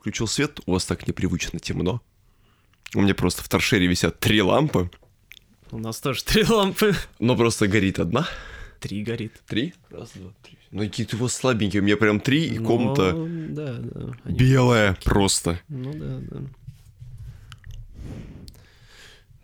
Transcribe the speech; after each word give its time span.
включил 0.00 0.26
свет, 0.26 0.60
у 0.66 0.72
вас 0.72 0.84
так 0.86 1.06
непривычно 1.06 1.58
темно. 1.60 2.00
У 2.94 3.02
меня 3.02 3.14
просто 3.14 3.42
в 3.42 3.48
торшере 3.48 3.86
висят 3.86 4.18
три 4.18 4.40
лампы, 4.42 4.90
У 5.70 5.78
нас 5.78 6.00
тоже 6.00 6.24
три 6.24 6.42
лампы. 6.44 6.94
но 7.18 7.36
просто 7.36 7.68
горит 7.68 7.98
одна. 7.98 8.26
Три 8.80 9.02
горит. 9.04 9.34
Три? 9.46 9.74
Раз, 9.90 10.10
два, 10.14 10.32
три. 10.42 10.56
Ну, 10.70 10.80
какие-то 10.84 11.16
у 11.16 11.20
вас 11.20 11.34
слабенькие, 11.34 11.82
у 11.82 11.84
меня 11.84 11.96
прям 11.98 12.18
три, 12.18 12.46
и 12.46 12.56
комната 12.58 13.12
Ну, 13.12 13.54
да, 13.54 13.74
да. 13.74 14.12
они- 14.24 14.38
белая 14.38 14.96
просто. 15.04 15.60
Ну 15.68 15.92
да, 15.92 16.18
да. 16.30 16.40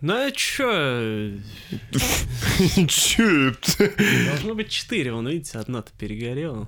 Ну 0.01 0.13
а 0.13 0.31
чё, 0.31 1.33
Чё 2.87 3.49
это? 3.49 3.93
должно 4.27 4.53
быть 4.55 4.69
четыре, 4.69 5.11
вон, 5.11 5.27
видите, 5.27 5.57
одна-то 5.57 5.91
перегорела. 5.97 6.67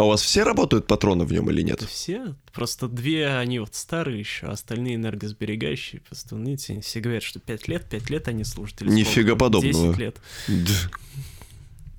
А 0.00 0.04
у 0.04 0.08
вас 0.08 0.22
все 0.22 0.44
работают 0.44 0.86
патроны 0.86 1.24
в 1.24 1.32
нем 1.32 1.50
или 1.50 1.60
нет? 1.60 1.82
Все, 1.82 2.34
просто 2.54 2.88
две, 2.88 3.36
они 3.36 3.58
вот 3.58 3.74
старые 3.74 4.18
еще, 4.18 4.46
а 4.46 4.52
остальные 4.52 4.94
энергосберегающие, 4.94 6.00
просто, 6.00 6.36
видите, 6.36 6.80
все 6.80 7.00
говорят, 7.00 7.22
что 7.22 7.38
пять 7.38 7.68
лет, 7.68 7.84
пять 7.84 8.08
лет 8.08 8.26
они 8.26 8.44
служат. 8.44 8.80
или 8.80 8.88
Нифига 8.88 9.36
подобного. 9.36 9.88
10 9.94 9.98
лет. 9.98 10.16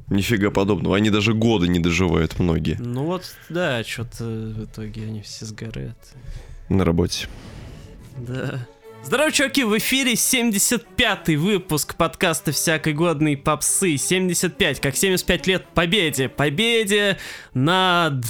Нифига 0.07 0.49
подобного. 0.49 0.97
Они 0.97 1.09
даже 1.11 1.33
года 1.33 1.67
не 1.67 1.79
доживают 1.79 2.39
многие 2.39 2.75
Ну 2.79 3.05
вот, 3.05 3.23
да, 3.49 3.83
что-то 3.83 4.25
в 4.25 4.65
итоге 4.65 5.03
они 5.05 5.21
все 5.21 5.45
сгорят. 5.45 5.97
на 6.69 6.83
работе. 6.83 7.27
Да. 8.17 8.67
Здорово, 9.03 9.31
чуваки, 9.31 9.63
в 9.63 9.77
эфире 9.77 10.13
75-й 10.13 11.35
выпуск 11.35 11.95
подкаста 11.95 12.51
«Всякой 12.51 12.93
годной 12.93 13.35
попсы». 13.35 13.97
75, 13.97 14.79
как 14.79 14.95
75 14.95 15.47
лет 15.47 15.67
победе. 15.73 16.29
Победе 16.29 17.17
над 17.53 18.23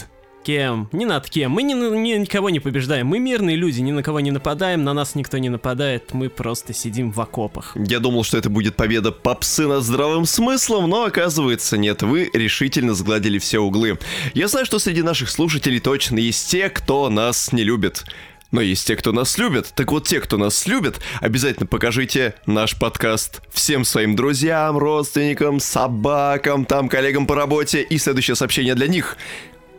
кем? 0.44 0.90
Не 0.94 1.06
над 1.06 1.30
кем. 1.30 1.52
Мы 1.52 1.64
ни, 1.64 1.74
ни- 1.74 2.18
никого 2.18 2.50
не 2.50 2.60
побеждаем. 2.60 3.06
Мы 3.06 3.20
мирные 3.20 3.58
люди, 3.58 3.82
ни 3.82 3.92
на 3.92 4.02
кого 4.02 4.22
не 4.22 4.32
нападаем, 4.32 4.84
на 4.84 4.94
нас 4.94 5.14
никто 5.14 5.38
не 5.38 5.50
нападает. 5.50 6.14
Мы 6.14 6.30
просто 6.30 6.74
сидим 6.74 7.12
в 7.12 7.20
окопах. 7.20 7.76
Я 7.76 8.00
думал, 8.00 8.24
что 8.24 8.38
это 8.38 8.50
будет 8.50 8.76
победа 8.76 9.12
попсы 9.12 9.68
над 9.68 9.84
здравым 9.84 10.26
смыслом, 10.26 10.90
но 10.90 11.04
оказывается 11.04 11.78
нет, 11.78 12.02
вы 12.02 12.30
решительно 12.34 12.94
сгладили 12.96 13.38
все 13.40 13.60
углы. 13.60 14.00
Я 14.34 14.48
знаю, 14.48 14.66
что 14.66 14.80
среди 14.80 15.04
наших 15.04 15.30
слушателей 15.30 15.80
точно 15.82 16.18
есть 16.18 16.50
те, 16.50 16.70
кто 16.70 17.10
нас 17.10 17.52
не 17.52 17.64
любит. 17.64 18.06
Но 18.52 18.60
есть 18.60 18.86
те, 18.86 18.96
кто 18.96 19.12
нас 19.14 19.38
любит. 19.38 19.72
Так 19.76 19.92
вот, 19.92 20.08
те, 20.08 20.20
кто 20.20 20.38
нас 20.38 20.68
любит, 20.68 21.00
обязательно 21.22 21.66
покажите 21.66 22.36
наш 22.46 22.78
подкаст 22.78 23.42
всем 23.52 23.86
своим 23.86 24.16
друзьям, 24.16 24.78
родственникам, 24.78 25.60
собакам, 25.60 26.66
там, 26.66 26.90
коллегам 26.90 27.26
по 27.26 27.36
работе. 27.36 27.82
И 27.82 27.98
следующее 27.98 28.36
сообщение 28.36 28.76
для 28.76 28.88
них. 28.88 29.18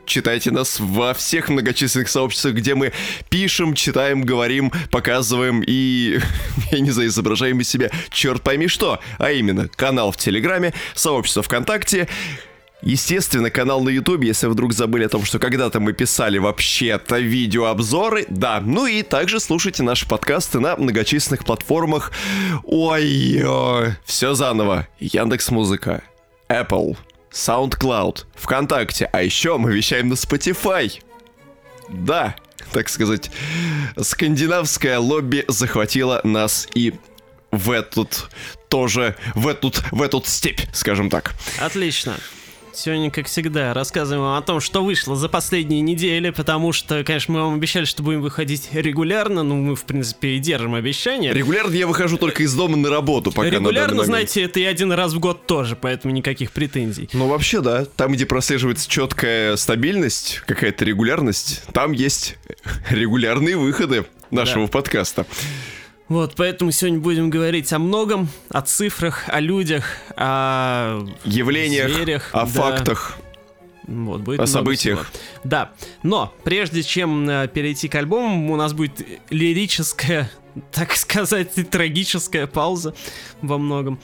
Читайте 0.05 0.51
нас 0.51 0.81
во 0.81 1.15
всех 1.15 1.49
многочисленных 1.49 2.09
сообществах, 2.09 2.55
где 2.55 2.75
мы 2.75 2.93
пишем, 3.31 3.75
читаем, 3.75 4.23
говорим, 4.23 4.73
показываем 4.91 5.63
и, 5.65 6.19
я 6.73 6.81
не 6.81 6.91
знаю, 6.91 7.09
изображаем 7.09 7.61
из 7.61 7.69
себя 7.69 7.91
черт 8.11 8.43
пойми 8.43 8.69
что. 8.69 9.01
А 9.19 9.31
именно, 9.31 9.69
канал 9.69 10.13
в 10.13 10.17
Телеграме, 10.17 10.75
сообщество 10.95 11.43
ВКонтакте, 11.43 12.09
Естественно, 12.83 13.49
канал 13.49 13.83
на 13.83 13.91
Ютубе, 13.91 14.29
если 14.29 14.49
вдруг 14.49 14.73
забыли 14.73 15.05
о 15.05 15.09
том, 15.09 15.25
что 15.25 15.39
когда-то 15.39 15.79
мы 15.79 15.93
писали 15.93 16.39
вообще-то 16.39 17.19
видеообзоры, 17.19 18.27
да. 18.29 18.61
Ну 18.61 18.87
и 18.87 19.03
также 19.03 19.39
слушайте 19.39 19.85
наши 19.85 20.07
подкасты 20.09 20.59
на 20.59 20.77
многочисленных 20.77 21.45
платформах. 21.45 22.11
Ой, 22.65 23.41
все 24.05 24.35
заново. 24.35 24.89
Яндекс 24.99 25.51
Музыка, 25.51 26.03
Apple, 26.49 26.97
SoundCloud, 27.31 28.25
ВКонтакте, 28.35 29.09
а 29.13 29.23
еще 29.23 29.59
мы 29.59 29.73
вещаем 29.73 30.09
на 30.09 30.15
Spotify. 30.15 31.01
Да, 31.89 32.35
так 32.73 32.89
сказать, 32.89 33.31
скандинавское 34.01 34.99
лобби 34.99 35.45
захватило 35.47 36.21
нас 36.25 36.67
и 36.75 36.95
в 37.53 37.71
этот 37.71 38.29
тоже, 38.69 39.15
в 39.35 39.47
этот, 39.47 39.85
в 39.93 40.03
этот 40.03 40.27
степь, 40.27 40.63
скажем 40.73 41.11
так. 41.11 41.35
Отлично. 41.61 42.17
Сегодня, 42.75 43.11
как 43.11 43.27
всегда, 43.27 43.75
рассказываем 43.75 44.23
вам 44.23 44.39
о 44.39 44.43
том, 44.43 44.61
что 44.61 44.83
вышло 44.83 45.15
за 45.15 45.29
последние 45.29 45.83
недели, 45.83 46.31
потому 46.31 46.73
что, 46.73 47.05
конечно, 47.05 47.35
мы 47.35 47.43
вам 47.43 47.55
обещали, 47.55 47.85
что 47.85 48.03
будем 48.03 48.23
выходить 48.23 48.71
регулярно, 48.73 49.43
ну, 49.43 49.57
мы, 49.57 49.77
в 49.77 49.85
принципе, 49.85 50.31
и 50.31 50.39
держим 50.39 50.75
обещание. 50.75 51.35
Регулярно 51.35 51.75
я 51.75 51.87
выхожу 51.87 52.17
только 52.17 52.43
из 52.43 52.55
дома 52.55 52.77
на 52.77 52.89
работу, 52.89 53.31
пока 53.31 53.49
на 53.49 53.53
Регулярно, 53.53 53.97
момент. 53.97 54.07
знаете, 54.07 54.43
это 54.43 54.61
и 54.61 54.65
один 54.65 54.91
раз 54.93 55.13
в 55.13 55.19
год 55.19 55.47
тоже, 55.47 55.77
поэтому 55.77 56.15
никаких 56.15 56.51
претензий. 56.53 57.09
Ну, 57.13 57.29
вообще, 57.29 57.61
да. 57.61 57.85
Там, 57.85 58.13
где 58.13 58.25
прослеживается 58.25 58.89
четкая 58.89 59.57
стабильность, 59.57 60.43
какая-то 60.47 60.85
регулярность, 60.85 61.63
там 61.73 61.93
есть 61.93 62.37
регулярные 62.89 63.57
выходы 63.57 64.07
нашего 64.31 64.67
подкаста. 64.67 65.27
Вот, 66.13 66.35
поэтому 66.37 66.73
сегодня 66.73 67.01
будем 67.01 67.31
говорить 67.31 67.73
о 67.73 67.79
многом, 67.79 68.29
о 68.51 68.61
цифрах, 68.61 69.25
о 69.29 69.41
людях, 69.41 69.97
о... 70.15 71.07
Явлениях, 71.25 71.91
Зверях, 71.91 72.29
о 72.35 72.41
да. 72.41 72.47
фактах. 72.47 73.17
Вот, 73.85 74.21
будет 74.21 74.41
О 74.41 74.47
событиях. 74.47 75.09
всего. 75.09 75.23
Да, 75.43 75.73
но 76.03 76.35
прежде 76.45 76.83
чем 76.83 77.27
э, 77.31 77.49
перейти 77.49 77.89
к 77.89 77.95
альбому, 77.95 78.53
у 78.53 78.57
нас 78.57 78.75
будет 78.75 79.07
лирическая, 79.31 80.31
так 80.71 80.93
сказать, 80.97 81.57
и 81.57 81.63
трагическая 81.63 82.47
пауза 82.47 82.95
во 83.41 83.57
многом. 83.57 83.99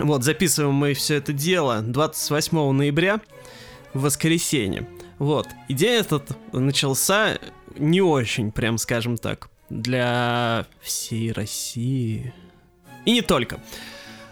Вот, 0.00 0.24
записываем 0.24 0.74
мы 0.74 0.92
все 0.94 1.14
это 1.14 1.32
дело 1.32 1.82
28 1.82 2.72
ноября, 2.72 3.20
в 3.94 4.00
воскресенье. 4.00 4.88
Вот, 5.20 5.46
и 5.68 5.72
день 5.72 6.00
этот 6.00 6.36
начался 6.52 7.38
не 7.76 8.00
очень, 8.00 8.50
прям 8.50 8.76
скажем 8.76 9.16
так, 9.16 9.50
для 9.70 10.66
всей 10.80 11.32
России. 11.32 12.32
И 13.04 13.12
не 13.12 13.22
только. 13.22 13.60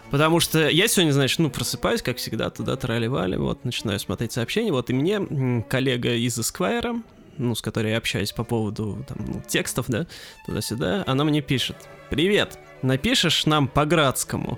Потому 0.09 0.39
что 0.39 0.69
я 0.69 0.87
сегодня, 0.87 1.11
значит, 1.11 1.39
ну, 1.39 1.49
просыпаюсь, 1.49 2.01
как 2.01 2.17
всегда, 2.17 2.49
туда 2.49 2.77
трали-вали, 2.77 3.35
вот, 3.35 3.65
начинаю 3.65 3.99
смотреть 3.99 4.31
сообщения, 4.31 4.71
вот, 4.71 4.89
и 4.89 4.93
мне 4.93 5.63
коллега 5.69 6.13
из 6.13 6.39
Esquire, 6.39 7.03
ну, 7.37 7.55
с 7.55 7.61
которой 7.61 7.91
я 7.91 7.97
общаюсь 7.97 8.31
по 8.31 8.45
поводу, 8.45 9.05
там, 9.07 9.17
ну, 9.27 9.41
текстов, 9.45 9.87
да, 9.89 10.07
туда-сюда, 10.45 11.03
она 11.05 11.25
мне 11.25 11.41
пишет, 11.41 11.75
«Привет, 12.09 12.57
напишешь 12.81 13.45
нам 13.45 13.67
по 13.67 13.85
Градскому?» 13.85 14.57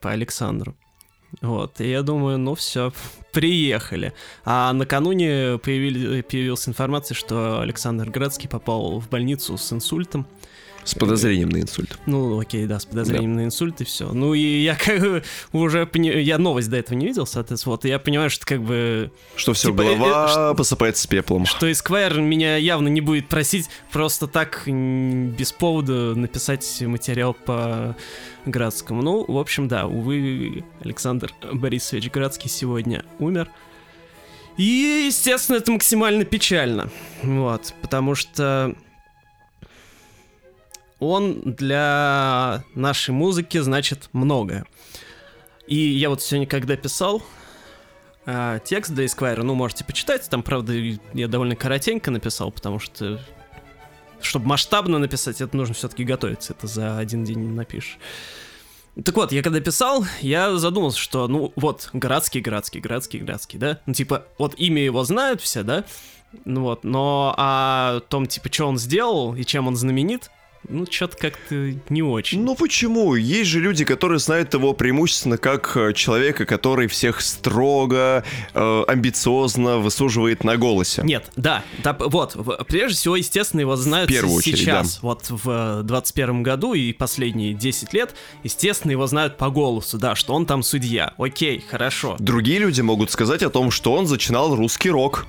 По 0.00 0.12
Александру. 0.12 0.76
Вот, 1.40 1.80
и 1.80 1.90
я 1.90 2.02
думаю, 2.02 2.38
ну 2.38 2.54
все, 2.54 2.92
приехали. 3.32 4.12
А 4.44 4.72
накануне 4.72 5.58
появили, 5.58 6.22
появилась 6.22 6.68
информация, 6.68 7.14
что 7.14 7.60
Александр 7.60 8.10
Градский 8.10 8.48
попал 8.48 9.00
в 9.00 9.08
больницу 9.08 9.56
с 9.56 9.72
инсультом. 9.72 10.26
С 10.84 10.94
подозрением 10.94 11.48
на 11.48 11.60
инсульт. 11.62 11.98
Ну, 12.04 12.38
окей, 12.38 12.66
да, 12.66 12.78
с 12.78 12.84
подозрением 12.84 13.34
на 13.36 13.44
инсульт 13.44 13.80
и 13.80 13.84
все. 13.84 14.12
Ну, 14.12 14.34
и 14.34 14.62
я 14.62 14.76
как 14.76 15.00
бы 15.00 15.22
уже 15.52 15.86
пони- 15.86 16.20
я 16.20 16.36
новость 16.36 16.68
до 16.68 16.76
этого 16.76 16.96
не 16.98 17.06
видел, 17.06 17.24
соответственно, 17.26 17.72
вот, 17.72 17.84
и 17.86 17.88
я 17.88 17.98
понимаю, 17.98 18.28
что 18.28 18.44
как 18.44 18.62
бы, 18.62 19.10
Что 19.34 19.54
все 19.54 19.70
Типа, 19.70 19.80
э, 19.80 19.84
голова 19.96 20.50
э, 20.52 20.54
посыпается 20.56 21.08
пеплом. 21.08 21.46
что 21.46 21.68
Esquire 21.70 22.20
меня 22.20 22.56
явно 22.56 22.88
не 22.88 23.00
будет 23.00 23.28
просить 23.28 23.70
просто 23.92 24.26
так 24.26 24.64
без 24.66 25.52
повода 25.52 26.14
написать 26.14 26.82
материал 26.82 27.32
по 27.32 27.96
Градскому. 28.44 29.00
Ну, 29.00 29.24
в 29.26 29.38
общем, 29.38 29.68
да, 29.68 29.86
увы, 29.86 30.64
Александр 30.82 31.32
Борисович 31.50 32.10
Градский 32.10 32.50
сегодня 32.50 33.04
умер. 33.18 33.48
И, 34.58 35.04
естественно, 35.08 35.56
это 35.56 35.72
максимально 35.72 36.24
печально. 36.24 36.90
Вот, 37.22 37.74
потому 37.82 38.14
что 38.14 38.76
он 40.98 41.40
для 41.44 42.64
нашей 42.74 43.10
музыки 43.10 43.58
значит 43.58 44.08
многое. 44.12 44.66
И 45.66 45.76
я 45.76 46.10
вот 46.10 46.22
сегодня, 46.22 46.46
когда 46.46 46.76
писал 46.76 47.22
а, 48.26 48.58
текст 48.60 48.92
для 48.92 49.04
Esquire, 49.04 49.42
ну, 49.42 49.54
можете 49.54 49.84
почитать, 49.84 50.28
там, 50.28 50.42
правда, 50.42 50.72
я 50.72 51.28
довольно 51.28 51.56
коротенько 51.56 52.10
написал, 52.10 52.50
потому 52.50 52.78
что 52.78 53.20
чтобы 54.20 54.46
масштабно 54.46 54.98
написать, 54.98 55.40
это 55.40 55.56
нужно 55.56 55.74
все-таки 55.74 56.04
готовиться, 56.04 56.54
это 56.54 56.66
за 56.66 56.98
один 56.98 57.24
день 57.24 57.40
не 57.40 57.54
напишешь. 57.54 57.98
Так 59.04 59.16
вот, 59.16 59.32
я 59.32 59.42
когда 59.42 59.60
писал, 59.60 60.04
я 60.20 60.56
задумался, 60.56 60.98
что, 60.98 61.26
ну, 61.26 61.52
вот, 61.56 61.90
городский, 61.92 62.40
городский, 62.40 62.80
городский, 62.80 63.20
городский, 63.20 63.58
да? 63.58 63.80
Ну, 63.86 63.92
типа, 63.92 64.24
вот 64.38 64.54
имя 64.56 64.82
его 64.82 65.02
знают 65.04 65.40
все, 65.40 65.62
да? 65.62 65.84
Ну 66.44 66.62
вот, 66.62 66.84
но 66.84 67.34
о 67.36 68.00
том, 68.08 68.26
типа, 68.26 68.52
что 68.52 68.66
он 68.66 68.78
сделал 68.78 69.34
и 69.34 69.44
чем 69.44 69.68
он 69.68 69.76
знаменит, 69.76 70.30
ну, 70.68 70.86
что-то 70.90 71.16
как-то 71.16 71.74
не 71.88 72.02
очень. 72.02 72.42
Ну 72.42 72.54
почему? 72.54 73.14
Есть 73.14 73.50
же 73.50 73.60
люди, 73.60 73.84
которые 73.84 74.18
знают 74.18 74.54
его 74.54 74.72
преимущественно 74.72 75.38
как 75.38 75.76
э, 75.76 75.92
человека, 75.92 76.46
который 76.46 76.86
всех 76.86 77.20
строго, 77.20 78.24
э, 78.54 78.82
амбициозно 78.86 79.78
высуживает 79.78 80.44
на 80.44 80.56
голосе. 80.56 81.02
Нет, 81.04 81.30
да, 81.36 81.62
да, 81.82 81.96
вот, 81.98 82.36
прежде 82.66 82.96
всего, 82.96 83.16
естественно, 83.16 83.60
его 83.60 83.76
знают 83.76 84.10
В 84.10 84.12
первую 84.12 84.36
очередь, 84.36 84.58
сейчас, 84.58 85.00
вот 85.02 85.26
в 85.28 85.82
21 85.82 86.42
году 86.42 86.74
и 86.74 86.92
последние 86.92 87.54
10 87.54 87.92
лет, 87.92 88.14
естественно, 88.42 88.92
его 88.92 89.06
знают 89.06 89.36
по 89.36 89.50
голосу, 89.50 89.98
да, 89.98 90.14
что 90.14 90.34
он 90.34 90.46
там 90.46 90.62
судья, 90.62 91.12
окей, 91.18 91.64
хорошо. 91.68 92.16
Другие 92.18 92.58
люди 92.58 92.80
могут 92.80 93.10
сказать 93.10 93.42
о 93.42 93.50
том, 93.50 93.70
что 93.70 93.92
он 93.94 94.06
зачинал 94.06 94.54
русский 94.54 94.90
рок. 94.90 95.26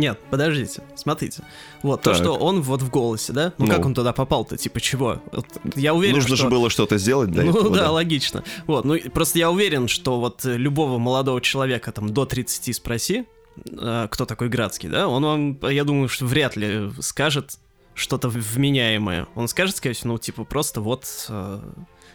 Нет, 0.00 0.18
подождите, 0.30 0.82
смотрите. 0.94 1.42
Вот, 1.82 2.00
то, 2.00 2.10
Так. 2.12 2.22
что 2.22 2.32
он 2.36 2.62
вот 2.62 2.80
в 2.80 2.88
голосе, 2.88 3.34
да? 3.34 3.52
Ну, 3.58 3.66
Ну. 3.66 3.70
как 3.72 3.84
он 3.84 3.92
туда 3.94 4.14
попал-то? 4.14 4.56
Типа 4.56 4.80
чего? 4.80 5.20
Вот 5.30 5.46
я 5.76 5.92
уверен, 5.92 6.14
Нужно 6.16 6.36
что... 6.36 6.44
же 6.46 6.50
было 6.50 6.70
что-то 6.70 6.96
сделать 6.96 7.30
для 7.30 7.42
ну 7.44 7.50
этого. 7.50 7.76
да, 7.76 7.90
логично. 7.90 8.42
Вот, 8.66 8.86
ну 8.86 8.98
просто 9.12 9.38
я 9.38 9.50
уверен, 9.50 9.88
что 9.88 10.18
вот 10.18 10.44
любого 10.46 10.96
молодого 10.96 11.42
человека 11.42 11.92
там 11.92 12.08
до 12.08 12.24
30 12.24 12.74
спроси, 12.74 13.26
э, 13.70 14.08
кто 14.10 14.24
такой 14.24 14.48
Градский, 14.48 14.88
да, 14.88 15.06
он 15.06 15.22
вам, 15.22 15.58
я 15.70 15.84
думаю, 15.84 16.08
что 16.08 16.24
вряд 16.24 16.56
ли 16.56 16.90
скажет 17.00 17.58
что-то 17.94 18.30
вменяемое. 18.30 19.26
Он 19.34 19.48
скажет, 19.48 19.76
скорее 19.76 19.94
всего, 19.94 20.14
ну 20.14 20.18
типа 20.18 20.44
просто 20.44 20.80
вот 20.80 21.04
э, 21.28 21.60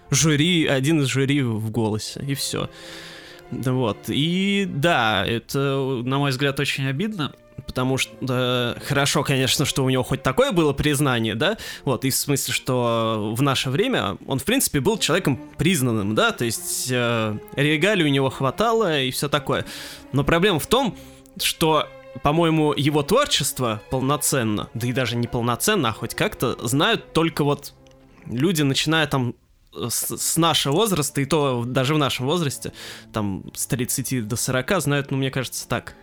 жюри, 0.10 0.66
один 0.66 1.02
из 1.02 1.08
жюри 1.08 1.44
в 1.44 1.70
голосе, 1.70 2.24
и 2.28 2.34
все. 2.34 2.68
Вот. 3.52 3.98
И 4.08 4.66
да, 4.68 5.24
это, 5.24 6.02
на 6.04 6.18
мой 6.18 6.32
взгляд, 6.32 6.60
очень 6.60 6.88
обидно. 6.88 7.32
Потому 7.66 7.98
что 7.98 8.78
хорошо, 8.86 9.24
конечно, 9.24 9.66
что 9.66 9.84
у 9.84 9.90
него 9.90 10.04
хоть 10.04 10.24
такое 10.24 10.52
было 10.52 10.74
признание, 10.74 11.36
да, 11.36 11.58
вот, 11.84 12.06
и 12.06 12.10
в 12.10 12.16
смысле, 12.16 12.54
что 12.54 13.34
в 13.36 13.42
наше 13.42 13.70
время 13.70 14.18
он, 14.28 14.40
в 14.40 14.44
принципе, 14.44 14.80
был 14.82 14.98
человеком 14.98 15.40
признанным, 15.58 16.16
да, 16.16 16.32
то 16.32 16.46
есть 16.46 16.90
э, 16.92 17.38
регалий 17.56 18.06
у 18.06 18.10
него 18.10 18.30
хватало 18.30 19.02
и 19.02 19.12
все 19.12 19.30
такое. 19.30 19.66
Но 20.12 20.24
проблема 20.24 20.60
в 20.60 20.68
том, 20.68 20.98
что, 21.42 21.88
по-моему, 22.24 22.74
его 22.74 23.04
творчество 23.04 23.82
полноценно, 23.90 24.70
да 24.74 24.88
и 24.88 24.94
даже 24.94 25.16
не 25.16 25.28
полноценно, 25.28 25.90
а 25.90 25.94
хоть 25.94 26.14
как-то 26.14 26.58
знают 26.68 27.14
только 27.14 27.44
вот 27.44 27.74
люди, 28.26 28.62
начиная 28.62 29.08
там 29.08 29.36
с, 29.90 30.18
с 30.18 30.38
нашего 30.38 30.74
возраста, 30.74 31.22
и 31.22 31.26
то 31.26 31.64
даже 31.66 31.96
в 31.96 31.98
нашем 31.98 32.26
возрасте, 32.26 32.74
там 33.14 33.44
с 33.54 33.68
30 33.68 34.28
до 34.28 34.36
40, 34.36 34.82
знают, 34.82 35.12
ну, 35.12 35.18
мне 35.18 35.32
кажется, 35.32 35.68
так. 35.68 35.96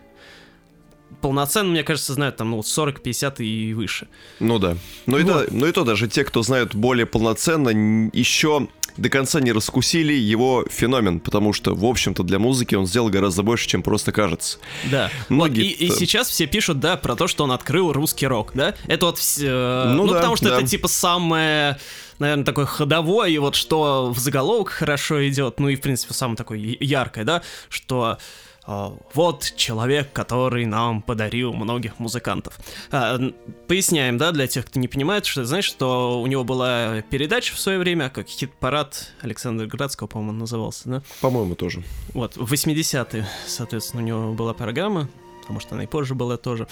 Полноценно, 1.21 1.69
мне 1.69 1.83
кажется, 1.83 2.13
знают 2.13 2.37
там, 2.37 2.51
ну, 2.51 2.63
40, 2.63 3.01
50 3.01 3.41
и 3.41 3.73
выше. 3.73 4.07
Ну 4.39 4.59
да. 4.59 4.77
Ну 5.05 5.17
и, 5.17 5.23
Вот. 5.23 5.33
да, 5.33 5.45
ну 5.51 5.67
и 5.67 5.71
то 5.71 5.83
даже 5.83 6.07
те, 6.07 6.23
кто 6.23 6.43
знают 6.43 6.75
более 6.75 7.05
полноценно, 7.05 8.09
еще 8.13 8.67
до 8.97 9.09
конца 9.09 9.39
не 9.39 9.51
раскусили 9.51 10.13
его 10.13 10.65
феномен, 10.69 11.19
потому 11.19 11.53
что, 11.53 11.73
в 11.73 11.85
общем-то, 11.85 12.23
для 12.23 12.39
музыки 12.39 12.75
он 12.75 12.85
сделал 12.85 13.09
гораздо 13.09 13.43
больше, 13.43 13.67
чем 13.67 13.81
просто 13.81 14.11
кажется. 14.11 14.59
Да. 14.91 15.09
Многие 15.29 15.71
Вот, 15.71 15.81
и, 15.81 15.85
и 15.85 15.89
сейчас 15.89 16.29
все 16.29 16.45
пишут, 16.45 16.79
да, 16.79 16.95
про 16.95 17.15
то, 17.15 17.27
что 17.27 17.43
он 17.43 17.51
открыл 17.51 17.91
русский 17.91 18.27
рок, 18.27 18.51
да? 18.53 18.75
Это 18.87 19.07
вот 19.07 19.17
все... 19.17 19.85
Ну 19.87 20.03
Ну, 20.03 20.07
да, 20.07 20.19
потому 20.19 20.35
что 20.35 20.49
да. 20.49 20.57
это 20.57 20.67
типа 20.67 20.87
самое, 20.87 21.79
наверное, 22.19 22.45
такое 22.45 22.65
ходовое, 22.65 23.29
и 23.29 23.37
вот 23.37 23.55
что 23.55 24.11
в 24.13 24.19
заголовок 24.19 24.69
хорошо 24.69 25.27
идет, 25.27 25.59
ну 25.59 25.69
и, 25.69 25.75
в 25.75 25.81
принципе, 25.81 26.13
самое 26.13 26.37
такое 26.37 26.59
яркое, 26.59 27.23
да, 27.23 27.41
что 27.69 28.17
вот 28.65 29.53
человек, 29.57 30.13
который 30.13 30.65
нам 30.65 31.01
подарил 31.01 31.53
многих 31.53 31.99
музыкантов. 31.99 32.59
А, 32.91 33.19
поясняем, 33.67 34.17
да, 34.17 34.31
для 34.31 34.47
тех, 34.47 34.65
кто 34.65 34.79
не 34.79 34.87
понимает, 34.87 35.25
что 35.25 35.43
знаешь, 35.45 35.65
что 35.65 36.21
у 36.21 36.27
него 36.27 36.43
была 36.43 37.01
передача 37.09 37.53
в 37.55 37.59
свое 37.59 37.77
время, 37.79 38.09
как 38.09 38.27
хит-парад 38.27 39.11
Александра 39.21 39.67
Градского, 39.67 40.07
по-моему, 40.07 40.39
назывался, 40.39 40.89
да? 40.89 41.01
По-моему, 41.21 41.55
тоже. 41.55 41.83
Вот, 42.13 42.37
в 42.37 42.51
80-е, 42.51 43.27
соответственно, 43.47 44.01
у 44.01 44.05
него 44.05 44.33
была 44.33 44.53
программа, 44.53 45.09
а 45.47 45.53
может 45.53 45.71
она 45.73 45.83
и 45.83 45.87
позже 45.87 46.15
была 46.15 46.37
тоже. 46.37 46.67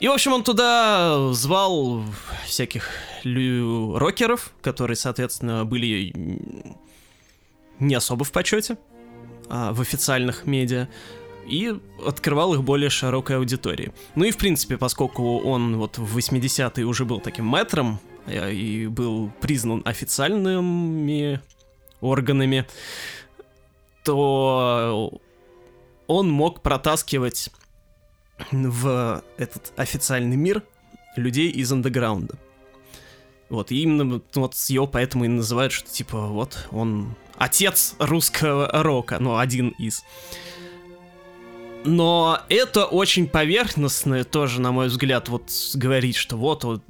И, 0.00 0.08
в 0.08 0.12
общем, 0.12 0.32
он 0.32 0.42
туда 0.44 1.32
звал 1.32 2.02
всяких 2.44 2.90
лю- 3.22 3.96
рокеров, 3.96 4.52
которые, 4.60 4.96
соответственно, 4.96 5.64
были 5.64 6.12
не 7.78 7.94
особо 7.94 8.24
в 8.24 8.32
почете 8.32 8.76
а, 9.48 9.72
в 9.72 9.80
официальных 9.80 10.46
медиа, 10.46 10.88
и 11.46 11.78
открывал 12.04 12.54
их 12.54 12.62
более 12.62 12.90
широкой 12.90 13.36
аудитории. 13.36 13.92
Ну 14.14 14.24
и, 14.24 14.30
в 14.30 14.36
принципе, 14.36 14.76
поскольку 14.76 15.38
он 15.38 15.76
вот 15.76 15.98
в 15.98 16.16
80-е 16.18 16.84
уже 16.84 17.04
был 17.04 17.20
таким 17.20 17.46
мэтром 17.46 18.00
э, 18.26 18.52
и 18.52 18.86
был 18.88 19.30
признан 19.40 19.82
официальными 19.84 21.40
органами, 22.00 22.66
то 24.04 25.20
он 26.06 26.30
мог 26.30 26.62
протаскивать 26.62 27.50
в 28.50 29.22
этот 29.38 29.72
официальный 29.76 30.36
мир 30.36 30.62
людей 31.16 31.50
из 31.50 31.72
андеграунда. 31.72 32.34
Вот, 33.48 33.70
и 33.70 33.82
именно 33.82 34.20
вот 34.34 34.54
его 34.68 34.86
поэтому 34.86 35.24
и 35.24 35.28
называют, 35.28 35.72
что 35.72 35.88
типа 35.88 36.26
вот 36.26 36.68
он 36.72 37.14
отец 37.38 37.94
русского 37.98 38.70
рока, 38.72 39.18
ну, 39.20 39.38
один 39.38 39.70
из. 39.70 40.04
Но 41.84 42.40
это 42.48 42.84
очень 42.84 43.28
поверхностное 43.28 44.24
тоже, 44.24 44.60
на 44.60 44.72
мой 44.72 44.88
взгляд, 44.88 45.28
вот 45.28 45.50
говорить, 45.74 46.16
что 46.16 46.36
вот, 46.36 46.64
вот 46.64 46.82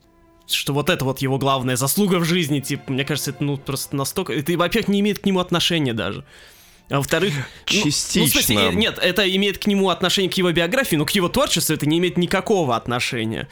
что 0.47 0.73
вот 0.73 0.89
это 0.91 1.05
вот 1.05 1.19
его 1.19 1.39
главная 1.39 1.77
заслуга 1.77 2.17
в 2.17 2.25
жизни, 2.25 2.61
типа, 2.61 2.93
мне 2.93 3.05
кажется, 3.05 3.31
это 3.33 3.45
ну 3.45 3.57
просто 3.59 3.97
настолько... 3.97 4.33
Это, 4.33 4.57
во-первых, 4.57 4.89
не 4.89 5.01
имеет 5.01 5.19
к 5.19 5.27
нему 5.27 5.41
отношения 5.41 5.93
даже. 5.93 6.25
А 6.89 6.99
во-вторых... 6.99 7.35
ну, 7.35 7.43
Ну, 7.85 7.91
в 7.91 7.95
смысле, 7.95 8.31
Частично. 8.31 8.59
э, 8.61 8.75
нет, 8.75 8.99
это 9.03 9.29
имеет 9.37 9.59
к 9.59 9.67
нему 9.67 9.91
отношение 9.91 10.31
к 10.31 10.35
его 10.35 10.53
биографии, 10.53 10.97
но 10.97 11.05
к 11.05 11.11
его 11.11 11.29
творчеству 11.29 11.75
это 11.75 11.85
не 11.85 11.99
имеет 11.99 12.17
никакого 12.17 12.77
отношения. 12.77 13.49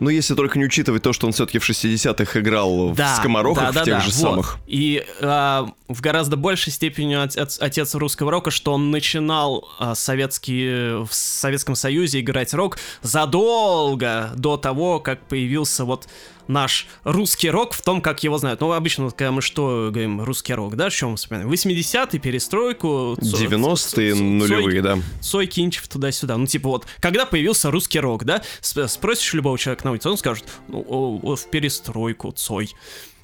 Ну, 0.00 0.10
если 0.10 0.34
только 0.34 0.58
не 0.58 0.64
учитывать 0.64 1.02
то, 1.02 1.12
что 1.12 1.26
он 1.26 1.32
все-таки 1.32 1.58
в 1.58 1.68
60-х 1.68 2.40
играл 2.40 2.90
в 2.90 3.16
скоморохах, 3.16 3.74
в 3.74 3.84
тех 3.84 4.00
же 4.00 4.10
вот. 4.10 4.14
самых. 4.14 4.58
И 4.66 5.04
а, 5.20 5.68
в 5.88 6.00
гораздо 6.00 6.36
большей 6.36 6.72
степени 6.72 7.14
отец, 7.14 7.58
отец 7.60 7.94
русского 7.94 8.30
рока, 8.30 8.50
что 8.50 8.72
он 8.72 8.90
начинал 8.90 9.68
а, 9.78 9.94
советский, 9.94 11.04
в 11.04 11.12
Советском 11.12 11.74
Союзе 11.74 12.20
играть 12.20 12.54
рок 12.54 12.78
задолго 13.02 14.32
до 14.36 14.56
того, 14.56 15.00
как 15.00 15.20
появился 15.26 15.84
вот 15.84 16.08
наш 16.48 16.86
русский 17.04 17.50
рок 17.50 17.72
в 17.72 17.82
том, 17.82 18.00
как 18.00 18.22
его 18.22 18.38
знают. 18.38 18.60
Ну, 18.60 18.72
обычно, 18.72 19.04
вот, 19.04 19.14
когда 19.14 19.32
мы 19.32 19.42
что 19.42 19.88
говорим, 19.90 20.22
русский 20.22 20.54
рок, 20.54 20.76
да, 20.76 20.90
что 20.90 21.08
мы 21.08 21.16
вспоминаем? 21.16 21.50
80-е, 21.50 22.20
перестройку, 22.20 23.16
цо- 23.20 23.36
90-е, 23.36 24.12
цо- 24.12 24.18
цо- 24.18 24.24
нулевые, 24.24 24.82
да. 24.82 24.98
Цой, 25.20 25.46
Кинчев, 25.46 25.88
туда-сюда. 25.88 26.36
Ну, 26.36 26.46
типа 26.46 26.68
вот, 26.68 26.86
когда 27.00 27.26
появился 27.26 27.70
русский 27.70 28.00
рок, 28.00 28.24
да, 28.24 28.42
спросишь 28.60 29.34
любого 29.34 29.58
человека 29.58 29.84
на 29.84 29.92
улице, 29.92 30.08
он 30.08 30.16
скажет, 30.18 30.44
ну, 30.68 30.84
о, 30.88 31.20
о, 31.22 31.36
в 31.36 31.50
перестройку, 31.50 32.32
Цой. 32.32 32.74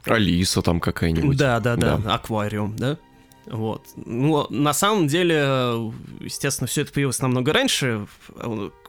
Алиса 0.05 0.63
там 0.63 0.81
какая-нибудь. 0.81 1.37
Да, 1.37 1.61
да, 1.61 1.77
да, 1.77 2.01
аквариум, 2.07 2.77
да. 2.77 2.99
Вот. 3.47 3.87
Ну, 3.97 4.47
на 4.51 4.73
самом 4.73 5.09
деле, 5.09 5.37
э, 5.39 5.91
естественно, 6.21 6.69
все 6.69 6.83
это 6.83 6.93
появилось 6.93 7.21
намного 7.21 7.53
раньше. 7.53 8.07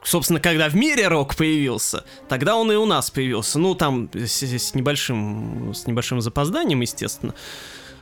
Собственно, 0.03 0.39
когда 0.39 0.69
в 0.69 0.75
мире 0.75 1.07
рок 1.07 1.35
появился, 1.35 2.05
тогда 2.29 2.55
он 2.55 2.71
и 2.71 2.75
у 2.75 2.85
нас 2.85 3.09
появился. 3.09 3.57
Ну, 3.57 3.73
там 3.73 4.09
с, 4.13 4.43
с 4.43 4.75
небольшим, 4.75 5.73
с 5.73 5.87
небольшим 5.87 6.21
запозданием, 6.21 6.81
естественно. 6.81 7.33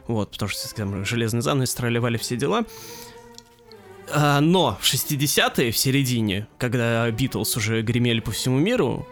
Вот, 0.07 0.31
потому 0.31 0.49
что 0.49 0.73
там 0.75 1.05
железный 1.05 1.41
занавес, 1.41 1.73
тролливали 1.73 2.17
все 2.17 2.35
дела. 2.35 2.65
А, 4.11 4.41
Но 4.41 4.77
в 4.81 4.83
60-е, 4.83 5.71
в 5.71 5.77
середине, 5.77 6.47
когда 6.57 7.09
Битлз 7.11 7.55
уже 7.55 7.81
гремели 7.81 8.19
по 8.19 8.31
всему 8.31 8.59
миру, 8.59 9.07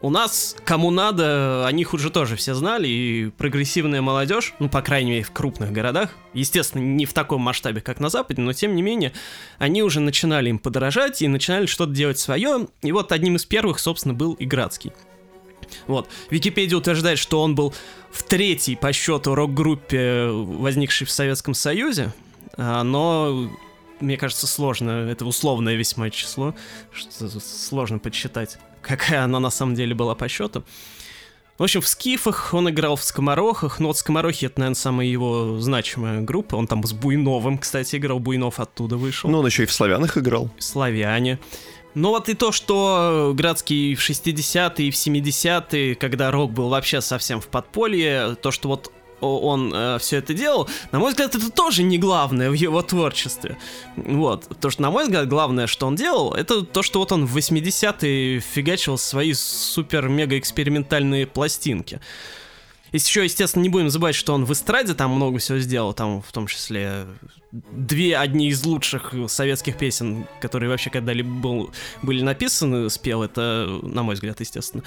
у 0.00 0.10
нас, 0.10 0.56
кому 0.64 0.90
надо, 0.90 1.66
о 1.66 1.72
них 1.72 1.94
уже 1.94 2.10
тоже 2.10 2.36
все 2.36 2.54
знали, 2.54 2.88
и 2.88 3.30
прогрессивная 3.36 4.00
молодежь, 4.00 4.54
ну, 4.58 4.68
по 4.68 4.82
крайней 4.82 5.10
мере, 5.10 5.24
в 5.24 5.32
крупных 5.32 5.72
городах, 5.72 6.10
естественно, 6.34 6.82
не 6.82 7.04
в 7.06 7.12
таком 7.12 7.40
масштабе, 7.42 7.80
как 7.80 8.00
на 8.00 8.08
Западе, 8.08 8.40
но 8.42 8.52
тем 8.52 8.74
не 8.76 8.82
менее, 8.82 9.12
они 9.58 9.82
уже 9.82 10.00
начинали 10.00 10.50
им 10.50 10.58
подорожать 10.58 11.22
и 11.22 11.28
начинали 11.28 11.66
что-то 11.66 11.92
делать 11.92 12.18
свое, 12.18 12.68
и 12.82 12.92
вот 12.92 13.12
одним 13.12 13.36
из 13.36 13.44
первых, 13.44 13.80
собственно, 13.80 14.14
был 14.14 14.34
и 14.34 14.44
Градский. 14.44 14.92
Вот. 15.86 16.08
Википедия 16.30 16.78
утверждает, 16.78 17.18
что 17.18 17.42
он 17.42 17.54
был 17.54 17.74
в 18.10 18.22
третьей 18.22 18.76
по 18.76 18.92
счету 18.92 19.34
рок-группе, 19.34 20.28
возникшей 20.28 21.06
в 21.06 21.10
Советском 21.10 21.54
Союзе, 21.54 22.12
а, 22.56 22.82
но 22.82 23.50
мне 24.00 24.16
кажется, 24.16 24.46
сложно, 24.46 25.08
это 25.10 25.24
условное 25.24 25.74
весьма 25.74 26.10
число, 26.10 26.54
что 26.92 27.28
сложно 27.40 27.98
подсчитать, 27.98 28.58
какая 28.88 29.24
она 29.24 29.38
на 29.38 29.50
самом 29.50 29.74
деле 29.74 29.94
была 29.94 30.14
по 30.14 30.28
счету. 30.28 30.64
В 31.58 31.64
общем, 31.64 31.80
в 31.80 31.88
Скифах 31.88 32.54
он 32.54 32.70
играл 32.70 32.94
в 32.94 33.02
Скоморохах, 33.02 33.80
но 33.80 33.88
вот 33.88 33.98
Скоморохи 33.98 34.46
это, 34.46 34.60
наверное, 34.60 34.76
самая 34.76 35.06
его 35.08 35.58
значимая 35.58 36.20
группа. 36.20 36.54
Он 36.54 36.68
там 36.68 36.84
с 36.84 36.92
Буйновым, 36.92 37.58
кстати, 37.58 37.96
играл, 37.96 38.20
Буйнов 38.20 38.60
оттуда 38.60 38.96
вышел. 38.96 39.28
Ну, 39.28 39.40
он 39.40 39.46
еще 39.46 39.64
и 39.64 39.66
в 39.66 39.72
славянах 39.72 40.16
играл. 40.16 40.50
Славяне. 40.58 41.40
Ну 41.94 42.10
вот 42.10 42.28
и 42.28 42.34
то, 42.34 42.52
что 42.52 43.32
Градский 43.34 43.96
в 43.96 44.08
60-е 44.08 44.86
и 44.86 44.90
в 44.92 44.94
70-е, 44.94 45.96
когда 45.96 46.30
рок 46.30 46.52
был 46.52 46.68
вообще 46.68 47.00
совсем 47.00 47.40
в 47.40 47.48
подполье, 47.48 48.36
то, 48.40 48.52
что 48.52 48.68
вот 48.68 48.92
он 49.20 49.98
все 49.98 50.18
это 50.18 50.34
делал, 50.34 50.68
на 50.92 50.98
мой 50.98 51.10
взгляд, 51.10 51.34
это 51.34 51.50
тоже 51.50 51.82
не 51.82 51.98
главное 51.98 52.50
в 52.50 52.54
его 52.54 52.82
творчестве. 52.82 53.56
Вот. 53.96 54.48
То, 54.60 54.70
что, 54.70 54.82
на 54.82 54.90
мой 54.90 55.04
взгляд, 55.04 55.28
главное, 55.28 55.66
что 55.66 55.86
он 55.86 55.96
делал, 55.96 56.34
это 56.34 56.62
то, 56.62 56.82
что 56.82 56.98
вот 57.00 57.12
он 57.12 57.26
в 57.26 57.36
80-е 57.36 58.40
фигачил 58.40 58.98
свои 58.98 59.32
супер-мега-экспериментальные 59.32 61.26
пластинки. 61.26 62.00
И 62.90 62.96
еще, 62.96 63.22
естественно, 63.22 63.62
не 63.62 63.68
будем 63.68 63.90
забывать, 63.90 64.14
что 64.14 64.32
он 64.32 64.46
в 64.46 64.52
эстраде 64.52 64.94
там 64.94 65.10
много 65.10 65.38
всего 65.38 65.58
сделал, 65.58 65.92
там 65.92 66.22
в 66.22 66.32
том 66.32 66.46
числе 66.46 67.04
две 67.52 68.16
одни 68.16 68.48
из 68.48 68.64
лучших 68.64 69.12
советских 69.26 69.76
песен, 69.76 70.26
которые 70.40 70.70
вообще 70.70 70.88
когда-либо 70.88 71.28
был, 71.28 71.70
были 72.00 72.22
написаны, 72.22 72.88
спел, 72.88 73.22
это, 73.22 73.78
на 73.82 74.02
мой 74.02 74.14
взгляд, 74.14 74.40
естественно. 74.40 74.82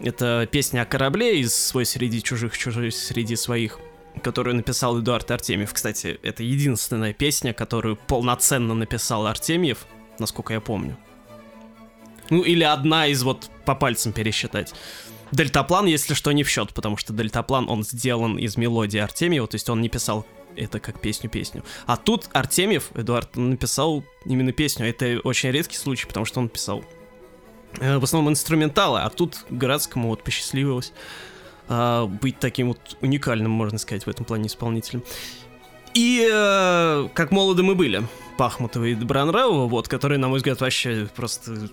Это 0.00 0.48
песня 0.50 0.82
о 0.82 0.84
корабле 0.84 1.40
из 1.40 1.54
«Свой 1.54 1.84
среди 1.86 2.22
чужих, 2.22 2.56
чужой 2.58 2.90
среди 2.90 3.36
своих», 3.36 3.78
которую 4.22 4.56
написал 4.56 5.00
Эдуард 5.00 5.30
Артемьев. 5.30 5.72
Кстати, 5.72 6.18
это 6.22 6.42
единственная 6.42 7.12
песня, 7.12 7.52
которую 7.52 7.96
полноценно 7.96 8.74
написал 8.74 9.26
Артемьев, 9.26 9.86
насколько 10.18 10.52
я 10.52 10.60
помню. 10.60 10.96
Ну, 12.30 12.42
или 12.42 12.64
одна 12.64 13.06
из 13.06 13.22
вот 13.22 13.50
по 13.64 13.74
пальцам 13.74 14.12
пересчитать. 14.12 14.74
Дельтаплан, 15.32 15.86
если 15.86 16.14
что, 16.14 16.32
не 16.32 16.44
в 16.44 16.50
счет, 16.50 16.74
потому 16.74 16.96
что 16.96 17.12
дельтаплан, 17.12 17.68
он 17.68 17.84
сделан 17.84 18.38
из 18.38 18.56
мелодии 18.56 18.98
Артемьева, 18.98 19.46
то 19.46 19.54
есть 19.54 19.68
он 19.70 19.80
не 19.80 19.88
писал 19.88 20.26
это 20.56 20.80
как 20.80 21.00
песню-песню. 21.00 21.64
А 21.86 21.96
тут 21.96 22.28
Артемьев, 22.32 22.90
Эдуард, 22.94 23.36
написал 23.36 24.04
именно 24.26 24.52
песню. 24.52 24.86
Это 24.86 25.20
очень 25.24 25.50
редкий 25.50 25.76
случай, 25.76 26.06
потому 26.06 26.26
что 26.26 26.40
он 26.40 26.48
писал 26.48 26.84
в 27.78 28.04
основном 28.04 28.32
инструменталы, 28.32 29.00
а 29.00 29.10
тут 29.10 29.44
Градскому 29.50 30.08
вот 30.08 30.22
посчастливилось 30.22 30.92
э, 31.68 32.06
быть 32.06 32.38
таким 32.38 32.68
вот 32.68 32.96
уникальным, 33.00 33.50
можно 33.50 33.78
сказать, 33.78 34.06
в 34.06 34.08
этом 34.08 34.24
плане 34.24 34.46
исполнителем. 34.46 35.02
И 35.94 36.26
э, 36.30 37.08
как 37.14 37.30
молоды 37.30 37.62
мы 37.62 37.74
были, 37.74 38.02
Пахмутова 38.38 38.84
и 38.84 38.94
Добронравова, 38.94 39.66
вот, 39.68 39.88
которые, 39.88 40.18
на 40.18 40.28
мой 40.28 40.38
взгляд, 40.38 40.60
вообще 40.60 41.08
просто 41.14 41.68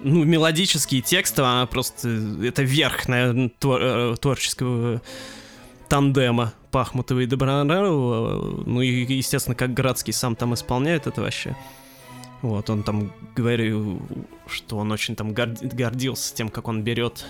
ну, 0.00 0.24
мелодические 0.24 1.00
тексты, 1.00 1.42
она 1.42 1.66
просто... 1.66 2.08
Это 2.42 2.62
верх, 2.62 3.08
наверное, 3.08 3.50
твор, 3.58 3.80
э, 3.82 4.16
творческого 4.20 5.00
тандема 5.88 6.52
Пахмутова 6.70 7.20
и 7.20 7.26
Добронравова. 7.26 8.64
Ну 8.66 8.82
и, 8.82 9.04
естественно, 9.14 9.54
как 9.54 9.72
Градский 9.72 10.12
сам 10.12 10.36
там 10.36 10.52
исполняет 10.54 11.06
это 11.06 11.22
вообще. 11.22 11.56
Вот, 12.42 12.68
он 12.70 12.82
там 12.82 13.12
говорил, 13.34 14.00
что 14.46 14.76
он 14.76 14.92
очень 14.92 15.16
там 15.16 15.32
гордился 15.32 16.34
тем, 16.34 16.48
как 16.48 16.68
он 16.68 16.82
берет 16.82 17.24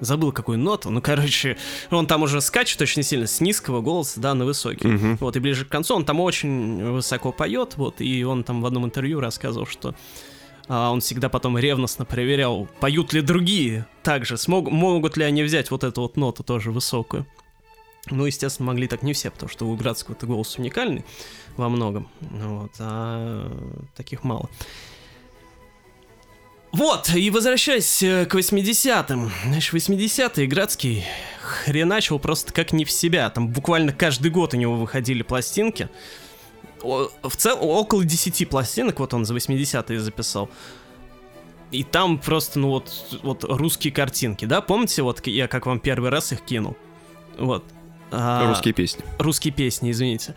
забыл 0.00 0.32
какую 0.32 0.58
ноту, 0.58 0.90
ну, 0.90 1.00
короче, 1.00 1.56
он 1.90 2.06
там 2.06 2.22
уже 2.22 2.40
скачет 2.40 2.80
очень 2.82 3.02
сильно 3.02 3.26
с 3.26 3.40
низкого 3.40 3.80
голоса, 3.80 4.20
да, 4.20 4.34
на 4.34 4.44
высокий. 4.44 4.88
Uh-huh. 4.88 5.16
Вот, 5.20 5.36
и 5.36 5.40
ближе 5.40 5.64
к 5.64 5.68
концу 5.68 5.94
он 5.94 6.04
там 6.04 6.20
очень 6.20 6.92
высоко 6.92 7.32
поет, 7.32 7.76
вот, 7.76 8.00
и 8.00 8.24
он 8.24 8.44
там 8.44 8.60
в 8.60 8.66
одном 8.66 8.84
интервью 8.84 9.20
рассказывал, 9.20 9.66
что 9.66 9.94
а 10.66 10.90
он 10.90 11.00
всегда 11.00 11.28
потом 11.28 11.58
ревностно 11.58 12.04
проверял, 12.04 12.66
поют 12.80 13.12
ли 13.12 13.20
другие 13.20 13.86
также, 14.02 14.38
смог, 14.38 14.70
могут 14.70 15.16
ли 15.16 15.24
они 15.24 15.42
взять 15.42 15.70
вот 15.70 15.84
эту 15.84 16.02
вот 16.02 16.16
ноту 16.16 16.42
тоже 16.42 16.70
высокую. 16.70 17.26
Ну, 18.10 18.26
естественно, 18.26 18.66
могли 18.66 18.86
так 18.86 19.02
не 19.02 19.12
все, 19.12 19.30
потому 19.30 19.48
что 19.50 19.66
у 19.66 19.76
Градского-то 19.76 20.26
голос 20.26 20.58
уникальный 20.58 21.04
во 21.56 21.68
многом, 21.68 22.08
вот, 22.20 22.72
а 22.78 23.50
таких 23.96 24.24
мало. 24.24 24.50
Вот, 26.72 27.14
и 27.14 27.30
возвращаясь 27.30 28.02
э, 28.02 28.26
к 28.26 28.34
80-м. 28.34 29.30
Знаешь, 29.44 29.72
80-е 29.72 30.46
Градский 30.48 31.04
хреначил 31.40 32.18
просто 32.18 32.52
как 32.52 32.72
не 32.72 32.84
в 32.84 32.90
себя. 32.90 33.30
Там 33.30 33.48
буквально 33.48 33.92
каждый 33.92 34.32
год 34.32 34.54
у 34.54 34.56
него 34.56 34.74
выходили 34.74 35.22
пластинки 35.22 35.88
в 36.84 37.36
целом 37.36 37.62
около 37.62 38.04
10 38.04 38.48
пластинок, 38.48 39.00
вот 39.00 39.14
он 39.14 39.24
за 39.24 39.34
80-е 39.34 40.00
записал. 40.00 40.50
И 41.70 41.82
там 41.82 42.18
просто, 42.18 42.58
ну 42.58 42.68
вот, 42.68 43.18
вот 43.22 43.44
русские 43.44 43.92
картинки, 43.92 44.44
да? 44.44 44.60
Помните, 44.60 45.02
вот 45.02 45.26
я 45.26 45.48
как 45.48 45.66
вам 45.66 45.80
первый 45.80 46.10
раз 46.10 46.32
их 46.32 46.42
кинул? 46.42 46.76
Вот. 47.38 47.64
А, 48.16 48.48
русские 48.48 48.74
песни. 48.74 49.04
Русские 49.18 49.52
песни, 49.52 49.90
извините. 49.90 50.34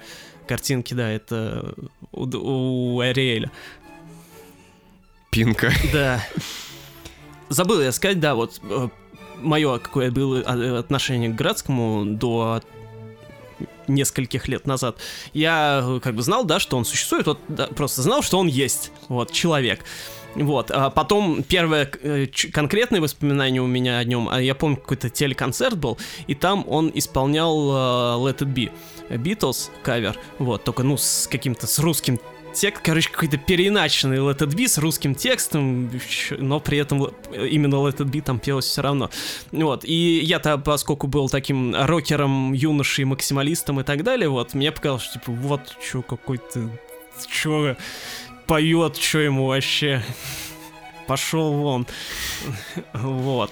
Картинки, 0.48 0.94
да, 0.94 1.10
это 1.10 1.76
у, 2.12 2.26
у 2.26 3.00
Ариэля. 3.00 3.52
Пинка. 5.32 5.72
Да. 5.94 6.24
Забыл 7.50 7.82
я 7.82 7.92
сказать, 7.92 8.20
да, 8.20 8.36
вот 8.36 8.60
э, 8.64 8.90
мое 9.38 9.80
какое 9.80 10.12
было 10.12 10.42
отношение 10.80 11.30
к 11.30 11.36
Градскому 11.36 12.06
до 12.06 12.62
нескольких 13.88 14.48
лет 14.48 14.68
назад, 14.68 14.98
я 15.34 15.82
э, 15.84 16.00
как 16.02 16.16
бы 16.16 16.22
знал, 16.22 16.46
да, 16.46 16.60
что 16.60 16.78
он 16.78 16.86
существует, 16.86 17.28
вот 17.28 17.40
да, 17.48 17.68
просто 17.68 18.02
знал, 18.02 18.22
что 18.22 18.38
он 18.38 18.48
есть, 18.48 18.92
вот, 19.08 19.32
человек. 19.32 19.84
Вот, 20.36 20.70
а 20.72 20.90
потом 20.90 21.44
первое 21.44 21.90
э, 22.02 22.28
конкретное 22.54 23.02
воспоминание 23.02 23.62
у 23.62 23.68
меня 23.68 23.98
о 23.98 24.04
нем, 24.04 24.30
а 24.30 24.42
я 24.42 24.54
помню, 24.54 24.78
какой-то 24.78 25.10
телеконцерт 25.10 25.78
был, 25.78 25.98
и 26.28 26.36
там 26.36 26.64
он 26.68 26.92
исполнял 26.94 27.58
uh, 27.58 28.24
Let 28.24 28.40
It 28.40 28.54
Be, 28.54 28.72
Beatles 29.10 29.72
кавер, 29.84 30.16
вот, 30.38 30.64
только, 30.64 30.84
ну, 30.84 30.98
с 30.98 31.28
каким-то, 31.28 31.66
с 31.66 31.80
русским 31.80 32.20
текст, 32.54 32.82
короче, 32.84 33.10
какой-то 33.10 33.38
переиначенный 33.38 34.18
Let 34.18 34.40
It 34.40 34.50
Be 34.50 34.68
с 34.68 34.78
русским 34.78 35.16
текстом, 35.16 35.92
но 36.38 36.60
при 36.60 36.80
этом 36.80 37.04
именно 37.34 37.76
Let 37.76 37.98
It 37.98 38.10
Be 38.12 38.22
там 38.22 38.40
пелось 38.40 38.66
все 38.66 38.82
равно. 38.82 39.10
Вот, 39.52 39.86
и 39.86 40.20
я-то, 40.24 40.58
поскольку 40.58 41.08
был 41.08 41.30
таким 41.30 41.76
рокером, 41.76 42.54
юношей, 42.54 43.06
максималистом 43.06 43.80
и 43.80 43.84
так 43.84 44.04
далее, 44.04 44.30
вот, 44.30 44.54
мне 44.54 44.72
показалось, 44.72 45.04
что, 45.04 45.14
типа, 45.20 45.32
вот, 45.32 45.76
что 45.84 46.02
какой-то, 46.02 46.70
что 47.30 47.76
поет, 48.48 48.98
что 48.98 49.20
ему 49.20 49.48
вообще, 49.48 50.02
пошел 51.08 51.54
вон, 51.54 51.86
вот. 52.94 53.52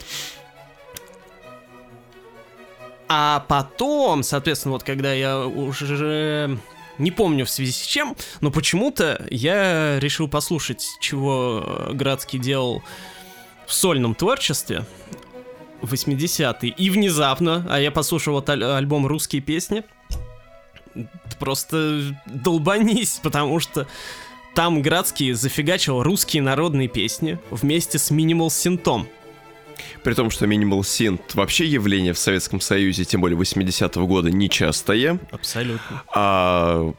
А 3.08 3.46
потом, 3.48 4.24
соответственно, 4.24 4.74
вот 4.74 4.84
когда 4.84 5.14
я 5.14 5.46
уже 5.46 6.58
не 6.98 7.12
помню 7.12 7.46
в 7.46 7.50
связи 7.50 7.72
с 7.72 7.82
чем, 7.86 8.16
но 8.42 8.52
почему-то 8.52 9.26
я 9.30 10.00
решил 10.00 10.28
послушать, 10.28 10.86
чего 11.00 11.90
Градский 11.92 12.40
делал 12.40 12.82
в 13.68 13.74
сольном 13.74 14.16
творчестве 14.16 14.86
в 15.82 15.94
80-е. 15.94 16.70
И 16.72 16.90
внезапно, 16.90 17.66
а 17.70 17.80
я 17.80 17.92
послушал 17.92 18.36
вот 18.36 18.50
аль- 18.50 18.64
альбом 18.64 19.06
«Русские 19.06 19.42
песни», 19.42 19.84
просто 21.40 22.02
долбанись, 22.26 23.20
потому 23.22 23.60
что 23.60 23.88
там 24.56 24.82
Градский 24.82 25.34
зафигачил 25.34 26.02
русские 26.02 26.42
народные 26.42 26.88
песни 26.88 27.38
вместе 27.52 28.00
с 28.00 28.10
Минимал 28.10 28.50
Синтом. 28.50 29.08
При 30.02 30.14
том, 30.14 30.32
что 30.32 30.46
Minimal 30.46 30.80
Synth 30.80 31.22
вообще 31.34 31.66
явление 31.66 32.14
в 32.14 32.18
Советском 32.18 32.62
Союзе, 32.62 33.04
тем 33.04 33.20
более 33.20 33.38
80-го 33.38 34.08
года, 34.08 34.32
нечастое. 34.32 35.20
Абсолютно. 35.32 36.04
А 36.14 36.94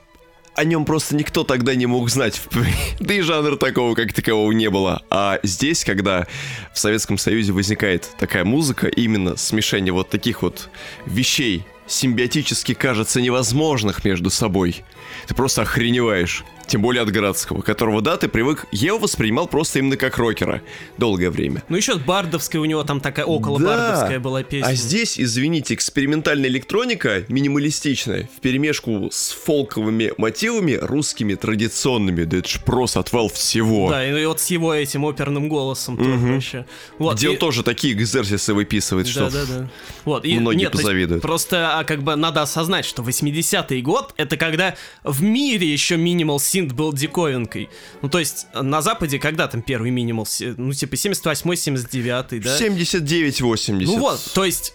о 0.54 0.64
нем 0.64 0.84
просто 0.84 1.16
никто 1.16 1.44
тогда 1.44 1.74
не 1.74 1.86
мог 1.86 2.10
знать. 2.10 2.42
Да 3.00 3.14
и 3.14 3.20
жанра 3.22 3.56
такого 3.56 3.94
как 3.94 4.12
такового 4.12 4.52
не 4.52 4.68
было. 4.68 5.02
А 5.08 5.38
здесь, 5.42 5.84
когда 5.84 6.26
в 6.74 6.78
Советском 6.78 7.16
Союзе 7.16 7.52
возникает 7.52 8.10
такая 8.18 8.44
музыка, 8.44 8.86
именно 8.86 9.36
смешение 9.36 9.92
вот 9.92 10.10
таких 10.10 10.42
вот 10.42 10.68
вещей, 11.06 11.64
симбиотически 11.86 12.74
кажется 12.74 13.20
невозможных 13.20 14.04
между 14.04 14.28
собой, 14.28 14.84
ты 15.26 15.34
просто 15.34 15.62
охреневаешь. 15.62 16.44
Тем 16.66 16.82
более 16.82 17.02
от 17.02 17.10
Градского, 17.10 17.62
которого, 17.62 18.02
да, 18.02 18.16
ты 18.16 18.28
привык... 18.28 18.66
Я 18.72 18.88
его 18.88 18.98
воспринимал 18.98 19.46
просто 19.46 19.78
именно 19.78 19.96
как 19.96 20.18
рокера 20.18 20.62
долгое 20.98 21.30
время. 21.30 21.62
Ну 21.68 21.76
еще 21.76 21.96
бардовская 21.96 22.60
у 22.60 22.64
него 22.64 22.82
там 22.82 23.00
такая 23.00 23.24
около 23.24 23.58
бардовская 23.58 24.18
да. 24.18 24.20
была 24.20 24.42
песня. 24.42 24.68
А 24.68 24.74
здесь, 24.74 25.18
извините, 25.18 25.74
экспериментальная 25.74 26.48
электроника, 26.48 27.24
минималистичная, 27.28 28.28
в 28.36 28.40
перемешку 28.40 29.08
с 29.12 29.30
фолковыми 29.30 30.12
мотивами, 30.18 30.72
русскими 30.72 31.34
традиционными. 31.34 32.24
Да 32.24 32.38
это 32.38 32.48
ж 32.48 32.60
просто 32.64 33.00
отвал 33.00 33.28
всего. 33.28 33.90
Да, 33.90 34.04
и 34.04 34.26
вот 34.26 34.40
с 34.40 34.46
его 34.48 34.74
этим 34.74 35.04
оперным 35.04 35.48
голосом 35.48 35.94
угу. 35.94 36.04
тоже 36.04 36.26
вообще. 36.26 36.66
Вот, 36.98 37.16
Где 37.16 37.26
и... 37.26 37.30
он 37.30 37.36
тоже 37.36 37.62
такие 37.62 37.94
экзерсисы 37.94 38.54
выписывает, 38.54 39.06
что 39.06 39.30
да, 39.30 39.44
да, 39.44 39.58
да. 39.58 39.68
Вот, 40.04 40.24
и, 40.24 40.38
многие 40.38 40.64
нет, 40.64 40.72
позавидуют. 40.72 41.22
Просто 41.22 41.78
а, 41.78 41.84
как 41.84 42.02
бы 42.02 42.16
надо 42.16 42.42
осознать, 42.42 42.84
что 42.84 43.02
80-й 43.02 43.82
год 43.82 44.14
это 44.16 44.36
когда 44.36 44.74
в 45.04 45.22
мире 45.22 45.70
еще 45.70 45.96
минимал 45.96 46.40
синт 46.56 46.72
был 46.72 46.92
диковинкой. 46.92 47.68
Ну, 48.00 48.08
то 48.08 48.18
есть, 48.18 48.46
на 48.54 48.80
Западе 48.80 49.18
когда 49.18 49.46
там 49.46 49.60
первый 49.60 49.90
минимал? 49.90 50.26
Ну, 50.56 50.72
типа 50.72 50.94
78-й, 50.94 51.54
79-й, 51.54 52.40
да? 52.40 52.58
79-80. 52.58 53.82
Ну 53.84 53.98
вот, 53.98 54.20
то 54.34 54.44
есть, 54.44 54.72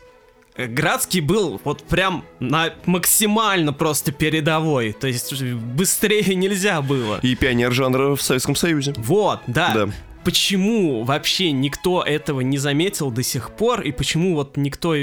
э, 0.55 0.67
Градский 0.67 1.21
был 1.21 1.59
вот 1.63 1.83
прям 1.83 2.23
на 2.39 2.73
максимально 2.85 3.73
просто 3.73 4.11
передовой. 4.11 4.93
То 4.93 5.07
есть 5.07 5.41
быстрее 5.43 6.35
нельзя 6.35 6.81
было. 6.83 7.19
И 7.23 7.35
пионер 7.35 7.71
жанра 7.71 8.15
в 8.15 8.21
Советском 8.21 8.55
Союзе. 8.55 8.93
Вот, 8.97 9.39
да. 9.47 9.73
да. 9.73 9.89
Почему 10.23 11.03
вообще 11.03 11.51
никто 11.51 12.03
этого 12.03 12.41
не 12.41 12.59
заметил 12.59 13.09
до 13.09 13.23
сих 13.23 13.49
пор, 13.51 13.81
и 13.81 13.91
почему 13.91 14.35
вот 14.35 14.55
никто 14.55 14.93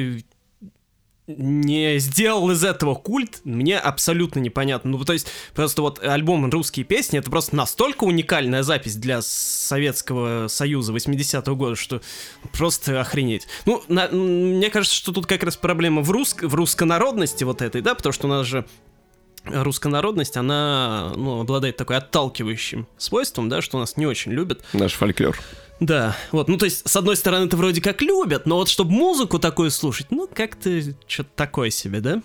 не 1.28 1.99
сделал 1.99 2.50
из 2.50 2.64
этого 2.64 2.94
культ, 2.94 3.40
мне 3.44 3.78
абсолютно 3.78 4.40
непонятно. 4.40 4.92
Ну, 4.92 5.04
то 5.04 5.12
есть, 5.12 5.28
просто 5.54 5.82
вот 5.82 6.02
альбом 6.02 6.50
«Русские 6.50 6.85
песни»— 6.85 7.18
это 7.20 7.30
просто 7.30 7.54
настолько 7.54 8.04
уникальная 8.04 8.62
запись 8.62 8.97
для 8.97 9.20
Советского 9.23 10.49
Союза 10.49 10.92
80-го 10.92 11.54
года, 11.54 11.76
что 11.76 12.00
просто 12.52 13.00
охренеть. 13.00 13.47
Ну, 13.66 13.82
на, 13.88 14.08
мне 14.08 14.70
кажется, 14.70 14.97
что 14.97 15.12
тут 15.12 15.26
как 15.26 15.42
раз 15.42 15.56
проблема 15.56 16.02
в, 16.02 16.11
рус, 16.11 16.35
в 16.40 16.54
руссконародности 16.54 17.44
вот 17.44 17.61
этой, 17.62 17.82
да, 17.82 17.94
потому 17.94 18.12
что 18.12 18.26
у 18.26 18.30
нас 18.30 18.47
же 18.47 18.66
руссконародность, 19.44 20.37
она 20.37 21.12
ну, 21.16 21.40
обладает 21.40 21.76
такой 21.76 21.97
отталкивающим 21.97 22.87
свойством, 22.97 23.49
да, 23.49 23.62
что 23.62 23.78
нас 23.78 23.97
не 23.97 24.06
очень 24.06 24.32
любят. 24.32 24.64
Наш 24.73 24.94
фольклор. 24.94 25.38
Да, 25.80 26.16
вот, 26.32 26.49
ну 26.49 26.56
то 26.56 26.64
есть, 26.64 26.88
с 26.88 26.97
одной 26.97 27.16
стороны, 27.16 27.47
это 27.47 27.56
вроде 27.56 27.80
как 27.80 28.02
любят, 28.02 28.47
но 28.47 28.56
вот 28.56 28.68
чтобы 28.68 28.90
музыку 28.90 29.38
такую 29.38 29.70
слушать, 29.70 30.08
ну 30.11 30.28
как-то 30.32 30.80
что-то 31.06 31.30
такое 31.37 31.70
себе, 31.70 32.00
да? 32.00 32.23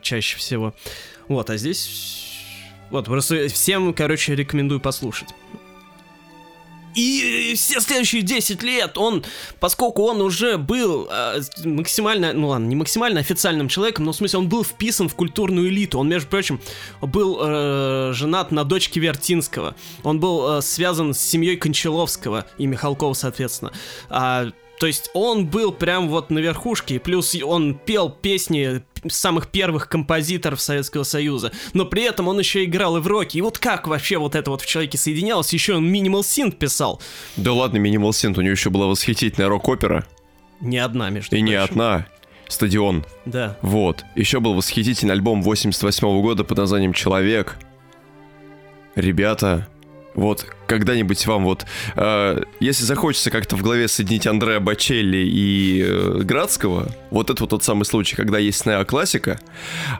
Чаще 0.00 0.38
всего. 0.38 0.74
Вот, 1.28 1.50
а 1.50 1.56
здесь... 1.56 2.32
Вот, 2.90 3.04
просто 3.06 3.48
всем, 3.48 3.92
короче, 3.92 4.34
рекомендую 4.34 4.80
послушать. 4.80 5.28
И 6.96 7.52
все 7.56 7.78
следующие 7.80 8.22
10 8.22 8.62
лет 8.62 8.96
он, 8.96 9.22
поскольку 9.60 10.04
он 10.04 10.22
уже 10.22 10.56
был 10.56 11.06
э, 11.10 11.42
максимально, 11.64 12.32
ну 12.32 12.48
ладно, 12.48 12.66
не 12.66 12.74
максимально 12.74 13.20
официальным 13.20 13.68
человеком, 13.68 14.06
но 14.06 14.12
в 14.12 14.16
смысле 14.16 14.38
он 14.40 14.48
был 14.48 14.64
вписан 14.64 15.08
в 15.10 15.14
культурную 15.14 15.68
элиту. 15.68 15.98
Он, 15.98 16.08
между 16.08 16.28
прочим, 16.28 16.58
был 17.02 17.38
э, 17.40 18.12
женат 18.14 18.50
на 18.50 18.64
дочке 18.64 18.98
Вертинского. 18.98 19.76
Он 20.04 20.18
был 20.20 20.58
э, 20.58 20.62
связан 20.62 21.12
с 21.12 21.20
семьей 21.20 21.56
Кончаловского 21.56 22.46
и 22.56 22.66
Михалкова, 22.66 23.12
соответственно. 23.12 23.72
А, 24.08 24.46
то 24.78 24.86
есть 24.86 25.10
он 25.14 25.46
был 25.46 25.72
прям 25.72 26.08
вот 26.08 26.30
на 26.30 26.38
верхушке, 26.38 26.98
плюс 27.00 27.34
он 27.42 27.74
пел 27.74 28.10
песни 28.10 28.82
самых 29.08 29.48
первых 29.48 29.88
композиторов 29.88 30.60
Советского 30.60 31.04
Союза, 31.04 31.52
но 31.72 31.84
при 31.84 32.02
этом 32.02 32.28
он 32.28 32.38
еще 32.38 32.64
играл 32.64 32.96
и 32.96 33.00
в 33.00 33.06
роке. 33.06 33.38
И 33.38 33.42
вот 33.42 33.58
как 33.58 33.86
вообще 33.86 34.18
вот 34.18 34.34
это 34.34 34.50
вот 34.50 34.62
в 34.62 34.66
человеке 34.66 34.98
соединялось? 34.98 35.52
Еще 35.52 35.74
он 35.76 35.92
Minimal 35.92 36.20
Synth 36.20 36.56
писал. 36.56 37.00
Да 37.36 37.52
ладно, 37.52 37.78
Minimal 37.78 38.10
Synth, 38.10 38.38
у 38.38 38.42
него 38.42 38.52
еще 38.52 38.70
была 38.70 38.86
восхитительная 38.86 39.48
рок-опера. 39.48 40.06
Не 40.60 40.78
одна, 40.78 41.10
между 41.10 41.28
И 41.36 41.38
прочим. 41.40 41.46
не 41.46 41.54
одна. 41.54 42.06
Стадион. 42.48 43.04
Да. 43.24 43.56
Вот. 43.60 44.04
Еще 44.14 44.40
был 44.40 44.54
восхитительный 44.54 45.14
альбом 45.14 45.42
88 45.42 46.06
-го 46.06 46.22
года 46.22 46.44
под 46.44 46.58
названием 46.58 46.92
«Человек». 46.92 47.58
Ребята, 48.94 49.68
вот 50.16 50.46
когда-нибудь 50.66 51.26
вам 51.26 51.44
вот, 51.44 51.66
э, 51.94 52.42
если 52.58 52.84
захочется 52.84 53.30
как-то 53.30 53.54
в 53.54 53.62
голове 53.62 53.86
соединить 53.86 54.26
Андреа 54.26 54.58
Бачелли 54.58 55.18
и 55.18 55.84
э, 55.86 56.20
Градского, 56.22 56.88
вот 57.10 57.30
это 57.30 57.42
вот 57.42 57.50
тот 57.50 57.62
самый 57.62 57.84
случай, 57.84 58.16
когда 58.16 58.38
есть 58.38 58.66
неоклассика, 58.66 59.38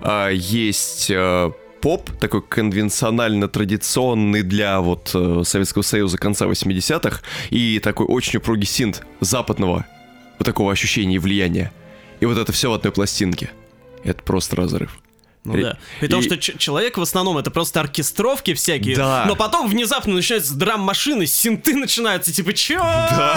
э, 0.00 0.30
есть 0.34 1.10
э, 1.10 1.52
поп, 1.80 2.10
такой 2.18 2.42
конвенционально 2.42 3.46
традиционный 3.46 4.42
для 4.42 4.80
вот 4.80 5.10
э, 5.14 5.42
Советского 5.44 5.82
Союза 5.82 6.18
конца 6.18 6.46
80-х, 6.46 7.20
и 7.50 7.78
такой 7.78 8.06
очень 8.06 8.38
упругий 8.38 8.66
синт 8.66 9.02
западного 9.20 9.86
вот 10.38 10.44
такого 10.44 10.72
ощущения 10.72 11.16
и 11.16 11.18
влияния. 11.18 11.72
И 12.20 12.26
вот 12.26 12.38
это 12.38 12.50
все 12.52 12.70
в 12.70 12.74
одной 12.74 12.92
пластинке. 12.92 13.50
Это 14.02 14.22
просто 14.22 14.56
разрыв. 14.56 14.98
Ну 15.46 15.56
И- 15.56 15.62
да. 15.62 15.78
При 16.00 16.08
том, 16.08 16.20
и- 16.20 16.22
что 16.24 16.36
человек 16.36 16.98
в 16.98 17.02
основном 17.02 17.38
это 17.38 17.50
просто 17.50 17.80
оркестровки 17.80 18.52
всякие. 18.54 18.96
Да. 18.96 19.24
Но 19.28 19.36
потом 19.36 19.68
внезапно 19.68 20.14
начинаются 20.14 20.54
драм-машины, 20.54 21.26
синты 21.26 21.74
начинаются, 21.76 22.32
типа, 22.32 22.52
чё? 22.52 22.82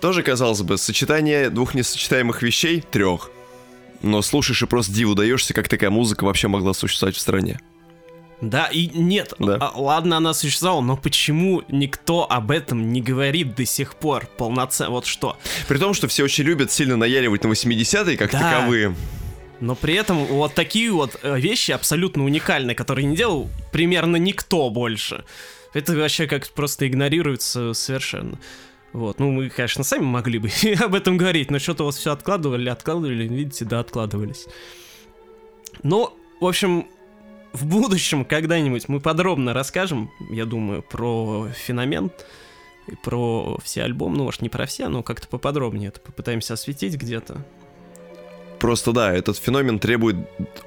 Тоже, 0.00 0.22
казалось 0.22 0.62
бы, 0.62 0.78
сочетание 0.78 1.48
двух 1.50 1.74
несочетаемых 1.74 2.42
вещей, 2.42 2.80
трех. 2.80 3.30
Но 4.02 4.20
слушаешь 4.20 4.62
и 4.62 4.66
просто 4.66 4.92
диву 4.92 5.14
даешься, 5.14 5.54
как 5.54 5.68
такая 5.68 5.90
музыка 5.90 6.24
вообще 6.24 6.48
могла 6.48 6.74
существовать 6.74 7.14
в 7.14 7.20
стране. 7.20 7.60
Да, 8.40 8.66
и 8.66 8.88
нет, 8.88 9.34
Да. 9.38 9.56
а, 9.60 9.72
ладно, 9.80 10.16
она 10.16 10.34
существовала, 10.34 10.80
но 10.80 10.96
почему 10.96 11.62
никто 11.68 12.26
об 12.28 12.50
этом 12.50 12.92
не 12.92 13.00
говорит 13.00 13.54
до 13.54 13.64
сих 13.64 13.94
пор 13.94 14.26
полноценно? 14.36 14.90
Вот 14.90 15.06
что. 15.06 15.36
При 15.68 15.78
том, 15.78 15.94
что 15.94 16.08
все 16.08 16.24
очень 16.24 16.42
любят 16.42 16.72
сильно 16.72 16.96
наяривать 16.96 17.44
на 17.44 17.48
80-е 17.48 18.16
как 18.16 18.32
Да. 18.32 18.40
таковые. 18.40 18.96
Но 19.62 19.76
при 19.76 19.94
этом 19.94 20.24
вот 20.24 20.54
такие 20.54 20.90
вот 20.90 21.20
э, 21.22 21.38
вещи 21.38 21.70
абсолютно 21.70 22.24
уникальные, 22.24 22.74
которые 22.74 23.06
не 23.06 23.14
делал 23.14 23.48
примерно 23.70 24.16
никто 24.16 24.68
больше. 24.70 25.24
Это 25.72 25.94
вообще 25.94 26.26
как 26.26 26.48
просто 26.48 26.88
игнорируется 26.88 27.72
совершенно. 27.72 28.40
Вот, 28.92 29.20
ну 29.20 29.30
мы, 29.30 29.50
конечно, 29.50 29.84
сами 29.84 30.02
могли 30.02 30.40
бы 30.40 30.50
об 30.80 30.96
этом 30.96 31.16
говорить, 31.16 31.52
но 31.52 31.60
что-то 31.60 31.84
вот 31.84 31.94
все 31.94 32.10
откладывали, 32.10 32.68
откладывали, 32.68 33.28
видите, 33.28 33.64
да, 33.64 33.78
откладывались. 33.78 34.48
Но, 35.84 36.12
в 36.40 36.46
общем, 36.46 36.88
в 37.52 37.64
будущем 37.64 38.24
когда-нибудь 38.24 38.88
мы 38.88 38.98
подробно 38.98 39.54
расскажем, 39.54 40.10
я 40.28 40.44
думаю, 40.44 40.82
про 40.82 41.46
феномен 41.54 42.10
и 42.88 42.96
про 42.96 43.58
все 43.62 43.84
альбомы, 43.84 44.16
ну, 44.16 44.24
может, 44.24 44.42
не 44.42 44.48
про 44.48 44.66
все, 44.66 44.88
но 44.88 45.04
как-то 45.04 45.28
поподробнее 45.28 45.90
это 45.90 46.00
попытаемся 46.00 46.54
осветить 46.54 46.96
где-то. 46.96 47.46
Просто 48.62 48.92
да, 48.92 49.12
этот 49.12 49.38
феномен 49.38 49.80
требует 49.80 50.14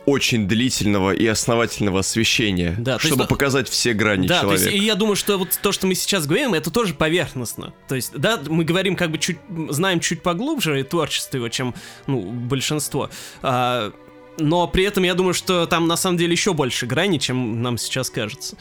очень 0.05 0.49
длительного 0.49 1.11
и 1.11 1.25
основательного 1.25 2.01
освещения, 2.01 2.75
Да, 2.77 2.97
то 2.97 3.03
есть, 3.03 3.05
чтобы 3.05 3.23
ну, 3.23 3.27
показать 3.29 3.69
все 3.69 3.93
грани 3.93 4.27
Да, 4.27 4.41
то 4.41 4.47
человека. 4.47 4.69
есть 4.69 4.83
и 4.83 4.85
я 4.85 4.95
думаю, 4.95 5.15
что 5.15 5.37
вот 5.37 5.57
то, 5.61 5.71
что 5.71 5.87
мы 5.87 5.95
сейчас 5.95 6.27
говорим, 6.27 6.53
это 6.53 6.71
тоже 6.71 6.93
поверхностно. 6.93 7.73
То 7.87 7.95
есть, 7.95 8.11
да, 8.11 8.37
мы 8.49 8.65
говорим 8.65 8.97
как 8.97 9.11
бы 9.11 9.17
чуть, 9.17 9.37
знаем 9.69 10.01
чуть 10.01 10.21
поглубже 10.23 10.83
творчество 10.83 11.37
его, 11.37 11.47
чем, 11.47 11.73
ну, 12.05 12.19
большинство. 12.19 13.09
А, 13.41 13.93
но 14.39 14.67
при 14.67 14.83
этом 14.83 15.05
я 15.05 15.13
думаю, 15.13 15.33
что 15.33 15.65
там 15.65 15.87
на 15.87 15.95
самом 15.95 16.17
деле 16.17 16.33
еще 16.33 16.53
больше 16.53 16.87
граней, 16.87 17.17
чем 17.17 17.61
нам 17.61 17.77
сейчас 17.77 18.09
кажется. 18.09 18.57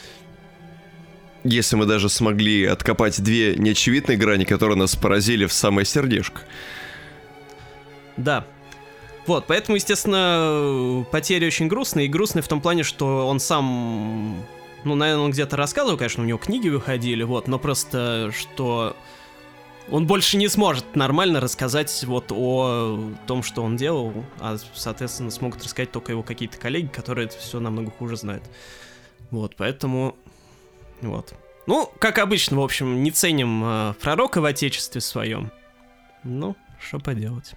Если 1.43 1.75
мы 1.75 1.87
даже 1.87 2.09
смогли 2.09 2.67
откопать 2.67 3.21
две 3.21 3.57
неочевидные 3.57 4.17
грани, 4.17 4.45
которые 4.45 4.79
нас 4.79 4.95
поразили 4.95 5.47
в 5.47 5.53
самое 5.53 5.85
сердечко. 5.85 6.43
Да. 8.17 8.47
Вот, 9.27 9.47
поэтому, 9.47 9.77
естественно, 9.77 11.05
потери 11.11 11.47
очень 11.47 11.67
грустные. 11.67 12.07
И 12.07 12.09
грустные 12.09 12.43
в 12.43 12.49
том 12.49 12.61
плане, 12.61 12.83
что 12.83 13.27
он 13.27 13.41
сам... 13.41 14.45
Ну, 14.85 14.95
наверное, 14.95 15.25
он 15.25 15.31
где-то 15.31 15.57
рассказывал, 15.57 15.97
конечно, 15.97 16.23
у 16.23 16.27
него 16.27 16.39
книги 16.39 16.69
выходили, 16.69 17.23
вот, 17.23 17.49
но 17.49 17.59
просто, 17.59 18.31
что 18.37 18.95
он 19.91 20.07
больше 20.07 20.37
не 20.37 20.49
сможет 20.49 20.95
нормально 20.95 21.41
рассказать 21.41 22.05
вот 22.05 22.31
о 22.31 23.13
том, 23.27 23.43
что 23.43 23.63
он 23.63 23.77
делал, 23.77 24.13
а, 24.41 24.59
соответственно, 24.75 25.31
смогут 25.31 25.63
рассказать 25.63 25.91
только 25.91 26.13
его 26.13 26.23
какие-то 26.23 26.59
коллеги, 26.59 26.89
которые 26.89 27.27
это 27.27 27.39
все 27.39 27.61
намного 27.61 27.91
хуже 27.91 28.17
знают. 28.17 28.45
Вот, 29.31 29.57
поэтому... 29.57 30.17
Вот. 31.01 31.35
Ну, 31.67 31.91
как 31.99 32.19
обычно, 32.19 32.59
в 32.59 32.63
общем, 32.63 33.03
не 33.03 33.11
ценим 33.11 33.63
э, 33.65 33.95
пророка 34.01 34.41
в 34.41 34.45
отечестве 34.45 35.01
своем. 35.01 35.51
Ну, 36.23 36.57
что 36.79 36.99
поделать. 36.99 37.55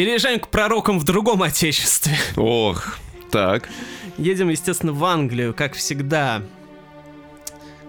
Переезжаем 0.00 0.40
к 0.40 0.48
пророкам 0.48 0.98
в 0.98 1.04
другом 1.04 1.42
отечестве. 1.42 2.16
Ох, 2.36 2.96
так. 3.30 3.68
Едем, 4.16 4.48
естественно, 4.48 4.94
в 4.94 5.04
Англию, 5.04 5.52
как 5.52 5.74
всегда. 5.74 6.40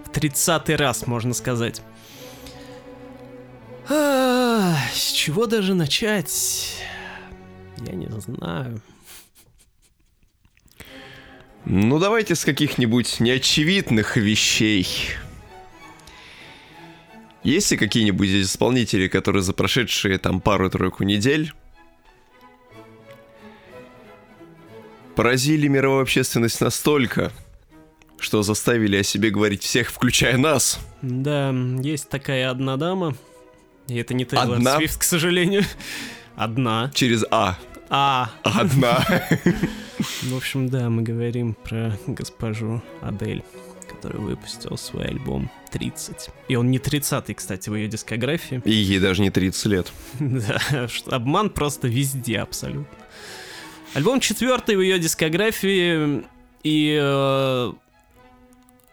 В 0.04 0.10
30-й 0.10 0.74
раз, 0.74 1.06
можно 1.06 1.32
сказать. 1.32 1.80
А, 3.88 4.76
С 4.92 5.12
чего 5.12 5.46
даже 5.46 5.72
начать? 5.72 6.76
Я 7.78 7.94
не 7.94 8.10
знаю. 8.20 8.82
Ну 11.64 11.98
давайте 11.98 12.34
с 12.34 12.44
каких-нибудь 12.44 13.20
неочевидных 13.20 14.18
вещей. 14.18 14.86
Есть 17.42 17.70
ли 17.70 17.78
какие-нибудь 17.78 18.28
исполнители, 18.28 19.08
которые 19.08 19.42
за 19.42 19.54
прошедшие 19.54 20.18
там 20.18 20.42
пару-тройку 20.42 21.04
недель 21.04 21.54
поразили 25.14 25.68
мировую 25.68 26.02
общественность 26.02 26.60
настолько, 26.60 27.32
что 28.18 28.42
заставили 28.42 28.96
о 28.96 29.02
себе 29.02 29.30
говорить 29.30 29.62
всех, 29.62 29.90
включая 29.90 30.36
нас? 30.38 30.78
Да, 31.02 31.50
есть 31.80 32.08
такая 32.08 32.50
одна 32.50 32.76
дама. 32.76 33.16
И 33.88 33.96
это 33.96 34.14
не 34.14 34.24
Тейлор 34.24 34.56
Одна? 34.56 34.76
Свифт, 34.76 34.98
к 34.98 35.02
сожалению. 35.02 35.64
Одна. 36.36 36.90
Через 36.94 37.24
А. 37.30 37.58
А, 37.90 38.30
Одна. 38.42 39.04
в 40.22 40.36
общем, 40.36 40.68
да, 40.68 40.88
мы 40.88 41.02
говорим 41.02 41.54
про 41.54 41.98
госпожу 42.06 42.80
Адель, 43.02 43.44
которая 43.86 44.22
выпустила 44.22 44.76
свой 44.76 45.04
альбом 45.04 45.50
30. 45.72 46.30
И 46.48 46.56
он 46.56 46.70
не 46.70 46.78
30-й, 46.78 47.34
кстати, 47.34 47.68
в 47.68 47.74
ее 47.74 47.88
дискографии. 47.88 48.62
И 48.64 48.72
ей 48.72 48.98
даже 48.98 49.20
не 49.20 49.30
30 49.30 49.66
лет. 49.66 49.92
Да, 50.20 50.88
обман 51.10 51.50
просто 51.50 51.88
везде 51.88 52.38
абсолютно. 52.38 53.01
Альбом 53.94 54.20
четвертый 54.20 54.76
в 54.76 54.80
ее 54.80 54.98
дискографии, 54.98 56.24
и... 56.62 56.98
э, 57.00 57.72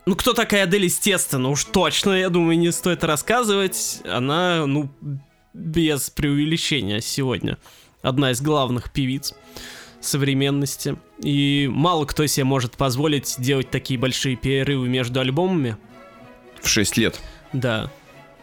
Ну, 0.06 0.16
кто 0.16 0.34
такая 0.34 0.64
Адель, 0.64 0.86
естественно, 0.86 1.50
уж 1.50 1.64
точно, 1.66 2.12
я 2.12 2.30
думаю, 2.30 2.58
не 2.60 2.72
стоит 2.72 3.04
рассказывать. 3.04 4.02
Она, 4.06 4.66
ну, 4.66 4.90
без 5.54 6.10
преувеличения 6.10 7.00
сегодня 7.00 7.58
одна 8.02 8.32
из 8.32 8.42
главных 8.42 8.92
певиц 8.92 9.36
современности. 10.02 10.98
И 11.22 11.70
мало 11.72 12.06
кто 12.06 12.26
себе 12.28 12.44
может 12.46 12.76
позволить 12.76 13.36
делать 13.40 13.70
такие 13.70 14.00
большие 14.00 14.36
перерывы 14.36 14.88
между 14.90 15.20
альбомами. 15.20 15.78
В 16.62 16.68
6 16.68 16.98
лет. 16.98 17.20
Да. 17.54 17.92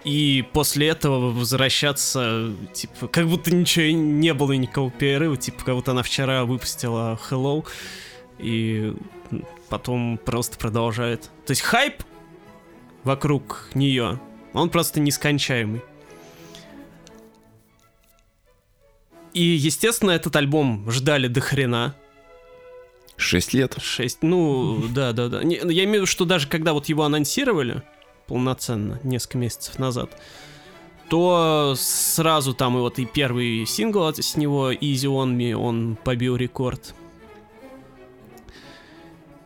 И 0.06 0.44
после 0.52 0.86
этого 0.86 1.32
возвращаться, 1.32 2.52
типа, 2.72 3.08
как 3.08 3.26
будто 3.26 3.52
ничего 3.52 3.86
не 3.90 4.32
было 4.34 4.52
никакого 4.52 4.88
перерыва, 4.88 5.36
типа, 5.36 5.64
как 5.64 5.74
будто 5.74 5.90
она 5.90 6.04
вчера 6.04 6.44
выпустила 6.44 7.18
Hello, 7.28 7.66
и 8.38 8.94
потом 9.68 10.16
просто 10.24 10.58
продолжает. 10.58 11.22
То 11.44 11.50
есть 11.50 11.62
хайп 11.62 12.04
вокруг 13.02 13.68
нее, 13.74 14.20
он 14.52 14.70
просто 14.70 15.00
нескончаемый. 15.00 15.82
И, 19.34 19.42
естественно, 19.42 20.12
этот 20.12 20.36
альбом 20.36 20.88
ждали 20.88 21.26
до 21.26 21.40
хрена. 21.40 21.96
Шесть 23.16 23.54
лет. 23.54 23.76
Шесть, 23.82 24.22
ну, 24.22 24.86
да, 24.88 25.10
да, 25.10 25.26
да. 25.26 25.42
Не, 25.42 25.56
я 25.56 25.82
имею 25.82 25.90
в 25.90 25.94
виду, 25.94 26.06
что 26.06 26.24
даже 26.24 26.46
когда 26.46 26.74
вот 26.74 26.86
его 26.86 27.02
анонсировали 27.02 27.82
полноценно, 28.26 29.00
несколько 29.02 29.38
месяцев 29.38 29.78
назад, 29.78 30.10
то 31.08 31.74
сразу 31.76 32.54
там 32.54 32.76
и 32.76 32.80
вот 32.80 32.98
и 32.98 33.04
первый 33.04 33.64
сингл 33.66 34.12
с 34.12 34.36
него, 34.36 34.72
Easy 34.72 35.06
On 35.06 35.36
Me, 35.36 35.54
он 35.54 35.96
побил 36.02 36.36
рекорд. 36.36 36.94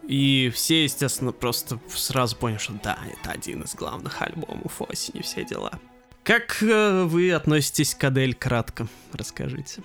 И 0.07 0.51
все, 0.53 0.85
естественно, 0.85 1.31
просто 1.31 1.79
сразу 1.88 2.35
поняли, 2.35 2.59
что 2.59 2.73
да, 2.83 2.99
это 3.12 3.31
один 3.31 3.62
из 3.62 3.75
главных 3.77 4.21
альбомов 4.23 4.81
осени, 4.83 5.23
все 5.23 5.45
дела. 5.45 5.79
Как 6.25 6.62
э, 6.62 7.05
вы 7.05 7.33
относитесь 7.33 7.95
к 7.95 8.03
Адель 8.05 8.35
кратко? 8.35 8.88
Расскажите. 9.12 9.83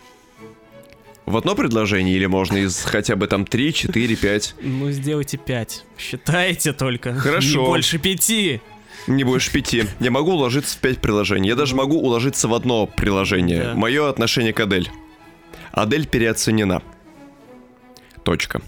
В 1.26 1.38
одно 1.38 1.56
предложение 1.56 2.16
или 2.16 2.28
можно 2.28 2.58
из 2.58 2.84
хотя 2.84 3.16
бы 3.16 3.28
там 3.28 3.46
3, 3.46 3.74
4, 3.74 4.16
5? 4.16 4.56
Ну, 4.62 4.92
сделайте 4.92 5.38
5. 5.38 5.86
Считайте 5.98 6.74
только. 6.74 7.16
Хорошо. 7.16 7.62
Не 7.62 7.66
больше 7.66 7.98
5. 7.98 8.62
Не 9.08 9.24
больше 9.24 9.52
пяти. 9.52 9.86
Я 10.00 10.12
могу 10.12 10.32
уложиться 10.34 10.78
в 10.78 10.82
пять 10.82 11.00
приложений. 11.00 11.50
Я 11.50 11.56
даже 11.56 11.76
могу 11.76 11.98
уложиться 12.00 12.48
в 12.48 12.54
одно 12.54 12.88
приложение. 12.88 13.64
Да. 13.64 13.74
Мое 13.76 14.10
отношение 14.10 14.54
к 14.54 14.60
Адель. 14.60 14.90
Адель 15.72 16.08
переоценена. 16.08 16.82
Точка. 18.24 18.62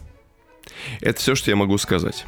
Это 1.02 1.20
все, 1.20 1.36
что 1.36 1.50
я 1.50 1.56
могу 1.56 1.78
сказать. 1.78 2.26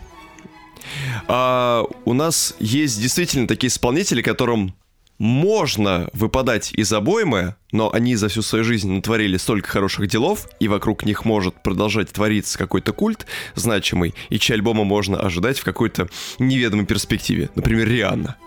А, 1.27 1.85
у 2.05 2.13
нас 2.13 2.55
есть 2.59 2.99
действительно 3.01 3.47
такие 3.47 3.69
исполнители, 3.69 4.21
которым 4.21 4.73
можно 5.19 6.09
выпадать 6.13 6.71
из 6.71 6.91
обоймы, 6.91 7.55
но 7.71 7.91
они 7.93 8.15
за 8.15 8.29
всю 8.29 8.41
свою 8.41 8.63
жизнь 8.63 8.89
натворили 8.89 9.37
столько 9.37 9.69
хороших 9.69 10.07
делов, 10.07 10.47
и 10.59 10.67
вокруг 10.67 11.05
них 11.05 11.25
может 11.25 11.61
продолжать 11.61 12.09
твориться 12.09 12.57
какой-то 12.57 12.93
культ 12.93 13.27
значимый, 13.53 14.15
и 14.29 14.39
чьи 14.39 14.55
альбомы 14.55 14.85
можно 14.85 15.19
ожидать 15.19 15.59
в 15.59 15.63
какой-то 15.63 16.09
неведомой 16.39 16.85
перспективе. 16.85 17.49
Например, 17.55 17.87
Рианна. 17.87 18.37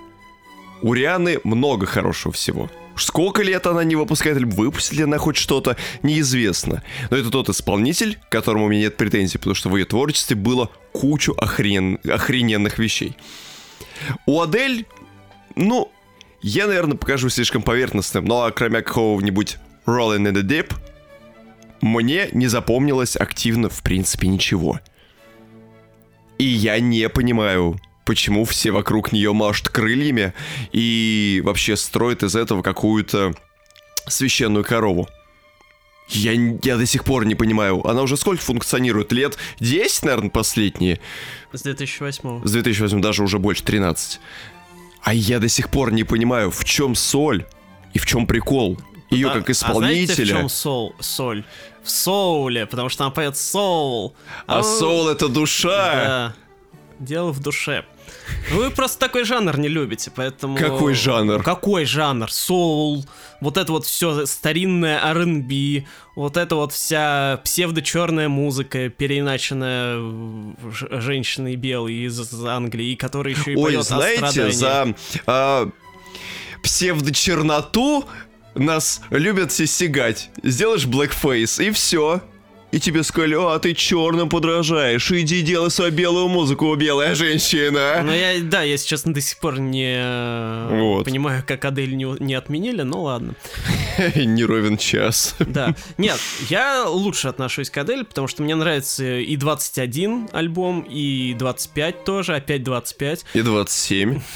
У 0.81 0.95
Рианы 0.95 1.39
много 1.45 1.87
хорошего 1.87 2.33
всего. 2.33 2.71
Сколько 2.97 3.43
лет 3.43 3.67
она 3.67 3.85
не 3.85 3.95
выпускает, 3.95 4.39
либо 4.39 4.55
выпустит 4.55 4.95
ли 4.95 5.05
она 5.05 5.19
хоть 5.19 5.37
что-то, 5.37 5.77
неизвестно. 6.03 6.83
Но 7.11 7.17
это 7.17 7.31
тот 7.31 7.49
исполнитель, 7.49 8.19
к 8.29 8.33
которому 8.33 8.67
у 8.67 8.69
меня 8.69 8.83
нет 8.83 8.97
претензий, 8.97 9.39
потому 9.39 9.55
что 9.55 9.69
в 9.69 9.77
ее 9.77 9.85
творчестве 9.85 10.37
было 10.37 10.71
кучу 10.93 11.33
охрен... 11.37 11.99
охрененных 12.05 12.79
вещей. 12.79 13.17
У 14.27 14.41
Адель, 14.41 14.87
ну, 15.55 15.91
я, 16.43 16.67
наверное, 16.67 16.97
покажу 16.97 17.29
слишком 17.29 17.63
поверхностным, 17.63 18.25
но 18.25 18.51
кроме 18.55 18.83
какого-нибудь 18.83 19.59
Rolling 19.87 20.29
in 20.29 20.33
the 20.33 20.43
Deep, 20.43 20.75
мне 21.81 22.29
не 22.33 22.49
запомнилось 22.49 23.17
активно, 23.17 23.69
в 23.69 23.83
принципе, 23.83 24.29
ничего. 24.29 24.81
И 26.39 26.45
я 26.45 26.81
не 26.81 27.09
понимаю, 27.09 27.81
почему 28.05 28.45
все 28.45 28.73
вокруг 28.73 29.13
нее 29.13 29.33
машут 29.33 29.69
крыльями 29.69 30.33
и 30.73 31.41
вообще 31.45 31.77
строят 31.77 32.23
из 32.23 32.35
этого 32.35 32.63
какую-то 32.63 33.35
священную 34.09 34.65
корову. 34.65 35.09
Я, 36.09 36.33
я 36.63 36.77
до 36.77 36.85
сих 36.85 37.05
пор 37.05 37.25
не 37.25 37.35
понимаю, 37.35 37.87
она 37.87 38.03
уже 38.03 38.17
сколько 38.17 38.43
функционирует? 38.43 39.13
Лет 39.13 39.39
10, 39.61 40.05
наверное, 40.05 40.31
последние? 40.31 41.01
С 41.53 41.63
2008 41.63 42.45
С 42.45 42.53
2008 42.53 43.01
даже 43.01 43.23
уже 43.23 43.39
больше 43.39 43.63
13. 43.63 44.21
А 45.03 45.15
я 45.15 45.39
до 45.39 45.49
сих 45.49 45.69
пор 45.69 45.93
не 45.93 46.05
понимаю, 46.05 46.51
в 46.51 46.65
чем 46.65 46.95
соль 46.95 47.45
и 47.93 47.99
в 47.99 48.07
чем 48.07 48.27
прикол. 48.27 48.79
Ее 49.11 49.29
А- 49.29 49.35
как 49.41 49.51
А 49.51 49.53
знаете, 49.53 49.53
в 49.53 49.53
исполнителя. 49.53 50.27
чем 50.39 50.49
сол, 50.49 50.95
соль? 51.01 51.45
В 51.83 51.91
соуле, 51.91 52.67
потому 52.67 52.89
что 52.89 53.05
она 53.05 53.11
поет 53.11 53.37
соул. 53.37 54.15
А 54.47 54.63
соул 54.63 55.09
это 55.09 55.29
душа. 55.29 55.95
Да. 55.95 56.35
Дело 56.99 57.33
в 57.33 57.41
душе. 57.41 57.85
Вы 58.51 58.71
просто 58.71 58.99
такой 58.99 59.25
жанр 59.25 59.59
не 59.59 59.69
любите, 59.69 60.13
поэтому... 60.15 60.57
Какой 60.57 60.95
жанр? 60.95 61.43
Какой 61.43 61.85
жанр? 61.85 62.31
Соул, 62.31 63.05
вот 63.41 63.57
это 63.57 63.73
вот 63.73 63.87
все 63.87 64.27
старинное 64.27 65.01
R&B, 65.05 65.85
вот 66.17 66.37
это 66.37 66.57
вот 66.57 66.73
вся 66.73 67.41
псевдо-черная 67.45 68.29
музыка, 68.29 68.89
переиначенная 68.89 69.99
женщиной 70.73 71.57
белой 71.57 72.07
из 72.07 72.45
Англии, 72.45 72.95
которая 72.95 73.35
еще 73.35 73.53
и 73.53 73.57
Ой, 73.57 73.73
поет 73.73 73.85
знаете, 73.85 74.53
за 74.53 74.95
а, 75.27 75.69
псевдочерноту 76.63 78.09
нас 78.55 79.01
любят 79.11 79.53
все 79.53 79.67
сигать. 79.67 80.31
Сделаешь 80.43 80.85
blackface, 80.87 81.67
и 81.67 81.71
все. 81.71 82.23
И 82.73 82.81
тебе 82.81 83.03
сказали, 83.03 83.37
а 83.39 83.59
ты 83.59 83.75
черным 83.75 84.31
подражаешь, 84.31 85.11
иди 85.13 85.43
делай 85.43 85.71
свою 85.71 85.93
белую 85.93 86.29
музыку, 86.29 86.75
белая 86.75 87.15
женщина. 87.15 88.01
Ну, 88.03 88.11
я, 88.13 88.41
да, 88.41 88.63
я, 88.63 88.79
честно, 88.79 89.13
до 89.13 89.21
сих 89.21 89.37
пор 89.39 89.61
не 89.61 89.95
э, 89.95 90.69
Вот. 90.81 91.05
понимаю, 91.05 91.45
как 91.47 91.67
Адель 91.67 91.95
не, 91.95 92.07
не 92.19 92.33
отменили, 92.33 92.81
но 92.81 93.03
ладно. 93.03 93.35
Не 94.15 94.45
ровен 94.45 94.79
час. 94.79 95.37
Да. 95.39 95.75
Нет, 95.99 96.19
я 96.49 96.87
лучше 96.89 97.29
отношусь 97.29 97.69
к 97.69 97.77
Адель, 97.77 98.05
потому 98.05 98.27
что 98.27 98.43
мне 98.43 98.55
нравится 98.55 99.19
и 99.19 99.37
21 99.37 100.31
альбом, 100.33 100.81
и 100.81 101.35
25 101.35 102.05
тоже, 102.05 102.35
опять 102.37 102.63
25. 102.63 103.27
И 103.35 103.43
27. 103.43 104.21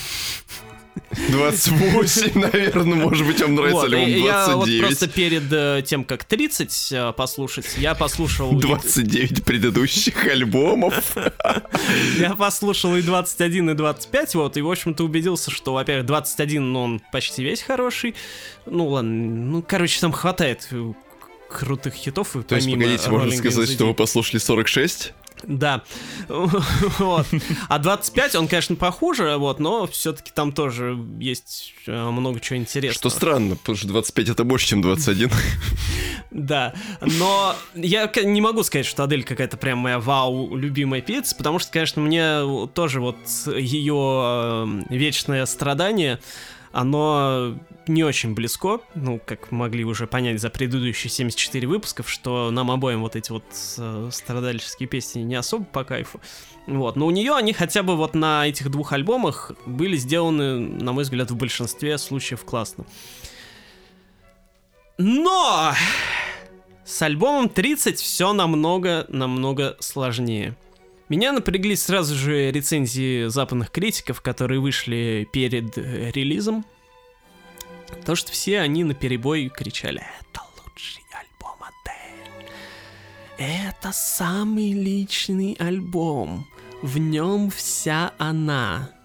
28, 1.31 2.39
наверное, 2.41 2.97
может 2.97 3.27
быть, 3.27 3.41
вам 3.41 3.55
нравится 3.55 3.77
Вот, 3.81 3.93
альбом 3.93 4.09
я 4.09 4.47
вот 4.49 4.67
29. 4.67 4.81
просто 4.81 5.09
перед 5.09 5.53
э, 5.53 5.83
тем, 5.87 6.05
как 6.05 6.25
30 6.25 6.89
э, 6.93 7.13
послушать, 7.17 7.67
я 7.79 7.95
послушал... 7.95 8.57
и- 8.59 8.61
29 8.61 9.45
предыдущих 9.45 10.27
альбомов. 10.27 11.17
Я 12.19 12.35
послушал 12.35 12.97
и 12.97 13.03
21, 13.03 13.71
и 13.71 13.75
25, 13.75 14.35
вот, 14.35 14.57
и, 14.57 14.63
в 14.63 14.71
общем-то, 14.71 15.05
убедился, 15.05 15.51
что, 15.51 15.75
во-первых, 15.75 16.07
21, 16.07 16.73
ну, 16.73 16.83
он 16.83 17.03
почти 17.13 17.43
весь 17.43 17.63
хороший. 17.63 18.15
Ну, 18.67 18.89
ладно, 18.89 19.11
ну, 19.11 19.63
короче, 19.63 20.01
там 20.01 20.13
хватает 20.13 20.69
э, 20.71 20.93
крутых 21.49 21.95
хитов, 21.95 22.37
и 22.37 22.43
То 22.43 22.57
есть, 22.57 22.71
погодите, 22.71 23.11
можно 23.11 23.33
сказать, 23.33 23.71
что 23.71 23.87
вы 23.87 23.95
послушали 23.95 24.39
46? 24.39 25.13
Да. 25.47 25.83
Вот. 26.99 27.27
А 27.69 27.79
25, 27.79 28.35
он, 28.37 28.49
конечно, 28.49 28.77
похуже, 28.77 29.37
вот, 29.37 29.61
но 29.61 29.87
все-таки 29.87 30.31
там 30.35 30.53
тоже 30.53 30.99
есть 31.19 31.75
э, 31.87 32.11
много 32.11 32.41
чего 32.41 32.59
интересного. 32.59 32.95
Что 32.95 33.11
странно, 33.11 33.57
потому 33.57 33.77
что 33.77 33.89
25 33.89 34.29
это 34.31 34.45
больше, 34.45 34.69
чем 34.69 34.83
21. 34.83 35.31
Да, 36.33 36.75
но 37.01 37.55
я 37.75 38.11
не 38.25 38.41
могу 38.41 38.63
сказать, 38.63 38.85
что 38.85 39.05
Адель 39.05 39.25
какая-то 39.25 39.57
прям 39.57 39.79
моя 39.79 39.99
вау 39.99 40.55
любимая 40.55 41.01
певица, 41.01 41.35
потому 41.35 41.59
что, 41.59 41.73
конечно, 41.73 42.03
мне 42.03 42.69
тоже 42.75 43.01
вот 43.01 43.17
ее 43.47 44.85
вечное 44.91 45.47
страдание, 45.47 46.19
оно 46.77 47.57
не 47.87 48.05
очень 48.05 48.35
близко, 48.35 48.81
ну, 48.95 49.19
как 49.25 49.51
могли 49.51 49.83
уже 49.85 50.07
понять 50.07 50.41
за 50.41 50.51
предыдущие 50.51 51.11
74 51.11 51.67
выпусков, 51.67 52.11
что 52.11 52.51
нам 52.51 52.71
обоим 52.71 53.01
вот 53.01 53.17
эти 53.17 53.33
вот 53.33 53.45
э, 53.79 54.11
страдальческие 54.13 54.87
песни 54.87 55.21
не 55.21 55.37
особо 55.37 55.65
по 55.65 55.85
кайфу. 55.85 56.21
Вот, 56.67 56.97
но 56.97 57.07
у 57.07 57.11
нее 57.11 57.35
они 57.35 57.55
хотя 57.55 57.83
бы 57.83 57.97
вот 57.97 58.15
на 58.15 58.47
этих 58.47 58.71
двух 58.71 58.93
альбомах 58.93 59.53
были 59.65 59.97
сделаны, 59.97 60.59
на 60.59 60.93
мой 60.93 61.05
взгляд, 61.05 61.31
в 61.31 61.37
большинстве 61.37 61.97
случаев 61.97 62.45
классно. 62.45 62.85
Но 64.99 65.73
с 66.85 67.01
альбомом 67.01 67.49
30 67.49 67.99
все 67.99 68.35
намного-намного 68.35 69.77
сложнее. 69.81 70.57
Меня 71.09 71.33
напрягли 71.33 71.77
сразу 71.77 72.17
же 72.17 72.51
рецензии 72.51 73.29
западных 73.29 73.71
критиков, 73.71 74.21
которые 74.21 74.59
вышли 74.59 75.29
перед 75.33 75.79
э, 75.79 76.11
релизом. 76.11 76.65
То, 78.05 78.17
что 78.17 78.33
все 78.33 78.61
они 78.61 78.83
на 78.83 78.95
перебой 78.95 79.49
кричали 79.49 80.03
«Это 80.21 80.41
лучший 80.59 81.05
альбом 81.13 81.59
Адель! 81.63 82.51
Это 83.39 83.93
самый 83.93 84.73
личный 84.73 85.57
альбом! 85.61 86.47
В 86.83 86.99
нем 86.99 87.51
вся 87.51 88.13
она. 88.19 88.96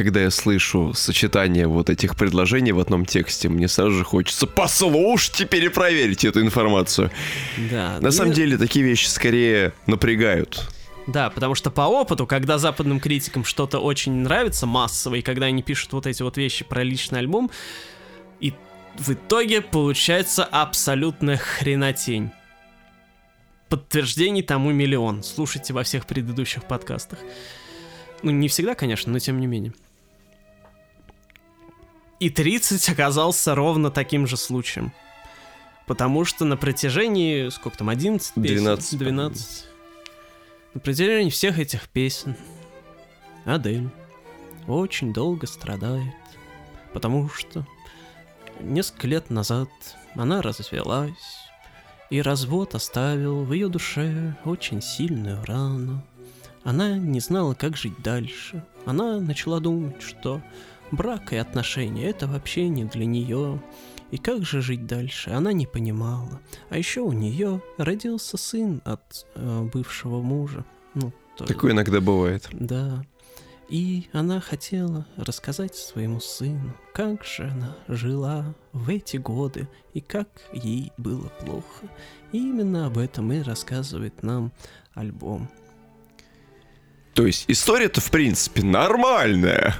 Когда 0.00 0.22
я 0.22 0.30
слышу 0.30 0.94
сочетание 0.94 1.66
вот 1.66 1.90
этих 1.90 2.16
предложений 2.16 2.72
в 2.72 2.80
одном 2.80 3.04
тексте, 3.04 3.50
мне 3.50 3.68
сразу 3.68 3.90
же 3.90 4.02
хочется 4.02 4.46
послушать 4.46 5.42
и 5.42 5.44
перепроверить 5.44 6.24
эту 6.24 6.40
информацию. 6.40 7.10
Да. 7.70 7.96
На 7.96 8.00
ну, 8.00 8.10
самом 8.10 8.32
деле 8.32 8.56
такие 8.56 8.82
вещи 8.82 9.08
скорее 9.08 9.74
напрягают. 9.86 10.66
Да, 11.06 11.28
потому 11.28 11.54
что 11.54 11.70
по 11.70 11.82
опыту, 11.82 12.26
когда 12.26 12.56
западным 12.56 12.98
критикам 12.98 13.44
что-то 13.44 13.78
очень 13.78 14.12
нравится 14.12 14.64
массово, 14.64 15.16
и 15.16 15.22
когда 15.22 15.46
они 15.46 15.62
пишут 15.62 15.92
вот 15.92 16.06
эти 16.06 16.22
вот 16.22 16.38
вещи 16.38 16.64
про 16.64 16.82
личный 16.82 17.18
альбом, 17.18 17.50
и 18.40 18.54
в 18.96 19.10
итоге 19.10 19.60
получается 19.60 20.44
абсолютная 20.44 21.36
хренотень. 21.36 22.30
Подтверждений 23.68 24.42
тому 24.42 24.70
миллион. 24.70 25.22
Слушайте 25.22 25.74
во 25.74 25.82
всех 25.82 26.06
предыдущих 26.06 26.64
подкастах. 26.64 27.18
Ну, 28.22 28.30
не 28.30 28.48
всегда, 28.48 28.74
конечно, 28.74 29.12
но 29.12 29.18
тем 29.18 29.38
не 29.40 29.46
менее. 29.46 29.74
И 32.20 32.28
30 32.28 32.86
оказался 32.90 33.54
ровно 33.54 33.90
таким 33.90 34.26
же 34.26 34.36
случаем. 34.36 34.92
Потому 35.86 36.24
что 36.24 36.44
на 36.44 36.56
протяжении, 36.56 37.48
сколько 37.48 37.78
там, 37.78 37.88
11 37.88 38.34
песен? 38.34 38.56
12, 38.58 38.98
12. 38.98 39.64
На 40.74 40.80
протяжении 40.80 41.30
всех 41.30 41.58
этих 41.58 41.88
песен 41.88 42.36
Адель 43.44 43.88
очень 44.68 45.12
долго 45.12 45.46
страдает, 45.46 46.14
потому 46.92 47.28
что 47.30 47.66
несколько 48.60 49.08
лет 49.08 49.30
назад 49.30 49.68
она 50.14 50.42
развелась, 50.42 51.40
и 52.10 52.20
развод 52.20 52.74
оставил 52.74 53.44
в 53.44 53.52
ее 53.52 53.68
душе 53.68 54.36
очень 54.44 54.82
сильную 54.82 55.44
рану. 55.44 56.02
Она 56.64 56.98
не 56.98 57.20
знала, 57.20 57.54
как 57.54 57.76
жить 57.76 58.02
дальше. 58.02 58.62
Она 58.84 59.18
начала 59.18 59.60
думать, 59.60 60.02
что 60.02 60.42
брак 60.90 61.32
и 61.32 61.36
отношения 61.36 62.04
это 62.08 62.26
вообще 62.26 62.68
не 62.68 62.84
для 62.84 63.04
нее. 63.06 63.60
И 64.10 64.18
как 64.18 64.44
же 64.44 64.60
жить 64.60 64.86
дальше, 64.86 65.30
она 65.30 65.52
не 65.52 65.66
понимала. 65.66 66.40
А 66.68 66.76
еще 66.78 67.00
у 67.02 67.12
нее 67.12 67.62
родился 67.78 68.36
сын 68.36 68.82
от 68.84 69.26
э, 69.36 69.68
бывшего 69.72 70.20
мужа. 70.20 70.64
Ну, 70.94 71.12
то- 71.36 71.44
Такое 71.44 71.72
иногда 71.72 72.00
бывает. 72.00 72.48
да. 72.52 73.04
И 73.68 74.08
она 74.12 74.40
хотела 74.40 75.06
рассказать 75.16 75.76
своему 75.76 76.18
сыну, 76.18 76.74
как 76.92 77.24
же 77.24 77.44
она 77.44 77.76
жила 77.86 78.52
в 78.72 78.88
эти 78.90 79.16
годы 79.16 79.68
и 79.94 80.00
как 80.00 80.26
ей 80.52 80.90
было 80.96 81.28
плохо. 81.44 81.86
И 82.32 82.38
именно 82.38 82.86
об 82.86 82.98
этом 82.98 83.32
и 83.32 83.42
рассказывает 83.42 84.24
нам 84.24 84.50
альбом. 84.94 85.48
То 87.14 87.26
есть 87.26 87.44
история-то, 87.48 88.00
в 88.00 88.10
принципе, 88.10 88.62
нормальная. 88.62 89.74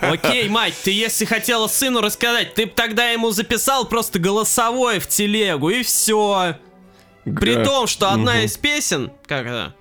Окей, 0.00 0.48
мать, 0.48 0.74
ты 0.82 0.90
если 0.90 1.24
хотела 1.24 1.66
сыну 1.66 2.00
рассказать, 2.00 2.54
ты 2.54 2.66
бы 2.66 2.72
тогда 2.74 3.10
ему 3.10 3.30
записал 3.30 3.84
просто 3.84 4.18
голосовое 4.18 5.00
в 5.00 5.08
телегу, 5.08 5.70
и 5.70 5.82
все. 5.82 6.56
При 7.24 7.62
том, 7.62 7.86
что 7.86 8.10
одна 8.10 8.42
из 8.42 8.56
песен, 8.56 9.12
как 9.26 9.46
это, 9.46 9.74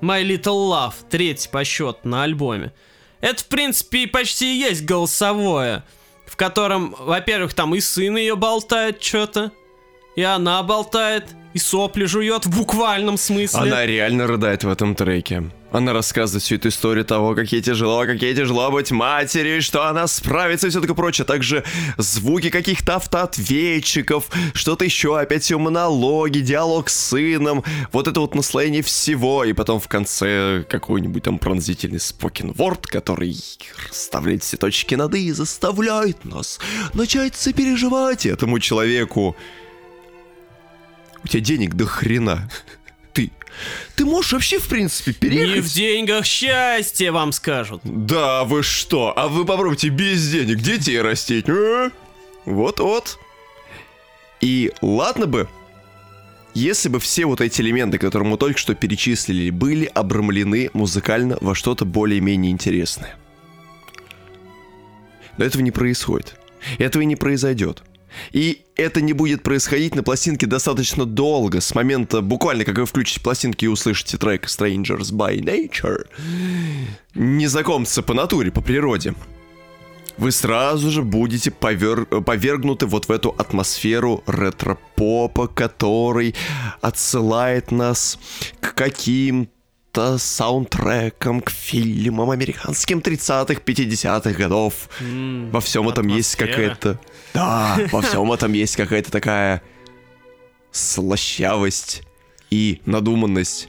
My 0.00 0.22
Little 0.22 0.70
Love, 0.70 0.94
третий 1.08 1.48
по 1.48 1.64
счету 1.64 1.98
на 2.04 2.24
альбоме, 2.24 2.72
это, 3.20 3.42
в 3.42 3.46
принципе, 3.46 4.06
почти 4.06 4.54
и 4.54 4.58
есть 4.58 4.84
голосовое, 4.84 5.84
в 6.26 6.36
котором, 6.36 6.96
во-первых, 6.98 7.54
там 7.54 7.74
и 7.74 7.80
сын 7.80 8.16
ее 8.16 8.34
болтает 8.34 9.02
что-то, 9.02 9.52
и 10.16 10.22
она 10.22 10.62
болтает, 10.62 11.26
и 11.54 11.58
сопли 11.58 12.04
жует 12.04 12.46
в 12.46 12.56
буквальном 12.56 13.16
смысле. 13.16 13.60
Она 13.60 13.86
реально 13.86 14.26
рыдает 14.26 14.64
в 14.64 14.68
этом 14.68 14.94
треке. 14.94 15.50
Она 15.72 15.92
рассказывает 15.92 16.42
всю 16.42 16.56
эту 16.56 16.68
историю 16.68 17.04
того, 17.04 17.34
как 17.36 17.52
ей 17.52 17.62
тяжело, 17.62 18.04
как 18.04 18.20
ей 18.22 18.34
тяжело 18.34 18.72
быть 18.72 18.90
матерью, 18.90 19.62
что 19.62 19.86
она 19.86 20.08
справится 20.08 20.66
и 20.66 20.70
все 20.70 20.80
такое 20.80 20.96
прочее. 20.96 21.24
Также 21.24 21.64
звуки 21.96 22.50
каких-то 22.50 22.96
автоответчиков, 22.96 24.30
что-то 24.52 24.84
еще, 24.84 25.18
опять 25.18 25.44
все 25.44 25.58
монологи, 25.58 26.40
диалог 26.40 26.90
с 26.90 27.10
сыном, 27.10 27.62
вот 27.92 28.08
это 28.08 28.20
вот 28.20 28.34
наслоение 28.34 28.82
всего, 28.82 29.44
и 29.44 29.52
потом 29.52 29.78
в 29.78 29.86
конце 29.86 30.64
какой-нибудь 30.68 31.22
там 31.22 31.38
пронзительный 31.38 32.00
спокин-ворд, 32.00 32.88
который 32.88 33.36
расставляет 33.88 34.42
все 34.42 34.56
точки 34.56 34.96
над 34.96 35.14
«и» 35.14 35.26
и 35.26 35.32
заставляет 35.32 36.24
нас 36.24 36.58
начать 36.94 37.36
сопереживать 37.36 38.26
этому 38.26 38.58
человеку. 38.58 39.36
У 41.24 41.28
тебя 41.28 41.42
денег 41.42 41.74
до 41.74 41.86
хрена. 41.86 42.50
Ты, 43.12 43.30
ты 43.96 44.04
можешь 44.04 44.32
вообще, 44.32 44.58
в 44.58 44.68
принципе, 44.68 45.10
Не 45.12 45.16
переехать? 45.18 45.64
в 45.70 45.74
деньгах 45.74 46.24
счастье, 46.24 47.10
вам 47.10 47.32
скажут. 47.32 47.80
Да, 47.84 48.44
вы 48.44 48.62
что? 48.62 49.12
А 49.16 49.28
вы 49.28 49.44
попробуйте 49.44 49.88
без 49.88 50.30
денег 50.30 50.58
детей 50.58 51.00
растить. 51.00 51.48
а? 51.48 51.90
Вот-вот. 52.46 53.18
И 54.40 54.72
ладно 54.80 55.26
бы, 55.26 55.48
если 56.54 56.88
бы 56.88 56.98
все 57.00 57.26
вот 57.26 57.40
эти 57.42 57.60
элементы, 57.60 57.98
которые 57.98 58.28
мы 58.28 58.38
только 58.38 58.58
что 58.58 58.74
перечислили, 58.74 59.50
были 59.50 59.84
обрамлены 59.84 60.70
музыкально 60.72 61.36
во 61.40 61.54
что-то 61.54 61.84
более-менее 61.84 62.50
интересное. 62.50 63.16
Но 65.36 65.44
этого 65.44 65.62
не 65.62 65.70
происходит. 65.70 66.36
Этого 66.78 67.02
и 67.02 67.06
не 67.06 67.16
произойдет. 67.16 67.82
И 68.32 68.62
это 68.76 69.00
не 69.00 69.12
будет 69.12 69.42
происходить 69.42 69.94
на 69.94 70.02
пластинке 70.02 70.46
достаточно 70.46 71.04
долго, 71.04 71.60
с 71.60 71.74
момента, 71.74 72.20
буквально, 72.20 72.64
как 72.64 72.78
вы 72.78 72.86
включите 72.86 73.20
пластинки 73.20 73.64
и 73.64 73.68
услышите 73.68 74.16
трек 74.18 74.46
Strangers 74.46 75.12
by 75.12 75.38
Nature, 75.40 76.06
незнакомцы 77.14 78.02
по 78.02 78.14
натуре, 78.14 78.50
по 78.50 78.60
природе, 78.60 79.14
вы 80.18 80.32
сразу 80.32 80.90
же 80.90 81.02
будете 81.02 81.50
повер- 81.50 82.22
повергнуты 82.22 82.86
вот 82.86 83.08
в 83.08 83.10
эту 83.10 83.30
атмосферу 83.30 84.22
ретро-попа, 84.26 85.48
который 85.48 86.34
отсылает 86.80 87.70
нас 87.70 88.18
к 88.60 88.74
каким-то 88.74 89.59
саундтрекам, 90.18 91.40
к 91.40 91.50
фильмам 91.50 92.30
американским 92.30 92.98
30-х, 93.00 93.60
50-х 93.64 94.30
годов. 94.32 94.88
М, 95.00 95.50
Во 95.50 95.60
всем 95.60 95.88
этом 95.88 96.06
есть 96.08 96.34
атмосфера. 96.34 96.70
какая-то... 96.74 97.00
Да, 97.34 97.78
во 97.92 98.00
всем 98.02 98.30
этом 98.32 98.52
есть 98.52 98.76
какая-то 98.76 99.10
такая 99.10 99.62
слащавость 100.70 102.02
и 102.50 102.80
надуманность. 102.86 103.68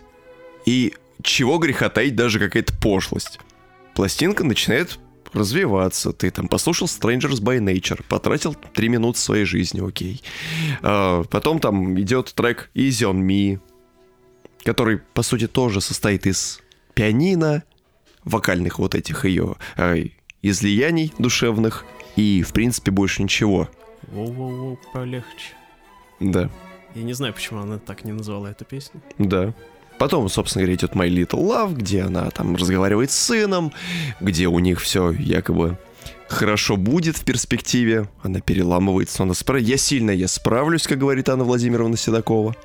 И 0.66 0.94
чего 1.24 1.58
греха 1.58 1.90
таить, 1.90 2.16
даже 2.16 2.40
какая-то 2.40 2.74
пошлость. 2.78 3.40
Пластинка 3.96 4.44
начинает 4.44 5.00
развиваться. 5.34 6.12
Ты 6.14 6.30
там 6.32 6.48
послушал 6.48 6.88
Strangers 6.88 7.42
by 7.42 7.60
Nature, 7.60 8.04
потратил 8.08 8.54
3 8.74 8.90
минуты 8.90 9.20
своей 9.20 9.46
жизни, 9.46 9.86
окей. 9.86 10.22
А, 10.82 11.24
потом 11.24 11.60
там 11.60 12.00
идет 12.00 12.34
трек 12.36 12.70
Easy 12.76 13.10
on 13.10 13.22
Me, 13.22 13.60
который, 14.63 14.97
по 14.97 15.24
сути, 15.24 15.47
тоже 15.47 15.82
состоит 15.82 16.26
из 16.26 16.60
пианино, 16.93 17.63
вокальных 18.24 18.80
вот 18.80 18.95
этих 18.95 19.26
ее 19.26 19.56
ай, 19.78 20.13
излияний 20.41 21.13
душевных 21.17 21.86
и, 22.15 22.43
в 22.43 22.54
принципе, 22.54 22.91
больше 22.91 23.24
ничего. 23.24 23.69
Воу-воу-воу, 24.12 24.78
полегче. 24.93 25.56
Да, 26.19 26.50
Я 26.93 27.04
не 27.04 27.13
знаю, 27.13 27.34
почему 27.34 27.62
она 27.62 27.80
так 27.80 28.04
не 28.06 28.12
назвала 28.12 28.52
эту 28.52 28.65
песню. 28.65 29.02
да. 29.17 29.54
Потом, 29.97 30.30
собственно 30.30 30.63
говоря, 30.63 30.76
идет 30.76 30.93
My 30.93 31.08
Little 31.08 31.43
Love, 31.47 31.76
где 31.76 32.02
она 32.02 32.32
там 32.32 32.56
разговаривает 32.56 33.12
с 33.12 33.15
сыном, 33.19 33.71
где 34.19 34.47
у 34.47 34.58
них 34.58 34.82
все 34.82 35.12
якобы 35.12 35.78
хорошо 36.28 36.76
будет 36.76 37.17
в 37.17 37.24
перспективе. 37.24 38.10
Она 38.24 38.39
переламывается, 38.39 39.21
она 39.21 39.36
спра... 39.36 39.60
Я 39.60 39.78
сильно, 39.78 40.10
я 40.10 40.28
справлюсь, 40.28 40.88
как 40.88 40.97
говорит 40.97 41.30
Анна 41.30 41.43
Владимировна 41.43 41.97
Седокова. 41.97 42.56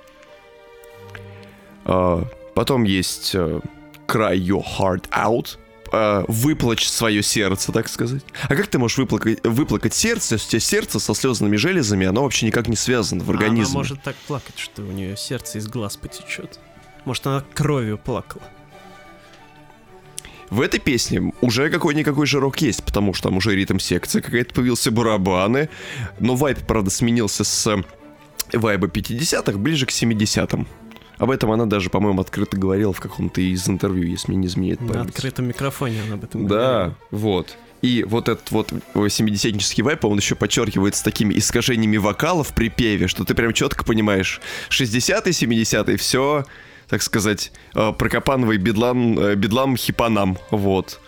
А, 1.86 2.24
потом 2.54 2.82
есть 2.82 3.30
э, 3.34 3.60
Cry 4.08 4.36
Your 4.36 4.64
Heart 4.78 5.08
Out, 5.10 5.56
э, 5.92 6.24
выплачь 6.26 6.88
свое 6.88 7.22
сердце, 7.22 7.70
так 7.70 7.88
сказать. 7.88 8.22
А 8.42 8.56
как 8.56 8.66
ты 8.66 8.78
можешь 8.78 8.98
выплакать, 8.98 9.38
выплакать 9.44 9.94
сердце, 9.94 10.34
если 10.34 10.46
у 10.46 10.50
тебя 10.50 10.60
сердце 10.60 10.98
со 10.98 11.14
слезными 11.14 11.54
железами, 11.56 12.06
оно 12.06 12.24
вообще 12.24 12.46
никак 12.46 12.66
не 12.66 12.76
связано 12.76 13.22
в 13.22 13.30
организме? 13.30 13.70
Она 13.70 13.78
может 13.78 14.02
так 14.02 14.16
плакать, 14.26 14.58
что 14.58 14.82
у 14.82 14.90
нее 14.90 15.16
сердце 15.16 15.58
из 15.58 15.68
глаз 15.68 15.96
потечет. 15.96 16.58
Может, 17.04 17.26
она 17.28 17.44
кровью 17.54 17.98
плакала. 17.98 18.42
В 20.50 20.60
этой 20.60 20.80
песне 20.80 21.32
уже 21.40 21.70
какой-никакой 21.70 22.26
жирок 22.26 22.58
есть, 22.58 22.82
потому 22.84 23.14
что 23.14 23.28
там 23.28 23.36
уже 23.36 23.54
ритм-секция 23.54 24.22
какая-то 24.22 24.54
появился, 24.54 24.90
барабаны. 24.90 25.68
Но 26.18 26.34
вайп, 26.34 26.58
правда, 26.66 26.90
сменился 26.90 27.44
с 27.44 27.66
э, 27.66 27.82
вайба 28.52 28.88
50-х 28.88 29.56
ближе 29.58 29.86
к 29.86 29.90
70-м. 29.90 30.66
Об 31.18 31.30
этом 31.30 31.50
она 31.50 31.66
даже, 31.66 31.88
по-моему, 31.90 32.20
открыто 32.20 32.56
говорила 32.56 32.92
в 32.92 33.00
каком-то 33.00 33.40
из 33.40 33.68
интервью, 33.68 34.04
если 34.04 34.30
мне 34.32 34.40
не 34.42 34.46
изменяет 34.48 34.80
На 34.82 34.92
память. 34.92 35.10
открытом 35.10 35.46
микрофоне 35.48 36.02
она 36.06 36.14
об 36.14 36.24
этом 36.24 36.46
Да, 36.46 36.56
говорила. 36.56 36.96
вот. 37.10 37.56
И 37.82 38.04
вот 38.04 38.28
этот 38.28 38.50
вот 38.50 38.72
70-нический 38.94 39.82
вайп, 39.82 40.04
он 40.04 40.18
еще 40.18 40.34
подчеркивается 40.34 41.04
такими 41.04 41.36
искажениями 41.38 41.96
вокала 41.98 42.42
в 42.42 42.54
припеве, 42.54 43.06
что 43.06 43.24
ты 43.24 43.34
прям 43.34 43.52
четко 43.52 43.84
понимаешь, 43.84 44.40
60-е, 44.70 45.32
70-е, 45.32 45.96
все, 45.96 46.44
так 46.88 47.02
сказать, 47.02 47.52
э, 47.74 47.92
прокопановый 47.92 48.56
бедлам, 48.58 49.18
э, 49.18 49.34
бедлам 49.36 49.76
хипанам, 49.76 50.38
вот. 50.50 51.00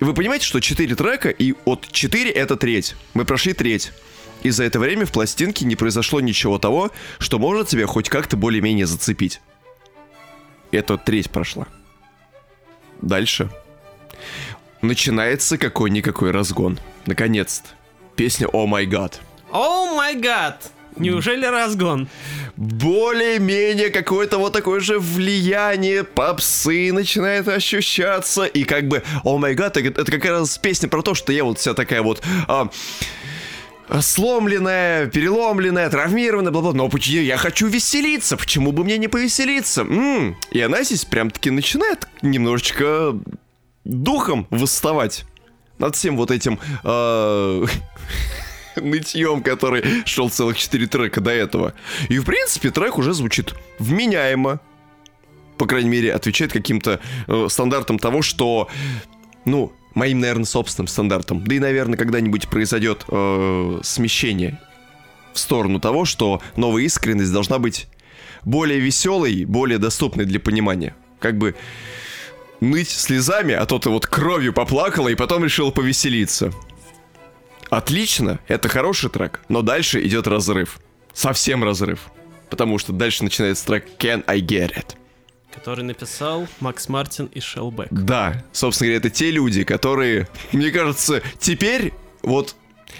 Вы 0.00 0.14
понимаете, 0.14 0.46
что 0.46 0.60
4 0.60 0.94
трека, 0.94 1.28
и 1.28 1.54
от 1.64 1.86
4 1.90 2.30
это 2.30 2.56
треть. 2.56 2.94
Мы 3.14 3.24
прошли 3.24 3.52
треть. 3.52 3.92
И 4.42 4.50
за 4.50 4.64
это 4.64 4.78
время 4.78 5.04
в 5.06 5.12
пластинке 5.12 5.64
не 5.64 5.76
произошло 5.76 6.20
ничего 6.20 6.58
того, 6.58 6.90
что 7.18 7.38
может 7.38 7.68
тебя 7.68 7.86
хоть 7.86 8.08
как-то 8.08 8.36
более-менее 8.36 8.86
зацепить. 8.86 9.40
Это 10.70 10.96
треть 10.96 11.30
прошла. 11.30 11.66
Дальше. 13.02 13.50
Начинается 14.80 15.58
какой-никакой 15.58 16.30
разгон. 16.30 16.78
Наконец-то. 17.06 17.68
Песня 18.16 18.48
«О 18.48 18.66
май 18.66 18.86
гад». 18.86 19.20
О 19.50 19.94
май 19.94 20.14
гад! 20.16 20.70
Неужели 20.96 21.46
разгон? 21.46 22.08
более-менее 22.58 23.90
какое-то 23.90 24.38
вот 24.38 24.52
такое 24.52 24.80
же 24.80 24.98
влияние 24.98 26.02
попсы 26.02 26.92
начинает 26.92 27.46
ощущаться. 27.46 28.46
И 28.46 28.64
как 28.64 28.88
бы, 28.88 29.04
о 29.22 29.38
май 29.38 29.54
гад, 29.54 29.76
это 29.76 30.04
как 30.04 30.24
раз 30.24 30.58
песня 30.58 30.88
про 30.88 31.02
то, 31.02 31.14
что 31.14 31.32
я 31.32 31.44
вот 31.44 31.60
вся 31.60 31.72
такая 31.72 32.02
вот... 32.02 32.20
А, 32.48 32.68
сломленная, 34.00 35.06
переломленная, 35.06 35.88
травмированная, 35.90 36.52
бла-бла. 36.52 36.72
Но 36.72 36.88
почему 36.88 37.22
я 37.22 37.36
хочу 37.36 37.66
веселиться? 37.68 38.36
Почему 38.36 38.72
бы 38.72 38.84
мне 38.84 38.98
не 38.98 39.08
повеселиться? 39.08 39.82
М-м. 39.82 40.36
И 40.50 40.60
она 40.60 40.82
здесь 40.82 41.04
прям-таки 41.04 41.50
начинает 41.50 42.06
немножечко 42.22 43.16
духом 43.84 44.46
восставать 44.50 45.24
над 45.78 45.96
всем 45.96 46.16
вот 46.16 46.30
этим 46.30 46.58
э, 46.84 47.66
нытьем, 48.76 49.42
который 49.42 49.84
шел 50.04 50.28
целых 50.30 50.58
4 50.58 50.86
трека 50.86 51.20
до 51.20 51.30
этого. 51.30 51.74
И, 52.08 52.18
в 52.18 52.24
принципе, 52.24 52.70
трек 52.70 52.98
уже 52.98 53.12
звучит 53.14 53.54
вменяемо. 53.78 54.60
По 55.56 55.66
крайней 55.66 55.88
мере, 55.88 56.12
отвечает 56.12 56.52
каким-то 56.52 57.00
э, 57.26 57.46
стандартам 57.48 57.98
того, 57.98 58.22
что, 58.22 58.68
ну, 59.44 59.72
моим, 59.98 60.20
наверное, 60.20 60.44
собственным 60.44 60.86
стандартам. 60.86 61.44
Да 61.44 61.54
и, 61.54 61.58
наверное, 61.58 61.98
когда-нибудь 61.98 62.48
произойдет 62.48 63.04
э, 63.08 63.80
смещение 63.82 64.58
в 65.34 65.38
сторону 65.38 65.80
того, 65.80 66.04
что 66.04 66.40
новая 66.56 66.82
искренность 66.82 67.32
должна 67.32 67.58
быть 67.58 67.88
более 68.44 68.78
веселой, 68.78 69.44
более 69.44 69.78
доступной 69.78 70.24
для 70.24 70.40
понимания. 70.40 70.94
Как 71.18 71.36
бы 71.36 71.54
ныть 72.60 72.88
слезами, 72.88 73.54
а 73.54 73.66
то 73.66 73.78
ты 73.78 73.90
вот 73.90 74.06
кровью 74.06 74.52
поплакала 74.52 75.08
и 75.08 75.14
потом 75.14 75.44
решила 75.44 75.70
повеселиться. 75.70 76.52
Отлично, 77.68 78.38
это 78.48 78.68
хороший 78.68 79.10
трек, 79.10 79.40
но 79.48 79.62
дальше 79.62 80.02
идет 80.06 80.26
разрыв. 80.26 80.78
Совсем 81.12 81.64
разрыв. 81.64 82.08
Потому 82.48 82.78
что 82.78 82.92
дальше 82.92 83.24
начинается 83.24 83.66
трек 83.66 83.86
Can 83.98 84.24
I 84.26 84.40
Get 84.40 84.72
It? 84.74 84.97
Который 85.58 85.82
написал 85.82 86.46
Макс 86.60 86.88
Мартин 86.88 87.26
и 87.26 87.40
Шелбек. 87.40 87.88
Да, 87.90 88.44
собственно 88.52 88.90
говоря, 88.90 88.98
это 88.98 89.10
те 89.10 89.32
люди, 89.32 89.64
которые, 89.64 90.28
мне 90.52 90.70
кажется, 90.70 91.20
теперь 91.40 91.92
вот 92.22 92.54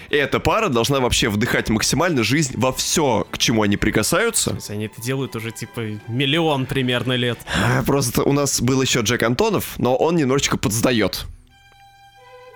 эта 0.09 0.41
пара 0.41 0.67
должна 0.67 0.99
вообще 0.99 1.29
вдыхать 1.29 1.69
максимально 1.69 2.21
жизнь 2.23 2.55
во 2.57 2.73
все, 2.73 3.25
к 3.31 3.37
чему 3.37 3.63
они 3.63 3.77
прикасаются. 3.77 4.49
То 4.49 4.55
есть 4.57 4.69
они 4.71 4.87
это 4.87 5.01
делают 5.01 5.37
уже 5.37 5.51
типа 5.51 6.01
миллион 6.09 6.65
примерно 6.65 7.13
лет. 7.13 7.39
Просто 7.85 8.23
у 8.23 8.33
нас 8.33 8.59
был 8.59 8.81
еще 8.81 8.99
Джек 8.99 9.23
Антонов, 9.23 9.79
но 9.79 9.95
он 9.95 10.17
немножечко 10.17 10.57
подсдает. 10.57 11.27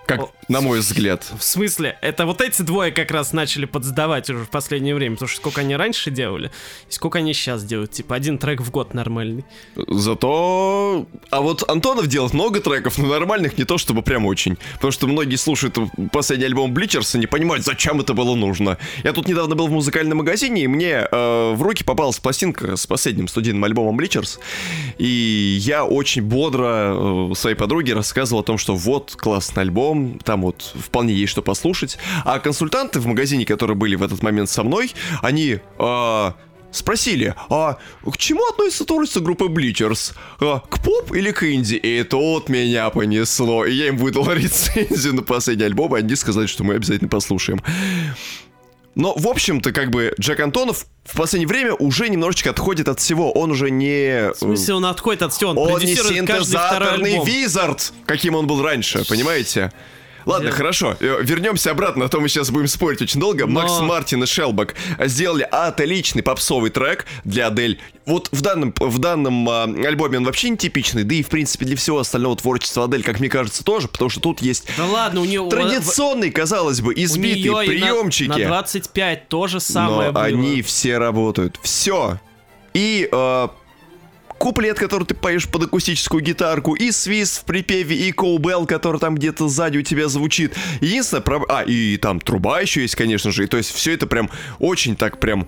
Как, 0.05 0.19
О, 0.19 0.31
на 0.49 0.59
мой 0.61 0.79
взгляд. 0.79 1.25
В 1.37 1.43
смысле? 1.43 1.97
Это 2.01 2.25
вот 2.25 2.41
эти 2.41 2.61
двое 2.61 2.91
как 2.91 3.11
раз 3.11 3.31
начали 3.31 3.65
подсдавать 3.65 4.29
уже 4.29 4.43
в 4.43 4.49
последнее 4.49 4.95
время, 4.95 5.15
потому 5.15 5.29
что 5.29 5.37
сколько 5.37 5.61
они 5.61 5.75
раньше 5.75 6.11
делали, 6.11 6.51
и 6.89 6.91
сколько 6.91 7.19
они 7.19 7.33
сейчас 7.33 7.63
делают. 7.63 7.91
Типа 7.91 8.15
один 8.15 8.37
трек 8.37 8.61
в 8.61 8.69
год 8.69 8.93
нормальный. 8.93 9.45
Зато... 9.75 11.07
А 11.29 11.41
вот 11.41 11.69
Антонов 11.69 12.07
делает 12.07 12.33
много 12.33 12.59
треков, 12.59 12.97
но 12.97 13.07
нормальных 13.07 13.57
не 13.57 13.63
то, 13.63 13.77
чтобы 13.77 14.01
прям 14.01 14.25
очень. 14.25 14.57
Потому 14.73 14.91
что 14.91 15.07
многие 15.07 15.37
слушают 15.37 15.77
последний 16.11 16.45
альбом 16.45 16.73
Бличерса 16.73 17.17
и 17.17 17.21
не 17.21 17.27
понимают, 17.27 17.63
зачем 17.63 18.01
это 18.01 18.13
было 18.13 18.35
нужно. 18.35 18.77
Я 19.03 19.13
тут 19.13 19.27
недавно 19.27 19.55
был 19.55 19.67
в 19.67 19.71
музыкальном 19.71 20.17
магазине, 20.17 20.63
и 20.63 20.67
мне 20.67 21.07
э, 21.09 21.53
в 21.53 21.61
руки 21.61 21.83
попалась 21.83 22.19
пластинка 22.19 22.75
с 22.75 22.85
последним 22.85 23.27
студийным 23.27 23.63
альбомом 23.63 23.95
Бличерс. 23.95 24.39
И 24.97 25.57
я 25.61 25.85
очень 25.85 26.23
бодро 26.23 27.31
э, 27.31 27.35
своей 27.35 27.55
подруге 27.55 27.93
рассказывал 27.93 28.41
о 28.41 28.43
том, 28.43 28.57
что 28.57 28.75
вот 28.75 29.15
классный 29.17 29.63
альбом, 29.63 29.92
альбом, 29.93 30.19
там 30.19 30.41
вот 30.41 30.61
вполне 30.61 31.13
есть 31.13 31.31
что 31.31 31.41
послушать. 31.41 31.97
А 32.25 32.39
консультанты 32.39 32.99
в 32.99 33.07
магазине, 33.07 33.45
которые 33.45 33.75
были 33.77 33.95
в 33.95 34.03
этот 34.03 34.21
момент 34.23 34.49
со 34.49 34.63
мной, 34.63 34.91
они... 35.21 35.59
Э, 35.79 36.31
спросили, 36.71 37.35
а 37.51 37.77
к 38.03 38.17
чему 38.17 38.41
относится 38.49 38.83
творчество 38.83 39.19
группы 39.19 39.45
Bleachers? 39.45 40.15
А, 40.39 40.59
к 40.59 40.81
поп 40.81 41.13
или 41.13 41.29
к 41.29 41.43
инди? 41.43 41.75
И 41.75 42.01
тут 42.01 42.49
меня 42.49 42.89
понесло. 42.89 43.65
И 43.65 43.73
я 43.73 43.89
им 43.89 43.97
выдал 43.97 44.31
рецензию 44.33 45.13
на 45.13 45.21
последний 45.21 45.65
альбом, 45.65 45.95
и 45.95 45.99
они 45.99 46.15
сказали, 46.15 46.47
что 46.47 46.63
мы 46.63 46.73
обязательно 46.73 47.09
послушаем. 47.09 47.61
Но, 48.95 49.13
в 49.15 49.27
общем-то, 49.27 49.71
как 49.71 49.89
бы 49.89 50.13
Джек 50.19 50.39
Антонов 50.39 50.85
в 51.03 51.17
последнее 51.17 51.47
время 51.47 51.73
уже 51.73 52.09
немножечко 52.09 52.51
отходит 52.51 52.87
от 52.87 52.99
всего. 52.99 53.31
Он 53.31 53.51
уже 53.51 53.71
не... 53.71 54.31
В 54.33 54.37
смысле, 54.37 54.75
он 54.75 54.85
отходит 54.85 55.23
от 55.23 55.33
всего? 55.33 55.51
Он, 55.51 55.57
он 55.57 55.81
не 55.81 55.95
синтезаторный 55.95 57.23
визард, 57.25 57.91
каким 58.05 58.35
он 58.35 58.47
был 58.47 58.61
раньше, 58.61 59.03
понимаете? 59.07 59.71
Ладно, 60.25 60.47
Я... 60.47 60.51
хорошо. 60.51 60.95
Э, 60.99 61.17
Вернемся 61.21 61.71
обратно, 61.71 62.05
а 62.05 62.07
то 62.09 62.19
мы 62.19 62.29
сейчас 62.29 62.49
будем 62.49 62.67
спорить 62.67 63.01
очень 63.01 63.19
долго. 63.19 63.45
Но... 63.45 63.61
Макс 63.61 63.79
Мартин 63.81 64.23
и 64.23 64.25
Шелбак 64.25 64.75
сделали 64.99 65.47
отличный 65.49 66.23
попсовый 66.23 66.69
трек 66.69 67.05
для 67.23 67.47
Адель. 67.47 67.79
Вот 68.05 68.29
в 68.31 68.41
данном, 68.41 68.73
в 68.77 68.99
данном 68.99 69.47
а, 69.49 69.63
альбоме 69.63 70.17
он 70.17 70.25
вообще 70.25 70.49
не 70.49 70.57
типичный, 70.57 71.03
да 71.03 71.15
и 71.15 71.23
в 71.23 71.29
принципе 71.29 71.65
для 71.65 71.77
всего 71.77 71.99
остального 71.99 72.35
творчества 72.35 72.83
Адель, 72.83 73.03
как 73.03 73.19
мне 73.19 73.29
кажется, 73.29 73.63
тоже, 73.63 73.87
потому 73.87 74.09
что 74.09 74.19
тут 74.19 74.41
есть 74.41 74.67
да 74.77 74.85
ладно, 74.85 75.21
у 75.21 75.25
нее 75.25 75.47
традиционный, 75.49 76.29
казалось 76.29 76.81
бы, 76.81 76.93
избитые 76.93 77.65
приемчики. 77.65 78.29
На, 78.29 78.37
на 78.37 78.47
25 78.47 79.29
тоже 79.29 79.59
самое 79.59 80.07
но 80.07 80.13
было. 80.13 80.23
они 80.23 80.61
все 80.61 80.97
работают. 80.97 81.59
Все. 81.61 82.19
И 82.73 83.07
э, 83.11 83.47
куплет, 84.37 84.77
который 84.79 85.05
ты 85.05 85.13
поешь 85.13 85.47
под 85.47 85.63
акустическую 85.63 86.21
гитарку, 86.21 86.75
и 86.75 86.91
свист 86.91 87.41
в 87.41 87.45
припеве, 87.45 87.95
и 87.95 88.11
коубелл, 88.11 88.65
который 88.65 88.99
там 88.99 89.15
где-то 89.15 89.47
сзади 89.47 89.77
у 89.77 89.81
тебя 89.81 90.07
звучит. 90.07 90.53
Единственное, 90.81 91.21
про... 91.21 91.43
а, 91.49 91.63
и 91.63 91.97
там 91.97 92.19
труба 92.19 92.61
еще 92.61 92.81
есть, 92.81 92.95
конечно 92.95 93.31
же, 93.31 93.43
и 93.43 93.47
то 93.47 93.57
есть 93.57 93.73
все 93.73 93.93
это 93.93 94.07
прям 94.07 94.29
очень 94.59 94.95
так 94.95 95.19
прям... 95.19 95.47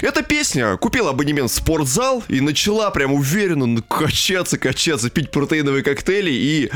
Эта 0.00 0.22
песня, 0.22 0.76
купил 0.76 1.08
абонемент 1.08 1.50
в 1.50 1.54
спортзал 1.54 2.22
и 2.28 2.40
начала 2.40 2.90
прям 2.90 3.12
уверенно 3.12 3.82
качаться, 3.82 4.58
качаться, 4.58 5.10
пить 5.10 5.30
протеиновые 5.30 5.82
коктейли 5.82 6.30
и 6.30 6.70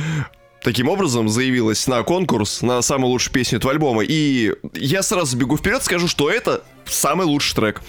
таким 0.64 0.88
образом 0.88 1.28
заявилась 1.28 1.86
на 1.86 2.02
конкурс 2.02 2.62
на 2.62 2.82
самую 2.82 3.10
лучшую 3.10 3.34
песню 3.34 3.58
этого 3.58 3.72
альбома. 3.72 4.02
И 4.02 4.52
я 4.74 5.02
сразу 5.02 5.36
бегу 5.36 5.56
вперед, 5.56 5.84
скажу, 5.84 6.08
что 6.08 6.30
это 6.30 6.64
самый 6.86 7.26
лучший 7.26 7.54
трек. 7.54 7.82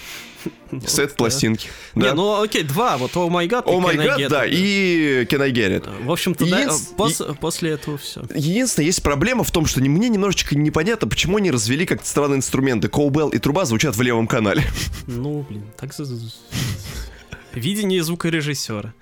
Сет 0.86 1.14
пластинки. 1.14 1.68
Не, 1.94 2.12
ну 2.12 2.42
окей, 2.42 2.62
два, 2.62 2.96
вот 2.96 3.16
О 3.16 3.28
май 3.28 3.46
гад 3.46 3.66
О 3.66 3.80
май 3.80 3.96
гад, 3.96 4.20
да, 4.28 4.46
и 4.46 5.24
Can 5.24 5.42
I 5.42 5.52
Get 5.52 5.82
It. 5.82 6.04
В 6.04 6.10
общем-то, 6.10 6.46
да, 6.46 6.70
после 7.40 7.70
этого 7.70 7.98
все. 7.98 8.22
Единственное, 8.34 8.86
есть 8.86 9.02
проблема 9.02 9.44
в 9.44 9.50
том, 9.50 9.66
что 9.66 9.80
мне 9.80 10.08
немножечко 10.08 10.56
непонятно, 10.56 11.08
почему 11.08 11.36
они 11.38 11.50
развели 11.50 11.86
как-то 11.86 12.06
странные 12.06 12.38
инструменты. 12.38 12.88
Коубелл 12.88 13.30
и 13.30 13.38
труба 13.38 13.64
звучат 13.64 13.96
в 13.96 14.02
левом 14.02 14.26
канале. 14.26 14.64
Ну, 15.06 15.46
блин, 15.48 15.64
так... 15.78 15.92
Видение 17.54 18.02
звукорежиссера. 18.02 18.92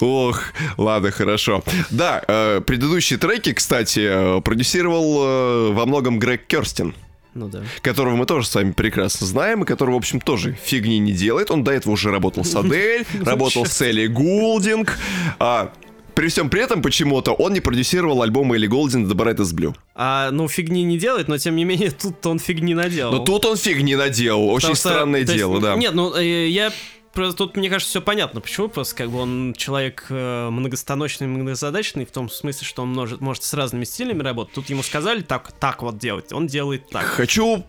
Ох, 0.00 0.42
ладно, 0.76 1.10
хорошо. 1.10 1.62
Да, 1.90 2.22
э, 2.26 2.60
предыдущие 2.66 3.18
треки, 3.18 3.52
кстати, 3.52 4.00
э, 4.00 4.40
продюсировал 4.40 5.24
э, 5.24 5.72
во 5.72 5.86
многом 5.86 6.18
Грег 6.18 6.46
Керстин. 6.46 6.94
Ну 7.34 7.48
да. 7.48 7.62
Которого 7.82 8.16
мы 8.16 8.26
тоже 8.26 8.46
с 8.46 8.54
вами 8.54 8.72
прекрасно 8.72 9.26
знаем, 9.26 9.62
и 9.62 9.66
который, 9.66 9.90
в 9.90 9.96
общем, 9.96 10.20
тоже 10.20 10.56
фигни 10.62 10.98
не 10.98 11.12
делает. 11.12 11.50
Он 11.50 11.62
до 11.62 11.70
этого 11.70 11.92
уже 11.92 12.10
работал 12.10 12.44
с 12.44 12.54
Адель, 12.54 13.06
работал 13.24 13.66
с 13.66 13.80
Элли 13.82 14.06
Гулдинг. 14.06 14.98
А, 15.38 15.72
при 16.14 16.28
всем 16.28 16.50
при 16.50 16.62
этом 16.62 16.82
почему-то 16.82 17.32
он 17.32 17.52
не 17.52 17.60
продюсировал 17.60 18.22
альбомы 18.22 18.56
Элли 18.56 18.66
Голдинг 18.66 19.10
The 19.10 19.14
Bright 19.14 19.36
is 19.36 19.54
Blue. 19.54 19.74
А, 19.94 20.30
ну, 20.30 20.48
фигни 20.48 20.82
не 20.82 20.98
делает, 20.98 21.28
но 21.28 21.38
тем 21.38 21.56
не 21.56 21.64
менее 21.64 21.90
тут 22.02 22.26
он 22.26 22.38
фигни 22.38 22.74
наделал. 22.74 23.12
Но 23.12 23.24
тут 23.24 23.46
он 23.46 23.56
фигни 23.56 23.94
наделал, 23.94 24.48
очень 24.50 24.74
странное 24.74 25.24
дело, 25.24 25.54
есть, 25.54 25.62
да. 25.62 25.76
Нет, 25.76 25.94
ну, 25.94 26.14
э, 26.14 26.48
я 26.48 26.72
тут, 27.12 27.56
мне 27.56 27.68
кажется, 27.68 27.90
все 27.90 28.00
понятно. 28.00 28.40
Почему? 28.40 28.68
Просто 28.68 28.94
как 28.96 29.10
бы 29.10 29.18
он 29.18 29.54
человек 29.56 30.06
э, 30.10 30.48
многостаночный, 30.50 31.26
многозадачный, 31.26 32.04
в 32.04 32.10
том 32.10 32.28
смысле, 32.30 32.66
что 32.66 32.82
он 32.82 32.92
может, 32.92 33.20
может 33.20 33.42
с 33.42 33.52
разными 33.54 33.84
стилями 33.84 34.22
работать. 34.22 34.54
Тут 34.54 34.70
ему 34.70 34.82
сказали 34.82 35.20
так, 35.22 35.52
так 35.52 35.82
вот 35.82 35.98
делать, 35.98 36.32
он 36.32 36.46
делает 36.46 36.88
так. 36.88 37.04
Хочу 37.04 37.64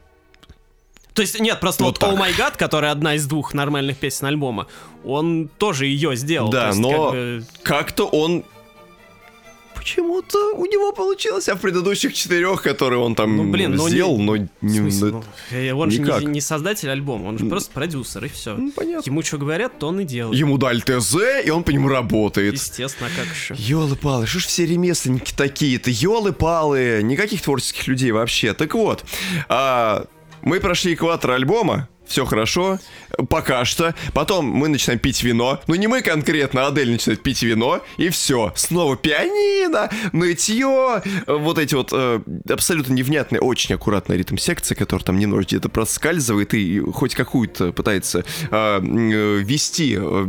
то 1.13 1.21
есть, 1.21 1.37
нет, 1.39 1.59
просто 1.59 1.83
вот, 1.83 2.01
вот 2.01 2.13
Oh 2.13 2.17
My 2.17 2.33
God, 2.37 2.57
которая 2.57 2.91
одна 2.91 3.15
из 3.15 3.27
двух 3.27 3.53
нормальных 3.53 3.97
песен 3.97 4.27
альбома, 4.27 4.67
он 5.03 5.49
тоже 5.57 5.85
ее 5.87 6.15
сделал. 6.15 6.49
Да, 6.49 6.67
есть, 6.67 6.79
но 6.79 6.89
как 6.89 7.11
бы... 7.11 7.45
как-то 7.63 8.05
он 8.05 8.45
почему-то 9.81 10.53
у 10.55 10.65
него 10.65 10.91
получилось, 10.91 11.49
а 11.49 11.55
в 11.55 11.59
предыдущих 11.59 12.13
четырех, 12.13 12.61
которые 12.61 12.99
он 12.99 13.15
там 13.15 13.35
Ну, 13.35 13.51
блин, 13.51 13.73
ну, 13.75 13.89
сделал, 13.89 14.17
не- 14.17 14.23
но 14.23 14.33
В 14.33 14.47
не, 14.61 14.77
смысле, 14.77 15.07
ну, 15.11 15.23
ну, 15.51 15.57
э, 15.57 15.71
он 15.73 15.89
же 15.91 15.99
никак. 16.01 16.21
не, 16.21 16.27
не 16.27 16.41
создатель 16.41 16.89
альбома, 16.89 17.27
он 17.27 17.37
же 17.39 17.45
просто 17.45 17.71
продюсер, 17.71 18.23
и 18.25 18.27
все. 18.29 18.55
ну, 18.55 18.71
понятно. 18.71 19.09
Ему 19.09 19.23
что 19.23 19.37
говорят, 19.39 19.79
то 19.79 19.87
он 19.87 19.99
и 19.99 20.03
делает. 20.05 20.37
Ему 20.37 20.57
дали 20.59 20.79
ТЗ, 20.81 21.15
и 21.43 21.49
он 21.49 21.63
по 21.63 21.71
нему 21.71 21.87
работает. 21.89 22.53
Естественно, 22.53 23.09
как 23.17 23.25
еще? 23.35 23.55
Ёлы-палы, 23.57 24.27
что 24.27 24.39
ж 24.39 24.45
все 24.45 24.65
ремесленники 24.65 25.33
такие-то? 25.35 25.89
Ёлы-палы, 25.89 27.01
никаких 27.03 27.41
творческих 27.41 27.87
людей 27.87 28.11
вообще. 28.11 28.53
Так 28.53 28.75
вот, 28.75 29.03
а, 29.49 30.05
мы 30.43 30.59
прошли 30.59 30.93
экватор 30.93 31.31
альбома, 31.31 31.87
все 32.11 32.25
хорошо, 32.25 32.79
пока 33.29 33.65
что. 33.65 33.95
Потом 34.13 34.45
мы 34.45 34.67
начинаем 34.67 34.99
пить 34.99 35.23
вино. 35.23 35.59
Ну, 35.67 35.75
не 35.75 35.87
мы 35.87 36.01
конкретно, 36.01 36.65
а 36.65 36.67
Адель 36.67 36.91
начинает 36.91 37.23
пить 37.23 37.41
вино, 37.41 37.81
и 37.97 38.09
все. 38.09 38.51
Снова 38.55 38.97
пианино, 38.97 39.89
нытье, 40.11 41.01
вот 41.27 41.57
эти 41.57 41.75
вот 41.75 41.89
э, 41.93 42.21
абсолютно 42.49 42.93
невнятные, 42.93 43.41
очень 43.41 43.75
аккуратная 43.75 44.17
ритм-секция, 44.17 44.75
которая 44.75 45.05
там 45.05 45.17
немножечко 45.17 45.55
где-то 45.55 45.69
проскальзывает 45.69 46.53
и 46.53 46.79
хоть 46.79 47.15
какую-то 47.15 47.71
пытается 47.71 48.19
э, 48.19 48.23
э, 48.51 49.37
вести 49.39 49.97
э, 49.99 50.27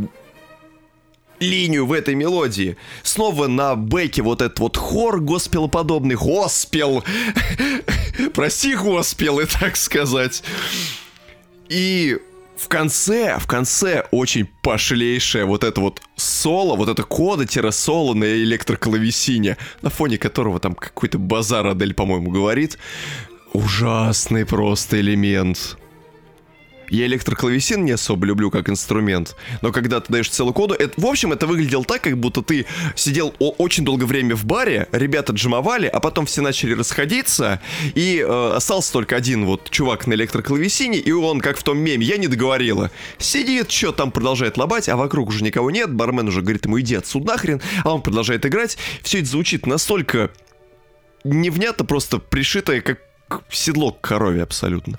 линию 1.42 1.86
в 1.86 1.92
этой 1.92 2.14
мелодии. 2.14 2.76
Снова 3.02 3.48
на 3.48 3.74
бэке 3.74 4.22
вот 4.22 4.40
этот 4.40 4.58
вот 4.60 4.76
хор 4.76 5.20
госпелоподобный. 5.20 6.14
Госпел! 6.14 7.04
Прости, 8.34 8.74
госпелы, 8.74 9.46
так 9.46 9.76
сказать. 9.76 10.42
И 11.72 12.18
в 12.54 12.68
конце, 12.68 13.38
в 13.38 13.46
конце 13.46 14.04
очень 14.10 14.46
пошлейшее 14.60 15.46
вот 15.46 15.64
это 15.64 15.80
вот 15.80 16.02
соло, 16.16 16.76
вот 16.76 16.90
это 16.90 17.02
кода-соло 17.02 18.12
на 18.12 18.26
электроклавесине, 18.26 19.56
на 19.80 19.88
фоне 19.88 20.18
которого 20.18 20.60
там 20.60 20.74
какой-то 20.74 21.18
базар 21.18 21.66
Адель, 21.66 21.94
по-моему, 21.94 22.30
говорит. 22.30 22.76
Ужасный 23.54 24.44
просто 24.44 25.00
элемент. 25.00 25.78
Я 26.92 27.06
электроклавесин 27.06 27.86
не 27.86 27.92
особо 27.92 28.26
люблю 28.26 28.50
как 28.50 28.68
инструмент, 28.68 29.34
но 29.62 29.72
когда 29.72 30.00
ты 30.00 30.12
даешь 30.12 30.28
целую 30.28 30.52
коду, 30.52 30.74
это, 30.74 30.92
в 31.00 31.06
общем, 31.06 31.32
это 31.32 31.46
выглядело 31.46 31.86
так, 31.86 32.02
как 32.02 32.18
будто 32.18 32.42
ты 32.42 32.66
сидел 32.94 33.34
очень 33.38 33.82
долгое 33.82 34.04
время 34.04 34.36
в 34.36 34.44
баре, 34.44 34.86
ребята 34.92 35.32
джимовали, 35.32 35.86
а 35.86 36.00
потом 36.00 36.26
все 36.26 36.42
начали 36.42 36.74
расходиться, 36.74 37.62
и 37.94 38.18
э, 38.18 38.52
остался 38.54 38.92
только 38.92 39.16
один 39.16 39.46
вот 39.46 39.70
чувак 39.70 40.06
на 40.06 40.12
электроклавесине, 40.12 40.98
и 40.98 41.12
он, 41.12 41.40
как 41.40 41.56
в 41.56 41.62
том 41.62 41.78
меме, 41.78 42.04
я 42.04 42.18
не 42.18 42.28
договорила, 42.28 42.90
сидит, 43.16 43.70
что 43.70 43.92
там 43.92 44.10
продолжает 44.10 44.58
лобать, 44.58 44.90
а 44.90 44.96
вокруг 44.98 45.30
уже 45.30 45.42
никого 45.42 45.70
нет, 45.70 45.94
бармен 45.94 46.28
уже 46.28 46.42
говорит 46.42 46.66
ему, 46.66 46.78
иди 46.78 46.96
отсюда 46.96 47.28
нахрен, 47.28 47.62
а 47.84 47.94
он 47.94 48.02
продолжает 48.02 48.44
играть, 48.44 48.76
все 49.02 49.20
это 49.20 49.28
звучит 49.28 49.64
настолько 49.64 50.30
невнятно, 51.24 51.86
просто 51.86 52.18
пришитое, 52.18 52.82
как 52.82 52.98
седло 53.48 53.92
к 53.92 54.02
корове 54.02 54.42
абсолютно. 54.42 54.98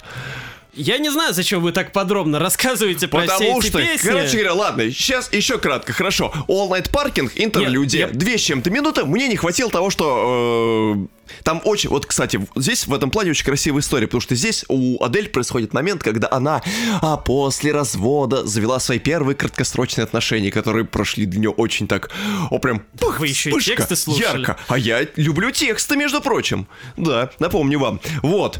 Я 0.75 0.97
не 0.97 1.11
знаю, 1.11 1.35
зачем 1.35 1.61
вы 1.61 1.71
так 1.71 1.91
подробно 1.91 2.39
рассказываете 2.39 3.07
про 3.07 3.21
Потому 3.21 3.59
все 3.59 3.59
эти 3.59 3.67
что, 3.67 3.77
песни. 3.79 4.07
короче 4.07 4.31
говоря, 4.31 4.53
ладно, 4.53 4.89
сейчас 4.91 5.31
еще 5.31 5.59
кратко, 5.59 5.93
хорошо. 5.93 6.33
All 6.47 6.67
Night 6.67 6.89
Parking, 6.89 7.31
интерлюдия, 7.35 8.07
я- 8.07 8.13
две 8.13 8.39
с 8.39 8.41
чем-то 8.41 8.71
минуты, 8.71 9.05
мне 9.05 9.27
не 9.27 9.35
хватило 9.35 9.69
того, 9.69 9.91
что... 9.91 10.95
э, 10.97 11.33
там 11.43 11.61
очень, 11.63 11.89
вот, 11.91 12.07
кстати, 12.07 12.39
здесь 12.55 12.87
в 12.87 12.93
этом 12.93 13.11
плане 13.11 13.31
очень 13.31 13.45
красивая 13.45 13.81
история, 13.81 14.07
потому 14.07 14.21
что 14.21 14.33
здесь 14.33 14.65
у 14.67 15.01
Адель 15.03 15.29
происходит 15.29 15.73
момент, 15.73 16.01
когда 16.01 16.27
она 16.31 16.63
а, 17.03 17.17
после 17.17 17.71
развода 17.71 18.43
завела 18.45 18.79
свои 18.79 18.97
первые 18.97 19.35
краткосрочные 19.35 20.03
отношения, 20.05 20.49
которые 20.49 20.85
прошли 20.85 21.25
для 21.27 21.39
нее 21.39 21.49
очень 21.51 21.87
так, 21.87 22.09
о, 22.49 22.57
прям, 22.57 22.81
пах, 22.99 23.19
Вы 23.19 23.27
еще 23.27 23.49
и 23.49 23.53
вспышка, 23.53 23.75
тексты 23.75 23.95
слушали. 23.95 24.39
ярко. 24.39 24.57
А 24.67 24.77
я 24.79 25.05
люблю 25.17 25.51
тексты, 25.51 25.95
между 25.97 26.19
прочим. 26.19 26.67
Да, 26.97 27.29
напомню 27.37 27.77
вам. 27.77 28.01
Вот. 28.23 28.59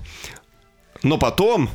Но 1.02 1.18
потом 1.18 1.70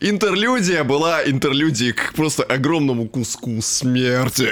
Интерлюдия 0.00 0.84
была 0.84 1.24
интерлюдией 1.24 1.92
к 1.92 2.12
просто 2.14 2.42
огромному 2.44 3.08
куску 3.08 3.60
смерти. 3.62 4.50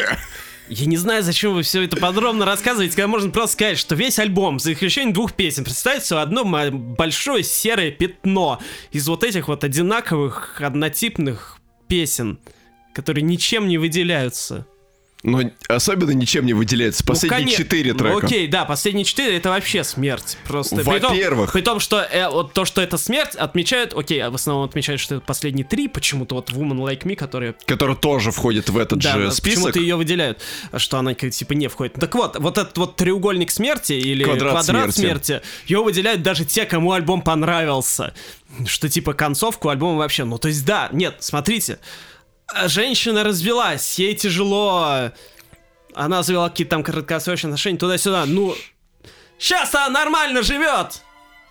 Я 0.69 0.87
не 0.87 0.97
знаю, 0.97 1.23
зачем 1.23 1.55
вы 1.55 1.63
все 1.63 1.83
это 1.85 1.97
подробно 1.97 2.45
рассказываете, 2.45 2.97
когда 2.97 3.07
можно 3.07 3.31
просто 3.31 3.53
сказать, 3.53 3.79
что 3.79 3.95
весь 3.95 4.19
альбом, 4.19 4.59
за 4.59 4.73
исключением 4.73 5.13
двух 5.13 5.33
песен, 5.35 5.63
представится 5.63 6.21
одно 6.21 6.41
м- 6.43 6.95
большое 6.95 7.45
серое 7.45 7.93
пятно 7.93 8.61
из 8.91 9.07
вот 9.07 9.23
этих 9.23 9.47
вот 9.47 9.63
одинаковых, 9.63 10.61
однотипных 10.61 11.59
песен, 11.87 12.41
которые 12.95 13.23
ничем 13.23 13.69
не 13.69 13.79
выделяются. 13.79 14.67
Но 15.27 15.43
особенно 15.68 16.12
ничем 16.12 16.47
не 16.47 16.53
выделяется. 16.53 17.03
Последние 17.05 17.47
Ну, 17.59 17.64
четыре 17.64 17.93
Ну, 17.95 17.99
трека. 17.99 18.27
окей, 18.27 18.47
да, 18.47 18.64
последние 18.64 19.05
четыре 19.05 19.37
это 19.37 19.49
вообще 19.51 19.83
смерть. 19.83 20.39
Просто. 20.47 20.77
При 20.77 20.85
Во-первых. 20.85 21.53
При 21.53 21.62
том, 21.62 21.81
что 21.81 22.01
э, 22.01 22.29
вот 22.29 22.53
то, 22.53 22.64
что 22.64 22.81
это 22.81 22.97
смерть, 22.97 23.35
отмечают, 23.35 23.93
окей, 23.93 24.20
а 24.22 24.31
в 24.31 24.37
основном 24.37 24.64
отмечают, 24.64 25.01
что 25.01 25.16
это 25.16 25.24
последние 25.27 25.64
три, 25.66 25.89
почему-то 25.89 26.37
вот 26.37 26.51
Woman 26.53 26.79
Like 26.79 27.03
Me, 27.03 27.16
которая 27.16 27.57
Который 27.66 27.97
тоже 27.97 28.31
входит 28.31 28.70
в 28.70 28.79
этот 28.79 29.01
Да, 29.01 29.14
же 29.18 29.33
список. 29.33 29.45
почему-то 29.64 29.81
ее 29.81 29.97
выделяют, 29.97 30.41
что 30.77 30.99
она 30.99 31.12
типа 31.14 31.55
не 31.55 31.66
входит. 31.66 31.95
Так 31.95 32.14
вот, 32.14 32.39
вот 32.39 32.57
этот 32.57 32.79
вот 32.79 32.95
треугольник 32.95 33.51
смерти 33.51 33.95
или 33.95 34.22
Квадрат 34.22 34.53
квадрат, 34.53 34.95
смерти. 34.95 35.24
смерти, 35.27 35.43
ее 35.66 35.83
выделяют 35.83 36.22
даже 36.22 36.45
те, 36.45 36.66
кому 36.66 36.93
альбом 36.93 37.20
понравился. 37.22 38.14
Что 38.64 38.89
типа 38.89 39.12
концовку 39.12 39.70
альбома 39.70 39.99
вообще. 39.99 40.22
Ну 40.24 40.39
то 40.39 40.47
есть 40.47 40.64
да, 40.64 40.89
нет, 40.93 41.16
смотрите. 41.18 41.81
А 42.49 42.68
Женщина 42.68 43.24
развелась, 43.24 43.99
ей 43.99 44.14
тяжело. 44.14 45.11
Она 45.94 46.22
завела 46.22 46.49
какие-то 46.49 46.70
там 46.70 46.82
краткосрочные 46.82 47.51
отношения 47.51 47.78
туда-сюда. 47.78 48.24
Ну, 48.26 48.55
сейчас 49.38 49.74
она 49.74 49.88
нормально 49.88 50.42
живет. 50.42 51.03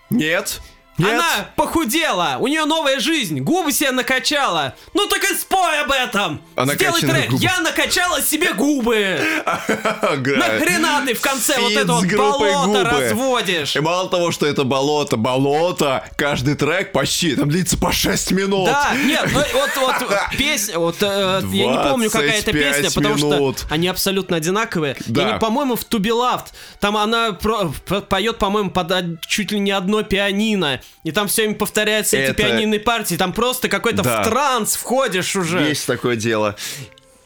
Нет. 0.09 0.61
Нет. 0.97 1.09
Она 1.11 1.49
похудела, 1.55 2.37
у 2.39 2.47
нее 2.47 2.65
новая 2.65 2.99
жизнь, 2.99 3.39
губы 3.41 3.71
себе 3.73 3.91
накачала. 3.91 4.75
Ну 4.93 5.07
так 5.07 5.23
и 5.23 5.33
спой 5.35 5.81
об 5.81 5.91
этом. 5.91 6.41
А 6.55 6.65
Сделай 6.65 7.01
трек. 7.01 7.29
губы? 7.31 7.43
Я 7.43 7.59
накачала 7.59 8.21
себе 8.21 8.53
губы. 8.53 9.19
Нахрена 9.45 11.03
ты 11.05 11.13
в 11.13 11.21
конце 11.21 11.59
вот 11.59 11.71
это 11.73 11.93
вот 11.93 12.05
болото 12.05 12.83
разводишь? 12.83 13.75
И 13.75 13.79
мало 13.79 14.09
того, 14.09 14.31
что 14.31 14.45
это 14.45 14.63
болото, 14.63 15.17
болото, 15.17 16.03
каждый 16.17 16.55
трек 16.55 16.91
почти, 16.93 17.35
там 17.35 17.49
длится 17.49 17.77
по 17.77 17.91
6 17.91 18.31
минут. 18.31 18.65
Да, 18.65 18.93
нет, 18.95 19.29
ну 19.33 19.41
вот, 19.53 19.69
вот 19.75 19.95
песня, 20.37 20.79
вот 20.79 20.97
э, 21.01 21.41
я 21.51 21.67
не 21.67 21.77
помню, 21.77 22.09
какая 22.09 22.39
это 22.39 22.51
25 22.51 22.53
песня, 22.53 22.91
потому 22.91 23.17
что 23.17 23.55
они 23.69 23.87
абсолютно 23.87 24.37
одинаковые. 24.37 24.95
Да. 25.07 25.37
По-моему, 25.39 25.75
в 25.75 25.83
Loved, 26.05 26.47
там 26.79 26.97
она 26.97 27.33
поет, 27.33 28.37
по-моему, 28.37 28.71
под 28.71 28.91
од- 28.91 29.21
чуть 29.27 29.51
ли 29.51 29.59
не 29.59 29.71
одно 29.71 30.03
пианино, 30.03 30.81
и 31.03 31.11
там 31.11 31.27
все 31.27 31.43
время 31.43 31.55
повторяются 31.55 32.17
эти 32.17 32.31
Это- 32.31 32.43
пианинные 32.43 32.79
партии, 32.79 33.15
там 33.15 33.33
просто 33.33 33.69
какой-то 33.69 34.03
Да. 34.03 34.21
в 34.21 34.25
транс 34.29 34.75
входишь 34.75 35.35
уже. 35.35 35.59
Есть 35.61 35.85
такое 35.85 36.15
дело. 36.15 36.55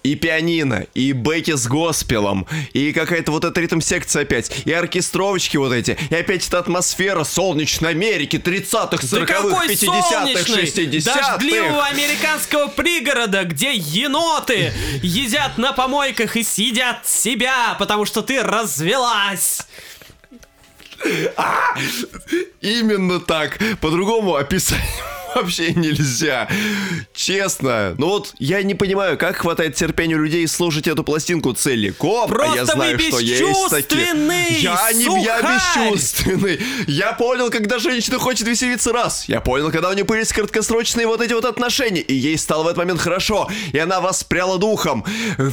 И 0.02 0.16
пианино, 0.16 0.86
и 0.94 1.12
бэки 1.12 1.58
с 1.58 1.68
госпелом, 1.68 2.48
и 2.72 2.94
какая-то 2.94 3.34
вот 3.34 3.44
эта 3.44 3.60
ритм-секция 3.60 4.22
опять, 4.22 4.50
и 4.64 4.72
оркестровочки 4.72 5.58
вот 5.58 5.74
эти, 5.74 5.98
и 6.10 6.16
опять 6.16 6.48
эта 6.48 6.60
атмосфера 6.60 7.26
солнечной 7.26 7.92
Америки 7.92 8.38
30-х, 8.38 8.98
Да 9.12 9.18
40-х, 9.18 9.26
какой 9.26 9.68
50-х, 9.68 10.10
солнечный, 10.10 10.64
60-х. 10.64 11.32
дождливого 11.38 11.84
американского 11.86 12.68
пригорода, 12.68 13.44
где 13.44 13.74
еноты 13.74 14.72
едят 15.04 15.58
на 15.58 15.74
помойках 15.74 16.38
и 16.38 16.44
съедят 16.44 17.06
себя, 17.06 17.76
потому 17.78 18.06
что 18.06 18.22
ты 18.22 18.42
развелась. 18.42 19.64
Именно 22.62 23.20
так. 23.20 23.60
По-другому 23.82 24.36
описать 24.36 24.80
вообще 25.36 25.74
нельзя. 25.74 26.48
Честно. 27.14 27.96
Ну 27.98 28.08
вот, 28.08 28.34
я 28.40 28.64
не 28.64 28.76
понимаю, 28.76 29.18
как 29.18 29.38
хватает 29.38 29.76
терпения 29.76 30.16
людей 30.16 30.48
слушать 30.48 30.88
эту 30.88 31.04
пластинку 31.04 31.54
целиком. 31.54 32.32
а 32.32 32.46
я 32.46 32.66
Просто 32.66 32.76
знаю, 32.76 33.00
что 33.00 33.20
есть 33.20 33.70
такие. 33.70 34.08
Я 34.62 34.92
не 34.94 35.24
я 35.24 35.38
сухарь! 35.40 35.90
бесчувственный. 35.90 36.60
Я 36.88 37.14
понял, 37.14 37.50
когда 37.50 37.80
женщина 37.80 38.20
хочет 38.20 38.48
веселиться 38.48 38.94
раз. 38.94 39.26
Я 39.28 39.42
понял, 39.42 39.72
когда 39.72 39.90
у 39.90 39.94
нее 39.94 40.06
появились 40.06 40.34
краткосрочные 40.34 41.08
вот 41.08 41.22
эти 41.22 41.34
вот 41.34 41.46
отношения. 41.46 42.02
И 42.02 42.14
ей 42.14 42.38
стало 42.38 42.64
в 42.64 42.68
этот 42.68 42.78
момент 42.78 43.02
хорошо. 43.02 43.50
И 43.72 43.78
она 43.78 44.02
воспряла 44.02 44.58
духом. 44.58 45.06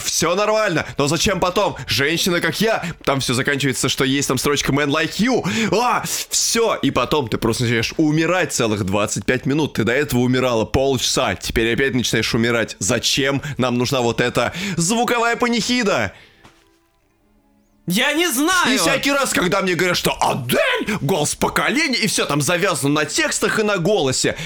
Все 0.02 0.34
нормально. 0.34 0.86
Но 0.98 1.08
зачем 1.08 1.40
потом? 1.40 1.76
Женщина, 1.86 2.40
как 2.40 2.60
я. 2.60 2.84
Там 3.04 3.20
все 3.20 3.34
заканчивается, 3.34 3.88
что 3.88 4.04
есть 4.04 4.28
там 4.28 4.38
строчка 4.38 4.72
Man 4.72 4.88
Like 4.88 5.16
You. 5.18 5.46
А, 5.72 6.02
все. 6.30 6.76
И 6.82 6.90
потом 6.90 7.28
ты 7.28 7.38
просто 7.38 7.64
начинаешь 7.64 7.94
умирать 7.96 8.52
целых 8.52 8.84
25 8.84 9.46
минут. 9.46 9.65
Ты 9.74 9.84
до 9.84 9.92
этого 9.92 10.20
умирала 10.20 10.64
полчаса. 10.64 11.34
Теперь 11.34 11.72
опять 11.74 11.94
начинаешь 11.94 12.34
умирать. 12.34 12.76
Зачем 12.78 13.42
нам 13.58 13.78
нужна 13.78 14.00
вот 14.00 14.20
эта 14.20 14.52
звуковая 14.76 15.36
панихида? 15.36 16.12
Я 17.86 18.12
не 18.14 18.26
знаю. 18.28 18.74
И 18.74 18.78
всякий 18.78 19.12
раз, 19.12 19.32
когда 19.32 19.62
мне 19.62 19.74
говорят, 19.74 19.96
что 19.96 20.16
Адель, 20.20 20.98
голос 21.00 21.36
поколения, 21.36 21.98
и 21.98 22.08
все 22.08 22.26
там 22.26 22.40
завязано 22.40 22.92
на 22.92 23.04
текстах 23.04 23.60
и 23.60 23.62
на 23.62 23.78
голосе. 23.78 24.36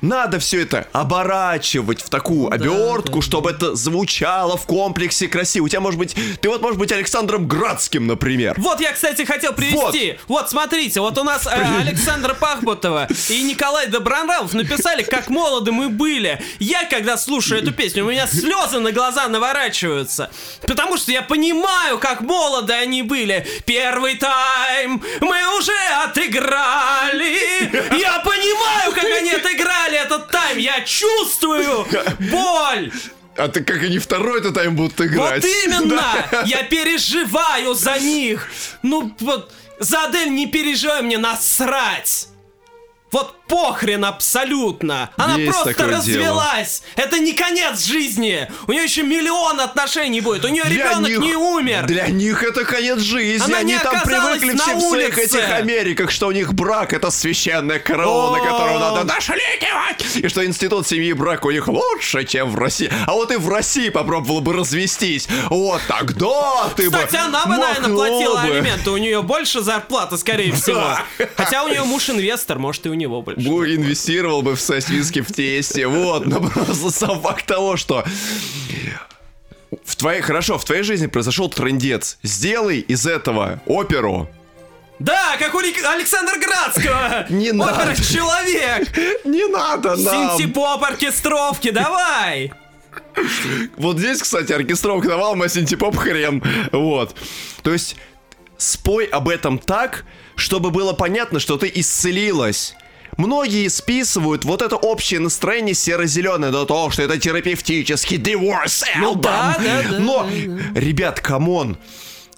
Надо 0.00 0.38
все 0.38 0.62
это 0.62 0.86
оборачивать 0.92 2.02
в 2.02 2.08
такую 2.08 2.52
обертку, 2.52 3.22
чтобы 3.22 3.50
это 3.50 3.74
звучало 3.74 4.56
в 4.56 4.66
комплексе 4.66 5.28
красиво. 5.28 5.64
У 5.64 5.68
тебя 5.68 5.80
может 5.80 5.98
быть, 5.98 6.16
ты 6.40 6.48
вот 6.48 6.62
может 6.62 6.78
быть 6.78 6.92
Александром 6.92 7.46
Градским, 7.46 8.06
например. 8.06 8.54
Вот 8.58 8.80
я, 8.80 8.92
кстати, 8.92 9.24
хотел 9.24 9.52
привести. 9.52 10.18
Вот, 10.26 10.40
вот 10.40 10.50
смотрите, 10.50 11.00
вот 11.00 11.16
у 11.18 11.24
нас 11.24 11.46
э, 11.46 11.50
Александра 11.80 12.34
Пахбутова 12.34 13.08
и 13.28 13.42
Николай 13.42 13.86
Добронравов 13.86 14.52
написали, 14.54 15.02
как 15.02 15.28
молоды 15.28 15.72
мы 15.72 15.88
были. 15.88 16.40
Я, 16.58 16.84
когда 16.84 17.16
слушаю 17.16 17.62
эту 17.62 17.72
песню, 17.72 18.04
у 18.04 18.10
меня 18.10 18.26
слезы 18.26 18.80
на 18.80 18.92
глаза 18.92 19.28
наворачиваются. 19.28 20.30
Потому 20.66 20.96
что 20.96 21.12
я 21.12 21.22
понимаю, 21.22 21.98
как 21.98 22.20
молоды 22.20 22.72
они 22.72 23.02
были. 23.02 23.46
Первый 23.64 24.16
тайм 24.16 25.02
мы 25.20 25.58
уже 25.58 25.72
отыграли. 26.04 27.36
Я 27.98 28.20
понимаю, 28.20 28.92
как 28.92 29.04
они 29.04 29.30
отыграли 29.30 29.85
этот 29.94 30.30
тайм. 30.30 30.58
Я 30.58 30.80
чувствую 30.82 31.86
боль. 32.30 32.92
А 33.36 33.48
ты 33.48 33.62
как 33.62 33.82
они 33.82 33.98
второй 33.98 34.40
это 34.40 34.52
тайм 34.52 34.76
будут 34.76 35.00
играть? 35.00 35.42
Вот 35.42 35.50
именно! 35.64 36.02
Я 36.46 36.62
переживаю 36.62 37.74
за 37.74 37.98
них! 37.98 38.48
Ну, 38.82 39.14
вот, 39.20 39.52
за 39.78 40.04
Адель 40.04 40.30
не 40.30 40.46
переживай, 40.46 41.02
мне 41.02 41.18
насрать! 41.18 42.28
Вот 43.12 43.34
похрен 43.48 44.04
абсолютно. 44.04 45.10
Она 45.16 45.36
Есть 45.36 45.52
просто 45.62 45.86
развелась. 45.86 46.82
Это 46.96 47.18
не 47.18 47.32
конец 47.32 47.84
жизни. 47.84 48.48
У 48.66 48.72
нее 48.72 48.84
еще 48.84 49.02
миллион 49.02 49.60
отношений 49.60 50.20
будет. 50.20 50.44
У 50.44 50.48
нее 50.48 50.64
Для 50.64 50.86
ребенок 50.88 51.08
них- 51.08 51.18
не 51.20 51.34
умер. 51.34 51.86
Для 51.86 52.08
них 52.08 52.42
это 52.42 52.64
конец 52.64 52.98
жизни. 53.00 53.44
Она 53.46 53.58
Они 53.58 53.78
там 53.78 54.00
привыкли 54.02 54.56
все 54.56 54.74
в 54.76 54.80
своих 54.80 55.16
улице. 55.16 55.38
этих 55.38 55.50
Америках, 55.52 56.10
что 56.10 56.28
у 56.28 56.32
них 56.32 56.54
брак 56.54 56.92
это 56.92 57.10
священная 57.10 57.78
корона, 57.78 58.38
которую 58.44 58.78
надо 58.78 59.04
нашликивать. 59.04 60.16
И 60.16 60.28
что 60.28 60.44
институт 60.44 60.86
семьи 60.86 61.10
и 61.10 61.12
брака 61.12 61.46
у 61.46 61.50
них 61.50 61.68
лучше, 61.68 62.24
чем 62.24 62.50
в 62.50 62.56
России. 62.58 62.90
А 63.06 63.12
вот 63.12 63.30
и 63.32 63.36
в 63.36 63.48
России 63.48 63.88
попробовала 63.88 64.40
бы 64.40 64.52
развестись. 64.52 65.28
Вот 65.50 65.80
тогда 65.88 66.68
ты 66.76 66.90
бы 66.90 66.96
Кстати, 66.98 67.16
она 67.16 67.46
бы, 67.46 67.56
наверное, 67.56 67.90
платила 67.94 68.34
бы. 68.42 68.50
алименты. 68.56 68.90
У 68.90 68.96
нее 68.96 69.22
больше 69.22 69.60
зарплаты, 69.60 70.18
скорее 70.18 70.52
всего. 70.52 70.96
Хотя 71.36 71.64
у 71.64 71.68
нее 71.68 71.82
муж 71.84 72.08
инвестор, 72.10 72.58
может, 72.58 72.86
и 72.86 72.88
у 72.88 72.94
него 72.94 73.22
больше. 73.22 73.35
Бу 73.36 73.64
инвестировал 73.64 74.42
бы 74.42 74.56
в 74.56 74.60
сосиски 74.60 75.20
в 75.20 75.32
тесте. 75.32 75.86
Вот, 75.86 76.26
но 76.26 76.40
просто 76.40 76.90
сам 76.90 77.20
факт 77.20 77.46
того, 77.46 77.76
что 77.76 78.04
в 79.84 79.96
твоей, 79.96 80.22
хорошо, 80.22 80.58
в 80.58 80.64
твоей 80.64 80.82
жизни 80.82 81.06
произошел 81.06 81.48
трендец. 81.48 82.18
Сделай 82.22 82.80
из 82.80 83.06
этого 83.06 83.60
оперу. 83.66 84.28
Да, 84.98 85.36
как 85.38 85.54
у 85.54 85.58
Александра 85.58 86.38
Градского. 86.38 87.26
Не 87.30 87.52
надо. 87.52 87.94
Человек. 87.96 88.88
Не 89.24 89.46
надо 89.48 89.96
нам. 89.96 90.38
Синтепоп 90.38 90.82
оркестровки, 90.82 91.70
давай. 91.70 92.52
Вот 93.76 93.98
здесь, 93.98 94.22
кстати, 94.22 94.52
оркестровка 94.52 95.08
давал, 95.08 95.36
мы 95.36 95.50
синтепоп 95.50 95.96
хрен. 95.96 96.42
Вот. 96.72 97.14
То 97.62 97.72
есть, 97.72 97.96
спой 98.56 99.04
об 99.04 99.28
этом 99.28 99.58
так, 99.58 100.04
чтобы 100.34 100.70
было 100.70 100.94
понятно, 100.94 101.38
что 101.38 101.58
ты 101.58 101.70
исцелилась. 101.74 102.74
Многие 103.16 103.68
списывают 103.68 104.44
вот 104.44 104.62
это 104.62 104.76
общее 104.76 105.20
настроение 105.20 105.74
серо-зеленое 105.74 106.52
до 106.52 106.64
того, 106.66 106.90
что 106.90 107.02
это 107.02 107.18
терапевтический 107.18 108.18
divorce 108.18 108.84
Ну 108.98 109.14
album. 109.14 109.20
да, 109.22 109.56
да, 109.58 109.82
да, 109.90 109.98
Но, 109.98 110.24
да, 110.24 110.80
ребят, 110.80 111.20
come 111.20 111.53
on, 111.53 111.78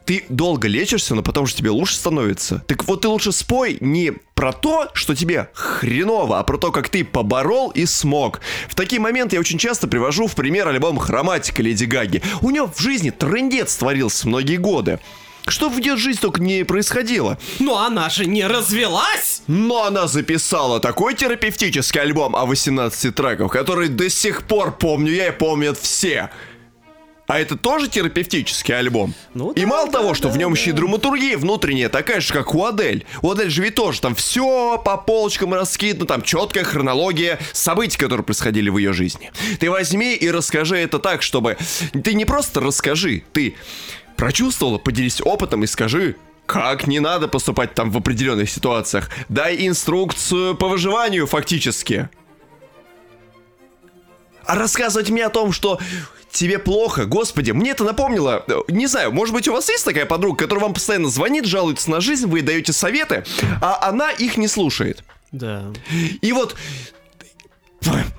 ты 0.05 0.25
долго 0.29 0.69
лечишься, 0.69 1.15
но 1.15 1.23
потом 1.23 1.47
же 1.47 1.55
тебе 1.55 1.71
лучше 1.71 1.97
становится. 1.97 2.63
Так 2.67 2.85
вот 2.87 3.03
ты 3.03 3.09
лучше 3.09 3.31
спой 3.33 3.77
не 3.81 4.13
про 4.35 4.53
то, 4.53 4.89
что 4.95 5.15
тебе 5.15 5.51
хреново, 5.53 6.39
а 6.39 6.45
про 6.45 6.57
то, 6.57 6.71
как 6.73 6.89
ты 6.89 7.05
поборол 7.05 7.71
и 7.71 7.85
смог. 7.85 8.41
В 8.69 8.75
такие 8.75 9.01
моменты 9.01 9.37
я 9.37 9.41
очень 9.41 9.59
часто 9.59 9.87
привожу 9.89 10.27
в 10.27 10.35
пример 10.35 10.67
альбом 10.69 10.97
«Хроматика» 10.99 11.63
Леди 11.63 11.85
Гаги. 11.85 12.23
У 12.41 12.51
нее 12.51 12.67
в 12.73 12.81
жизни 12.81 13.11
трендец 13.11 13.77
творился 13.77 14.29
многие 14.29 14.57
годы. 14.57 14.99
Что 15.51 15.69
в 15.69 15.79
ее 15.79 15.97
жизни 15.97 16.21
только 16.21 16.41
не 16.41 16.65
происходило. 16.65 17.39
Но 17.59 17.79
она 17.79 18.09
же 18.09 18.27
не 18.27 18.47
развелась. 18.47 19.43
Но 19.47 19.85
она 19.85 20.07
записала 20.07 20.81
такой 20.81 21.15
терапевтический 21.15 22.01
альбом 22.01 22.37
о 22.37 22.47
18 22.47 23.15
треках, 23.15 23.53
который 23.53 23.89
до 23.89 24.09
сих 24.11 24.45
пор 24.45 24.77
помню 24.77 25.13
я 25.13 25.29
и 25.29 25.31
помнят 25.31 25.79
все. 25.79 26.31
А 27.29 27.39
это 27.39 27.57
тоже 27.57 27.89
терапевтический 27.89 28.75
альбом. 28.75 29.15
Ну 29.35 29.51
и 29.51 29.61
да, 29.61 29.67
мало 29.67 29.87
да, 29.87 30.01
того, 30.01 30.15
что 30.15 30.29
да, 30.29 30.35
в 30.35 30.39
нем 30.39 30.55
да. 30.55 30.59
еще 30.59 30.71
и 30.71 30.73
драматургия 30.73 31.37
внутренняя, 31.37 31.91
такая 31.91 32.23
же, 32.23 32.33
как 32.33 32.55
у 32.55 32.65
Адель. 32.65 33.05
У 33.21 33.31
Адель 33.31 33.51
же 33.51 33.63
ведь 33.63 33.75
тоже 33.75 34.01
там 34.01 34.15
все 34.15 34.81
по 34.83 34.97
полочкам 34.97 35.53
раскидано, 35.53 36.07
там 36.07 36.23
четкая 36.23 36.65
хронология 36.65 37.39
событий, 37.53 37.99
которые 37.99 38.25
происходили 38.25 38.71
в 38.71 38.79
ее 38.79 38.95
жизни. 38.95 39.31
Ты 39.61 39.71
возьми 39.71 40.15
и 40.15 40.31
расскажи 40.31 40.79
это 40.79 40.99
так, 40.99 41.21
чтобы... 41.21 41.59
Ты 41.93 42.15
не 42.15 42.25
просто 42.25 42.61
расскажи, 42.61 43.23
ты 43.35 43.57
прочувствовала, 44.19 44.77
поделись 44.77 45.23
опытом 45.25 45.65
и 45.65 45.67
скажи, 45.67 46.17
как 46.45 46.87
не 46.87 46.99
надо 46.99 47.29
поступать 47.29 47.75
там 47.75 47.91
в 47.91 47.97
определенных 47.97 48.51
ситуациях. 48.51 49.11
Дай 49.29 49.67
инструкцию 49.67 50.57
по 50.57 50.69
выживанию 50.69 51.27
фактически. 51.27 52.11
А 54.45 54.55
рассказывать 54.57 55.11
мне 55.11 55.25
о 55.25 55.31
том, 55.31 55.53
что 55.53 55.79
тебе 56.33 56.59
плохо, 56.59 57.05
господи, 57.05 57.53
мне 57.53 57.71
это 57.71 57.85
напомнило, 57.85 58.45
э, 58.49 58.55
не 58.69 58.87
знаю, 58.87 59.13
может 59.13 59.35
быть 59.35 59.47
у 59.47 59.53
вас 59.53 59.69
есть 59.69 59.85
такая 59.85 60.07
подруга, 60.07 60.39
которая 60.39 60.65
вам 60.65 60.75
постоянно 60.75 61.09
звонит, 61.09 61.45
жалуется 61.45 61.91
на 61.91 62.01
жизнь, 62.01 62.27
вы 62.27 62.43
даете 62.43 62.73
советы, 62.73 63.25
а 63.61 63.89
она 63.89 64.11
их 64.11 64.37
не 64.37 64.49
слушает. 64.49 65.05
Да. 65.33 65.67
И 66.23 66.33
вот 66.33 66.57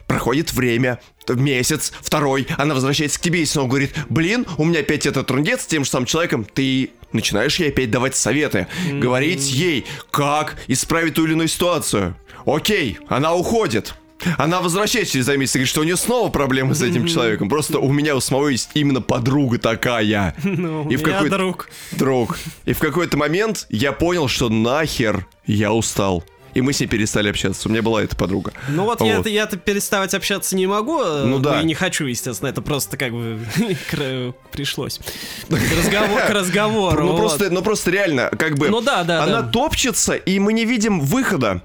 проходит 0.08 0.54
время, 0.54 1.00
месяц, 1.30 1.94
второй, 2.02 2.48
она 2.58 2.74
возвращается 2.74 3.20
к 3.20 3.22
тебе 3.22 3.42
и 3.44 3.46
снова 3.46 3.68
говорит, 3.68 3.94
блин, 4.10 4.46
у 4.58 4.66
меня 4.66 4.80
опять 4.80 5.06
этот 5.06 5.28
трындец 5.28 5.62
с 5.62 5.68
тем 5.68 5.84
же 5.84 5.90
самым 5.92 6.08
человеком, 6.08 6.44
ты 6.44 6.90
начинаешь 7.12 7.60
ей 7.60 7.70
опять 7.70 7.92
давать 7.92 8.16
советы, 8.16 8.68
говорить 8.92 9.52
ей, 9.52 9.86
как 10.12 10.58
исправить 10.68 11.14
ту 11.16 11.26
или 11.26 11.34
иную 11.34 11.48
ситуацию. 11.48 12.16
Окей, 12.46 12.98
она 13.10 13.36
уходит. 13.36 13.94
Она 14.38 14.60
возвращается 14.60 15.14
через 15.14 15.28
месяц 15.30 15.56
и 15.56 15.60
говорит, 15.60 15.70
что 15.70 15.82
у 15.82 15.84
нее 15.86 15.96
снова 15.96 16.30
проблемы 16.30 16.76
с 16.76 16.82
этим 16.82 17.08
человеком. 17.08 17.48
Просто 17.48 17.80
у 17.80 17.92
меня 17.92 18.16
у 18.16 18.20
самого 18.20 18.50
есть 18.50 18.70
именно 18.74 19.02
подруга 19.02 19.60
такая. 19.60 20.36
Ну, 20.44 20.90
И 20.90 20.96
в 20.98 21.04
какой-то- 21.04 21.38
друг. 21.38 21.70
Друг. 21.92 22.38
И 22.66 22.74
в 22.74 22.80
какой-то 22.80 23.16
момент 23.18 23.66
я 23.70 23.92
понял, 23.94 24.28
что 24.28 24.50
нахер 24.50 25.26
я 25.46 25.72
устал. 25.72 26.24
И 26.54 26.62
мы 26.62 26.74
с 26.74 26.80
ней 26.80 26.88
перестали 26.88 27.30
общаться. 27.30 27.68
У 27.68 27.72
меня 27.72 27.82
была 27.82 28.02
эта 28.04 28.16
подруга. 28.16 28.54
Ну 28.70 28.84
вот, 28.86 29.02
я-то, 29.02 29.30
я-то 29.30 29.58
переставать 29.58 30.14
общаться 30.14 30.56
не 30.56 30.68
могу. 30.68 31.02
э, 31.02 31.24
Ну 31.26 31.40
да. 31.40 31.62
И 31.62 31.66
не 31.66 31.74
хочу, 31.76 32.06
естественно. 32.06 32.50
Это 32.50 32.62
просто 32.62 32.98
как 32.98 33.12
бы 33.12 33.40
пришлось. 34.52 35.00
К 35.50 35.54
разговор- 35.78 36.22
К 36.28 36.30
разговору. 36.32 37.04
Ну 37.06 37.12
вот. 37.12 37.18
просто, 37.20 37.50
ну 37.50 37.62
просто 37.62 37.92
реально, 37.92 38.30
как 38.38 38.58
бы... 38.58 38.70
Ну 38.70 38.82
да, 38.82 39.04
да, 39.04 39.24
Она 39.24 39.42
да. 39.42 39.50
топчется, 39.50 40.16
и 40.16 40.40
мы 40.40 40.54
не 40.54 40.66
видим 40.66 41.00
выхода. 41.02 41.62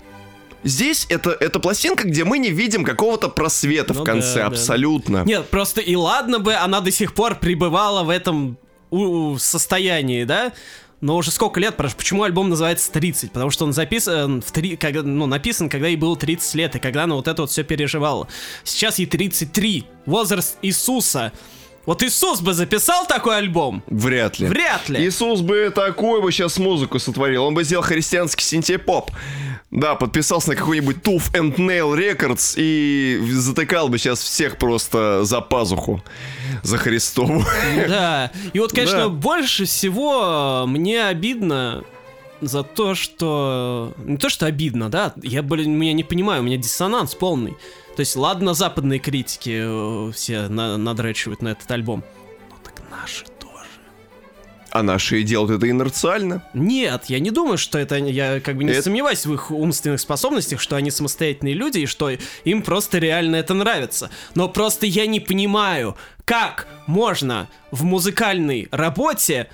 Здесь 0.62 1.06
это, 1.10 1.30
это 1.30 1.60
пластинка, 1.60 2.08
где 2.08 2.24
мы 2.24 2.38
не 2.38 2.50
видим 2.50 2.84
какого-то 2.84 3.28
просвета 3.28 3.92
Ну 3.92 4.00
в 4.00 4.04
конце, 4.04 4.34
да, 4.36 4.40
да. 4.40 4.46
абсолютно. 4.46 5.22
Нет, 5.26 5.48
просто 5.50 5.80
и 5.82 5.94
ладно 5.94 6.38
бы 6.38 6.54
она 6.54 6.80
до 6.80 6.90
сих 6.90 7.12
пор 7.14 7.34
пребывала 7.34 8.02
в 8.02 8.08
этом 8.08 8.56
у- 8.90 9.32
у- 9.32 9.38
состоянии, 9.38 10.24
да? 10.24 10.52
Но 11.00 11.16
уже 11.16 11.30
сколько 11.30 11.60
лет 11.60 11.76
прошло? 11.76 11.96
Почему 11.98 12.22
альбом 12.22 12.48
называется 12.48 12.90
30? 12.92 13.32
Потому 13.32 13.50
что 13.50 13.64
он 13.64 13.72
записан 13.72 14.40
в 14.40 14.50
три, 14.52 14.76
когда, 14.76 15.02
ну, 15.02 15.26
написан, 15.26 15.68
когда 15.68 15.88
ей 15.88 15.96
было 15.96 16.16
30 16.16 16.54
лет, 16.54 16.76
и 16.76 16.78
когда 16.78 17.04
она 17.04 17.14
вот 17.14 17.28
это 17.28 17.42
вот 17.42 17.50
все 17.50 17.62
переживала. 17.62 18.28
Сейчас 18.64 18.98
ей 18.98 19.06
33. 19.06 19.84
Возраст 20.06 20.58
Иисуса. 20.62 21.32
Вот 21.86 22.02
Иисус 22.02 22.40
бы 22.40 22.54
записал 22.54 23.06
такой 23.06 23.36
альбом? 23.38 23.82
Вряд 23.86 24.38
ли. 24.38 24.46
Вряд 24.46 24.88
ли. 24.88 25.04
Иисус 25.06 25.40
бы 25.42 25.70
такую 25.74 26.22
бы 26.22 26.32
сейчас 26.32 26.58
музыку 26.58 26.98
сотворил. 26.98 27.44
Он 27.44 27.54
бы 27.54 27.62
сделал 27.64 27.84
христианский 27.84 28.44
синтепоп. 28.44 29.10
Да, 29.70 29.94
подписался 29.96 30.50
на 30.50 30.56
какой-нибудь 30.56 30.98
Tooth 30.98 31.32
and 31.32 31.56
Nail 31.56 31.94
Records 31.96 32.54
и 32.56 33.18
затыкал 33.32 33.88
бы 33.88 33.98
сейчас 33.98 34.20
всех 34.20 34.56
просто 34.56 35.24
за 35.24 35.40
пазуху. 35.40 36.02
За 36.62 36.78
Христову. 36.78 37.44
Да. 37.88 38.30
И 38.52 38.60
вот, 38.60 38.72
конечно, 38.72 39.00
Да. 39.04 39.08
больше 39.08 39.64
всего 39.64 40.64
э, 40.64 40.70
мне 40.70 41.04
обидно 41.04 41.82
за 42.40 42.62
то, 42.62 42.94
что... 42.94 43.92
Не 43.98 44.16
то, 44.16 44.28
что 44.28 44.46
обидно, 44.46 44.88
да? 44.90 45.12
Я, 45.22 45.42
блин, 45.42 45.72
меня 45.76 45.92
не 45.92 46.04
понимаю, 46.04 46.42
у 46.42 46.44
меня 46.44 46.56
диссонанс 46.56 47.14
полный. 47.14 47.56
То 47.96 48.00
есть, 48.00 48.16
ладно, 48.16 48.54
западные 48.54 48.98
критики 48.98 49.62
э, 50.08 50.12
все 50.12 50.48
на- 50.48 50.76
надрачивают 50.76 51.42
на 51.42 51.48
этот 51.48 51.70
альбом. 51.70 52.02
Ну 52.50 52.56
так 52.62 52.82
наши 52.90 53.24
тоже. 53.24 53.54
А 54.70 54.82
наши 54.82 55.22
делают 55.22 55.52
это 55.52 55.70
инерциально. 55.70 56.42
Нет, 56.54 57.04
я 57.06 57.20
не 57.20 57.30
думаю, 57.30 57.56
что 57.56 57.78
это... 57.78 57.96
Я 57.96 58.40
как 58.40 58.56
бы 58.56 58.64
не 58.64 58.72
Это- 58.72 58.82
сомневаюсь 58.82 59.24
в 59.26 59.32
их 59.32 59.52
умственных 59.52 60.00
способностях, 60.00 60.60
что 60.60 60.74
они 60.74 60.90
самостоятельные 60.90 61.54
люди, 61.54 61.78
и 61.78 61.86
что 61.86 62.10
им 62.44 62.62
просто 62.62 62.98
реально 62.98 63.36
это 63.36 63.54
нравится. 63.54 64.10
Но 64.34 64.48
просто 64.48 64.86
я 64.86 65.06
не 65.06 65.20
понимаю, 65.20 65.96
как 66.24 66.66
можно 66.88 67.48
в 67.70 67.84
музыкальной 67.84 68.66
работе 68.72 69.48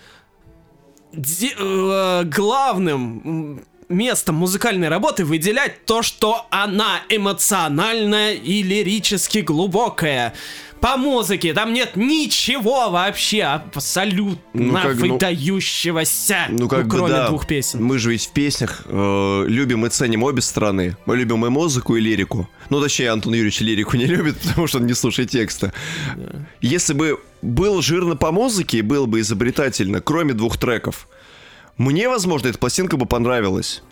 де- 1.13 1.55
э, 1.59 2.23
главным 2.25 3.65
местом 3.91 4.37
музыкальной 4.37 4.89
работы 4.89 5.25
выделять 5.25 5.85
то, 5.85 6.03
что 6.03 6.47
она 6.51 7.03
эмоциональная 7.09 8.35
и 8.35 8.63
лирически 8.63 9.39
глубокая. 9.39 10.35
По 10.81 10.97
музыке 10.97 11.53
там 11.53 11.75
нет 11.75 11.95
ничего 11.95 12.89
вообще 12.89 13.43
абсолютно 13.43 14.41
Ну, 14.55 14.73
как, 14.73 14.97
ну, 14.97 15.13
выдающегося, 15.13 16.47
Ну, 16.49 16.69
как 16.69 16.87
бы, 16.87 16.97
кроме 16.97 17.13
да. 17.13 17.29
двух 17.29 17.47
песен. 17.47 17.83
Мы 17.85 17.99
же 17.99 18.11
ведь 18.11 18.29
в 18.29 18.33
песнях 18.33 18.83
э, 18.87 19.45
любим 19.47 19.85
и 19.85 19.91
ценим 19.91 20.23
обе 20.23 20.41
стороны. 20.41 20.97
Мы 21.05 21.19
любим 21.19 21.45
и 21.45 21.51
музыку, 21.51 21.97
и 21.97 22.01
лирику. 22.01 22.49
Ну, 22.71 22.81
точнее, 22.81 23.11
Антон 23.11 23.35
Юрьевич 23.35 23.61
лирику 23.61 23.99
не 23.99 24.07
любит, 24.07 24.39
потому 24.41 24.67
что 24.69 24.79
он 24.79 24.87
не 24.87 24.95
слушает 24.95 25.31
текста. 25.31 25.75
Если 26.63 26.95
бы 26.95 27.21
был 27.43 27.83
жирно 27.83 28.17
по 28.17 28.33
музыке, 28.33 28.83
было 28.83 29.05
бы 29.05 29.21
изобретательно, 29.21 30.01
кроме 30.01 30.33
двух 30.33 30.57
треков. 30.57 31.09
Мне, 31.81 32.11
возможно, 32.11 32.49
эта 32.49 32.59
пластинка 32.59 32.99
бы 32.99 33.07
понравилась. 33.07 33.83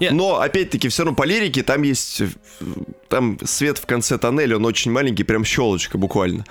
Нет. 0.00 0.12
Но, 0.12 0.38
опять-таки, 0.38 0.88
все 0.88 1.04
равно 1.04 1.16
по 1.16 1.22
лирике 1.22 1.62
там 1.62 1.82
есть... 1.82 2.20
э, 2.20 2.28
Там 3.08 3.38
свет 3.42 3.78
в 3.78 3.86
конце 3.86 4.18
тоннеля, 4.18 4.56
он 4.56 4.66
очень 4.66 4.92
маленький, 4.92 5.24
прям 5.24 5.42
щелочка 5.42 5.96
буквально. 5.96 6.44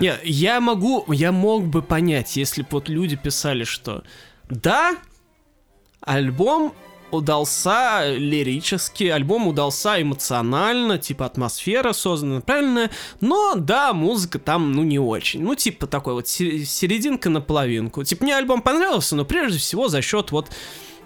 Не, 0.00 0.14
я 0.24 0.60
могу, 0.60 1.04
я 1.12 1.30
мог 1.30 1.66
бы 1.66 1.82
понять, 1.82 2.36
если 2.36 2.62
бы 2.62 2.68
вот 2.72 2.88
люди 2.88 3.14
писали, 3.14 3.62
что 3.62 4.02
да, 4.50 4.96
альбом 6.00 6.74
удался 7.10 8.14
лирически, 8.16 9.04
альбом 9.04 9.46
удался 9.48 10.00
эмоционально, 10.00 10.98
типа 10.98 11.26
атмосфера 11.26 11.92
создана 11.92 12.40
правильная, 12.40 12.90
но 13.20 13.54
да, 13.56 13.92
музыка 13.92 14.38
там, 14.38 14.72
ну, 14.72 14.82
не 14.82 14.98
очень. 14.98 15.42
Ну, 15.42 15.54
типа 15.54 15.86
такой 15.86 16.14
вот 16.14 16.28
се- 16.28 16.64
серединка 16.64 17.30
на 17.30 17.40
половинку. 17.40 18.04
Типа 18.04 18.24
мне 18.24 18.36
альбом 18.36 18.62
понравился, 18.62 19.16
но 19.16 19.24
прежде 19.24 19.58
всего 19.58 19.88
за 19.88 20.02
счет 20.02 20.30
вот 20.32 20.50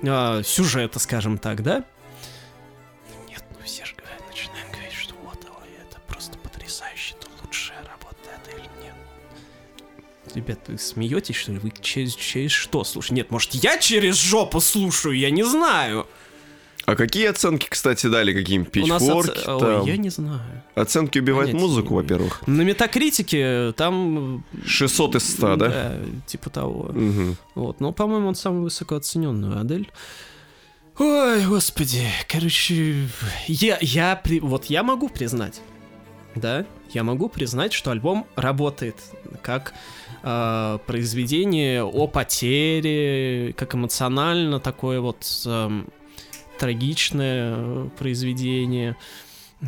э, 0.03 0.43
сюжета, 0.45 0.99
скажем 0.99 1.39
так, 1.39 1.63
да? 1.63 1.85
Ребят, 10.35 10.61
вы 10.69 10.79
смеетесь, 10.79 11.37
что 11.37 11.53
ли? 11.53 11.59
Вы 11.59 11.73
через, 11.81 12.15
через 12.15 12.51
что 12.51 12.85
слушаете? 12.85 13.15
Нет, 13.17 13.31
может, 13.31 13.53
я 13.55 13.79
через 13.79 14.17
жопу 14.17 14.61
слушаю, 14.61 15.17
я 15.19 15.31
не 15.31 15.43
знаю. 15.45 16.07
А 16.85 16.97
какие 16.97 17.27
оценки, 17.29 17.69
кстати, 17.71 18.09
дали 18.09 18.33
какие-нибудь 18.33 18.73
питчфорки? 18.73 19.39
оц- 19.39 19.49
Ой, 19.49 19.61
там? 19.61 19.87
я 19.87 19.97
не 19.97 20.11
знаю. 20.11 20.41
Оценки 20.75 21.19
убивают 21.21 21.53
Понятия 21.53 21.67
музыку, 21.69 21.95
во-первых. 21.95 22.43
На 22.49 22.63
метакритике 22.63 23.73
там... 23.77 24.45
600 24.67 25.15
из 25.17 25.33
100, 25.35 25.57
да? 25.57 25.97
типа 26.27 26.51
того. 26.51 26.91
Мгм. 26.93 27.37
Вот, 27.55 27.79
но, 27.81 27.93
по-моему, 27.93 28.29
он 28.29 28.35
самый 28.35 28.63
высокооцененный 28.63 29.61
Адель. 29.61 29.89
Ой, 30.99 31.47
господи, 31.47 32.03
короче, 32.29 33.07
я, 33.47 33.79
я, 33.81 34.17
при- 34.17 34.41
вот 34.41 34.67
я 34.67 34.83
могу 34.83 35.09
признать, 35.09 35.61
да, 36.35 36.67
я 36.93 37.03
могу 37.03 37.29
признать, 37.29 37.73
что 37.73 37.91
альбом 37.93 38.27
работает 38.37 38.97
как 39.41 39.73
э, 40.23 40.79
произведение 40.87 41.85
о 41.85 42.07
потере, 42.07 43.53
как 43.57 43.75
эмоционально 43.75 44.61
такое 44.61 45.01
вот 45.01 45.27
эм, 45.47 45.89
трагичное 46.59 47.55
э, 47.57 47.89
произведение, 47.99 48.97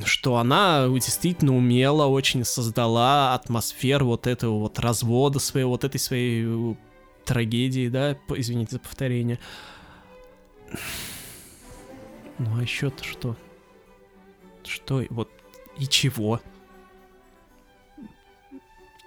что 0.04 0.36
она 0.36 0.86
действительно 0.88 1.56
умело 1.56 2.06
очень 2.06 2.44
создала 2.44 3.34
атмосферу 3.34 4.06
вот 4.06 4.26
этого 4.26 4.60
вот 4.60 4.78
развода 4.78 5.38
своего, 5.38 5.70
вот 5.70 5.84
этой 5.84 5.98
своей 5.98 6.44
э, 6.46 6.74
трагедии, 7.24 7.88
да, 7.88 8.16
извините 8.36 8.72
за 8.72 8.80
повторение. 8.80 9.38
Ну 12.38 12.58
а 12.58 12.62
еще-то 12.62 13.04
что? 13.04 13.36
Что 14.64 15.04
вот 15.10 15.30
и 15.78 15.86
чего? 15.86 16.40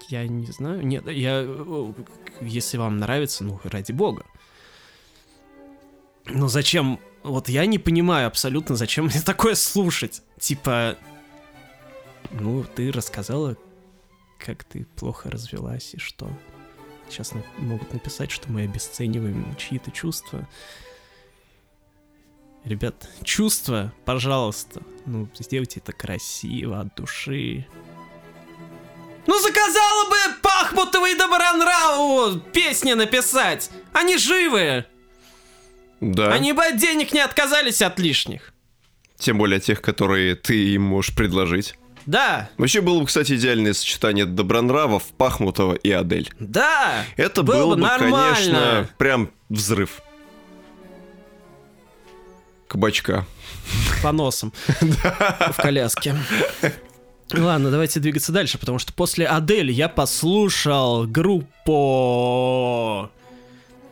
Я 0.07 0.27
не 0.27 0.45
знаю. 0.45 0.85
Нет, 0.85 1.07
я 1.07 1.45
если 2.41 2.77
вам 2.77 2.97
нравится, 2.97 3.43
ну 3.43 3.59
ради 3.63 3.91
бога. 3.91 4.25
Ну 6.25 6.47
зачем? 6.47 6.99
Вот 7.23 7.49
я 7.49 7.65
не 7.65 7.77
понимаю 7.77 8.27
абсолютно, 8.27 8.75
зачем 8.75 9.05
мне 9.05 9.21
такое 9.21 9.55
слушать. 9.55 10.21
Типа, 10.39 10.97
ну 12.31 12.63
ты 12.63 12.91
рассказала, 12.91 13.57
как 14.37 14.63
ты 14.63 14.85
плохо 14.95 15.29
развелась 15.29 15.93
и 15.93 15.99
что. 15.99 16.29
Сейчас 17.09 17.33
могут 17.57 17.93
написать, 17.93 18.31
что 18.31 18.51
мы 18.51 18.63
обесцениваем 18.63 19.55
чьи-то 19.57 19.91
чувства. 19.91 20.47
Ребят, 22.65 23.09
чувства, 23.23 23.93
пожалуйста, 24.03 24.81
ну, 25.05 25.29
сделайте 25.39 25.79
это 25.79 25.93
красиво, 25.93 26.81
от 26.81 26.95
души. 26.95 27.65
Ну, 29.27 29.39
заказала 29.39 30.09
бы 30.09 30.15
Пахмутова 30.41 31.09
и 31.09 31.15
Добронравову 31.15 32.39
песни 32.39 32.93
написать! 32.93 33.69
Они 33.93 34.17
живые! 34.17 34.85
Да. 35.99 36.31
Они 36.31 36.53
бы 36.53 36.63
от 36.63 36.77
денег 36.77 37.11
не 37.13 37.19
отказались 37.19 37.81
от 37.81 37.99
лишних. 37.99 38.53
Тем 39.17 39.37
более 39.37 39.59
тех, 39.59 39.81
которые 39.81 40.35
ты 40.35 40.73
им 40.73 40.83
можешь 40.83 41.13
предложить. 41.15 41.75
Да, 42.05 42.49
Вообще 42.57 42.79
было 42.79 43.01
бы, 43.01 43.05
кстати, 43.07 43.33
идеальное 43.33 43.73
сочетание 43.73 44.25
Добронравов, 44.25 45.03
Пахмутова 45.17 45.73
и 45.73 45.91
Адель. 45.91 46.31
да. 46.39 47.03
Это 47.17 47.43
Было 47.43 47.55
был 47.63 47.69
бы 47.71 47.75
бы, 47.75 47.81
нормально. 47.81 48.33
конечно, 48.35 48.89
прям 48.97 49.29
взрыв. 49.49 49.99
Кабачка. 52.69 53.25
по 54.03 54.11
носам 54.13 54.53
в 54.81 55.53
коляске. 55.57 56.15
Ладно, 57.33 57.71
давайте 57.71 57.99
двигаться 57.99 58.31
дальше, 58.31 58.57
потому 58.57 58.79
что 58.79 58.93
после 58.93 59.27
Адель 59.27 59.69
я 59.71 59.89
послушал 59.89 61.05
группу 61.05 61.49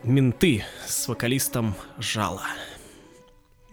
Менты 0.03 0.63
с 0.87 1.07
вокалистом 1.07 1.75
Жала. 1.99 2.43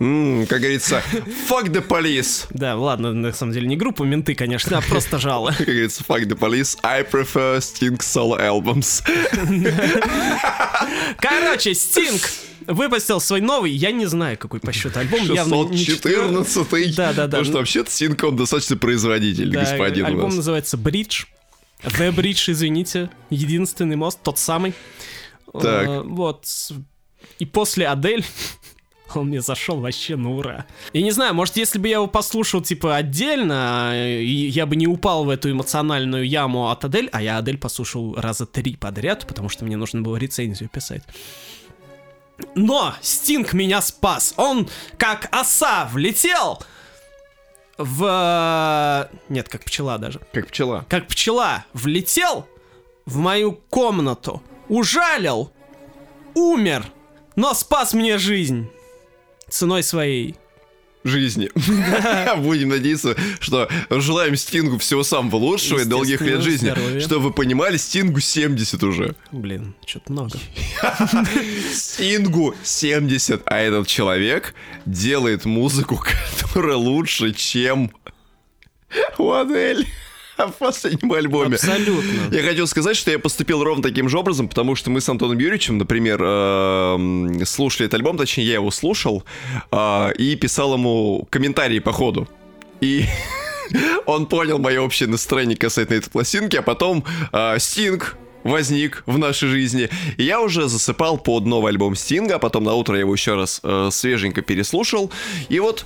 М, 0.01 0.47
как 0.49 0.61
говорится, 0.61 1.01
fuck 1.49 1.69
the 1.69 1.87
police. 1.87 2.47
Да, 2.51 2.75
ладно, 2.75 3.13
на 3.13 3.33
самом 3.33 3.53
деле 3.53 3.69
не 3.69 3.77
группу 3.77 4.03
Менты, 4.03 4.35
конечно, 4.35 4.79
а 4.79 4.83
просто 4.83 5.19
Жало. 5.19 5.53
Как 5.57 5.67
говорится, 5.67 6.03
fuck 6.03 6.25
the 6.25 6.37
police. 6.37 6.77
I 6.83 7.03
prefer 7.03 7.59
Sting 7.59 7.99
solo 8.01 8.37
albums. 8.41 9.03
Короче, 11.21 11.75
Стинг 11.75 12.21
выпустил 12.67 13.21
свой 13.21 13.41
новый, 13.41 13.71
я 13.73 13.93
не 13.93 14.07
знаю, 14.07 14.39
какой 14.39 14.61
по 14.61 14.73
счету 14.73 14.99
альбом, 14.99 15.21
явно 15.25 15.65
не 15.69 15.79
четвёртый. 15.79 16.45
614 16.45 16.97
Да, 16.97 17.13
да, 17.13 17.15
да. 17.15 17.25
Потому 17.39 17.45
что 17.45 17.59
вообще-то 17.59 18.27
он 18.27 18.37
достаточно 18.37 18.77
производительный, 18.77 19.53
Да, 19.53 19.61
господин 19.61 20.05
у 20.05 20.09
альбом 20.09 20.25
нас. 20.27 20.37
называется 20.37 20.77
Bridge. 20.77 21.27
The 21.83 22.15
Bridge, 22.15 22.51
извините. 22.53 23.11
Единственный 23.31 23.97
мост, 23.97 24.19
тот 24.23 24.39
самый. 24.39 24.75
Так. 25.53 25.89
Э, 25.89 26.01
Вот. 26.03 26.47
И 27.39 27.47
после 27.47 27.89
Адель 27.89 28.25
он 29.15 29.27
мне 29.29 29.41
зашел 29.41 29.81
вообще 29.81 30.17
на 30.17 30.31
ура. 30.31 30.67
Я 30.93 31.03
не 31.03 31.11
знаю, 31.11 31.35
может, 31.35 31.57
если 31.57 31.79
бы 31.79 31.89
я 31.89 31.95
его 31.97 32.07
послушал, 32.07 32.63
типа, 32.63 32.97
отдельно, 32.97 33.91
э, 33.95 34.23
я 34.23 34.67
бы 34.67 34.77
не 34.77 34.87
упал 34.87 35.25
в 35.25 35.29
эту 35.29 35.51
эмоциональную 35.51 36.27
яму 36.27 36.71
от 36.71 36.85
Адель, 36.85 37.09
а 37.13 37.23
я 37.23 37.39
Адель 37.39 37.59
послушал 37.59 38.15
раза 38.15 38.47
три 38.47 38.77
подряд, 38.77 39.27
потому 39.27 39.49
что 39.49 39.65
мне 39.65 39.77
нужно 39.77 40.03
было 40.03 40.17
рецензию 40.17 40.69
писать. 40.69 41.03
Но 42.55 42.95
Стинг 43.01 43.53
меня 43.53 43.81
спас. 43.81 44.35
Он 44.37 44.69
как 44.99 45.29
оса 45.33 45.89
влетел 45.93 46.63
в... 47.79 49.11
Нет, 49.29 49.49
как 49.49 49.65
пчела 49.65 49.99
даже. 49.99 50.21
Как 50.33 50.49
пчела. 50.49 50.87
Как 50.89 51.09
пчела 51.09 51.65
влетел 51.73 52.47
в 53.07 53.17
мою 53.17 53.53
комнату, 53.53 54.43
ужалил, 54.69 55.53
умер, 56.35 56.87
но 57.37 57.55
спас 57.55 57.95
мне 57.95 58.19
жизнь 58.19 58.71
ценой 59.49 59.83
своей. 59.83 60.37
Жизни. 61.05 61.51
Будем 62.37 62.71
надеяться, 62.71 63.17
что 63.41 63.69
желаем 63.91 64.37
Стингу 64.37 64.79
всего 64.79 65.03
самого 65.03 65.37
лучшего 65.37 65.81
и 65.81 65.85
долгих 65.85 66.21
лет 66.21 66.43
жизни. 66.43 66.67
здоровья. 66.67 67.01
Чтобы 67.01 67.25
вы 67.27 67.33
понимали, 67.33 67.77
Стингу 67.77 68.21
70 68.21 68.83
уже. 68.83 69.15
Блин, 69.31 69.75
что-то 69.87 70.13
много. 70.13 70.39
Стингу 71.73 72.55
70, 72.63 73.43
а 73.47 73.59
этот 73.59 73.87
человек 73.87 74.55
делает 74.87 75.45
музыку, 75.45 76.03
которая 76.41 76.77
лучше, 76.77 77.33
чем 77.33 77.93
у 79.19 79.33
Адель 79.33 79.87
в 80.49 80.55
последнем 80.55 81.13
альбоме. 81.13 81.55
Абсолютно. 81.55 82.35
Я 82.35 82.43
хотел 82.43 82.67
сказать, 82.67 82.97
что 82.97 83.11
я 83.11 83.19
поступил 83.19 83.63
ровно 83.63 83.83
таким 83.83 84.09
же 84.09 84.19
образом, 84.19 84.49
потому 84.49 84.75
что 84.75 84.91
мы 84.91 85.01
с 85.01 85.09
Антоном 85.09 85.39
Юрьевичем, 85.39 85.79
например, 85.79 86.23
эм, 86.23 87.45
слушали 87.47 87.87
этот 87.87 87.95
альбом, 87.95 88.17
точнее, 88.17 88.45
я 88.45 88.55
его 88.55 88.71
слушал, 88.71 89.25
э, 89.71 90.13
и 90.19 90.37
писал 90.37 90.75
ему 90.75 91.27
комментарии 91.31 91.79
по 91.79 91.93
ходу. 91.93 92.29
И 92.81 93.05
он 94.07 94.27
понял 94.27 94.59
мое 94.59 94.81
общее 94.81 95.09
настроение 95.09 95.57
касательно 95.57 95.99
этой 95.99 96.11
пластинки, 96.11 96.57
а 96.57 96.63
потом 96.63 97.05
э, 97.33 97.59
Стинг 97.59 98.17
возник 98.45 99.03
в 99.07 99.19
нашей 99.19 99.49
жизни. 99.49 99.89
И 100.17 100.25
я 100.25 100.41
уже 100.41 100.69
засыпал 100.69 101.19
под 101.19 101.47
новый 101.47 101.71
альбом 101.71 101.95
Стинга, 101.95 102.37
а 102.37 102.39
потом 102.39 102.65
на 102.65 102.75
утро 102.75 102.95
я 102.95 103.01
его 103.01 103.13
еще 103.13 103.35
раз 103.35 103.61
э, 103.63 103.89
свеженько 103.93 104.43
переслушал. 104.43 105.11
И 105.49 105.61
вот, 105.61 105.85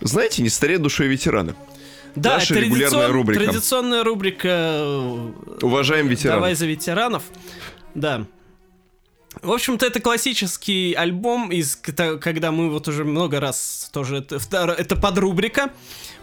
знаете, 0.00 0.42
не 0.42 0.48
стареют 0.48 0.82
душой 0.82 1.08
ветераны. 1.08 1.54
Да, 2.14 2.34
Наша 2.34 2.54
регулярная 2.54 3.08
рубрика. 3.08 3.44
Традиционная 3.44 4.04
рубрика 4.04 4.48
э, 4.48 5.32
Уважаем 5.62 6.08
ветеранов. 6.08 6.40
Давай 6.40 6.54
за 6.54 6.66
ветеранов. 6.66 7.22
Да. 7.94 8.26
В 9.40 9.50
общем-то, 9.50 9.86
это 9.86 10.00
классический 10.00 10.92
альбом, 10.92 11.50
из, 11.50 11.76
когда 11.76 12.52
мы 12.52 12.70
вот 12.70 12.86
уже 12.88 13.04
много 13.04 13.40
раз 13.40 13.88
тоже... 13.92 14.18
Это, 14.18 14.76
это 14.78 14.96
подрубрика. 14.96 15.70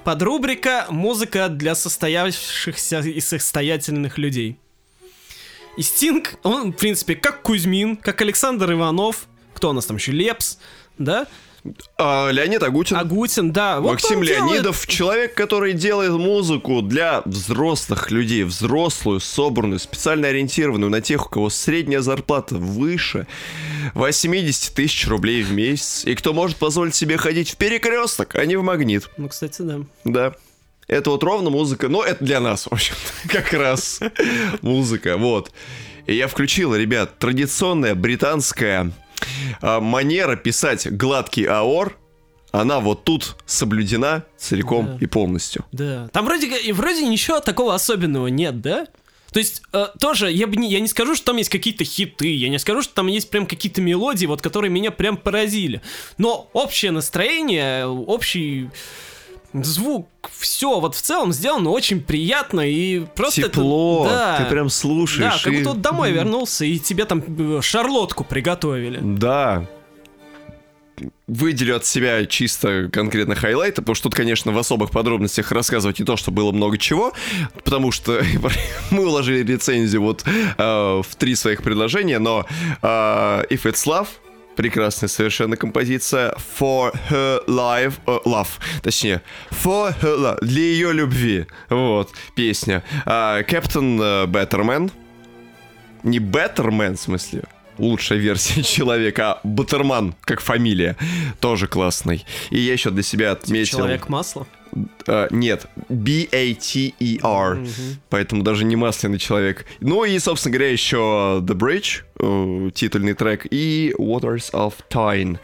Подрубрика 0.04 0.86
«Музыка 0.90 1.50
для 1.50 1.76
состоявшихся 1.76 3.00
и 3.00 3.20
состоятельных 3.20 4.18
людей». 4.18 4.60
И 5.76 5.82
Стинг, 5.82 6.36
он, 6.44 6.72
в 6.72 6.76
принципе, 6.76 7.16
как 7.16 7.42
Кузьмин, 7.42 7.98
как 7.98 8.22
Александр 8.22 8.74
Иванов, 8.74 9.28
кто 9.54 9.70
у 9.70 9.74
нас 9.74 9.86
там 9.86 9.98
еще, 9.98 10.12
Лепс, 10.12 10.60
да? 10.98 11.26
А, 11.98 12.30
Леонид 12.30 12.64
Агутин. 12.64 12.98
Агутин, 12.98 13.52
да. 13.52 13.80
Вот 13.80 13.92
Максим 13.92 14.24
Леонидов, 14.24 14.76
делает... 14.76 14.88
человек, 14.88 15.34
который 15.36 15.74
делает 15.74 16.12
музыку 16.12 16.82
для 16.82 17.22
взрослых 17.26 18.12
людей, 18.12 18.44
взрослую, 18.44 19.20
собранную, 19.20 19.80
специально 19.80 20.28
ориентированную 20.28 20.90
на 20.90 21.02
тех, 21.02 21.26
у 21.26 21.30
кого 21.30 21.50
средняя 21.50 22.02
зарплата 22.02 22.56
выше 22.56 23.28
80 23.94 24.74
тысяч 24.74 25.08
рублей 25.08 25.44
в 25.44 25.52
месяц, 25.52 26.06
и 26.06 26.16
кто 26.16 26.34
может 26.34 26.58
позволить 26.58 26.96
себе 26.96 27.18
ходить 27.18 27.52
в 27.52 27.58
перекресток, 27.58 28.36
а 28.36 28.46
не 28.46 28.56
в 28.56 28.64
магнит. 28.64 29.10
Ну, 29.18 29.30
кстати, 29.30 29.62
да. 29.62 29.80
Да. 30.04 30.36
Это 30.88 31.12
вот 31.12 31.24
ровно 31.24 31.52
музыка, 31.52 31.88
но 31.88 32.04
это 32.04 32.24
для 32.24 32.40
нас, 32.40 32.66
в 32.66 32.74
общем 32.74 32.96
как 33.30 33.54
раз 33.54 34.00
музыка, 34.62 35.18
вот. 35.18 35.52
И 36.08 36.16
я 36.16 36.28
включил, 36.28 36.76
ребят, 36.76 37.20
традиционная 37.20 37.94
британская 37.94 38.92
манера 39.62 40.36
писать 40.36 40.92
гладкий 40.92 41.46
аор, 41.46 41.98
она 42.52 42.80
вот 42.80 43.04
тут 43.04 43.36
соблюдена 43.46 44.26
целиком 44.38 44.86
да. 44.86 44.98
и 45.00 45.06
полностью. 45.06 45.66
Да. 45.72 46.08
Там 46.10 46.26
вроде, 46.26 46.74
вроде 46.74 47.06
ничего 47.06 47.40
такого 47.40 47.76
особенного 47.76 48.28
нет, 48.28 48.62
да? 48.62 48.88
То 49.32 49.40
есть, 49.40 49.62
э, 49.74 49.88
тоже, 50.00 50.32
я, 50.32 50.48
бы 50.48 50.56
не, 50.56 50.70
я 50.72 50.80
не 50.80 50.88
скажу, 50.88 51.16
что 51.16 51.28
там 51.28 51.38
есть 51.38 51.50
какие-то 51.50 51.84
хиты, 51.84 52.34
я 52.34 52.50
не 52.50 52.58
скажу, 52.58 52.82
что 52.82 52.96
там 52.96 53.08
есть 53.08 53.30
прям 53.30 53.46
какие-то 53.46 53.82
мелодии, 53.82 54.26
вот, 54.26 54.42
которые 54.42 54.72
меня 54.72 54.90
прям 54.90 55.18
поразили. 55.18 55.82
Но 56.18 56.50
общее 56.54 56.92
настроение, 56.92 57.86
общий 57.86 58.70
звук, 59.54 60.08
все 60.38 60.80
вот 60.80 60.96
в 60.96 61.02
целом 61.02 61.34
сделано 61.34 61.70
очень 61.70 62.02
приятно 62.02 62.62
и 62.62 63.06
просто... 63.16 63.44
Тепло, 63.44 64.06
это, 64.06 64.16
да, 64.16 64.38
ты 64.38 64.50
прям 64.50 64.70
слушаешь. 64.70 65.34
Да, 65.34 65.40
как 65.44 65.54
будто 65.54 65.70
вот 65.70 65.82
домой 65.82 66.12
вернулся, 66.12 66.66
и 66.66 66.80
тебе 66.80 67.06
там 67.06 67.24
э, 67.28 67.62
шарлотку 67.62 68.24
приготовили. 68.24 69.00
Да, 69.02 69.66
выделю 71.28 71.76
от 71.76 71.86
себя 71.86 72.26
чисто 72.26 72.90
конкретно 72.92 73.36
хайлайты, 73.36 73.82
потому 73.82 73.96
что 73.96 74.10
тут, 74.10 74.16
конечно, 74.16 74.52
в 74.52 74.58
особых 74.58 74.92
подробностях 74.92 75.52
рассказывать 75.52 76.00
не 76.00 76.06
то, 76.06 76.18
что 76.18 76.32
было 76.32 76.52
много 76.52 76.78
чего, 76.78 77.14
потому 77.64 77.92
что 77.92 78.22
мы 78.92 79.08
уложили 79.08 79.50
рецензию 79.50 80.02
вот 80.02 80.24
э, 80.26 81.02
в 81.02 81.16
три 81.18 81.36
своих 81.36 81.64
предложения, 81.64 82.20
но 82.20 82.46
э, 82.82 82.88
If 83.50 83.64
It's 83.64 83.86
Love, 83.86 84.08
прекрасная 84.60 85.08
совершенно 85.08 85.56
композиция 85.56 86.36
For 86.60 86.94
Her 87.10 87.46
Life, 87.48 87.94
uh, 88.06 88.22
Love, 88.26 88.50
точнее, 88.82 89.22
For 89.52 89.96
Her 90.02 90.18
Love, 90.20 90.40
для 90.42 90.62
ее 90.62 90.92
любви, 90.92 91.48
вот, 91.70 92.12
песня. 92.36 92.84
Uh, 93.06 93.48
Captain 93.48 93.98
uh, 93.98 94.28
Betterman, 94.28 94.92
не 96.04 96.20
Betterman, 96.20 96.98
в 96.98 97.00
смысле, 97.00 97.44
лучшая 97.78 98.20
версия 98.20 98.62
человека, 98.76 99.32
а 99.32 99.40
Баттерман, 99.46 100.14
как 100.26 100.42
фамилия, 100.42 100.98
тоже 101.40 101.68
классный. 101.68 102.26
И 102.50 102.60
я 102.60 102.74
еще 102.74 102.90
для 102.90 103.04
себя 103.04 103.32
отметил... 103.32 103.78
Человек 103.78 104.10
масло? 104.10 104.46
Uh, 104.72 105.28
нет, 105.32 105.66
B-A-T-E-R, 105.90 107.58
mm-hmm. 107.58 107.96
поэтому 108.10 108.44
даже 108.44 108.66
не 108.66 108.76
масляный 108.76 109.18
человек. 109.18 109.66
Ну 109.80 110.04
и, 110.04 110.20
собственно 110.20 110.54
говоря, 110.54 110.72
еще 110.72 111.42
The 111.42 111.56
Bridge, 111.56 112.04
uh, 112.20 112.72
титульный 112.72 113.14
трек, 113.14 113.48
и 113.50 113.94
Waters 113.98 114.52
of 114.54 114.76
Tyne. 114.90 115.40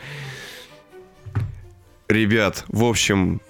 Ребят, 2.08 2.66
в 2.68 2.84
общем, 2.84 3.42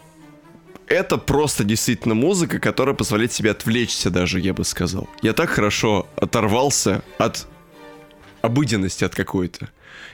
это 0.87 1.17
просто 1.17 1.63
действительно 1.63 2.15
музыка, 2.15 2.59
которая 2.59 2.95
позволяет 2.95 3.33
себе 3.33 3.51
отвлечься 3.51 4.09
даже, 4.09 4.39
я 4.39 4.53
бы 4.53 4.63
сказал. 4.63 5.09
Я 5.21 5.33
так 5.33 5.49
хорошо 5.49 6.07
оторвался 6.15 7.03
от 7.17 7.47
обыденности 8.41 9.03
от 9.03 9.15
какой-то. 9.15 9.69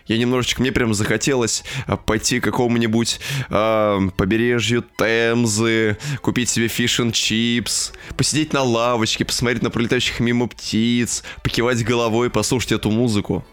Я 0.08 0.18
немножечко, 0.18 0.62
мне 0.62 0.72
прям 0.72 0.94
захотелось 0.94 1.64
а, 1.88 1.98
пойти 1.98 2.40
к 2.40 2.44
какому-нибудь 2.44 3.20
э, 3.50 4.00
побережью 4.18 4.84
Темзы, 4.98 5.98
купить 6.22 6.50
себе 6.50 6.68
фиш 6.68 7.00
чипс, 7.14 7.94
посидеть 8.18 8.54
на 8.54 8.64
лавочке, 8.64 9.24
посмотреть 9.26 9.64
на 9.64 9.70
пролетающих 9.70 10.20
мимо 10.20 10.48
птиц, 10.48 11.24
покивать 11.44 11.84
головой, 11.84 12.30
послушать 12.30 12.74
эту 12.74 12.92
музыку. 12.92 13.46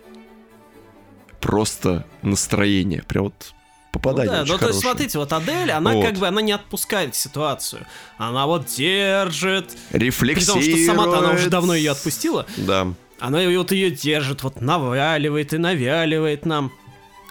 Просто 1.40 2.04
настроение. 2.22 3.04
Прям 3.06 3.24
вот 3.24 3.54
попадание. 3.92 4.40
Ну, 4.40 4.46
да, 4.46 4.52
ну 4.52 4.58
то 4.58 4.68
есть 4.68 4.80
смотрите, 4.80 5.18
вот 5.18 5.32
Адель, 5.32 5.70
она 5.70 5.92
вот. 5.92 6.04
как 6.04 6.16
бы 6.16 6.26
она 6.26 6.42
не 6.42 6.52
отпускает 6.52 7.14
ситуацию. 7.14 7.86
Она 8.16 8.46
вот 8.46 8.66
держит. 8.66 9.70
Рефлексирует. 9.92 10.64
При 10.64 10.72
том, 10.72 10.80
что 10.80 10.86
сама-то 10.86 11.18
она 11.18 11.32
уже 11.32 11.48
давно 11.48 11.74
ее 11.74 11.92
отпустила. 11.92 12.46
Да. 12.56 12.88
Она 13.18 13.48
вот 13.48 13.72
ее 13.72 13.90
держит, 13.90 14.42
вот 14.42 14.60
наваливает 14.60 15.52
и 15.52 15.58
навяливает 15.58 16.46
нам. 16.46 16.72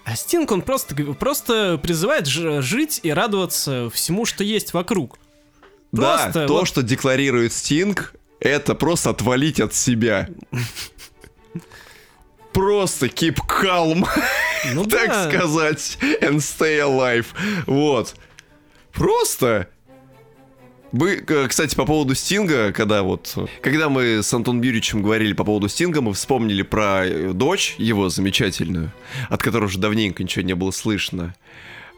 А 0.03 0.15
Стинг, 0.15 0.51
он 0.51 0.61
просто, 0.61 0.95
просто 1.13 1.77
призывает 1.81 2.27
жить 2.27 2.99
и 3.03 3.11
радоваться 3.11 3.89
всему, 3.93 4.25
что 4.25 4.43
есть 4.43 4.73
вокруг. 4.73 5.17
Просто 5.91 6.31
да, 6.33 6.47
то, 6.47 6.53
вот... 6.53 6.67
что 6.67 6.83
декларирует 6.83 7.53
Стинг, 7.53 8.13
это 8.39 8.75
просто 8.75 9.09
отвалить 9.09 9.59
от 9.59 9.73
себя. 9.73 10.29
Просто 12.53 13.05
keep 13.05 13.37
calm, 13.47 14.07
ну, 14.73 14.85
так 14.89 15.09
да. 15.09 15.29
сказать, 15.29 15.99
and 16.21 16.37
stay 16.37 16.79
alive. 16.79 17.27
Вот. 17.67 18.15
Просто 18.93 19.69
мы, 20.91 21.23
э, 21.27 21.47
кстати, 21.47 21.75
по 21.75 21.85
поводу 21.85 22.15
Стинга, 22.15 22.71
когда 22.71 23.03
вот, 23.03 23.35
когда 23.61 23.89
мы 23.89 24.23
с 24.23 24.33
Антоном 24.33 24.61
Юрьевичем 24.61 25.01
говорили 25.01 25.33
по 25.33 25.43
поводу 25.43 25.67
Стинга, 25.67 26.01
мы 26.01 26.13
вспомнили 26.13 26.61
про 26.61 27.05
э, 27.05 27.33
дочь 27.33 27.75
его 27.77 28.09
замечательную, 28.09 28.91
от 29.29 29.41
которой 29.41 29.65
уже 29.65 29.79
давненько 29.79 30.23
ничего 30.23 30.45
не 30.45 30.55
было 30.55 30.71
слышно. 30.71 31.35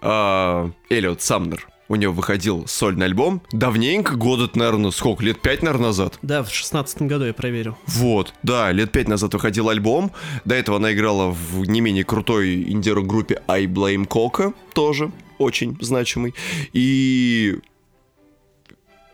А, 0.02 0.72
Эллиот 0.90 1.22
Самнер. 1.22 1.68
У 1.90 1.96
него 1.96 2.14
выходил 2.14 2.68
сольный 2.68 3.08
альбом. 3.08 3.42
Давненько, 3.52 4.16
года, 4.16 4.48
наверное, 4.54 4.92
сколько? 4.92 5.24
Лет 5.24 5.42
пять, 5.42 5.64
наверное, 5.64 5.88
назад? 5.88 6.20
Да, 6.22 6.44
в 6.44 6.54
шестнадцатом 6.54 7.08
году 7.08 7.26
я 7.26 7.34
проверил. 7.34 7.78
Вот, 7.88 8.34
да, 8.44 8.72
лет 8.72 8.92
пять 8.92 9.08
назад 9.08 9.34
выходил 9.34 9.70
альбом. 9.70 10.12
До 10.46 10.54
этого 10.54 10.78
она 10.78 10.94
играла 10.94 11.32
в 11.32 11.66
не 11.66 11.82
менее 11.82 12.04
крутой 12.04 12.62
инди-группе 12.72 13.42
I 13.48 13.66
Blame 13.66 14.08
Coca, 14.08 14.54
тоже 14.74 15.12
очень 15.40 15.78
значимый. 15.82 16.36
И 16.74 17.58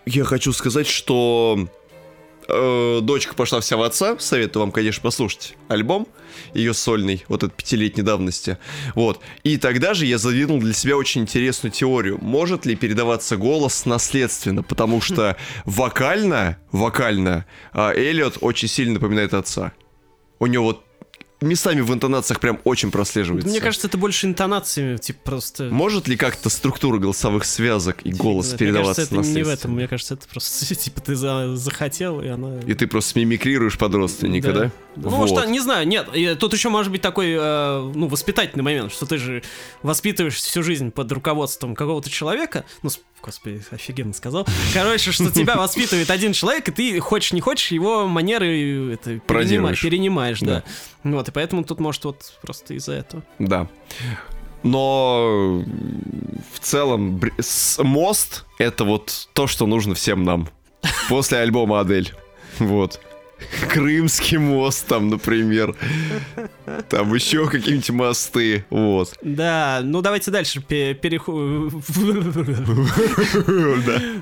я 0.06 0.24
хочу 0.24 0.54
сказать, 0.54 0.88
что 0.88 1.68
э, 2.48 3.00
дочка 3.02 3.34
пошла 3.36 3.60
вся 3.60 3.78
в 3.78 3.82
отца. 3.82 4.18
Советую 4.20 4.62
вам, 4.62 4.72
конечно, 4.72 5.02
послушать 5.02 5.56
альбом 5.68 6.08
ее 6.54 6.74
сольный, 6.74 7.24
вот 7.28 7.44
этот 7.44 7.56
пятилетней 7.56 8.04
давности. 8.04 8.58
Вот. 8.94 9.20
И 9.44 9.58
тогда 9.58 9.94
же 9.94 10.06
я 10.06 10.18
задвинул 10.18 10.60
для 10.60 10.74
себя 10.74 10.98
очень 10.98 11.22
интересную 11.22 11.72
теорию. 11.72 12.18
Может 12.22 12.66
ли 12.66 12.76
передаваться 12.76 13.38
голос 13.38 13.86
наследственно? 13.86 14.64
Потому 14.64 15.02
что 15.02 15.38
вокально, 15.66 16.58
вокально 16.72 17.46
э, 17.74 17.94
Эллиот 17.96 18.38
очень 18.42 18.68
сильно 18.68 18.96
напоминает 18.96 19.34
отца. 19.34 19.74
У 20.40 20.48
него 20.48 20.66
вот 20.66 20.85
местами 21.42 21.82
в 21.82 21.94
интонациях 21.94 22.40
прям 22.40 22.60
очень 22.64 22.92
прослеживается. 22.92 23.50
Мне 23.50 23.60
кажется, 23.60 23.88
это 23.88 23.98
больше 23.98 24.28
интонациями, 24.28 24.98
типа 24.98 25.20
просто... 25.24 25.66
Может 25.66 26.08
ли 26.08 26.16
как-то 26.18 26.50
структура 26.50 26.98
голосовых 26.98 27.46
связок 27.46 28.06
и 28.06 28.12
голос 28.12 28.52
Нет, 28.52 28.60
передаваться 28.60 29.02
Мне 29.02 29.10
кажется, 29.10 29.32
это 29.32 29.40
не 29.40 29.44
в 29.44 29.50
этом, 29.50 29.72
мне 29.72 29.88
кажется, 29.88 30.14
это 30.14 30.28
просто, 30.28 30.76
типа, 30.76 31.02
ты 31.02 31.16
за, 31.16 31.56
захотел, 31.56 32.22
и 32.22 32.28
она... 32.28 32.60
И 32.62 32.74
ты 32.74 32.88
просто 32.88 33.20
мимикрируешь 33.20 33.78
под 33.78 33.96
родственника, 33.96 34.54
да? 34.54 34.60
да? 34.60 34.72
Ну, 34.96 35.10
вот. 35.10 35.30
может, 35.30 35.50
не 35.50 35.60
знаю, 35.60 35.88
нет, 35.88 36.08
тут 36.40 36.54
еще 36.54 36.70
может 36.70 36.92
быть 36.92 37.02
такой, 37.02 37.32
э, 37.32 37.92
ну, 37.94 38.08
воспитательный 38.08 38.64
момент, 38.64 38.92
что 38.92 39.06
ты 39.06 39.18
же 39.18 39.44
воспитываешь 39.84 40.36
всю 40.36 40.64
жизнь 40.64 40.92
под 40.92 41.12
руководством 41.12 41.76
какого-то 41.76 42.10
человека, 42.10 42.66
ну, 42.82 42.90
господи, 43.26 43.64
офигенно 43.72 44.14
сказал. 44.14 44.46
Короче, 44.74 45.12
что 45.12 45.32
тебя 45.32 45.56
воспитывает 45.56 46.10
один 46.12 46.34
человек, 46.34 46.68
и 46.70 46.72
ты 46.72 47.00
хочешь 47.00 47.34
не 47.34 47.42
хочешь 47.42 47.72
его 47.72 48.08
манеры 48.08 48.94
это, 48.94 49.20
перенимаешь, 49.20 49.82
перенимаешь 49.82 50.40
да. 50.42 50.64
да. 51.04 51.12
Вот, 51.12 51.28
и 51.28 51.32
поэтому 51.32 51.64
тут 51.64 51.80
может 51.80 52.06
вот 52.06 52.38
просто 52.42 52.76
из-за 52.76 52.94
этого. 52.94 53.24
Да. 53.40 53.68
Но 54.64 55.64
в 56.54 56.60
целом 56.60 57.22
мост 57.80 58.46
это 58.60 58.84
вот 58.84 59.30
то, 59.34 59.48
что 59.48 59.66
нужно 59.66 59.96
всем 59.96 60.24
нам. 60.24 60.50
После 61.10 61.40
альбома 61.40 61.80
Адель. 61.80 62.14
Вот. 62.60 63.02
Крымский 63.70 64.38
мост 64.38 64.88
там, 64.88 65.10
например. 65.10 65.76
Там 66.90 67.14
еще 67.14 67.48
какие-нибудь 67.50 67.90
мосты. 67.92 68.66
Вот. 68.70 69.14
Да, 69.22 69.82
ну 69.84 70.02
давайте 70.02 70.32
дальше 70.32 70.62
переходим. 70.62 71.84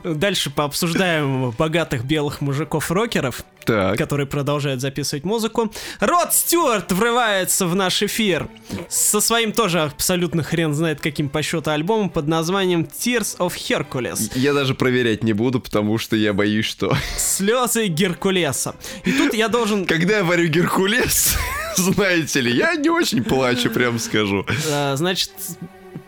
Дальше 0.20 0.50
пообсуждаем 0.50 1.52
богатых 1.52 2.06
белых 2.06 2.42
мужиков-рокеров, 2.42 3.44
Так. 3.66 3.98
которые 3.98 4.28
продолжают 4.28 4.82
записывать 4.82 5.24
музыку. 5.24 5.72
Род 6.00 6.34
Стюарт 6.34 6.92
врывается 6.92 7.66
в 7.68 7.76
наш 7.76 8.02
эфир 8.04 8.48
со 8.90 9.22
своим 9.22 9.52
тоже 9.52 9.82
абсолютно 9.82 10.44
хрен 10.44 10.74
знает 10.74 11.00
каким 11.02 11.30
по 11.30 11.42
счету 11.42 11.72
альбомом 11.72 12.10
под 12.10 12.28
названием 12.28 12.82
Tears 12.84 13.38
of 13.38 13.54
Hercules. 13.56 14.32
Я 14.36 14.54
даже 14.54 14.76
проверять 14.76 15.24
не 15.24 15.34
буду, 15.34 15.60
потому 15.60 15.98
что 15.98 16.16
я 16.16 16.34
боюсь, 16.34 16.66
что... 16.66 16.96
Слезы 17.18 17.88
Геркулеса. 17.88 18.76
И 19.04 19.12
тут 19.12 19.34
я 19.34 19.48
должен... 19.48 19.86
Когда 19.86 20.18
я 20.18 20.24
варю 20.24 20.48
Геркулес, 20.48 21.36
знаете 21.78 22.42
ли, 22.42 22.52
я 22.52 22.76
не 22.76 22.90
очень 22.90 23.24
плачу, 23.24 23.70
прям 23.70 24.00
скажу. 24.00 24.46
А, 24.72 24.96
Значит, 24.96 25.32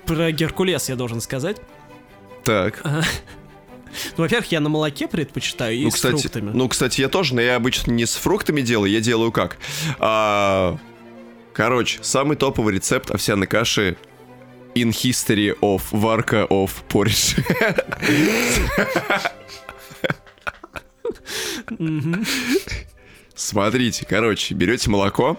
про 0.06 0.32
Геркулес 0.32 0.89
я 0.89 0.95
должен 0.95 1.22
сказать. 1.22 1.58
Так. 2.43 2.84
Ну, 4.18 4.24
во-первых, 4.24 4.52
я 4.52 4.60
на 4.60 4.70
молоке 4.70 5.08
предпочитаю 5.08 5.76
и 5.76 5.84
Ну, 5.86 5.91
с 5.91 5.96
кстати, 5.96 6.22
фруктами. 6.22 6.52
ну, 6.54 6.68
кстати, 6.70 7.02
я 7.02 7.10
тоже, 7.10 7.36
но 7.36 7.41
я 7.41 7.56
обычно 7.56 7.91
не 7.91 8.06
с 8.06 8.16
фруктами 8.16 8.62
делаю, 8.62 8.91
я 8.91 9.00
делаю 9.02 9.32
как? 9.32 9.58
А, 10.00 10.78
короче, 11.54 12.00
самый 12.02 12.38
топовый 12.38 12.74
рецепт 12.76 13.12
овсяной 13.12 13.48
каши 13.48 13.98
in 14.76 14.89
history 14.89 15.58
of 15.62 15.82
варка 15.91 16.46
of 16.50 16.72
porridge. 16.89 17.39
Смотрите, 23.36 24.06
короче, 24.08 24.54
берете 24.54 24.89
молоко, 24.89 25.38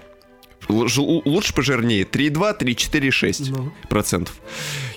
лучше 0.69 1.55
пожирнее, 1.55 2.05
3,2, 2.05 2.59
3,4, 2.59 3.11
6 3.11 3.51
Ну. 3.51 3.73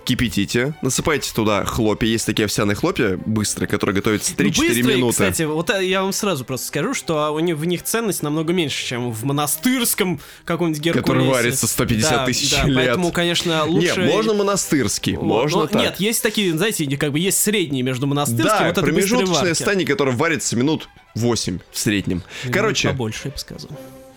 Кипятите, 0.06 0.74
насыпайте 0.82 1.32
туда 1.34 1.64
хлопья, 1.66 2.08
есть 2.08 2.26
такие 2.26 2.46
овсяные 2.46 2.76
хлопья 2.76 3.20
быстрые, 3.26 3.68
которые 3.68 3.96
готовятся 3.96 4.34
3-4 4.34 4.38
Ну, 4.38 4.50
быстрые, 4.50 4.84
минуты. 4.98 5.12
кстати, 5.14 5.42
вот 5.44 5.70
э, 5.70 5.86
я 5.86 6.02
вам 6.02 6.14
сразу 6.14 6.46
просто 6.46 6.68
скажу, 6.68 6.94
что 6.94 7.32
у 7.34 7.40
них, 7.40 7.56
в 7.58 7.66
них 7.66 7.84
ценность 7.84 8.24
намного 8.24 8.54
меньше, 8.54 8.86
чем 8.86 9.12
в 9.12 9.24
монастырском 9.26 10.20
каком-нибудь 10.46 10.82
Геркулесе. 10.82 11.06
Который 11.08 11.28
варится 11.28 11.68
150 11.68 12.12
Да, 12.12 12.26
тысяч 12.26 12.52
да, 12.52 12.64
лет. 12.66 12.76
Поэтому, 12.76 13.12
конечно, 13.12 13.66
лучше... 13.66 14.02
Не, 14.02 14.08
можно 14.08 14.34
монастырский, 14.34 15.16
Вот, 15.16 15.24
можно 15.24 15.60
но 15.62 15.68
так. 15.68 15.82
Нет, 15.82 16.00
есть 16.00 16.24
такие, 16.24 16.56
знаете, 16.58 16.86
как 16.98 17.12
бы 17.12 17.20
есть 17.20 17.42
средние 17.42 17.84
между 17.84 18.08
монастырским 18.08 18.46
да, 18.46 18.64
вот 18.64 18.72
это 18.72 18.82
промежуточное 18.82 19.54
состояние, 19.54 19.86
которое 19.88 20.16
варится 20.16 20.56
минут 20.56 20.90
8 21.16 21.60
в 21.72 21.78
среднем. 21.78 22.24
Короче, 22.52 22.90
Побольше, 22.90 23.22
я 23.26 23.32
бы 23.32 23.38
сказал. 23.38 23.70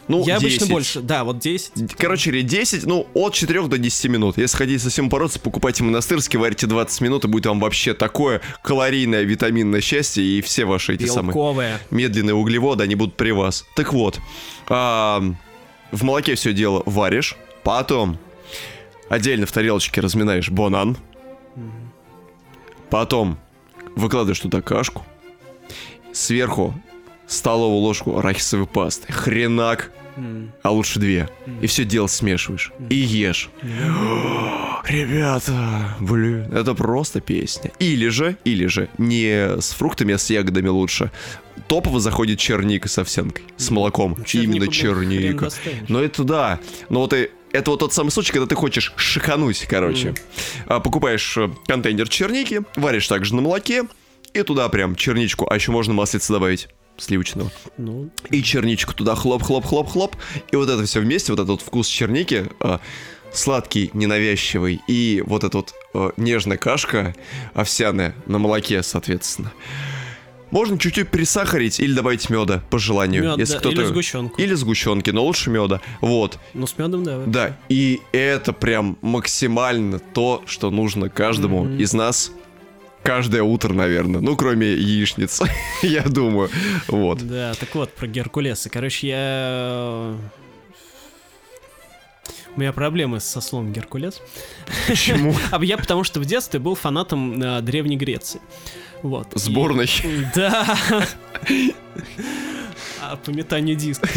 Ну, 0.09 0.24
я 0.26 0.36
обычно 0.36 0.61
10. 0.61 0.70
больше, 0.70 1.00
да, 1.00 1.24
вот 1.24 1.38
10. 1.38 1.94
Короче, 1.96 2.30
или 2.30 2.42
10, 2.42 2.86
ну, 2.86 3.07
от 3.14 3.34
4 3.34 3.68
до 3.68 3.78
10 3.78 4.11
минут. 4.11 4.36
Если 4.36 4.57
хотите 4.57 4.78
совсем 4.78 5.09
бороться, 5.09 5.38
покупайте 5.38 5.84
монастырский, 5.84 6.38
варите 6.38 6.66
20 6.66 7.00
минут, 7.00 7.24
и 7.24 7.28
будет 7.28 7.46
вам 7.46 7.61
вообще 7.61 7.94
такое 7.94 8.40
калорийное, 8.62 9.22
витаминное 9.22 9.80
счастье, 9.80 10.24
и 10.24 10.40
все 10.42 10.64
ваши 10.64 10.94
эти 10.94 11.07
самые 11.07 11.34
Белковые. 11.34 11.78
медленные 11.90 12.34
углеводы, 12.34 12.84
они 12.84 12.94
будут 12.94 13.16
при 13.16 13.30
вас. 13.30 13.64
Так 13.76 13.92
вот, 13.92 14.20
а, 14.68 15.22
в 15.92 16.05
молоке 16.05 16.34
все 16.34 16.53
дело 16.53 16.82
варишь, 16.86 17.36
потом 17.62 18.18
отдельно 19.09 19.46
в 19.46 19.53
тарелочке 19.53 20.00
разминаешь 20.00 20.50
банан, 20.50 20.96
потом 22.90 23.38
выкладываешь 23.94 24.40
туда 24.40 24.62
кашку, 24.62 25.05
сверху 26.12 26.74
столовую 27.32 27.80
ложку 27.80 28.18
арахисовой 28.18 28.66
пасты, 28.66 29.12
хренак, 29.12 29.90
а 30.62 30.70
лучше 30.70 31.00
две, 31.00 31.28
и 31.62 31.66
все 31.66 31.84
дело 31.84 32.06
смешиваешь 32.06 32.72
и 32.90 32.96
ешь. 32.96 33.48
Ребята, 34.84 35.96
блин, 36.00 36.52
это 36.52 36.74
просто 36.74 37.20
песня. 37.20 37.70
Или 37.78 38.08
же, 38.08 38.36
или 38.44 38.66
же, 38.66 38.88
не 38.98 39.60
с 39.60 39.70
фруктами, 39.72 40.14
а 40.14 40.18
с 40.18 40.28
ягодами 40.28 40.68
лучше. 40.68 41.10
Топово 41.68 42.00
заходит 42.00 42.38
черника 42.38 42.88
с 42.88 42.98
овсянкой, 42.98 43.44
с 43.56 43.70
молоком. 43.70 44.22
Чернику, 44.24 44.56
Именно 44.56 44.72
черника. 44.72 45.48
Но 45.88 46.00
это 46.00 46.24
да. 46.24 46.60
Но 46.88 47.00
вот 47.00 47.14
и 47.14 47.30
это 47.52 47.70
вот 47.70 47.80
тот 47.80 47.92
самый 47.92 48.10
случай, 48.10 48.32
когда 48.32 48.46
ты 48.46 48.54
хочешь 48.54 48.92
шикануть, 48.96 49.66
короче. 49.68 50.14
А, 50.66 50.80
покупаешь 50.80 51.36
э, 51.36 51.50
контейнер 51.66 52.08
черники, 52.08 52.62
варишь 52.76 53.06
также 53.08 53.34
на 53.34 53.42
молоке, 53.42 53.84
и 54.32 54.42
туда 54.42 54.68
прям 54.68 54.96
черничку, 54.96 55.46
а 55.48 55.54
еще 55.54 55.70
можно 55.70 55.92
маслица 55.92 56.32
добавить 56.32 56.68
сливочного. 56.97 57.51
Ну, 57.78 58.11
И 58.30 58.43
черничку 58.43 58.95
туда 58.95 59.14
хлоп-хлоп-хлоп-хлоп. 59.14 60.16
И 60.51 60.57
вот 60.57 60.68
это 60.68 60.84
все 60.84 61.01
вместе, 61.01 61.32
вот 61.32 61.40
этот 61.40 61.51
вот 61.51 61.62
вкус 61.62 61.88
черники, 61.88 62.47
а, 62.61 62.80
сладкий, 63.32 63.90
ненавязчивый, 63.95 64.80
и 64.86 65.22
вот 65.26 65.45
эта 65.45 65.57
вот 65.57 65.74
а, 65.95 66.12
нежная 66.16 66.57
кашка 66.59 67.14
овсяная 67.55 68.14
на 68.26 68.38
молоке, 68.38 68.82
соответственно. 68.82 69.53
Можно 70.51 70.78
чуть-чуть 70.78 71.09
пересахарить 71.09 71.80
или 71.80 71.95
добавить 71.95 72.28
меда, 72.28 72.62
по 72.68 72.78
желанию. 72.78 73.22
Мёд, 73.22 73.38
если 73.38 73.55
да, 73.55 73.61
кто-то... 73.61 73.80
или 73.80 73.84
сгущенку. 73.86 74.40
Или 74.40 74.53
сгущенки, 74.53 75.09
но 75.09 75.24
лучше 75.24 75.49
меда. 75.49 75.80
Вот. 76.03 76.38
ну 76.53 76.66
с 76.66 76.76
медом, 76.76 77.05
да. 77.05 77.22
Да, 77.26 77.57
и 77.70 78.03
это 78.12 78.53
прям 78.53 78.99
максимально 79.01 79.99
то, 79.99 80.43
что 80.47 80.70
нужно 80.70 81.09
каждому 81.09 81.64
Мгм. 81.64 81.78
из 81.78 81.95
нас 81.95 82.32
каждое 83.03 83.42
утро, 83.42 83.72
наверное. 83.72 84.20
Ну, 84.20 84.36
кроме 84.36 84.72
яичниц, 84.72 85.40
я 85.82 86.03
думаю. 86.03 86.50
Вот. 86.88 87.18
Да, 87.26 87.55
так 87.55 87.74
вот, 87.74 87.92
про 87.92 88.07
Геркулеса. 88.07 88.70
Короче, 88.70 89.09
я... 89.09 90.16
У 92.55 92.61
меня 92.61 92.72
проблемы 92.72 93.20
со 93.20 93.40
словом 93.40 93.72
Геркулес. 93.72 94.20
Почему? 94.86 95.34
А 95.50 95.64
я 95.64 95.78
потому 95.78 96.05
что 96.05 96.20
в 96.20 96.26
детстве 96.26 96.61
был 96.61 96.74
фанатом 96.74 97.42
э, 97.42 97.62
Древней 97.62 97.96
Греции. 97.96 98.40
Вот. 99.03 99.28
Сборной. 99.34 99.88
Да. 100.34 100.78
А 103.12 103.16
по 103.16 103.28
метанию 103.28 103.76
диска. 103.76 104.08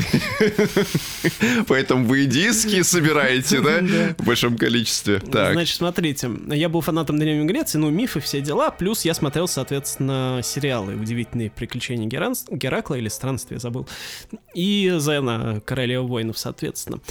Поэтому 1.67 2.05
вы 2.05 2.23
и 2.23 2.25
диски 2.27 2.81
собираете, 2.81 3.59
да? 3.59 3.79
В 4.17 4.25
большом 4.25 4.57
количестве. 4.57 5.19
Значит, 5.51 5.75
смотрите, 5.75 6.31
я 6.47 6.69
был 6.69 6.79
фанатом 6.79 7.19
Древней 7.19 7.45
Греции, 7.45 7.77
ну, 7.77 7.89
мифы, 7.89 8.21
все 8.21 8.39
дела, 8.39 8.71
плюс 8.71 9.03
я 9.03 9.13
смотрел, 9.13 9.49
соответственно, 9.49 10.39
сериалы 10.41 10.95
«Удивительные 10.95 11.51
приключения 11.51 12.07
Геракла» 12.07 12.95
или 12.95 13.09
«Странствие», 13.09 13.59
забыл, 13.59 13.85
и 14.53 14.95
«Зена, 14.97 15.61
королева 15.65 16.03
воинов», 16.03 16.37
соответственно. 16.37 17.01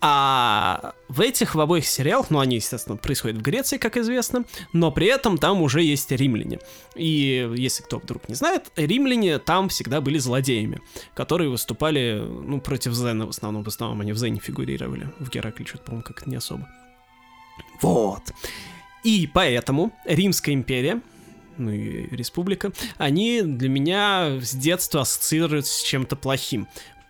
А 0.00 0.94
в 1.08 1.20
этих, 1.20 1.56
в 1.56 1.60
обоих 1.60 1.86
сериалах, 1.86 2.30
ну, 2.30 2.38
они, 2.38 2.56
естественно, 2.56 2.96
происходят 2.96 3.38
в 3.38 3.42
Греции, 3.42 3.78
как 3.78 3.96
известно, 3.96 4.44
но 4.72 4.92
при 4.92 5.08
этом 5.08 5.38
там 5.38 5.60
уже 5.60 5.82
есть 5.82 6.12
римляне. 6.12 6.60
И 6.94 7.50
если 7.56 7.82
кто 7.82 7.98
вдруг 7.98 8.28
не 8.28 8.36
знает, 8.36 8.70
римляне 8.76 9.38
там 9.40 9.68
всегда 9.68 10.00
были 10.00 10.18
злодеями, 10.18 10.80
которые 11.14 11.50
выступали, 11.50 12.22
ну, 12.24 12.60
против 12.60 12.92
Зена 12.92 13.26
в 13.26 13.30
основном. 13.30 13.64
В 13.64 13.68
основном 13.68 14.00
они 14.00 14.12
в 14.12 14.18
Зене 14.18 14.38
фигурировали. 14.38 15.08
В 15.18 15.30
Геракле 15.30 15.66
что-то, 15.66 15.84
по-моему, 15.84 16.04
как-то 16.04 16.30
не 16.30 16.36
особо. 16.36 16.68
Вот. 17.80 18.22
И 19.02 19.28
поэтому 19.32 19.92
Римская 20.04 20.54
империя, 20.54 21.00
ну 21.56 21.70
и 21.70 22.14
республика, 22.14 22.72
они 22.98 23.42
для 23.42 23.68
меня 23.68 24.38
с 24.40 24.54
детства 24.54 25.00
ассоциируются 25.00 25.74
с 25.74 25.82
чем-то 25.82 26.14
плохим. 26.14 26.68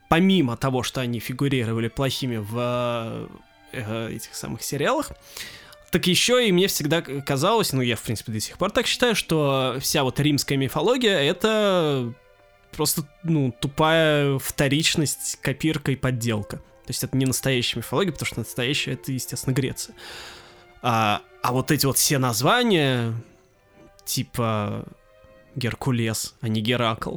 Помимо 0.08 0.56
того, 0.56 0.82
что 0.82 1.00
они 1.00 1.20
фигурировали 1.20 1.88
плохими 1.88 2.38
в 2.38 3.28
э, 3.72 4.10
этих 4.12 4.34
самых 4.34 4.62
сериалах, 4.62 5.12
так 5.90 6.06
еще 6.06 6.46
и 6.46 6.52
мне 6.52 6.66
всегда 6.66 7.00
казалось, 7.00 7.72
ну 7.72 7.80
я 7.80 7.96
в 7.96 8.02
принципе 8.02 8.32
до 8.32 8.40
сих 8.40 8.58
пор 8.58 8.70
так 8.70 8.86
считаю, 8.86 9.14
что 9.14 9.76
вся 9.80 10.04
вот 10.04 10.20
римская 10.20 10.58
мифология 10.58 11.18
это 11.18 12.12
просто, 12.72 13.02
ну, 13.22 13.54
тупая 13.58 14.38
вторичность, 14.38 15.38
копирка 15.40 15.92
и 15.92 15.96
подделка. 15.96 16.58
То 16.58 16.90
есть 16.90 17.02
это 17.04 17.16
не 17.16 17.26
настоящая 17.26 17.78
мифология, 17.78 18.12
потому 18.12 18.26
что 18.26 18.38
настоящая 18.40 18.92
это, 18.92 19.12
естественно, 19.12 19.54
Греция. 19.54 19.94
А, 20.80 21.22
а 21.42 21.52
вот 21.52 21.70
эти 21.70 21.86
вот 21.86 21.98
все 21.98 22.18
названия, 22.18 23.14
типа 24.04 24.84
Геркулес, 25.56 26.34
а 26.40 26.48
не 26.48 26.60
Геракл, 26.60 27.16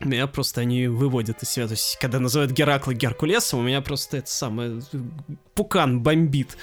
меня 0.00 0.26
просто 0.26 0.60
они 0.60 0.88
выводят 0.88 1.42
из 1.42 1.50
себя. 1.50 1.66
То 1.66 1.72
есть, 1.72 1.96
когда 2.00 2.18
называют 2.20 2.52
Геракла 2.52 2.92
Геркулесом, 2.92 3.60
у 3.60 3.62
меня 3.62 3.80
просто 3.80 4.18
это 4.18 4.30
самое... 4.30 4.80
Пукан 5.54 6.00
бомбит. 6.02 6.58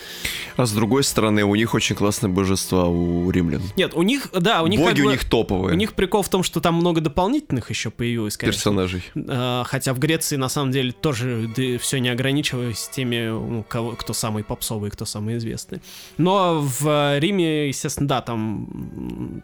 А 0.55 0.67
с 0.67 0.71
другой 0.71 1.03
стороны, 1.03 1.43
у 1.43 1.55
них 1.55 1.73
очень 1.73 1.95
классные 1.95 2.31
божества 2.31 2.85
у 2.85 3.31
римлян. 3.31 3.63
Нет, 3.75 3.95
у 3.95 4.03
них, 4.03 4.29
да, 4.39 4.61
у 4.61 4.67
них 4.67 4.79
Боги 4.79 4.89
как 4.97 4.99
у 4.99 5.05
бы- 5.07 5.11
них 5.13 5.25
топовые. 5.25 5.73
У 5.73 5.77
них 5.77 5.93
прикол 5.93 6.21
в 6.21 6.29
том, 6.29 6.43
что 6.43 6.61
там 6.61 6.75
много 6.75 7.01
дополнительных 7.01 7.71
еще 7.71 7.89
появилось, 7.89 8.37
конечно. 8.37 8.55
персонажей. 8.55 9.03
А, 9.15 9.63
Хотя 9.63 9.95
в 9.95 9.99
Греции 9.99 10.35
на 10.35 10.47
самом 10.47 10.71
деле 10.71 10.91
тоже 10.91 11.49
все 11.81 11.99
не 11.99 12.09
ограничивалось 12.09 12.87
теми, 12.89 13.29
ну, 13.29 13.65
кого, 13.67 13.93
кто 13.93 14.13
самый 14.13 14.43
попсовый, 14.43 14.91
кто 14.91 15.05
самый 15.05 15.37
известный. 15.37 15.81
Но 16.19 16.61
в 16.61 17.17
Риме, 17.17 17.69
естественно, 17.69 18.07
да, 18.07 18.21
там 18.21 19.41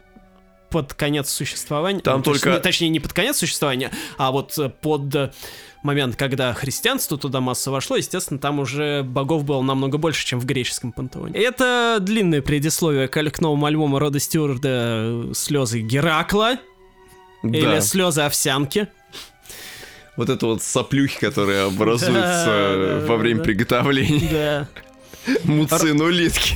под 0.69 0.93
конец 0.93 1.29
существования. 1.29 1.99
Там 2.01 2.17
ну, 2.17 2.23
только- 2.23 2.51
не- 2.51 2.59
точнее, 2.59 2.89
не 2.89 2.99
под 2.99 3.13
конец 3.13 3.37
существования, 3.37 3.91
а 4.17 4.31
вот 4.31 4.57
э, 4.57 4.69
под 4.69 5.13
э, 5.15 5.31
момент, 5.83 6.15
когда 6.15 6.53
христианство 6.53 7.17
туда 7.17 7.41
массово 7.41 7.75
вошло, 7.75 7.95
естественно, 7.95 8.39
там 8.39 8.59
уже 8.59 9.03
богов 9.03 9.43
было 9.45 9.61
намного 9.61 9.97
больше, 9.97 10.25
чем 10.25 10.39
в 10.39 10.45
греческом 10.45 10.91
пантеоне. 10.91 11.39
Это 11.39 11.97
длинное 11.99 12.41
предисловие 12.41 13.07
к, 13.07 13.39
новому 13.41 13.65
альбому 13.65 13.99
Рода 13.99 14.19
Стюарда 14.19 14.69
э, 14.69 15.31
«Слезы 15.35 15.81
Геракла» 15.81 16.57
или 17.43 17.61
Да. 17.65 17.81
«Слезы 17.81 18.21
овсянки». 18.21 18.87
Вот 20.17 20.29
это 20.29 20.47
вот 20.47 20.61
соплюхи, 20.61 21.17
которые 21.17 21.61
образуются 21.61 22.99
да, 23.01 23.05
во 23.07 23.15
время 23.15 23.41
приготовления 23.41 24.67
Да. 25.25 25.33
муцин 25.45 26.01
улитки. 26.01 26.55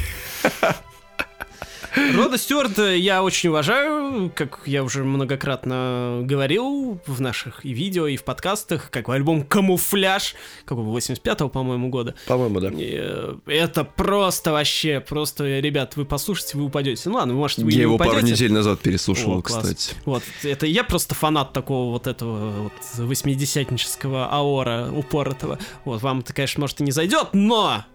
Рода 1.95 2.37
Стюарта 2.37 2.93
я 2.95 3.23
очень 3.23 3.49
уважаю, 3.49 4.31
как 4.33 4.61
я 4.65 4.83
уже 4.83 5.03
многократно 5.03 6.21
говорил 6.23 6.99
в 7.05 7.21
наших 7.21 7.63
и 7.65 7.71
видео, 7.73 8.07
и 8.07 8.17
в 8.17 8.23
подкастах, 8.23 8.89
как 8.89 9.09
альбом 9.09 9.43
«Камуфляж», 9.43 10.35
какого 10.65 10.97
85-го, 10.97 11.49
по-моему, 11.49 11.89
года. 11.89 12.15
По-моему, 12.27 12.59
да. 12.59 12.69
И, 12.69 12.95
э, 12.95 13.35
Это 13.45 13.83
просто 13.83 14.51
вообще, 14.51 14.99
просто, 15.01 15.59
ребят, 15.59 15.95
вы 15.95 16.05
послушайте, 16.05 16.57
вы 16.57 16.65
упадете. 16.65 17.09
Ну 17.09 17.15
ладно, 17.15 17.33
вы, 17.33 17.39
может, 17.39 17.59
вы 17.59 17.71
Я 17.71 17.77
не 17.77 17.81
его 17.83 17.97
пару 17.97 18.11
упадете. 18.11 18.33
недель 18.33 18.51
назад 18.53 18.79
переслушивал, 18.79 19.39
О, 19.39 19.41
класс. 19.41 19.61
кстати. 19.61 19.95
Вот, 20.05 20.23
это 20.43 20.65
я 20.65 20.83
просто 20.83 21.13
фанат 21.15 21.53
такого 21.53 21.91
вот 21.91 22.07
этого 22.07 22.63
вот 22.63 22.73
восьмидесятнического 22.97 24.27
аора 24.31 24.89
упоротого. 24.91 25.59
Вот, 25.85 26.01
вам 26.01 26.19
это, 26.19 26.33
конечно, 26.33 26.61
может 26.61 26.81
и 26.81 26.83
не 26.83 26.91
зайдет, 26.91 27.29
но 27.33 27.85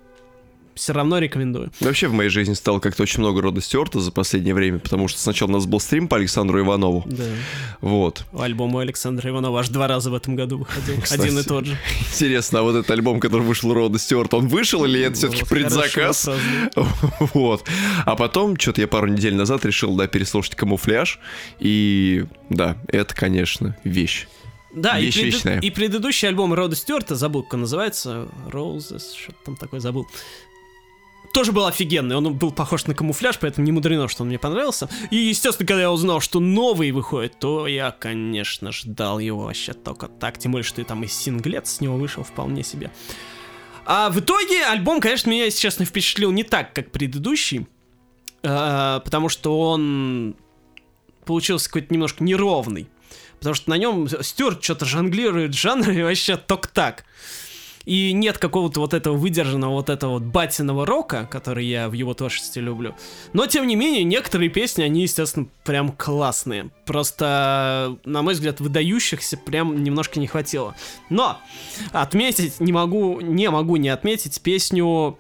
все 0.79 0.93
равно 0.93 1.19
рекомендую. 1.19 1.71
Вообще 1.81 2.09
в 2.09 2.13
моей 2.13 2.31
жизни 2.31 2.55
стало 2.55 2.79
как-то 2.81 3.03
очень 3.03 3.21
много 3.21 3.41
рода 3.43 3.61
Стюарта 3.61 4.01
за 4.01 4.11
последнее 4.13 4.55
время, 4.55 4.79
потому 4.79 5.09
что 5.09 5.21
сначала 5.21 5.49
у 5.49 5.53
нас 5.53 5.67
был 5.67 5.81
стрим 5.81 6.09
по 6.09 6.17
Александру 6.17 6.61
Иванову. 6.61 7.05
Да. 7.07 7.25
Вот. 7.81 8.25
Альбом 8.39 8.75
у 8.75 8.79
Александра 8.79 9.29
Иванова 9.31 9.61
аж 9.61 9.69
два 9.69 9.87
раза 9.89 10.11
в 10.11 10.15
этом 10.15 10.37
году 10.37 10.59
выходил. 10.59 11.01
Кстати. 11.01 11.21
Один 11.21 11.39
и 11.39 11.43
тот 11.43 11.67
же. 11.67 11.77
Интересно, 12.13 12.61
а 12.61 12.63
вот 12.63 12.77
этот 12.77 12.91
альбом, 12.91 13.21
который 13.21 13.43
вышел 13.43 13.73
рода 13.75 13.99
Стюарта, 13.99 14.37
он 14.37 14.49
вышел 14.49 14.85
или 14.85 15.01
это 15.01 15.15
все-таки 15.17 15.43
Вот, 15.43 15.49
предзаказ? 15.51 16.29
Вот. 17.35 17.65
А 18.07 18.17
потом, 18.17 18.59
что-то 18.59 18.81
я 18.81 18.89
пару 18.89 19.09
недель 19.09 19.35
назад 19.35 19.65
решил, 19.65 19.95
да, 19.97 20.07
переслушать 20.07 20.55
камуфляж. 20.55 21.19
И 21.59 22.25
да, 22.49 22.77
это, 22.89 23.15
конечно, 23.15 23.77
вещь. 23.85 24.27
Да, 24.75 24.99
и, 24.99 25.07
Вещь 25.07 25.15
преду- 25.17 25.27
вечная. 25.27 25.61
и 25.61 25.71
предыдущий 25.71 26.29
альбом 26.29 26.53
Рода 26.53 26.77
Стюарта, 26.77 27.17
забыл, 27.17 27.43
как 27.43 27.55
он 27.55 27.61
называется, 27.63 28.29
Roses, 28.51 29.01
что-то 29.19 29.39
там 29.47 29.57
такое 29.57 29.81
забыл. 29.81 30.07
Тоже 31.39 31.53
был 31.53 31.67
офигенный, 31.67 32.17
он 32.17 32.35
был 32.35 32.51
похож 32.51 32.87
на 32.87 32.97
камуфляж, 32.97 33.39
поэтому 33.39 33.65
не 33.65 33.71
мудрено, 33.71 34.09
что 34.09 34.25
он 34.25 34.29
мне 34.29 34.41
понравился. 34.41 34.89
И, 35.13 35.19
естественно, 35.19 35.69
когда 35.69 35.83
я 35.83 35.93
узнал, 35.93 36.19
что 36.19 36.41
новый 36.41 36.91
выходит, 36.91 37.39
то 37.39 37.69
я, 37.69 37.93
конечно, 37.93 38.73
ждал 38.73 39.21
его 39.21 39.45
вообще 39.45 39.73
только 39.73 40.09
так. 40.09 40.37
Тем 40.39 40.51
более, 40.51 40.65
что 40.65 40.81
и 40.81 40.85
там 40.85 41.05
и 41.05 41.07
синглет 41.07 41.69
с 41.69 41.81
него 41.81 41.97
вышел 41.97 42.25
вполне 42.25 42.65
себе. 42.65 42.91
А 43.87 44.11
в 44.11 44.19
итоге 44.19 44.65
альбом, 44.65 45.01
конечно, 45.01 45.31
меня, 45.31 45.45
если 45.45 45.61
честно, 45.61 45.85
впечатлил 45.85 46.33
не 46.33 46.43
так, 46.43 46.73
как 46.73 46.91
предыдущий. 46.91 47.69
а, 48.43 48.99
потому 48.99 49.29
что 49.29 49.61
он 49.61 50.35
получился 51.25 51.69
какой-то 51.69 51.95
немножко 51.95 52.25
неровный. 52.25 52.89
Потому 53.39 53.55
что 53.55 53.71
на 53.71 53.79
нем 53.79 54.09
Стюарт 54.09 54.61
что-то 54.65 54.87
жонглирует 54.87 55.55
жанры 55.55 56.03
вообще 56.03 56.37
только 56.37 56.69
так. 56.69 57.05
И 57.89 58.13
нет 58.13 58.37
какого-то 58.37 58.81
вот 58.81 58.93
этого 58.93 59.17
выдержанного 59.17 59.73
вот 59.73 59.89
этого 59.89 60.19
вот 60.19 60.23
батиного 60.25 60.85
рока, 60.85 61.27
который 61.31 61.65
я 61.65 61.89
в 61.89 61.95
его 61.95 62.13
творчестве 62.13 62.61
люблю. 62.61 62.95
Но, 63.33 63.47
тем 63.47 63.67
не 63.67 63.77
менее, 63.77 64.05
некоторые 64.05 64.51
песни, 64.51 64.83
они, 64.83 65.01
естественно, 65.01 65.47
прям 65.65 65.93
классные. 65.93 66.69
Просто, 66.85 67.97
на 68.05 68.21
мой 68.21 68.35
взгляд, 68.35 68.61
выдающихся 68.61 69.39
прям 69.39 69.83
немножко 69.83 70.21
не 70.21 70.27
хватило. 70.27 70.77
Но 71.09 71.39
отметить 71.93 72.61
не 72.61 72.73
могу, 72.73 73.23
не 73.23 73.49
могу 73.49 73.77
не 73.77 73.89
отметить 73.89 74.39
песню 74.43 75.17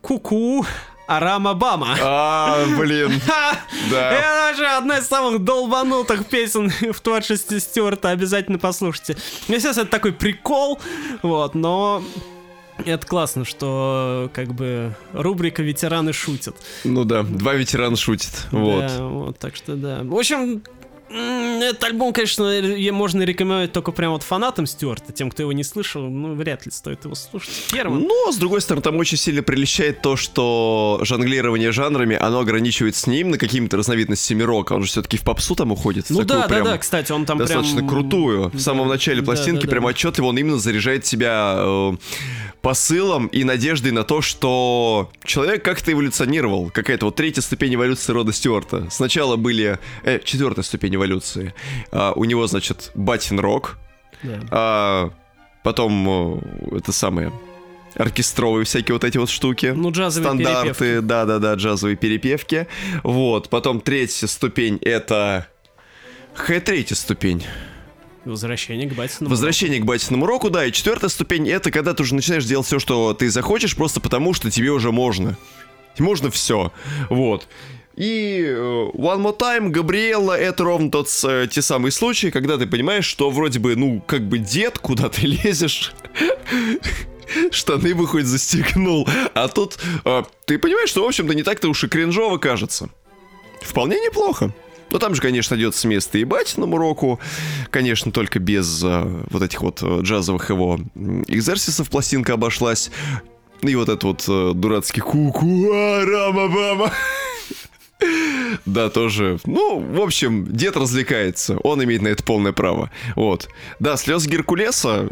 Куку 0.00 0.64
Арама 1.06 1.54
Бама. 1.54 1.96
А, 2.02 2.64
блин, 2.78 3.20
да. 3.90 4.12
Это 4.12 4.48
вообще 4.48 4.66
одна 4.76 4.98
из 4.98 5.06
самых 5.06 5.44
долбанутых 5.44 6.26
песен 6.26 6.70
в 6.92 7.00
творчестве 7.00 7.60
Стюарта. 7.60 8.10
Обязательно 8.10 8.58
послушайте. 8.58 9.16
Естественно, 9.48 9.82
это 9.82 9.90
такой 9.90 10.12
прикол, 10.12 10.80
вот, 11.22 11.54
но 11.54 12.02
это 12.84 13.06
классно, 13.06 13.44
что 13.44 14.30
как 14.34 14.52
бы 14.52 14.94
рубрика 15.12 15.62
«Ветераны 15.62 16.12
шутят». 16.12 16.56
Ну 16.84 17.04
да, 17.04 17.22
два 17.22 17.54
ветерана 17.54 17.96
шутят. 17.96 18.46
Вот. 18.50 18.86
Да, 18.86 19.04
вот, 19.04 19.38
так 19.38 19.56
что 19.56 19.76
да. 19.76 20.00
В 20.02 20.14
общем, 20.14 20.62
этот 21.10 21.84
альбом, 21.84 22.12
конечно, 22.12 22.44
можно 22.92 23.22
рекомендовать 23.22 23.72
только 23.72 23.92
прям 23.92 24.12
вот 24.12 24.22
фанатам 24.22 24.66
Стюарта. 24.66 25.12
Тем, 25.12 25.30
кто 25.30 25.42
его 25.42 25.52
не 25.52 25.64
слышал, 25.64 26.02
ну, 26.02 26.34
вряд 26.34 26.66
ли 26.66 26.72
стоит 26.72 27.04
его 27.04 27.14
слушать 27.14 27.68
первым. 27.72 28.02
Но, 28.02 28.32
с 28.32 28.36
другой 28.36 28.60
стороны, 28.60 28.82
там 28.82 28.96
очень 28.96 29.18
сильно 29.18 29.42
приличает 29.42 30.02
то, 30.02 30.16
что 30.16 31.00
жонглирование 31.02 31.72
жанрами, 31.72 32.16
оно 32.16 32.40
ограничивается 32.40 33.08
не 33.10 33.20
именно 33.20 33.38
какими-то 33.38 33.76
разновидностями 33.76 34.42
рока, 34.42 34.74
он 34.74 34.82
же 34.82 34.88
все-таки 34.88 35.16
в 35.16 35.22
попсу 35.22 35.54
там 35.54 35.72
уходит. 35.72 36.06
Ну 36.10 36.22
да, 36.24 36.46
да, 36.46 36.62
да, 36.62 36.78
кстати, 36.78 37.12
он 37.12 37.24
там 37.26 37.38
достаточно 37.38 37.78
прям... 37.78 37.88
крутую. 37.88 38.48
В 38.48 38.52
Да, 38.52 38.58
самом 38.58 38.88
начале 38.88 39.22
пластинки 39.22 39.62
да, 39.62 39.66
да, 39.66 39.70
прям 39.70 39.84
отчетливо 39.84 40.26
он 40.26 40.38
именно 40.38 40.58
заряжает 40.58 41.06
себя 41.06 41.54
э, 41.58 41.92
посылом 42.62 43.26
и 43.28 43.44
надеждой 43.44 43.92
на 43.92 44.02
то, 44.04 44.22
что 44.22 45.10
человек 45.24 45.64
как-то 45.64 45.92
эволюционировал. 45.92 46.70
Какая-то 46.70 47.06
вот 47.06 47.16
третья 47.16 47.42
ступень 47.42 47.74
эволюции 47.74 48.12
рода 48.12 48.32
Стюарта. 48.32 48.88
Сначала 48.90 49.36
были... 49.36 49.78
Э, 50.02 50.18
четвертая 50.24 50.64
ступень 50.64 50.94
эволюции. 50.96 51.54
А, 51.92 52.12
у 52.14 52.24
него, 52.24 52.46
значит, 52.46 52.90
батин 52.94 53.38
рок, 53.40 53.78
Да. 54.22 54.40
а 54.50 55.10
потом 55.62 56.40
э, 56.72 56.76
это 56.78 56.92
самое 56.92 57.32
оркестровые 57.94 58.64
всякие 58.64 58.94
вот 58.94 59.04
эти 59.04 59.18
вот 59.18 59.30
штуки. 59.30 59.72
Ну, 59.74 59.90
джазовые 59.90 60.28
Стандарты, 60.28 61.00
да-да-да, 61.00 61.54
джазовые 61.54 61.96
перепевки. 61.96 62.66
Вот, 63.02 63.48
потом 63.48 63.80
третья 63.80 64.26
ступень 64.26 64.78
это... 64.82 65.48
Какая 66.34 66.60
третья 66.60 66.94
ступень? 66.94 67.44
Возвращение 68.26 68.88
к 68.88 68.94
Батину. 68.94 69.30
Возвращение 69.30 69.80
к 69.80 69.84
батиному 69.84 70.26
року, 70.26 70.50
да, 70.50 70.66
и 70.66 70.72
четвертая 70.72 71.08
ступень 71.08 71.48
это 71.48 71.70
когда 71.70 71.94
ты 71.94 72.02
уже 72.02 72.14
начинаешь 72.14 72.44
делать 72.44 72.66
все, 72.66 72.80
что 72.80 73.14
ты 73.14 73.30
захочешь, 73.30 73.76
просто 73.76 74.00
потому 74.00 74.34
что 74.34 74.50
тебе 74.50 74.70
уже 74.70 74.90
можно. 74.90 75.38
Можно 75.98 76.30
все. 76.32 76.72
Вот. 77.08 77.46
И 77.94 78.44
э, 78.46 78.90
One 78.94 79.22
More 79.22 79.38
Time, 79.38 79.68
Габриэлла, 79.70 80.38
это 80.38 80.64
ровно 80.64 80.90
тот, 80.90 81.08
э, 81.24 81.46
те 81.50 81.62
самые 81.62 81.92
случаи, 81.92 82.28
когда 82.28 82.58
ты 82.58 82.66
понимаешь, 82.66 83.06
что 83.06 83.30
вроде 83.30 83.60
бы, 83.60 83.76
ну, 83.76 84.02
как 84.06 84.28
бы 84.28 84.38
дед, 84.38 84.78
куда 84.78 85.08
ты 85.08 85.22
лезешь, 85.26 85.94
штаны 87.52 87.94
бы 87.94 88.06
хоть 88.06 88.26
застегнул, 88.26 89.08
а 89.34 89.48
тут 89.48 89.78
э, 90.04 90.24
ты 90.44 90.58
понимаешь, 90.58 90.90
что, 90.90 91.04
в 91.04 91.06
общем-то, 91.06 91.32
не 91.32 91.44
так-то 91.44 91.68
уж 91.68 91.84
и 91.84 91.88
кринжово 91.88 92.38
кажется. 92.38 92.90
Вполне 93.62 93.98
неплохо. 94.00 94.52
Но 94.90 94.98
там 94.98 95.14
же, 95.14 95.22
конечно, 95.22 95.54
идет 95.56 95.74
с 95.74 95.84
места 95.84 96.18
и 96.18 96.24
батиному 96.24 96.78
року, 96.78 97.20
конечно, 97.70 98.12
только 98.12 98.38
без 98.38 98.82
э, 98.84 99.24
вот 99.30 99.42
этих 99.42 99.62
вот 99.62 99.82
э, 99.82 100.00
джазовых 100.02 100.50
его 100.50 100.78
экзерсисов 101.26 101.90
пластинка 101.90 102.34
обошлась. 102.34 102.90
И 103.62 103.74
вот 103.74 103.88
этот 103.88 104.04
вот 104.04 104.24
э, 104.28 104.52
дурацкий 104.54 105.00
ку-ку, 105.00 105.68
рама-бама. 105.70 106.92
Да, 108.66 108.90
тоже. 108.90 109.38
Ну, 109.46 109.78
в 109.78 110.00
общем, 110.02 110.46
дед 110.52 110.76
развлекается. 110.76 111.56
Он 111.58 111.82
имеет 111.82 112.02
на 112.02 112.08
это 112.08 112.22
полное 112.22 112.52
право. 112.52 112.90
Вот. 113.14 113.48
Да, 113.80 113.96
слез 113.96 114.26
Геркулеса 114.26 115.08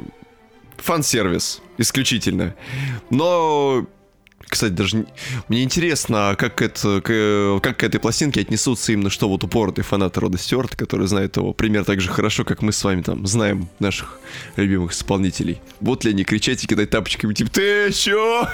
фан-сервис. 0.76 1.62
Исключительно. 1.78 2.54
Но 3.10 3.86
кстати, 4.48 4.72
даже 4.72 4.96
не- 4.98 5.06
мне 5.48 5.62
интересно, 5.62 6.30
а 6.30 6.36
как, 6.36 6.62
это, 6.62 7.00
к, 7.00 7.60
как 7.62 7.78
к 7.78 7.84
этой 7.84 7.98
пластинке 8.00 8.40
отнесутся 8.40 8.92
именно 8.92 9.10
что 9.10 9.28
вот 9.28 9.44
упоротые 9.44 9.84
фанаты 9.84 10.20
Рода 10.20 10.38
Стюарта, 10.38 10.76
которые 10.76 11.08
знают 11.08 11.36
его 11.36 11.52
пример 11.52 11.84
так 11.84 12.00
же 12.00 12.08
хорошо, 12.10 12.44
как 12.44 12.62
мы 12.62 12.72
с 12.72 12.82
вами 12.84 13.02
там 13.02 13.26
знаем 13.26 13.68
наших 13.78 14.18
любимых 14.56 14.92
исполнителей. 14.92 15.60
Вот 15.80 16.04
ли 16.04 16.10
они 16.10 16.24
кричать 16.24 16.62
и 16.64 16.66
кидать 16.66 16.90
тапочками, 16.90 17.34
типа, 17.34 17.50
ты 17.50 17.92
чё? 17.92 18.48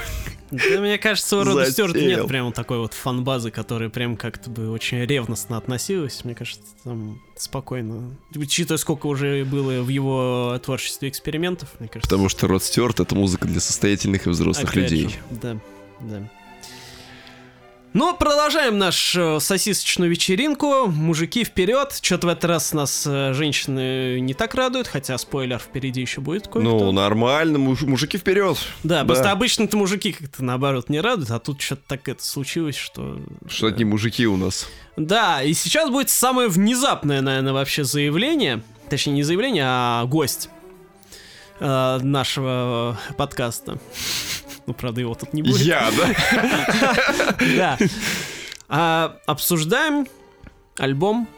Да, 0.51 0.80
мне 0.80 0.99
кажется, 0.99 1.36
у 1.36 1.45
Рода 1.45 1.70
Стюарта 1.70 2.01
нет 2.01 2.26
прям 2.26 2.53
такой 2.53 2.78
вот 2.78 2.93
фан-базы, 2.93 3.53
которая 3.53 3.88
прям 3.88 4.16
как-то 4.16 4.51
бы 4.51 4.70
очень 4.70 4.99
ревностно 5.05 5.57
относилась. 5.57 6.24
Мне 6.24 6.34
кажется, 6.34 6.64
там 6.82 7.22
спокойно. 7.36 8.16
Учитывая, 8.34 8.78
сколько 8.78 9.07
уже 9.07 9.45
было 9.45 9.80
в 9.80 9.88
его 9.88 10.61
творчестве 10.64 11.09
экспериментов, 11.09 11.68
мне 11.78 11.88
кажется. 11.88 12.11
Потому 12.11 12.28
что 12.28 12.49
Род 12.49 12.64
Стюарт— 12.64 12.99
это 13.01 13.14
музыка 13.14 13.47
для 13.47 13.61
состоятельных 13.61 14.26
и 14.26 14.30
взрослых 14.30 14.70
опять 14.72 14.91
людей. 14.91 15.09
же, 15.11 15.14
да, 15.30 15.57
да. 16.01 16.28
Но 17.92 18.14
продолжаем 18.14 18.78
нашу 18.78 19.36
э, 19.36 19.40
сосисочную 19.40 20.11
вечеринку. 20.11 20.86
Мужики 20.86 21.42
вперед. 21.42 21.98
Что-то 22.01 22.28
в 22.28 22.30
этот 22.30 22.44
раз 22.44 22.72
нас 22.72 23.05
э, 23.05 23.32
женщины 23.34 24.20
не 24.20 24.32
так 24.32 24.55
радуют, 24.55 24.86
хотя 24.86 25.18
спойлер 25.18 25.59
впереди 25.59 26.01
еще 26.01 26.20
будет 26.20 26.46
кое-кто. 26.46 26.61
Ну, 26.78 26.92
нормально, 26.92 27.59
муж- 27.59 27.82
мужики 27.82 28.16
вперед. 28.16 28.59
да, 28.84 29.05
просто 29.05 29.32
обычно-то 29.32 29.76
мужики 29.76 30.12
как-то 30.12 30.44
наоборот 30.44 30.88
не 30.88 31.01
радуют, 31.01 31.32
а 31.32 31.40
тут 31.40 31.61
что-то 31.61 31.82
так 31.88 32.09
это 32.09 32.24
случилось, 32.24 32.76
что... 32.76 33.18
Что 33.48 33.66
одни 33.66 33.84
мужики 33.84 34.24
у 34.24 34.36
нас. 34.36 34.68
Да, 34.96 35.42
и 35.42 35.53
сейчас 35.53 35.90
будет 35.90 36.11
самое 36.11 36.48
внезапное, 36.48 37.20
наверное, 37.22 37.53
вообще 37.53 37.82
заявление. 37.82 38.62
Точнее, 38.88 39.14
не 39.14 39.22
заявление, 39.24 39.64
а 39.66 40.05
гость 40.05 40.48
э, 41.61 41.99
нашего 42.03 42.99
подкаста. 43.17 43.79
Ну, 44.67 44.75
правда, 44.75 45.01
его 45.01 45.15
тут 45.15 45.33
не 45.33 45.43
будет. 45.43 45.61
Я, 45.61 45.91
да? 45.97 47.37
Да. 47.57 47.79
А, 48.69 49.17
обсуждаем 49.27 50.07
альбом 50.79 51.29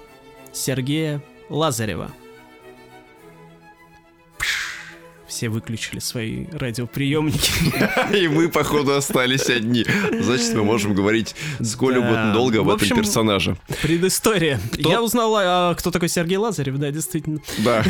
Сергея 0.52 1.22
Лазарева. 1.48 2.10
Все 5.26 5.48
выключили 5.48 5.98
свои 5.98 6.44
радиоприемники. 6.52 8.14
И 8.14 8.28
мы, 8.28 8.50
походу, 8.50 8.94
остались 8.94 9.48
одни. 9.48 9.86
Значит, 10.20 10.54
мы 10.54 10.62
можем 10.62 10.94
говорить 10.94 11.34
сколь 11.62 11.96
угодно 11.96 12.34
долго 12.34 12.60
об 12.60 12.68
этом 12.68 12.88
персонаже. 12.98 13.56
Предыстория. 13.80 14.60
Я 14.76 15.02
узнал, 15.02 15.34
а, 15.38 15.74
кто 15.74 15.90
такой 15.90 16.10
Сергей 16.10 16.36
Лазарев, 16.36 16.76
да, 16.76 16.90
действительно. 16.90 17.40
Да. 17.64 17.82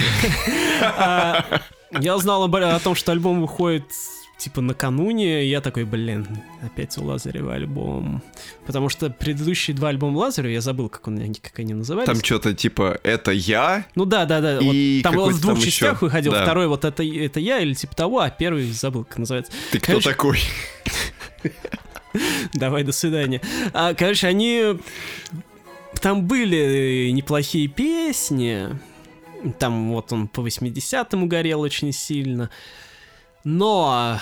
Я 2.01 2.17
узнал 2.17 2.45
о 2.45 2.79
том, 2.81 2.95
что 2.95 3.13
альбом 3.13 3.41
выходит 3.41 3.85
типа 4.43 4.61
накануне, 4.61 5.47
я 5.47 5.61
такой, 5.61 5.85
блин, 5.85 6.27
опять 6.63 6.99
у 6.99 7.05
Лазарева 7.05 7.55
альбом. 7.55 8.23
Потому 8.67 8.89
что 8.89 9.09
предыдущие 9.09 9.77
два 9.77 9.91
альбома 9.91 10.19
Лазарева, 10.19 10.51
я 10.53 10.61
забыл, 10.61 10.89
как, 10.89 11.07
он, 11.07 11.35
как 11.41 11.61
они 11.61 11.75
назывались. 11.75 12.07
Там 12.07 12.17
что-то 12.23 12.53
типа 12.53 12.99
«это 13.05 13.31
я», 13.31 13.87
Ну 13.95 14.05
да, 14.05 14.25
да, 14.25 14.41
да. 14.41 14.55
вот 14.61 14.75
И 14.75 15.01
там 15.05 15.13
он 15.13 15.19
какой-то 15.19 15.39
в 15.39 15.41
двух 15.43 15.55
там 15.55 15.63
частях 15.63 15.93
еще. 15.95 16.05
выходил. 16.05 16.33
Да. 16.33 16.43
Второй 16.43 16.67
вот 16.67 16.85
это, 16.85 17.05
это 17.05 17.39
я 17.39 17.61
или 17.61 17.75
типа 17.75 17.95
того, 17.95 18.19
а 18.19 18.31
первый 18.31 18.69
забыл, 18.73 19.05
как 19.05 19.19
называется. 19.19 19.53
ты 19.71 19.79
кто 19.79 19.87
Короче, 19.93 20.09
такой? 20.11 20.39
Давай, 22.55 22.83
до 22.83 22.93
свидания. 22.93 23.41
А, 23.73 23.95
короче, 23.95 24.27
они... 24.27 24.79
Там 26.01 26.27
были 26.27 27.11
неплохие 27.11 27.69
песни. 27.69 28.71
Там 29.59 29.93
вот 29.93 30.13
он 30.13 30.29
по 30.29 30.41
80-м 30.41 31.25
угорел 31.25 31.61
очень 31.61 31.93
сильно. 31.93 32.51
Но 33.45 34.19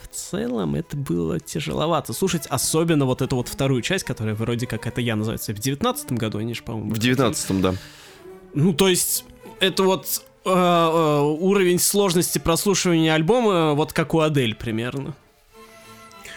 в 0.00 0.14
целом 0.14 0.74
это 0.74 0.96
было 0.96 1.38
тяжеловато 1.38 2.12
слушать, 2.12 2.46
особенно 2.46 3.04
вот 3.04 3.22
эту 3.22 3.36
вот 3.36 3.48
вторую 3.48 3.82
часть, 3.82 4.04
которая 4.04 4.34
вроде 4.34 4.66
как 4.66 4.86
это 4.86 5.00
я 5.00 5.16
называется 5.16 5.52
в 5.52 5.58
19 5.58 6.12
году, 6.12 6.38
они 6.38 6.54
же, 6.54 6.62
по-моему, 6.62 6.90
В 6.90 6.94
выходили. 6.94 7.18
19-м, 7.18 7.62
да. 7.62 7.74
Ну, 8.54 8.72
то 8.72 8.88
есть, 8.88 9.24
это 9.60 9.82
вот 9.82 10.22
э, 10.44 10.50
э, 10.50 11.20
уровень 11.20 11.78
сложности 11.78 12.38
прослушивания 12.38 13.14
альбома, 13.14 13.74
вот 13.74 13.92
как 13.92 14.14
у 14.14 14.20
Адель 14.20 14.54
примерно. 14.54 15.14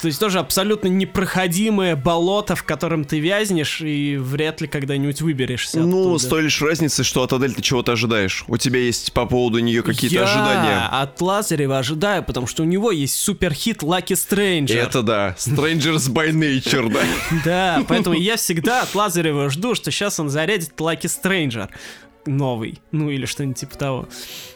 То 0.02 0.08
есть 0.08 0.20
тоже 0.20 0.40
абсолютно 0.40 0.88
непроходимое 0.88 1.96
болото, 1.96 2.56
в 2.56 2.64
котором 2.64 3.06
ты 3.06 3.20
вязнешь, 3.20 3.82
и 3.82 4.18
вряд 4.18 4.60
ли 4.62 4.68
когда-нибудь 4.68 5.22
выберешься 5.22 5.80
Ну, 5.82 6.02
оттуда. 6.02 6.18
с 6.20 6.26
той 6.28 6.42
лишь 6.44 6.62
разницей, 6.62 7.06
что 7.06 7.22
от 7.24 7.34
Адель 7.34 7.54
ты 7.54 7.62
чего-то 7.62 7.92
ожидаешь. 7.92 8.44
У 8.48 8.58
тебя 8.58 8.80
есть 8.80 9.14
по 9.14 9.26
поводу 9.28 9.60
нее 9.60 9.84
какие-то 9.84 10.16
Я 10.16 10.24
ожидания. 10.24 10.88
от 10.92 11.22
Лазарева 11.22 11.78
ожидаю, 11.78 12.24
потому 12.24 12.48
что 12.48 12.64
у 12.64 12.66
него 12.66 12.92
есть 12.92 13.16
суперхит 13.16 13.84
Lucky 13.84 14.16
Stranger. 14.16 14.74
Это 14.76 15.04
да. 15.04 15.36
Strangers 15.38 16.10
by 16.12 16.32
Nature, 16.32 16.92
да. 16.92 17.02
Да, 17.46 17.84
поэтому 17.88 18.16
я 18.16 18.38
всегда 18.38 18.82
от 18.82 18.96
Лазарева 18.96 19.50
жду, 19.50 19.76
что 19.76 19.92
сейчас 19.92 20.20
он 20.20 20.30
зарядит 20.30 20.72
Lucky 20.78 21.04
Stranger 21.04 21.70
новый, 22.26 22.80
ну 22.92 23.10
или 23.10 23.26
что-нибудь 23.26 23.58
типа 23.58 23.78
того. 23.78 24.10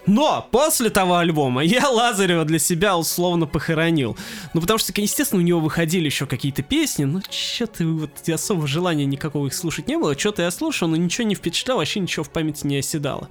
Но 0.05 0.47
после 0.51 0.89
того 0.89 1.17
альбома 1.17 1.63
я 1.63 1.89
Лазарева 1.89 2.45
для 2.45 2.59
себя 2.59 2.97
условно 2.97 3.47
похоронил. 3.47 4.17
Ну 4.53 4.61
потому 4.61 4.77
что, 4.77 4.93
естественно, 4.95 5.41
у 5.41 5.45
него 5.45 5.59
выходили 5.59 6.05
еще 6.05 6.25
какие-то 6.27 6.61
песни, 6.63 7.05
но 7.05 7.21
что-то 7.29 7.85
вот 7.85 8.29
особо 8.29 8.67
желания 8.67 9.05
никакого 9.05 9.47
их 9.47 9.53
слушать 9.53 9.87
не 9.87 9.97
было. 9.97 10.17
Что-то 10.17 10.43
я 10.43 10.51
слушал, 10.51 10.87
но 10.87 10.95
ничего 10.95 11.27
не 11.27 11.35
впечатлял, 11.35 11.77
вообще 11.77 11.99
ничего 11.99 12.23
в 12.23 12.29
памяти 12.29 12.67
не 12.67 12.77
оседало. 12.77 13.29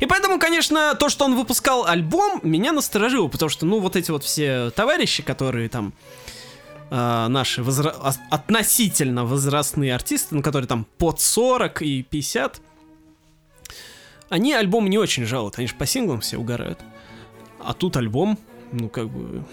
И 0.00 0.06
поэтому, 0.06 0.38
конечно, 0.38 0.94
то, 0.96 1.08
что 1.08 1.24
он 1.24 1.36
выпускал 1.36 1.86
альбом, 1.86 2.40
меня 2.42 2.72
насторожило, 2.72 3.28
потому 3.28 3.48
что, 3.48 3.64
ну, 3.64 3.78
вот 3.78 3.96
эти 3.96 4.10
вот 4.10 4.24
все 4.24 4.70
товарищи, 4.70 5.22
которые 5.22 5.68
там 5.68 5.92
а, 6.90 7.28
наши 7.28 7.62
возра- 7.62 7.96
ос- 8.02 8.18
относительно 8.30 9.24
возрастные 9.24 9.94
артисты, 9.94 10.34
ну, 10.34 10.42
которые 10.42 10.68
там 10.68 10.86
под 10.98 11.20
40 11.20 11.82
и 11.82 12.02
50, 12.02 12.60
они 14.34 14.52
альбом 14.52 14.90
не 14.90 14.98
очень 14.98 15.24
жалуют, 15.24 15.58
они 15.58 15.68
же 15.68 15.74
по 15.74 15.86
синглам 15.86 16.20
все 16.20 16.36
угорают. 16.38 16.80
А 17.60 17.72
тут 17.72 17.96
альбом, 17.96 18.38
ну, 18.72 18.88
как 18.88 19.08
бы... 19.08 19.44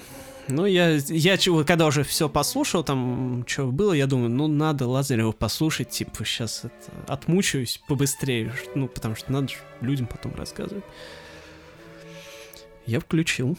Ну, 0.48 0.66
я, 0.66 0.96
я 1.08 1.38
чего, 1.38 1.64
когда 1.64 1.86
уже 1.86 2.04
все 2.04 2.28
послушал, 2.28 2.84
там, 2.84 3.46
что 3.48 3.68
было, 3.68 3.94
я 3.94 4.08
думаю, 4.08 4.30
ну, 4.32 4.48
надо 4.48 4.88
Лазарева 4.88 5.32
послушать, 5.32 5.90
типа, 5.92 6.26
сейчас 6.26 6.66
это, 6.66 6.74
отмучаюсь 7.14 7.80
побыстрее, 7.88 8.52
ну, 8.76 8.88
потому 8.88 9.16
что 9.16 9.32
надо 9.32 9.50
же 9.50 9.56
людям 9.82 10.08
потом 10.08 10.34
рассказывать. 10.36 10.84
Я 12.86 13.00
включил. 13.00 13.58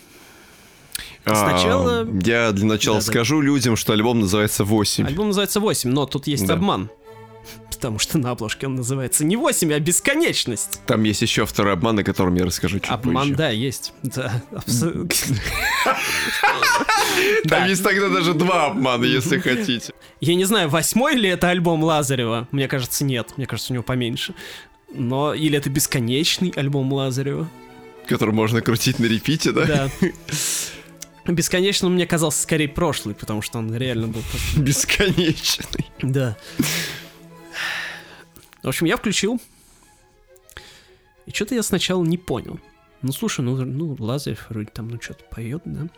Сначала- 1.24 2.00
А, 2.00 2.06
Я 2.24 2.50
для 2.52 2.66
начала 2.66 2.98
Да-да. 2.98 3.06
скажу 3.12 3.40
людям, 3.40 3.76
что 3.76 3.92
альбом 3.92 4.20
называется 4.20 4.64
8. 4.64 5.06
Альбом 5.06 5.28
называется 5.28 5.60
8, 5.60 5.88
но 5.90 6.04
тут 6.06 6.26
есть 6.26 6.46
Да. 6.46 6.54
обман. 6.54 6.90
Потому 7.82 7.98
что 7.98 8.16
на 8.16 8.30
обложке 8.30 8.68
он 8.68 8.76
называется 8.76 9.24
не 9.24 9.36
8, 9.36 9.72
а 9.74 9.80
бесконечность. 9.80 10.80
Там 10.86 11.02
есть 11.02 11.20
еще 11.20 11.44
второй 11.46 11.72
обман, 11.72 11.98
о 11.98 12.04
котором 12.04 12.36
я 12.36 12.44
расскажу 12.44 12.78
чуть 12.78 12.88
Обман, 12.88 13.24
позже. 13.24 13.34
да, 13.34 13.50
есть. 13.50 13.92
Да, 14.04 14.40
Там 17.48 17.66
есть 17.66 17.82
тогда 17.82 18.08
даже 18.08 18.34
два 18.34 18.66
обмана, 18.66 19.04
если 19.04 19.40
хотите. 19.40 19.92
Я 20.20 20.36
не 20.36 20.44
знаю, 20.44 20.68
восьмой 20.68 21.16
ли 21.16 21.28
это 21.28 21.48
альбом 21.48 21.82
Лазарева. 21.82 22.46
Мне 22.52 22.68
кажется, 22.68 23.04
нет. 23.04 23.32
Мне 23.36 23.46
кажется, 23.48 23.72
у 23.72 23.74
него 23.74 23.82
поменьше. 23.82 24.32
Но 24.94 25.34
или 25.34 25.58
это 25.58 25.68
бесконечный 25.68 26.50
альбом 26.54 26.92
Лазарева. 26.92 27.48
Который 28.06 28.32
можно 28.32 28.60
крутить 28.60 29.00
на 29.00 29.06
репите, 29.06 29.50
да? 29.50 29.66
Да. 29.66 29.90
Бесконечным 31.26 31.94
мне 31.94 32.06
казался 32.06 32.42
скорее 32.42 32.68
прошлый, 32.68 33.16
потому 33.16 33.42
что 33.42 33.58
он 33.58 33.74
реально 33.74 34.06
был. 34.06 34.22
Бесконечный. 34.56 35.90
Да. 36.00 36.36
В 38.62 38.68
общем, 38.68 38.86
я 38.86 38.96
включил. 38.96 39.40
И 41.26 41.30
что-то 41.30 41.54
я 41.54 41.62
сначала 41.62 42.04
не 42.04 42.18
понял. 42.18 42.58
Ну, 43.02 43.12
слушай, 43.12 43.40
ну, 43.40 43.56
ну 43.56 43.96
Лазарев 43.98 44.46
вроде 44.48 44.70
там, 44.70 44.88
ну, 44.88 45.00
что-то 45.00 45.24
поет, 45.24 45.62
да? 45.64 45.88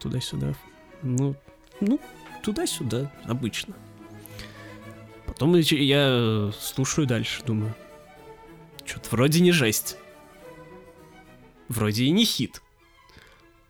Туда-сюда. 0.00 0.54
Ну, 1.02 1.36
ну, 1.80 2.00
туда-сюда, 2.42 3.10
обычно. 3.24 3.74
Потом 5.26 5.54
я- 5.54 5.78
я 5.78 6.52
слушаю 6.58 7.06
дальше, 7.06 7.42
думаю. 7.44 7.74
Что-то 8.84 9.08
вроде 9.10 9.40
не 9.40 9.52
жесть. 9.52 9.96
Вроде 11.68 12.04
и 12.04 12.10
не 12.10 12.24
хит. 12.24 12.60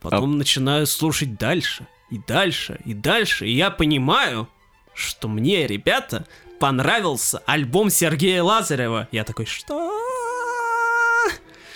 Потом 0.01 0.37
начинаю 0.39 0.87
слушать 0.87 1.37
дальше, 1.39 1.87
и 2.11 2.19
дальше, 2.19 2.81
и 2.85 2.93
дальше, 2.93 3.47
и 3.47 3.53
я 3.53 3.71
понимаю, 3.71 4.49
что 4.95 5.29
мне, 5.29 5.67
ребята, 5.67 6.27
понравился 6.63 7.43
альбом 7.45 7.91
Сергея 7.91 8.45
Лазарева. 8.45 9.09
Я 9.11 9.25
такой, 9.25 9.47
что? 9.47 9.91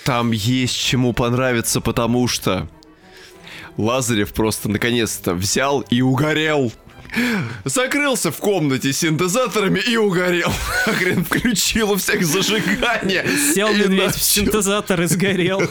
Там 0.04 0.30
есть 0.30 0.78
чему 0.78 1.12
понравиться, 1.12 1.80
потому 1.80 2.28
что 2.28 2.68
Лазарев 3.76 4.32
просто 4.32 4.68
наконец-то 4.68 5.34
взял 5.34 5.80
и 5.80 6.02
угорел. 6.02 6.72
Закрылся 7.64 8.30
в 8.30 8.36
комнате 8.36 8.92
с 8.92 8.98
синтезаторами 8.98 9.80
и 9.80 9.96
угорел. 9.96 10.52
Хрен 10.84 11.24
включил 11.24 11.90
у 11.90 11.96
всех 11.96 12.24
зажигание. 12.24 13.26
Сел 13.54 13.74
медведь 13.74 14.14
в 14.14 14.22
синтезатор 14.22 15.02
и 15.02 15.06
сгорел. 15.06 15.62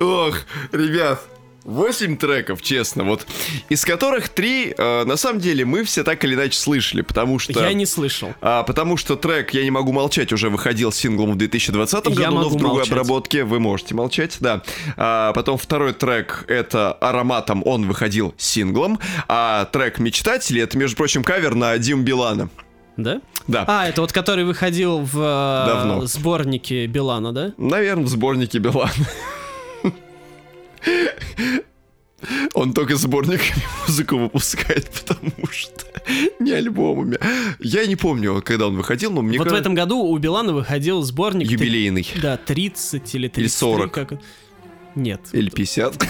Ох, 0.00 0.40
ребят, 0.72 1.22
8 1.64 2.16
треков, 2.16 2.62
честно, 2.62 3.04
вот, 3.04 3.26
из 3.68 3.84
которых 3.84 4.28
3, 4.28 4.74
на 4.78 5.16
самом 5.16 5.40
деле, 5.40 5.64
мы 5.64 5.84
все 5.84 6.02
так 6.04 6.24
или 6.24 6.34
иначе 6.34 6.58
слышали, 6.58 7.02
потому 7.02 7.38
что... 7.38 7.52
Я 7.60 7.72
не 7.72 7.86
слышал. 7.86 8.34
А, 8.40 8.62
потому 8.62 8.96
что 8.96 9.16
трек 9.16 9.54
«Я 9.54 9.62
не 9.62 9.70
могу 9.70 9.92
молчать» 9.92 10.32
уже 10.32 10.50
выходил 10.50 10.92
синглом 10.92 11.32
в 11.32 11.36
2020 11.36 12.04
Я 12.04 12.10
году, 12.10 12.24
но 12.24 12.30
могу 12.32 12.56
в 12.56 12.58
другой 12.58 12.76
молчать. 12.78 12.92
обработке. 12.92 13.44
Вы 13.44 13.60
можете 13.60 13.94
молчать, 13.94 14.36
да. 14.40 14.62
А, 14.96 15.32
потом 15.32 15.58
второй 15.58 15.92
трек 15.92 16.44
это 16.48 16.92
«Ароматом», 16.94 17.62
он 17.64 17.86
выходил 17.86 18.34
синглом. 18.38 18.98
А 19.28 19.66
трек 19.66 19.98
«Мечтатели» 19.98 20.60
это, 20.62 20.76
между 20.76 20.96
прочим, 20.96 21.22
кавер 21.22 21.54
на 21.54 21.78
Дим 21.78 22.02
Билана. 22.04 22.48
Да? 22.96 23.20
Да. 23.46 23.64
А, 23.66 23.88
это 23.88 24.00
вот 24.02 24.12
который 24.12 24.44
выходил 24.44 24.98
в 25.00 25.18
э, 25.18 25.66
Давно. 25.66 26.06
сборнике 26.06 26.86
Билана, 26.86 27.32
да? 27.32 27.52
Наверное, 27.56 28.04
в 28.04 28.08
сборнике 28.08 28.58
Билана. 28.58 28.90
Он 32.54 32.72
только 32.72 32.96
сборниками 32.96 33.62
музыку 33.88 34.16
выпускает, 34.16 34.88
потому 34.90 35.32
что 35.50 35.84
не 36.38 36.52
альбомами. 36.52 37.18
Я 37.58 37.86
не 37.86 37.96
помню, 37.96 38.42
когда 38.44 38.68
он 38.68 38.76
выходил, 38.76 39.10
но 39.12 39.22
мне 39.22 39.38
Вот 39.38 39.46
в 39.46 39.50
кажется... 39.50 39.60
этом 39.60 39.74
году 39.74 39.98
у 39.98 40.16
Билана 40.18 40.52
выходил 40.52 41.02
сборник... 41.02 41.50
Юбилейный. 41.50 42.06
Да, 42.20 42.36
30 42.36 43.14
или 43.14 43.28
33. 43.28 43.48
40. 43.48 43.92
Как... 43.92 44.12
Нет. 44.94 45.20
Или 45.32 45.50
50. 45.50 46.06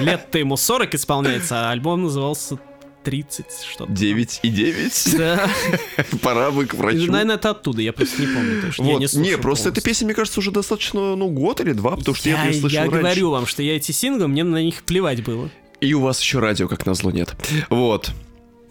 Лет-то 0.00 0.38
ему 0.38 0.56
40 0.56 0.94
исполняется, 0.94 1.68
а 1.68 1.70
альбом 1.70 2.04
назывался 2.04 2.58
30 3.06 3.46
что-то. 3.70 3.92
9 3.92 4.40
и 4.42 4.48
9. 4.48 5.14
Да. 5.16 5.48
Пора 6.22 6.50
бы 6.50 6.66
к 6.66 6.74
врачу. 6.74 7.08
Наверное, 7.10 7.36
это 7.36 7.50
оттуда, 7.50 7.80
я 7.80 7.92
просто 7.92 8.20
не 8.20 8.26
помню. 8.26 8.56
потому 8.56 8.72
что 8.72 8.82
я 8.82 8.88
Вот, 8.90 8.98
не, 8.98 9.04
не, 9.04 9.08
слушаю 9.08 9.38
просто 9.38 9.68
эта 9.68 9.80
песня, 9.80 10.06
мне 10.06 10.14
кажется, 10.14 10.40
уже 10.40 10.50
достаточно, 10.50 11.14
ну, 11.14 11.28
год 11.28 11.60
или 11.60 11.72
два, 11.72 11.96
потому 11.96 12.16
что 12.16 12.28
я, 12.28 12.42
я, 12.42 12.50
ее 12.50 12.60
слышал 12.60 12.74
я 12.74 12.80
раньше. 12.82 12.98
говорю 12.98 13.30
вам, 13.30 13.46
что 13.46 13.62
я 13.62 13.76
эти 13.76 13.92
синглы, 13.92 14.26
мне 14.26 14.42
на 14.42 14.60
них 14.60 14.82
плевать 14.82 15.22
было. 15.22 15.48
И 15.80 15.94
у 15.94 16.00
вас 16.00 16.20
еще 16.20 16.40
радио, 16.40 16.66
как 16.66 16.84
назло, 16.84 17.12
нет. 17.12 17.36
Вот. 17.70 18.10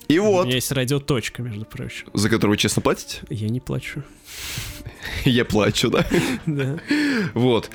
И 0.10 0.20
У 0.20 0.26
вот, 0.26 0.46
меня 0.48 0.56
есть 0.56 0.72
радиоточка, 0.72 1.42
между 1.42 1.64
прочим. 1.64 2.08
за 2.14 2.30
которую 2.30 2.56
вы 2.56 2.58
честно 2.58 2.82
платите? 2.82 3.22
Я 3.30 3.48
не 3.48 3.62
плачу. 3.62 4.04
Я 5.26 5.46
плачу, 5.46 5.90
да? 5.90 6.06
Да. 6.46 6.78
Вот. 7.34 7.70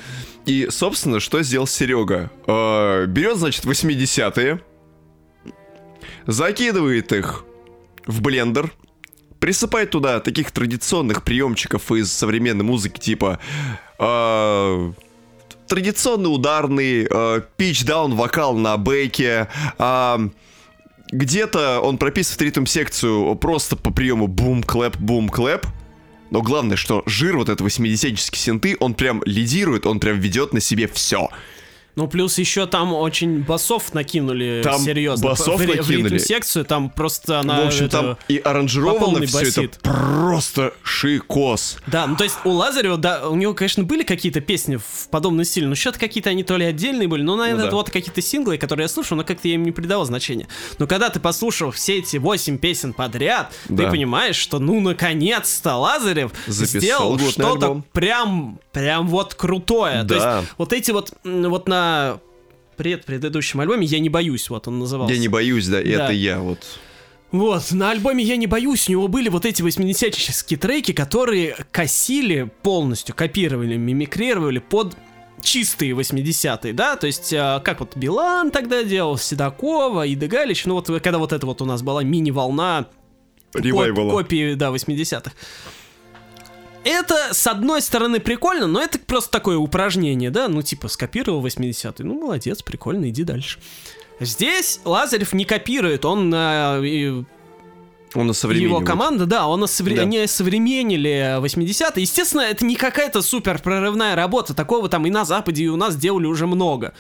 И, 0.47 0.69
собственно, 0.71 1.21
что 1.21 1.43
сделал 1.43 1.67
Серега? 1.67 2.31
Берет, 2.47 3.39
значит, 3.39 3.65
80-е, 3.65 4.61
закидывает 6.27 7.13
их 7.13 7.45
в 8.07 8.21
блендер, 8.21 8.73
присыпает 9.39 9.91
туда 9.91 10.21
таких 10.21 10.51
традиционных 10.51 11.25
приемчиков 11.25 11.91
из 11.93 12.13
современной 12.13 12.65
музыки, 12.65 12.99
типа 12.99 13.39
э, 13.99 14.93
традиционный 15.67 16.35
ударный, 16.35 17.05
э, 17.05 17.43
pitch-down 17.57 18.15
вокал 18.15 18.55
на 18.57 18.77
бэке, 18.77 19.49
а, 19.79 20.21
где-то 21.11 21.81
он 21.81 21.99
прописывает 21.99 22.43
ритм-секцию 22.43 23.35
просто 23.37 23.77
по 23.77 23.91
приему 23.93 24.27
boom-clap, 24.27 24.97
boom-clap, 24.97 25.67
но 26.31 26.43
главное, 26.43 26.77
что 26.77 27.03
жир 27.07 27.37
вот 27.37 27.49
это 27.49 27.63
80 27.65 28.19
синты, 28.19 28.77
он 28.79 28.95
прям 28.95 29.23
лидирует, 29.25 29.87
он 29.87 29.99
прям 29.99 30.19
ведет 30.21 30.53
на 30.53 30.61
себе 30.61 30.87
все. 30.87 31.29
Ну, 31.97 32.07
плюс 32.09 32.39
еще 32.39 32.67
там 32.67 32.93
очень 32.93 33.43
басов 33.43 33.93
накинули 33.95 34.61
Там 34.65 34.81
серьезно. 34.81 35.29
басов 35.29 35.57
в, 35.61 35.67
накинули. 35.67 35.83
В 35.83 35.91
ритм-секцию 35.91 36.65
там 36.65 36.89
просто 36.91 37.41
она... 37.41 37.63
в 37.63 37.67
общем, 37.67 37.87
это- 37.87 37.97
там 37.99 38.19
и 38.29 38.39
аранжировано 38.39 39.27
все 39.27 39.39
это 39.41 39.61
басит. 39.63 39.79
просто 39.83 40.73
шикос. 40.83 41.79
Да, 41.87 42.07
ну 42.07 42.17
то 42.17 42.25
есть 42.25 42.37
у 42.45 42.51
Лазарева, 42.51 42.97
да, 42.97 43.29
у 43.29 43.35
него, 43.37 43.55
конечно, 43.55 43.83
были 43.85 44.03
какие-то 44.05 44.41
песни 44.41 44.77
в 44.77 45.09
подобном 45.11 45.45
стиле, 45.45 45.67
но 45.67 45.75
что-то 45.75 45.99
какие-то 45.99 46.31
они 46.31 46.45
то 46.45 46.57
ли 46.57 46.65
отдельные 46.65 47.09
были, 47.09 47.23
но, 47.23 47.37
наверное, 47.37 47.57
Ну 47.57 47.63
да. 47.63 47.67
это 47.69 47.77
вот 47.77 47.91
какие-то 47.91 48.23
синглы, 48.23 48.57
которые 48.59 48.85
я 48.85 48.89
слушал, 48.89 49.17
но 49.17 49.25
как-то 49.25 49.49
я 49.49 49.55
им 49.55 49.65
не 49.65 49.73
придавал 49.73 50.05
значения. 50.05 50.47
Но 50.79 50.87
когда 50.87 51.11
ты 51.11 51.19
послушал 51.21 51.71
все 51.71 51.99
эти 51.99 52.17
восемь 52.19 52.59
песен 52.59 52.93
подряд, 52.93 53.53
Да. 53.69 53.85
ты 53.85 53.91
понимаешь, 53.91 54.37
что 54.37 54.59
ну 54.59 54.81
наконец-то 54.81 55.77
Лазарев 55.77 56.33
Записал 56.47 56.81
сделал 56.81 57.19
что-то 57.19 57.83
прям, 57.93 58.61
прям 58.73 59.09
вот 59.09 59.35
крутое. 59.35 60.03
То 60.03 60.19
Да. 60.19 60.39
есть 60.39 60.51
вот 60.59 60.73
эти 60.73 60.91
вот, 60.93 61.13
вот 61.25 61.69
на 61.69 61.80
пред 62.77 63.05
предыдущем 63.05 63.61
альбоме 63.61 63.87
«Я 63.87 63.99
не 64.01 64.09
боюсь», 64.09 64.49
вот 64.51 64.67
он 64.69 64.79
назывался. 64.79 65.13
Я 65.15 65.21
не 65.21 65.29
боюсь, 65.29 65.67
да, 65.69 65.81
и 65.81 65.95
Да. 65.95 66.05
это 66.05 66.13
я 66.13 66.39
вот. 66.39 66.61
Вот, 67.31 67.71
на 67.73 67.91
альбоме 67.93 68.25
«Я 68.25 68.37
не 68.37 68.47
боюсь» 68.47 68.89
у 68.89 68.93
него 68.93 69.07
были 69.09 69.29
вот 69.29 69.45
эти 69.47 69.63
80-ческие 69.63 70.59
треки, 70.59 70.93
которые 70.93 71.55
косили 71.71 72.51
полностью, 72.63 73.15
копировали, 73.15 73.77
мимикрировали 73.77 74.59
под 74.59 74.97
чистые 75.43 75.93
80-е, 75.93 76.73
да, 76.73 76.97
то 76.97 77.07
есть 77.07 77.33
а, 77.33 77.61
как 77.61 77.81
вот 77.81 77.97
Билан 77.97 78.51
тогда 78.51 78.83
делал, 78.83 79.17
Седокова, 79.17 80.05
и 80.07 80.15
Галич, 80.15 80.67
ну 80.67 80.75
вот 80.75 80.87
когда 81.03 81.19
вот 81.19 81.33
это 81.33 81.47
вот 81.47 81.63
у 81.63 81.65
нас 81.65 81.83
была 81.83 82.03
мини-волна 82.03 82.89
коп- 83.53 84.11
копии, 84.11 84.55
да, 84.55 84.69
80-х. 84.71 85.33
Это, 86.85 87.35
с 87.35 87.47
одной 87.47 87.83
стороны, 87.83 88.21
прикольно, 88.21 88.67
но 88.67 88.81
это 88.81 88.99
просто 88.99 89.31
такое 89.31 89.59
упражнение, 89.59 90.31
да, 90.31 90.49
ну 90.49 90.63
типа 90.63 90.89
скопировал 90.89 91.45
80-й, 91.45 92.05
ну 92.05 92.15
молодец, 92.21 92.63
прикольно, 92.63 93.11
иди 93.11 93.23
дальше. 93.23 93.59
Здесь 94.19 94.81
Лазарев 94.85 95.33
не 95.33 95.45
копирует, 95.45 96.05
он 96.05 96.35
и 96.35 97.25
Он 98.15 98.29
его 98.31 98.81
команда, 98.81 99.27
да, 99.27 99.47
он 99.47 99.63
осовре- 99.63 99.97
Да. 99.97 100.03
они 100.03 100.19
осовременили 100.19 101.39
80-е. 101.41 102.03
Естественно, 102.03 102.41
это 102.43 102.65
не 102.65 102.77
какая-то 102.77 103.23
супер 103.23 103.61
прорывная 103.61 104.17
работа. 104.17 104.53
Такого 104.53 104.89
там 104.89 105.07
и 105.07 105.11
на 105.11 105.25
Западе, 105.25 105.65
и 105.65 105.69
у 105.69 105.77
нас 105.77 105.97
делали 105.97 106.27
уже 106.27 106.47
много. 106.47 106.93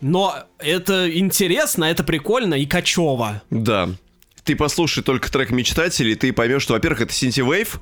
Но 0.00 0.34
это 0.58 1.10
интересно, 1.16 1.84
это 1.84 2.04
прикольно 2.04 2.54
и 2.54 2.66
качево. 2.66 3.42
Да. 3.50 3.90
Ты 4.42 4.56
послушай 4.56 5.02
только 5.02 5.30
трек 5.32 5.50
«Мечтатели», 5.50 6.10
и 6.10 6.14
ты 6.14 6.32
поймешь, 6.32 6.62
что, 6.62 6.74
во-первых, 6.74 7.02
это 7.02 7.12
Синтивейв, 7.14 7.80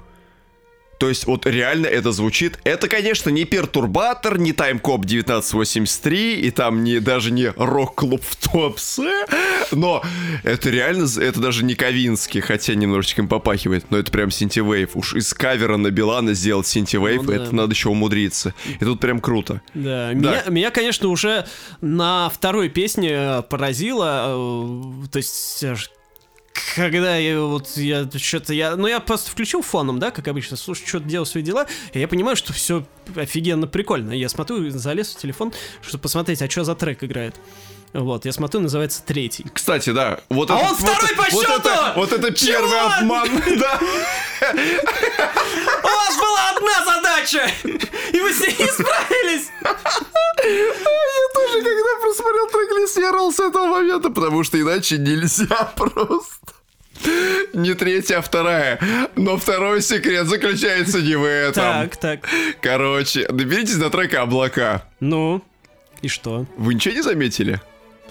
то 0.98 1.09
есть 1.09 1.27
вот 1.27 1.47
реально 1.47 1.86
это 1.86 2.12
звучит. 2.12 2.59
Это, 2.64 2.86
конечно, 2.89 3.28
не 3.31 3.44
Пертурбатор, 3.44 4.39
не 4.39 4.52
Таймкоп 4.52 5.01
1983, 5.05 6.40
и 6.40 6.51
там 6.51 6.85
не, 6.85 7.01
даже 7.01 7.31
не 7.32 7.51
Рок-клуб 7.56 8.23
в 8.24 8.36
Топсе, 8.36 9.27
но 9.73 10.02
это 10.44 10.70
реально, 10.70 11.06
это 11.20 11.40
даже 11.40 11.64
не 11.64 11.74
Ковинский, 11.74 12.40
хотя 12.40 12.74
немножечко 12.74 13.23
им 13.23 13.28
попахивает, 13.28 13.86
но 13.90 13.98
это 13.98 14.12
прям 14.12 14.31
Синтивейв. 14.31 14.90
Уж 14.94 15.14
из 15.14 15.35
кавера 15.35 15.77
на 15.77 15.90
Билана 15.90 16.35
сделать 16.35 16.66
Синтивейв, 16.66 17.23
Ну 17.23 17.28
да. 17.32 17.36
это 17.36 17.55
надо 17.55 17.73
еще 17.73 17.89
умудриться. 17.89 18.55
И 18.81 18.85
тут 18.85 19.01
прям 19.01 19.20
круто. 19.20 19.60
Да, 19.74 20.12
Меня, 20.12 20.44
меня, 20.48 20.70
конечно, 20.70 21.09
уже 21.09 21.47
на 21.81 22.28
второй 22.28 22.69
песне 22.69 23.43
поразило. 23.51 24.27
э, 25.05 25.09
То 25.10 25.16
есть, 25.19 25.64
когда 26.74 27.16
я 27.16 27.41
вот 27.41 27.69
я 27.77 28.09
что-то 28.16 28.55
я. 28.55 28.77
Ну, 28.77 28.87
я 28.87 29.01
просто 29.01 29.31
включил 29.31 29.62
фоном, 29.62 29.99
да, 29.99 30.11
как 30.11 30.29
обычно, 30.29 30.57
слушай, 30.57 30.87
что-то 30.87 31.07
делал 31.07 31.27
свои 31.27 31.43
дела, 31.43 31.66
и 31.93 32.01
я 32.01 32.09
понимаю, 32.09 32.37
что 32.37 32.53
все 32.53 32.85
офигенно 33.16 33.66
прикольно. 33.66 34.12
Я 34.12 34.29
смотрю, 34.29 34.69
залез 34.70 35.15
в 35.15 35.19
телефон, 35.19 35.53
чтобы 35.83 36.03
посмотреть, 36.03 36.43
а 36.43 36.51
что 36.51 36.65
за 36.65 36.74
трек 36.74 37.05
играет. 37.05 37.35
Вот, 37.93 38.24
я 38.24 38.33
смотрю, 38.33 38.61
называется 38.61 39.03
третий. 39.05 39.45
Кстати, 39.53 39.91
да, 39.91 40.20
вот 40.31 40.51
А 40.51 40.57
это... 40.59 40.69
он 40.69 40.74
второй 40.77 41.15
вот, 41.15 41.16
по 41.16 41.31
вот 41.31 41.43
счету! 41.45 41.61
это, 41.61 41.93
вот 41.97 42.12
это 42.12 42.31
первый 42.33 42.70
Чувак! 42.70 43.01
обман, 43.03 43.43
да. 43.59 43.81
Одна 46.57 46.85
задача! 46.85 47.51
И 48.12 48.20
вы 48.20 48.33
с 48.33 48.41
ней 48.41 48.57
не 48.59 48.66
справились! 48.66 49.51
Я 50.45 51.29
тоже, 51.35 51.62
когда 51.62 52.01
просмотрел 52.01 52.47
трек-лист, 52.49 52.99
я 52.99 53.09
орал 53.11 53.33
с 53.33 53.41
этого 53.41 53.66
момента, 53.66 54.11
потому 54.11 54.45
что 54.45 54.61
иначе 54.61 54.99
нельзя 54.99 55.73
просто. 55.77 56.53
Не 57.53 57.74
третья, 57.74 58.19
а 58.19 58.23
вторая. 58.23 58.79
Но 59.16 59.37
второй 59.37 59.83
секрет 59.83 60.27
заключается 60.27 61.01
не 61.01 61.16
в 61.16 61.24
этом. 61.24 61.62
Так, 61.62 61.97
так. 61.97 62.20
Короче, 62.61 63.27
доберитесь 63.29 63.77
до 63.77 63.91
трека 63.91 64.23
«Облака». 64.23 64.85
Ну, 65.01 65.43
и 66.01 66.09
что? 66.09 66.47
Вы 66.57 66.74
ничего 66.74 66.95
не 66.95 67.03
заметили 67.03 67.61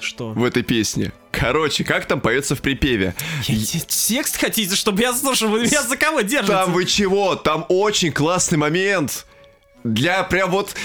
Что? 0.01 0.29
в 0.33 0.43
этой 0.43 0.63
песне? 0.63 1.11
Короче, 1.31 1.83
как 1.83 2.05
там 2.05 2.19
поется 2.19 2.55
в 2.55 2.61
припеве? 2.61 3.13
Я- 3.47 3.63
те- 3.65 3.79
Текст 3.87 4.37
хотите, 4.37 4.75
чтобы 4.75 5.01
я 5.01 5.13
слушал? 5.13 5.49
Вы 5.49 5.61
меня 5.61 5.81
за 5.83 5.95
кого 5.97 6.21
держите? 6.21 6.51
Там 6.53 6.73
вы 6.73 6.85
чего? 6.85 7.35
Там 7.35 7.65
очень 7.69 8.11
классный 8.11 8.57
момент. 8.57 9.25
Для 9.83 10.23
прям 10.23 10.51
вот... 10.51 10.75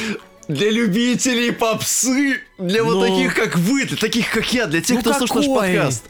Для 0.48 0.70
любителей 0.70 1.50
попсы, 1.50 2.38
для 2.56 2.84
вот 2.84 2.94
Ну. 2.94 3.00
таких, 3.00 3.34
как 3.34 3.56
вы, 3.56 3.84
для 3.84 3.96
таких, 3.96 4.30
как 4.30 4.52
я, 4.54 4.66
для 4.66 4.80
тех, 4.80 4.94
Ну 4.96 5.00
кто 5.00 5.12
слушает 5.14 5.34
наш 5.34 5.46
какой? 5.56 5.74
подкаст. 5.74 6.04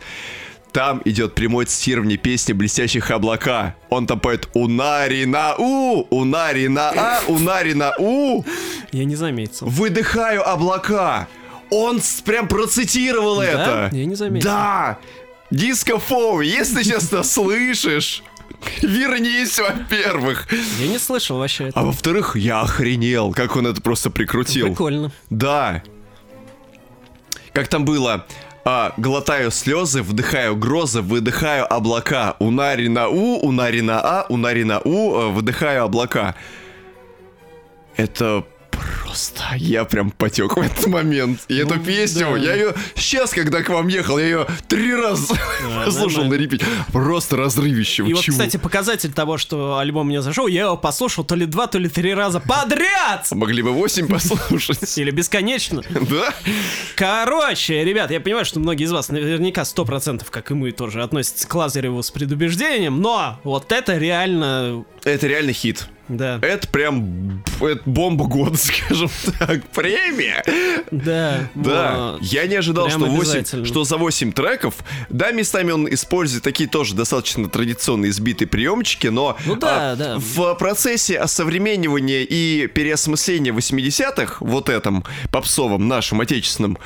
Там 0.73 1.01
идет 1.07 1.35
прямое 1.35 1.65
цитирование 1.65 2.19
песни 2.19 2.53
«Блестящих 2.53 3.11
облака». 3.11 3.77
Он 3.89 4.07
там 4.07 4.20
поет 4.20 4.51
«Унари 4.53 5.24
на 5.24 5.55
у, 5.57 6.03
унари 6.11 6.69
на 6.69 6.91
а, 6.91 7.23
унари 7.28 7.73
на 7.73 7.95
у, 7.99 8.45
Я 8.93 9.05
не 9.05 9.16
заметил. 9.16 9.69
выдыхаю 9.69 10.47
облака». 10.47 11.28
Он 11.70 12.01
прям 12.24 12.48
процитировал 12.48 13.40
это. 13.40 13.90
Я 13.93 14.05
не 14.06 14.14
заметил. 14.14 14.48
Да! 14.48 14.98
Диско 15.51 15.98
Фоу, 15.98 16.40
если 16.40 16.82
сейчас 16.82 17.12
нас 17.12 17.32
слышишь, 17.34 18.22
вернись, 18.82 19.59
во-первых. 19.59 20.48
Я 20.80 20.88
не 20.88 20.98
слышал 20.98 21.38
вообще 21.38 21.68
это. 21.68 21.80
А 21.80 21.84
во-вторых, 21.84 22.36
я 22.36 22.62
охренел, 22.62 23.32
как 23.32 23.56
он 23.56 23.66
это 23.66 23.80
просто 23.80 24.10
прикрутил. 24.10 24.68
Прикольно. 24.68 25.12
Да. 25.30 25.82
Как 27.52 27.68
там 27.68 27.84
было? 27.84 28.26
А, 28.64 28.93
глотаю 28.97 29.52
слезы, 29.52 30.02
вдыхаю 30.02 30.56
грозы, 30.56 31.01
выдыхаю 31.01 31.72
облака. 31.72 32.34
Унари 32.40 32.88
на 32.88 33.09
у, 33.09 33.38
унари 33.38 33.80
на 33.80 34.01
а, 34.01 34.26
унари 34.28 34.64
на 34.64 34.80
у, 34.80 35.14
э, 35.14 35.28
выдыхаю 35.30 35.84
облака. 35.84 36.34
Это 37.97 38.44
Просто 39.03 39.43
я 39.57 39.85
прям 39.85 40.11
потек 40.11 40.57
в 40.57 40.61
этот 40.61 40.86
момент. 40.86 41.40
И 41.48 41.57
эту 41.57 41.74
Ну, 41.77 41.85
песню, 41.85 42.28
да. 42.32 42.36
я 42.39 42.55
ее 42.55 42.74
сейчас, 42.94 43.31
когда 43.31 43.62
к 43.62 43.69
вам 43.69 43.89
ехал, 43.89 44.19
я 44.19 44.24
ее 44.24 44.47
три 44.69 44.94
раза 44.94 45.35
слушал 45.90 46.24
на 46.24 46.35
репите. 46.35 46.66
Просто 46.93 47.36
разрывище. 47.36 48.05
И 48.05 48.12
вот, 48.12 48.23
Чего? 48.23 48.35
кстати, 48.36 48.57
показатель 48.57 49.12
того, 49.12 49.39
что 49.39 49.78
альбом 49.78 50.09
мне 50.09 50.23
зашел, 50.23 50.47
я 50.47 50.65
его 50.65 50.77
послушал 50.77 51.24
то 51.24 51.35
ли 51.35 51.47
два, 51.47 51.66
то 51.66 51.78
ли 51.78 51.89
три 51.89 52.15
раза 52.15 52.40
подряд! 52.40 53.27
Могли 53.31 53.62
бы 53.62 53.70
8 53.73 54.09
послушать. 54.09 54.98
Или 54.98 55.11
бесконечно. 55.11 55.82
Да? 55.89 56.35
Короче, 56.94 57.85
ребят, 57.85 58.11
я 58.11 58.20
понимаю, 58.20 58.44
что 58.44 58.61
многие 58.61 58.85
из 58.85 58.93
вас 58.93 59.09
наверняка 59.09 59.62
100%, 59.62 60.27
как 60.31 60.51
и 60.51 60.55
мы, 60.55 60.73
тоже 60.73 61.03
относятся 61.03 61.47
к 61.47 61.55
Лазареву 61.55 62.03
с 62.03 62.11
предубеждением, 62.11 63.01
но 63.01 63.40
вот 63.44 63.73
это 63.73 63.97
реально... 63.98 64.85
Это 65.05 65.27
реально 65.27 65.53
хит. 65.53 65.89
Да, 66.09 66.39
Это 66.43 66.69
прям 66.69 67.43
это 67.61 67.83
бомба 67.85 68.27
года, 68.27 68.57
скажем 68.59 69.11
так. 69.39 69.65
Премия. 69.69 70.43
да, 70.91 71.49
Да, 71.55 72.16
я 72.20 72.47
не 72.47 72.55
ожидал, 72.57 72.89
что, 72.91 73.01
8, 73.01 73.16
обязательно. 73.19 73.65
что 73.66 73.85
за 73.85 73.97
8 73.97 74.33
треков, 74.33 74.77
да, 75.09 75.33
местами 75.33 75.73
он 75.73 75.93
использует 75.93 76.45
такие 76.45 76.69
тоже 76.69 76.95
достаточно 76.95 77.49
традиционные 77.49 78.12
сбитые 78.12 78.49
приемчики, 78.49 79.09
но 79.09 79.37
Ну 79.45 79.57
да, 79.57 79.93
а, 79.93 79.97
да. 79.97 80.16
в 80.19 80.55
процессе 80.55 81.19
осовременивания 81.19 82.23
и 82.23 82.66
переосмысления 82.69 83.53
80-х, 83.53 84.37
вот 84.41 84.69
этом 84.69 85.05
попсовом, 85.31 85.89
нашем, 85.89 86.20
отечественном, 86.20 86.78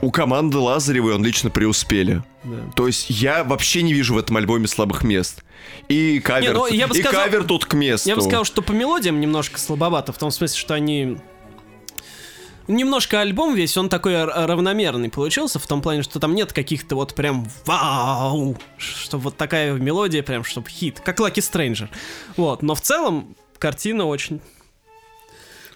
у 0.00 0.10
команды 0.10 0.58
Лазаревой 0.58 1.14
он 1.14 1.24
лично 1.24 1.50
преуспели. 1.50 2.22
Да. 2.44 2.70
То 2.74 2.86
есть 2.86 3.10
я 3.10 3.44
вообще 3.44 3.82
не 3.82 3.92
вижу 3.92 4.14
в 4.14 4.18
этом 4.18 4.36
альбоме 4.36 4.66
слабых 4.66 5.02
мест. 5.02 5.42
И 5.88 6.20
кавер, 6.20 6.54
ну, 6.54 6.66
я 6.66 6.86
бы 6.86 6.96
и 6.96 7.02
сказал- 7.02 7.24
кавер 7.24 7.44
тут 7.44 7.64
к 7.64 7.74
месту. 7.74 8.08
Я 8.08 8.16
бы 8.16 8.22
сказал, 8.22 8.44
что 8.44 8.62
по 8.62 8.72
мелодиям 8.72 9.20
немножко 9.20 9.58
слабовато, 9.58 10.12
в 10.12 10.18
том 10.18 10.30
смысле, 10.30 10.58
что 10.58 10.74
они... 10.74 11.18
Немножко 12.68 13.20
альбом 13.20 13.54
весь, 13.54 13.76
он 13.76 13.88
такой 13.88 14.24
равномерный 14.24 15.08
получился, 15.08 15.60
в 15.60 15.66
том 15.68 15.80
плане, 15.80 16.02
что 16.02 16.18
там 16.18 16.34
нет 16.34 16.52
каких-то 16.52 16.96
вот 16.96 17.14
прям 17.14 17.48
вау, 17.64 18.58
что 18.76 19.18
вот 19.18 19.36
такая 19.36 19.74
мелодия 19.74 20.24
прям, 20.24 20.42
чтобы 20.42 20.68
хит, 20.68 20.98
как 20.98 21.20
Lucky 21.20 21.36
Stranger. 21.36 21.88
Вот, 22.36 22.62
но 22.62 22.74
в 22.74 22.80
целом 22.80 23.36
картина 23.58 24.06
очень... 24.06 24.40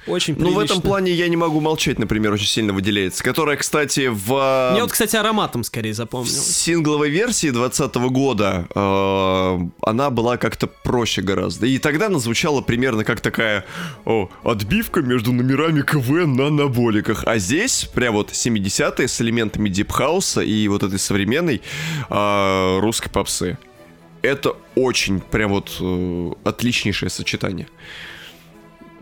Очень 0.07 0.35
Ну, 0.39 0.53
в 0.53 0.59
этом 0.59 0.81
плане 0.81 1.13
я 1.13 1.29
не 1.29 1.37
могу 1.37 1.61
молчать, 1.61 1.99
например, 1.99 2.33
очень 2.33 2.47
сильно 2.47 2.73
выделяется. 2.73 3.23
Которая, 3.23 3.57
кстати, 3.57 4.09
в... 4.09 4.71
Мне 4.73 4.83
вот, 4.83 4.93
кстати, 4.93 5.17
ароматом 5.17 5.65
скорее 5.65 5.93
В 5.93 5.97
запомнилось. 5.97 6.57
сингловой 6.57 7.11
версии 7.11 7.51
2020 7.51 7.95
года 8.11 8.67
э, 8.75 9.59
она 9.83 10.11
была 10.11 10.37
как-то 10.37 10.67
проще 10.67 11.23
гораздо. 11.23 11.67
И 11.67 11.79
тогда 11.79 12.07
она 12.07 12.19
звучала 12.19 12.61
примерно 12.61 13.05
как 13.05 13.21
такая 13.21 13.65
о, 14.05 14.29
отбивка 14.43 15.03
между 15.03 15.33
номерами 15.33 15.83
КВН 15.83 16.35
на 16.35 16.47
анаболиках. 16.47 17.25
А 17.27 17.39
здесь 17.39 17.85
прям 17.93 18.15
вот 18.15 18.31
70-е 18.31 19.09
с 19.09 19.21
элементами 19.21 19.69
дипхауса 19.69 20.41
и 20.41 20.69
вот 20.69 20.83
этой 20.83 20.99
современной 20.99 21.63
э, 22.09 22.79
русской 22.81 23.11
попсы. 23.11 23.59
Это 24.23 24.55
очень 24.75 25.21
прям 25.21 25.51
вот 25.51 25.77
э, 25.81 26.33
отличнейшее 26.45 27.11
сочетание. 27.11 27.69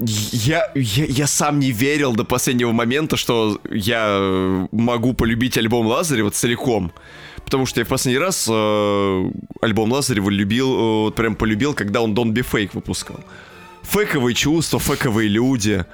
Я, 0.01 0.71
я, 0.75 1.05
я 1.05 1.27
сам 1.27 1.59
не 1.59 1.73
верил 1.73 2.15
до 2.15 2.25
последнего 2.25 2.73
момента, 2.73 3.17
что 3.17 3.61
я 3.71 4.07
э, 4.11 4.67
могу 4.71 5.13
полюбить 5.13 5.59
альбом 5.59 5.87
Лазарева 5.87 6.31
целиком. 6.31 6.93
Потому 7.45 7.67
что 7.67 7.81
я 7.81 7.85
в 7.85 7.89
последний 7.89 8.19
раз 8.19 8.47
э, 8.49 9.31
альбом 9.61 9.91
Лазарева 9.91 10.31
любил, 10.31 10.73
э, 10.73 11.03
вот 11.05 11.15
прям 11.17 11.35
полюбил, 11.35 11.75
когда 11.75 12.01
он 12.01 12.15
Don't 12.15 12.33
Be 12.33 12.47
Fake 12.49 12.71
выпускал. 12.75 13.21
Фейковые 13.83 14.35
чувства, 14.35 14.79
фейковые 14.79 15.29
люди. 15.29 15.85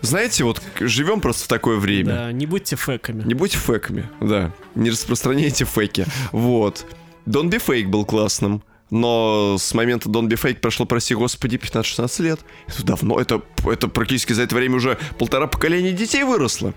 Знаете, 0.00 0.44
вот 0.44 0.62
живем 0.80 1.20
просто 1.20 1.44
в 1.44 1.48
такое 1.48 1.76
время. 1.76 2.14
Да, 2.14 2.32
не 2.32 2.46
будьте 2.46 2.76
фэками. 2.76 3.22
Не 3.24 3.34
будьте 3.34 3.58
фейками, 3.58 4.08
да. 4.20 4.52
Не 4.74 4.90
распространяйте 4.90 5.64
фейки. 5.64 6.06
Вот. 6.32 6.86
Don't 7.26 7.50
Be 7.50 7.62
Fake 7.64 7.88
был 7.88 8.04
классным. 8.04 8.62
Но 8.92 9.56
с 9.58 9.72
момента 9.72 10.10
Don't 10.10 10.28
Be 10.28 10.38
Fake 10.38 10.60
прошло, 10.60 10.84
прости 10.84 11.14
господи, 11.14 11.56
15-16 11.56 12.22
лет. 12.22 12.40
Это 12.68 12.84
давно, 12.84 13.18
это, 13.18 13.40
это 13.64 13.88
практически 13.88 14.34
за 14.34 14.42
это 14.42 14.54
время 14.54 14.76
уже 14.76 14.98
полтора 15.18 15.46
поколения 15.46 15.92
детей 15.92 16.24
выросло. 16.24 16.74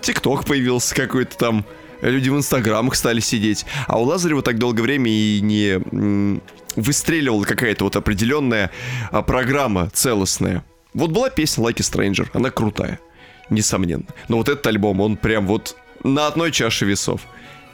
ТикТок 0.00 0.44
появился 0.44 0.92
какой-то 0.96 1.38
там. 1.38 1.64
Люди 2.02 2.30
в 2.30 2.36
инстаграмах 2.36 2.96
стали 2.96 3.20
сидеть. 3.20 3.64
А 3.86 4.00
у 4.00 4.02
Лазарева 4.02 4.42
так 4.42 4.58
долгое 4.58 4.82
время 4.82 5.08
и 5.08 5.40
не 5.40 6.40
выстреливала 6.74 7.44
какая-то 7.44 7.84
вот 7.84 7.94
определенная 7.94 8.72
а, 9.12 9.22
программа 9.22 9.88
целостная. 9.90 10.64
Вот 10.94 11.12
была 11.12 11.30
песня 11.30 11.64
Lucky 11.64 11.76
Stranger, 11.76 12.28
она 12.32 12.50
крутая, 12.50 12.98
несомненно. 13.50 14.06
Но 14.26 14.38
вот 14.38 14.48
этот 14.48 14.66
альбом, 14.66 15.00
он 15.00 15.16
прям 15.16 15.46
вот 15.46 15.76
на 16.02 16.26
одной 16.26 16.50
чаше 16.50 16.86
весов 16.86 17.20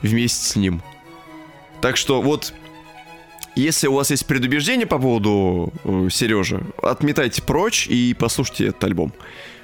вместе 0.03 0.45
с 0.45 0.57
ним. 0.57 0.83
Так 1.81 1.97
что 1.97 2.21
вот, 2.21 2.53
если 3.55 3.87
у 3.87 3.95
вас 3.95 4.11
есть 4.11 4.27
предубеждение 4.27 4.87
по 4.87 4.99
поводу 4.99 5.73
э, 5.85 6.09
Сережи, 6.11 6.63
отметайте 6.83 7.43
прочь 7.43 7.87
и 7.87 8.15
послушайте 8.19 8.67
этот 8.67 8.85
альбом. 8.85 9.13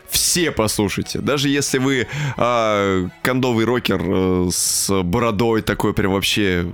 Все 0.08 0.50
послушайте. 0.50 1.18
Даже 1.20 1.48
если 1.48 1.78
вы 1.78 2.06
а, 2.36 3.06
кондовый 3.22 3.64
рокер 3.64 4.00
э, 4.02 4.48
с 4.50 5.02
бородой 5.02 5.62
такой 5.62 5.92
прям 5.94 6.12
вообще... 6.12 6.66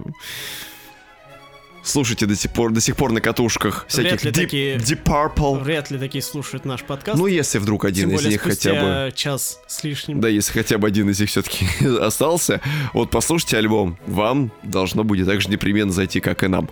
Слушайте 1.84 2.24
до 2.24 2.34
сих 2.34 2.50
пор, 2.50 2.72
до 2.72 2.80
сих 2.80 2.96
пор 2.96 3.12
на 3.12 3.20
катушках 3.20 3.86
Вряд 3.92 4.20
всяких 4.20 4.24
ли 4.24 4.30
Deep, 4.30 4.34
такие- 4.34 4.76
Deep 4.78 5.02
Purple. 5.04 5.62
Вряд 5.62 5.90
ли 5.90 5.98
такие 5.98 6.22
слушают 6.22 6.64
наш 6.64 6.82
подкаст. 6.82 7.18
Ну, 7.18 7.26
если 7.26 7.58
вдруг 7.58 7.84
один 7.84 8.08
Тем 8.08 8.18
из 8.18 8.24
них 8.24 8.40
хотя 8.40 8.72
бы... 8.72 9.12
час 9.14 9.60
с 9.66 9.84
лишним. 9.84 10.18
Да, 10.20 10.28
если 10.28 10.50
хотя 10.52 10.78
бы 10.78 10.88
один 10.88 11.10
из 11.10 11.20
них 11.20 11.28
все-таки 11.28 11.66
остался, 12.00 12.62
вот 12.94 13.10
послушайте 13.10 13.58
альбом. 13.58 13.98
Вам 14.06 14.50
должно 14.62 15.04
будет 15.04 15.26
так 15.26 15.42
же 15.42 15.50
непременно 15.50 15.92
зайти, 15.92 16.20
как 16.20 16.42
и 16.42 16.48
нам. 16.48 16.70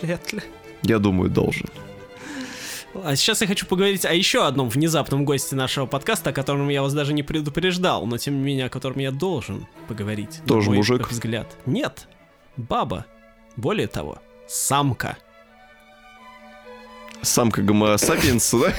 Вряд 0.00 0.32
ли. 0.32 0.40
Я 0.84 1.00
думаю, 1.00 1.28
должен. 1.28 1.66
А 3.04 3.16
сейчас 3.16 3.40
я 3.40 3.46
хочу 3.46 3.66
поговорить 3.66 4.04
о 4.04 4.12
еще 4.12 4.46
одном 4.46 4.68
внезапном 4.68 5.24
госте 5.24 5.56
нашего 5.56 5.86
подкаста, 5.86 6.30
о 6.30 6.32
котором 6.32 6.68
я 6.68 6.82
вас 6.82 6.92
даже 6.92 7.12
не 7.12 7.22
предупреждал, 7.22 8.06
но 8.06 8.18
тем 8.18 8.36
не 8.36 8.44
менее, 8.44 8.66
о 8.66 8.68
котором 8.68 8.98
я 9.00 9.10
должен 9.10 9.66
поговорить. 9.88 10.40
Тоже 10.46 10.68
мой 10.68 10.76
мужик? 10.76 11.10
взгляд. 11.10 11.56
Нет, 11.66 12.06
баба. 12.56 13.06
Более 13.56 13.86
того, 13.86 14.18
самка. 14.48 15.16
Самка 17.22 17.62
гомо 17.62 17.96
сапиенса, 17.98 18.58
да? 18.58 18.74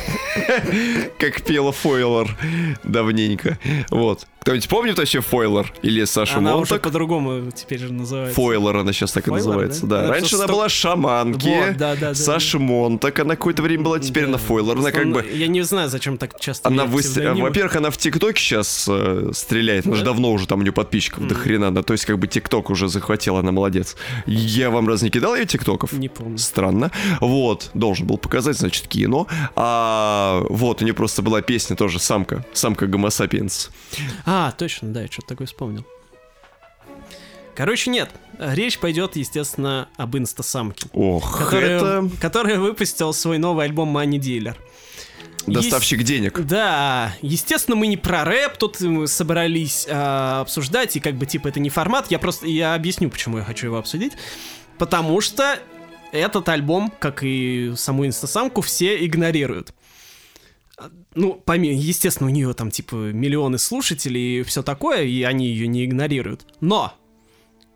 Как 1.20 1.44
пела 1.44 1.72
Фойлер 1.72 2.38
давненько. 2.84 3.58
Вот. 3.90 4.28
Кто-нибудь 4.44 4.68
помнит 4.68 4.98
вообще 4.98 5.22
Фойлер? 5.22 5.74
Или 5.84 6.03
Саша 6.03 6.40
Она 6.40 6.56
уже 6.57 6.74
Монтак? 6.74 6.82
по-другому 6.82 7.49
теперь 7.52 7.80
же 7.80 7.94
называется. 7.94 8.36
Фойлер 8.36 8.76
она 8.76 8.91
сейчас 8.91 9.14
так 9.14 9.26
и 9.26 9.30
Фойлер, 9.30 9.45
называется, 9.45 9.86
да? 9.88 9.98
да. 9.99 10.03
Она 10.03 10.14
Раньше 10.15 10.36
она 10.36 10.44
сто- 10.44 10.53
была 10.53 10.68
шаманки. 10.70 11.48
Вот, 11.48 11.78
да, 11.78 11.95
да, 11.95 12.10
да, 12.10 12.14
Саша 12.14 12.60
Монтак, 12.60 13.20
она 13.20 13.38
какое-то 13.38 13.61
время 13.61 13.84
была, 13.86 13.99
теперь 13.99 14.24
Да. 14.24 14.30
она 14.32 14.38
Фойлер. 14.40 14.78
Она 14.78 14.91
как 14.91 15.10
бы... 15.14 15.26
Я 15.34 15.48
не 15.48 15.61
знаю, 15.61 15.88
зачем 15.88 16.18
так 16.18 16.38
часто 16.41 16.68
Она 16.68 16.86
псевдонимы. 16.86 17.48
Во-первых, 17.48 17.78
она 17.78 17.90
в 17.90 17.98
ТикТоке 17.98 18.41
сейчас 18.41 18.86
э, 18.90 19.30
стреляет. 19.34 19.86
Она 19.86 19.95
же 19.95 20.02
Да? 20.02 20.07
давно 20.07 20.34
уже 20.34 20.45
там 20.45 20.60
у 20.60 20.61
нее 20.61 20.74
подписчиков 20.74 21.26
до 21.26 21.36
хрена. 21.36 21.74
Да, 21.74 21.82
то 21.82 21.94
есть, 21.94 22.03
как 22.03 22.20
бы 22.20 22.28
ТикТок 22.28 22.70
уже 22.70 22.90
захватила, 22.90 23.40
она 23.40 23.53
молодец. 23.53 23.95
Я 24.26 24.72
вам 24.72 24.90
раз 24.90 25.03
не 25.03 25.10
кидал 25.10 25.36
ее 25.36 25.45
ТикТоков? 25.45 25.94
Не 25.94 26.10
помню. 26.10 26.38
Странно. 26.38 26.91
Вот, 27.22 27.70
должен 27.74 28.07
был 28.07 28.18
показать, 28.18 28.57
значит, 28.57 28.88
кино. 28.88 29.26
А 29.56 30.44
вот, 30.49 30.82
у 30.82 30.84
нее 30.84 30.94
просто 30.94 31.22
была 31.22 31.41
песня 31.41 31.78
тоже 31.78 31.99
самка. 31.99 32.45
Самка 32.52 32.88
Гомо 32.88 33.10
Сапиенс. 33.10 33.70
А, 34.26 34.32
точно, 34.57 34.93
да, 34.93 35.01
я 35.01 35.07
что-то 35.07 35.30
такое 35.30 35.47
вспомнил. 35.47 35.85
Короче, 37.55 37.91
нет. 37.91 38.10
Речь 38.39 38.80
пойдет, 38.80 39.15
естественно, 39.15 39.88
об 39.97 40.18
инстасамке. 40.18 40.88
Ох, 40.93 41.38
Которая, 41.38 41.77
это 41.77 42.10
которая 42.19 42.60
выпустил 42.60 43.14
свой 43.14 43.38
новый 43.38 43.65
альбом 43.65 43.95
Money 43.95 44.19
Dealer. 44.19 44.55
доставщик 45.45 46.03
денег. 46.03 46.39
Да, 46.39 47.14
естественно, 47.22 47.76
мы 47.76 47.88
не 47.88 47.97
про 47.97 48.23
рэп 48.23 48.57
тут 48.57 48.81
мы 48.81 49.07
собрались 49.07 49.85
а, 49.89 50.41
обсуждать, 50.41 50.95
и 50.95 50.99
как 50.99 51.15
бы 51.15 51.26
типа 51.26 51.49
это 51.49 51.60
не 51.60 51.69
формат, 51.69 52.10
я 52.10 52.18
просто, 52.18 52.47
я 52.47 52.73
объясню, 52.73 53.10
почему 53.10 53.38
я 53.38 53.43
хочу 53.43 53.68
его 53.68 53.77
обсудить. 53.77 54.14
Потому 54.80 55.22
что 55.22 55.60
этот 56.11 56.49
альбом, 56.49 56.91
как 56.99 57.23
и 57.23 57.73
саму 57.76 58.07
инстасамку, 58.07 58.61
все 58.61 59.05
игнорируют. 59.05 59.73
Ну, 61.15 61.41
помимо, 61.45 61.76
естественно, 61.76 62.30
у 62.30 62.34
нее 62.34 62.53
там 62.53 62.72
типа 62.72 62.95
миллионы 62.95 63.57
слушателей 63.57 64.39
и 64.39 64.43
все 64.43 64.64
такое, 64.64 65.03
и 65.03 65.23
они 65.23 65.47
ее 65.47 65.68
не 65.68 65.85
игнорируют. 65.85 66.45
Но 66.60 66.93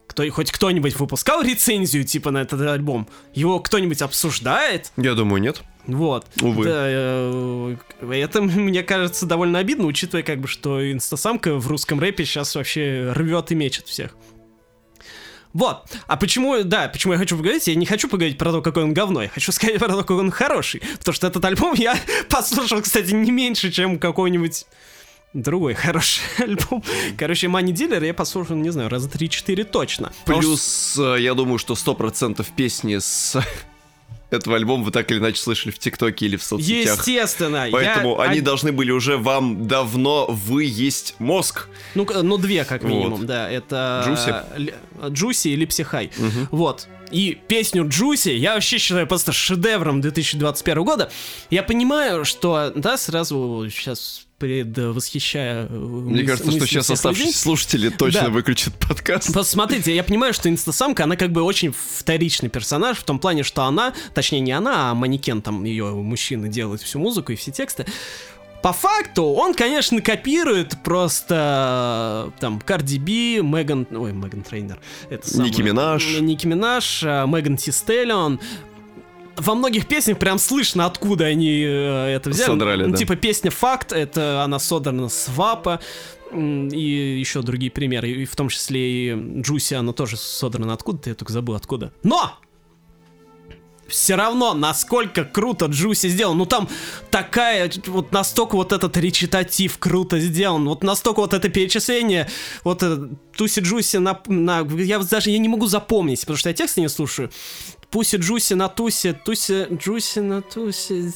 кто, 0.07 0.27
хоть 0.31 0.51
кто-нибудь 0.51 0.97
выпускал 0.99 1.43
рецензию 1.43 2.03
типа 2.03 2.31
на 2.31 2.41
этот 2.41 2.61
альбом? 2.61 3.07
Его 3.33 3.59
кто-нибудь 3.59 4.01
обсуждает? 4.01 4.91
Я 4.97 5.13
думаю, 5.13 5.41
нет. 5.41 5.61
Вот. 5.85 6.25
Увы. 6.41 6.65
Да, 6.65 6.83
э, 6.85 7.75
это, 8.01 8.41
мне 8.41 8.83
кажется, 8.83 9.25
довольно 9.25 9.59
обидно, 9.59 9.85
учитывая, 9.85 10.23
как 10.23 10.39
бы, 10.39 10.47
что 10.47 10.91
инстасамка 10.91 11.55
в 11.55 11.67
русском 11.67 11.99
рэпе 11.99 12.25
сейчас 12.25 12.55
вообще 12.55 13.11
рвет 13.13 13.51
и 13.51 13.55
мечет 13.55 13.87
всех. 13.87 14.15
Вот. 15.57 15.89
А 16.05 16.17
почему, 16.17 16.63
да, 16.63 16.87
почему 16.87 17.13
я 17.13 17.19
хочу 17.19 17.35
поговорить? 17.35 17.65
Я 17.65 17.73
не 17.73 17.87
хочу 17.87 18.07
поговорить 18.07 18.37
про 18.37 18.51
то, 18.51 18.61
какой 18.61 18.83
он 18.83 18.93
говно. 18.93 19.23
Я 19.23 19.29
хочу 19.29 19.51
сказать 19.51 19.79
про 19.79 19.87
то, 19.87 19.97
какой 19.97 20.17
он 20.17 20.29
хороший. 20.29 20.83
Потому 20.99 21.15
что 21.15 21.25
этот 21.25 21.43
альбом 21.43 21.73
я 21.73 21.99
послушал, 22.29 22.79
кстати, 22.83 23.11
не 23.11 23.31
меньше, 23.31 23.71
чем 23.71 23.97
какой-нибудь 23.97 24.67
другой 25.33 25.73
хороший 25.73 26.21
альбом. 26.37 26.83
Короче, 27.17 27.47
Money 27.47 27.73
Dealer 27.73 28.05
я 28.05 28.13
послушал, 28.13 28.55
не 28.55 28.69
знаю, 28.69 28.87
раза 28.89 29.09
3-4 29.09 29.63
точно. 29.63 30.13
Плюс, 30.25 30.95
э, 30.99 31.15
я 31.21 31.33
думаю, 31.33 31.57
что 31.57 31.73
100% 31.73 32.45
песни 32.55 32.99
с 32.99 33.35
этого 34.29 34.55
альбома 34.57 34.83
вы 34.83 34.91
так 34.91 35.09
или 35.11 35.19
иначе 35.19 35.41
слышали 35.41 35.71
в 35.71 35.79
ТикТоке 35.79 36.25
или 36.25 36.35
в 36.35 36.43
соцсетях. 36.43 36.97
Естественно. 36.97 37.67
Поэтому 37.71 38.17
я... 38.17 38.23
они 38.29 38.41
должны 38.41 38.71
были 38.71 38.91
уже 38.91 39.17
вам 39.17 39.67
давно 39.67 40.25
вы 40.27 40.65
есть 40.65 41.15
мозг. 41.19 41.67
Ну, 41.95 42.07
ну 42.23 42.37
две 42.37 42.65
как 42.65 42.83
минимум, 42.83 43.19
вот. 43.19 43.25
да. 43.25 43.49
Это 43.49 44.03
Джуси. 44.05 44.73
Джуси 45.09 45.47
или 45.49 45.65
Психай. 45.65 46.11
Угу. 46.17 46.47
Вот. 46.51 46.87
И 47.11 47.37
песню 47.47 47.87
Джуси 47.87 48.29
я 48.29 48.53
вообще 48.55 48.77
считаю 48.77 49.07
просто 49.07 49.31
шедевром 49.31 50.01
2021 50.01 50.83
года. 50.83 51.11
Я 51.49 51.63
понимаю, 51.63 52.25
что, 52.25 52.71
да, 52.75 52.97
сразу 52.97 53.67
сейчас 53.71 54.27
предвосхищая 54.37 55.65
э, 55.65 55.69
Мне 55.69 56.21
мыс- 56.21 56.27
кажется, 56.27 56.51
что 56.51 56.67
сейчас 56.67 56.89
оставшиеся 56.91 57.27
людей. 57.29 57.39
слушатели 57.39 57.89
точно 57.89 58.21
да. 58.23 58.29
выключат 58.29 58.73
подкаст. 58.75 59.33
Посмотрите, 59.33 59.95
я 59.95 60.03
понимаю, 60.03 60.33
что 60.33 60.47
инстасамка, 60.49 61.05
она 61.05 61.15
как 61.15 61.31
бы 61.31 61.41
очень 61.41 61.73
вторичный 61.73 62.49
персонаж, 62.49 62.97
в 62.99 63.03
том 63.03 63.17
плане, 63.19 63.41
что 63.43 63.63
она, 63.63 63.93
точнее 64.13 64.41
не 64.41 64.51
она, 64.51 64.91
а 64.91 64.93
манекен, 64.93 65.41
там 65.41 65.63
ее 65.63 65.85
мужчины 65.85 66.49
делают 66.49 66.81
всю 66.83 66.99
музыку 66.99 67.31
и 67.31 67.35
все 67.35 67.51
тексты. 67.51 67.85
По 68.61 68.73
факту, 68.73 69.23
он, 69.23 69.53
конечно, 69.53 70.01
копирует 70.01 70.77
просто 70.83 72.31
там 72.39 72.59
Cardi 72.59 72.97
B, 72.97 73.39
Меган, 73.41 73.87
ой, 73.91 74.11
Meghan 74.13 74.41
Trainor, 74.41 74.79
это 75.09 75.29
самое, 75.29 75.51
Nicki 75.51 75.61
Minaj, 75.61 76.19
Nicki 76.19 76.47
Minaj, 76.47 77.03
э, 77.03 77.25
Megan 77.27 77.55
Thee 77.57 77.83
Stallion, 77.83 78.39
во 79.37 79.55
многих 79.55 79.87
песнях 79.87 80.17
прям 80.17 80.39
слышно, 80.39 80.85
откуда 80.85 81.25
они 81.25 81.63
э, 81.63 82.15
это 82.15 82.29
взяли. 82.31 82.47
Содрали, 82.47 82.85
ну, 82.85 82.91
да. 82.91 82.97
Типа 82.97 83.15
песня 83.15 83.51
«Факт», 83.51 83.93
это 83.93 84.43
она 84.43 84.59
содрана 84.59 85.09
с 85.09 85.29
WAP 85.29 85.59
а, 85.59 85.79
и 86.33 87.17
еще 87.19 87.41
другие 87.41 87.71
примеры, 87.71 88.09
и 88.09 88.25
в 88.25 88.35
том 88.35 88.49
числе 88.49 89.11
и 89.13 89.41
Джуси, 89.41 89.75
она 89.75 89.93
тоже 89.93 90.17
содрана 90.17 90.73
откуда-то, 90.73 91.09
я 91.09 91.15
только 91.15 91.31
забыл 91.31 91.55
откуда. 91.55 91.93
Но! 92.03 92.33
Все 93.87 94.15
равно, 94.15 94.53
насколько 94.53 95.23
круто 95.23 95.65
Джуси 95.65 96.09
сделан. 96.09 96.37
Ну 96.37 96.45
там 96.45 96.69
такая, 97.11 97.71
вот 97.87 98.11
настолько 98.11 98.55
вот 98.55 98.71
этот 98.71 98.97
речитатив 98.97 99.77
круто 99.77 100.19
сделан, 100.19 100.67
вот 100.67 100.83
настолько 100.83 101.19
вот 101.19 101.33
это 101.33 101.49
перечисление, 101.49 102.29
вот 102.63 102.83
Туси 103.35 103.61
Джуси 103.61 103.97
на, 103.97 104.19
на... 104.27 104.67
Я 104.77 104.99
даже 104.99 105.29
я 105.29 105.37
не 105.37 105.49
могу 105.49 105.67
запомнить, 105.67 106.21
потому 106.21 106.37
что 106.37 106.49
я 106.49 106.55
тексты 106.55 106.81
не 106.81 106.89
слушаю. 106.89 107.31
Пуси 107.89 108.17
Джуси 108.17 108.53
на 108.53 108.67
тусе, 108.67 109.13
Туси 109.13 109.67
Джуси 109.71 110.19
на 110.19 110.41
тусе. 110.41 111.11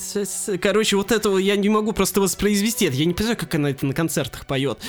Короче, 0.62 0.96
вот 0.96 1.12
этого 1.12 1.38
я 1.38 1.58
не 1.58 1.70
могу 1.70 1.92
просто 1.92 2.22
воспроизвести. 2.22 2.86
Я 2.86 3.06
не 3.06 3.14
понимаю, 3.14 3.38
как 3.38 3.54
она 3.56 3.72
это 3.72 3.86
на 3.86 3.94
концертах 3.94 4.46
поет 4.46 4.80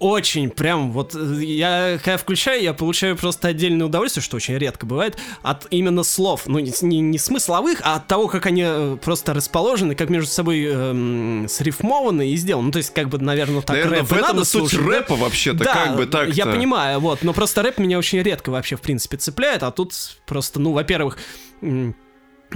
очень 0.00 0.50
прям 0.50 0.92
вот 0.92 1.14
э, 1.14 1.44
я 1.44 1.98
когда 2.02 2.16
включаю, 2.16 2.62
я 2.62 2.72
получаю 2.72 3.16
просто 3.16 3.48
отдельное 3.48 3.86
удовольствие, 3.86 4.22
что 4.22 4.36
очень 4.36 4.56
редко 4.56 4.86
бывает, 4.86 5.16
от 5.42 5.66
именно 5.70 6.02
слов, 6.02 6.42
ну 6.46 6.58
не, 6.58 6.72
не, 6.82 7.00
не 7.00 7.18
смысловых, 7.18 7.80
а 7.82 7.96
от 7.96 8.06
того, 8.06 8.28
как 8.28 8.46
они 8.46 8.64
э, 8.64 8.96
просто 9.02 9.34
расположены, 9.34 9.94
как 9.94 10.10
между 10.10 10.30
собой 10.30 10.64
эм, 10.64 11.46
срифмованы 11.48 12.30
и 12.30 12.36
сделаны. 12.36 12.66
Ну 12.66 12.72
то 12.72 12.78
есть 12.78 12.92
как 12.94 13.08
бы, 13.08 13.18
наверное, 13.18 13.62
так 13.62 13.70
наверное, 13.70 14.00
рэп 14.00 14.08
в 14.08 14.12
этом 14.12 14.26
надо 14.28 14.44
суть 14.44 14.70
слушать, 14.70 14.86
рэпа 14.86 15.16
да? 15.16 15.22
вообще-то, 15.22 15.64
да, 15.64 15.74
как 15.74 15.96
бы 15.96 16.06
так. 16.06 16.28
Я 16.30 16.46
понимаю, 16.46 17.00
вот, 17.00 17.22
но 17.22 17.32
просто 17.32 17.62
рэп 17.62 17.78
меня 17.78 17.98
очень 17.98 18.20
редко 18.22 18.50
вообще 18.50 18.76
в 18.76 18.80
принципе 18.80 19.16
цепляет, 19.16 19.62
а 19.62 19.70
тут 19.70 19.94
просто, 20.26 20.60
ну, 20.60 20.72
во-первых, 20.72 21.18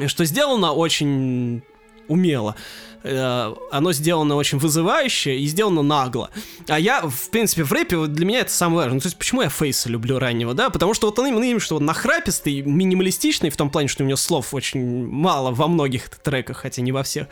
что 0.06 0.24
сделано 0.24 0.72
очень 0.72 1.62
умело. 2.08 2.56
Э, 3.04 3.54
оно 3.70 3.92
сделано 3.92 4.36
очень 4.36 4.58
вызывающе 4.58 5.38
и 5.38 5.46
сделано 5.46 5.82
нагло. 5.82 6.30
А 6.68 6.78
я, 6.78 7.02
в 7.02 7.30
принципе, 7.30 7.64
в 7.64 7.72
рэпе 7.72 8.06
для 8.06 8.26
меня 8.26 8.40
это 8.40 8.50
самое 8.50 8.78
важное. 8.78 8.94
Ну, 8.94 9.00
то 9.00 9.06
есть, 9.06 9.18
почему 9.18 9.42
я 9.42 9.48
Фейса 9.48 9.88
люблю 9.88 10.18
раннего, 10.18 10.54
да? 10.54 10.70
Потому 10.70 10.94
что 10.94 11.06
вот 11.06 11.18
он 11.18 11.26
именно, 11.28 11.60
что 11.60 11.76
он 11.76 11.84
нахрапистый, 11.84 12.62
минималистичный, 12.62 13.50
в 13.50 13.56
том 13.56 13.70
плане, 13.70 13.88
что 13.88 14.04
у 14.04 14.06
него 14.06 14.16
слов 14.16 14.54
очень 14.54 15.06
мало 15.06 15.50
во 15.50 15.68
многих 15.68 16.08
треках, 16.08 16.58
хотя 16.58 16.82
не 16.82 16.92
во 16.92 17.02
всех. 17.02 17.26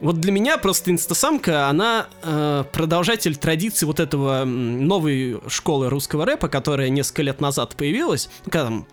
Вот 0.00 0.20
для 0.20 0.32
меня 0.32 0.58
просто 0.58 0.90
инстасамка, 0.90 1.68
она 1.68 2.08
э, 2.22 2.64
продолжатель 2.72 3.36
традиции 3.36 3.86
вот 3.86 4.00
этого 4.00 4.44
новой 4.44 5.40
школы 5.48 5.88
русского 5.88 6.26
рэпа, 6.26 6.48
которая 6.48 6.88
несколько 6.88 7.22
лет 7.22 7.40
назад 7.40 7.76
появилась, 7.76 8.28
ну, 8.44 8.50
когда 8.50 8.64
там 8.66 8.86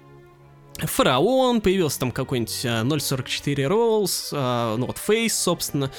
Фараон, 0.81 1.61
появился 1.61 1.99
там 1.99 2.11
какой-нибудь 2.11 2.65
0.44 2.65 3.55
Rolls, 3.67 4.29
а, 4.33 4.75
ну 4.77 4.87
вот 4.87 4.97
Фейс, 4.97 5.37
собственно. 5.37 5.91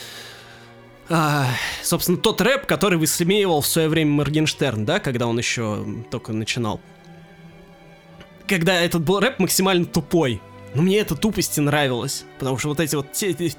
А, 1.08 1.48
собственно, 1.82 2.18
тот 2.18 2.40
рэп, 2.40 2.66
который 2.66 2.98
высмеивал 2.98 3.60
в 3.60 3.66
свое 3.66 3.88
время 3.88 4.10
Моргенштерн, 4.12 4.84
да, 4.84 4.98
когда 4.98 5.26
он 5.26 5.38
еще 5.38 5.84
только 6.10 6.32
начинал. 6.32 6.80
Когда 8.46 8.80
этот 8.80 9.02
был 9.02 9.20
рэп 9.20 9.38
максимально 9.38 9.84
тупой. 9.84 10.40
Но 10.74 10.82
мне 10.82 10.98
эта 10.98 11.14
тупость 11.14 11.58
и 11.58 11.60
нравилась. 11.60 12.24
Потому 12.38 12.58
что 12.58 12.68
вот 12.68 12.80
эти 12.80 12.96
вот 12.96 13.12
те, 13.12 13.34
те, 13.34 13.52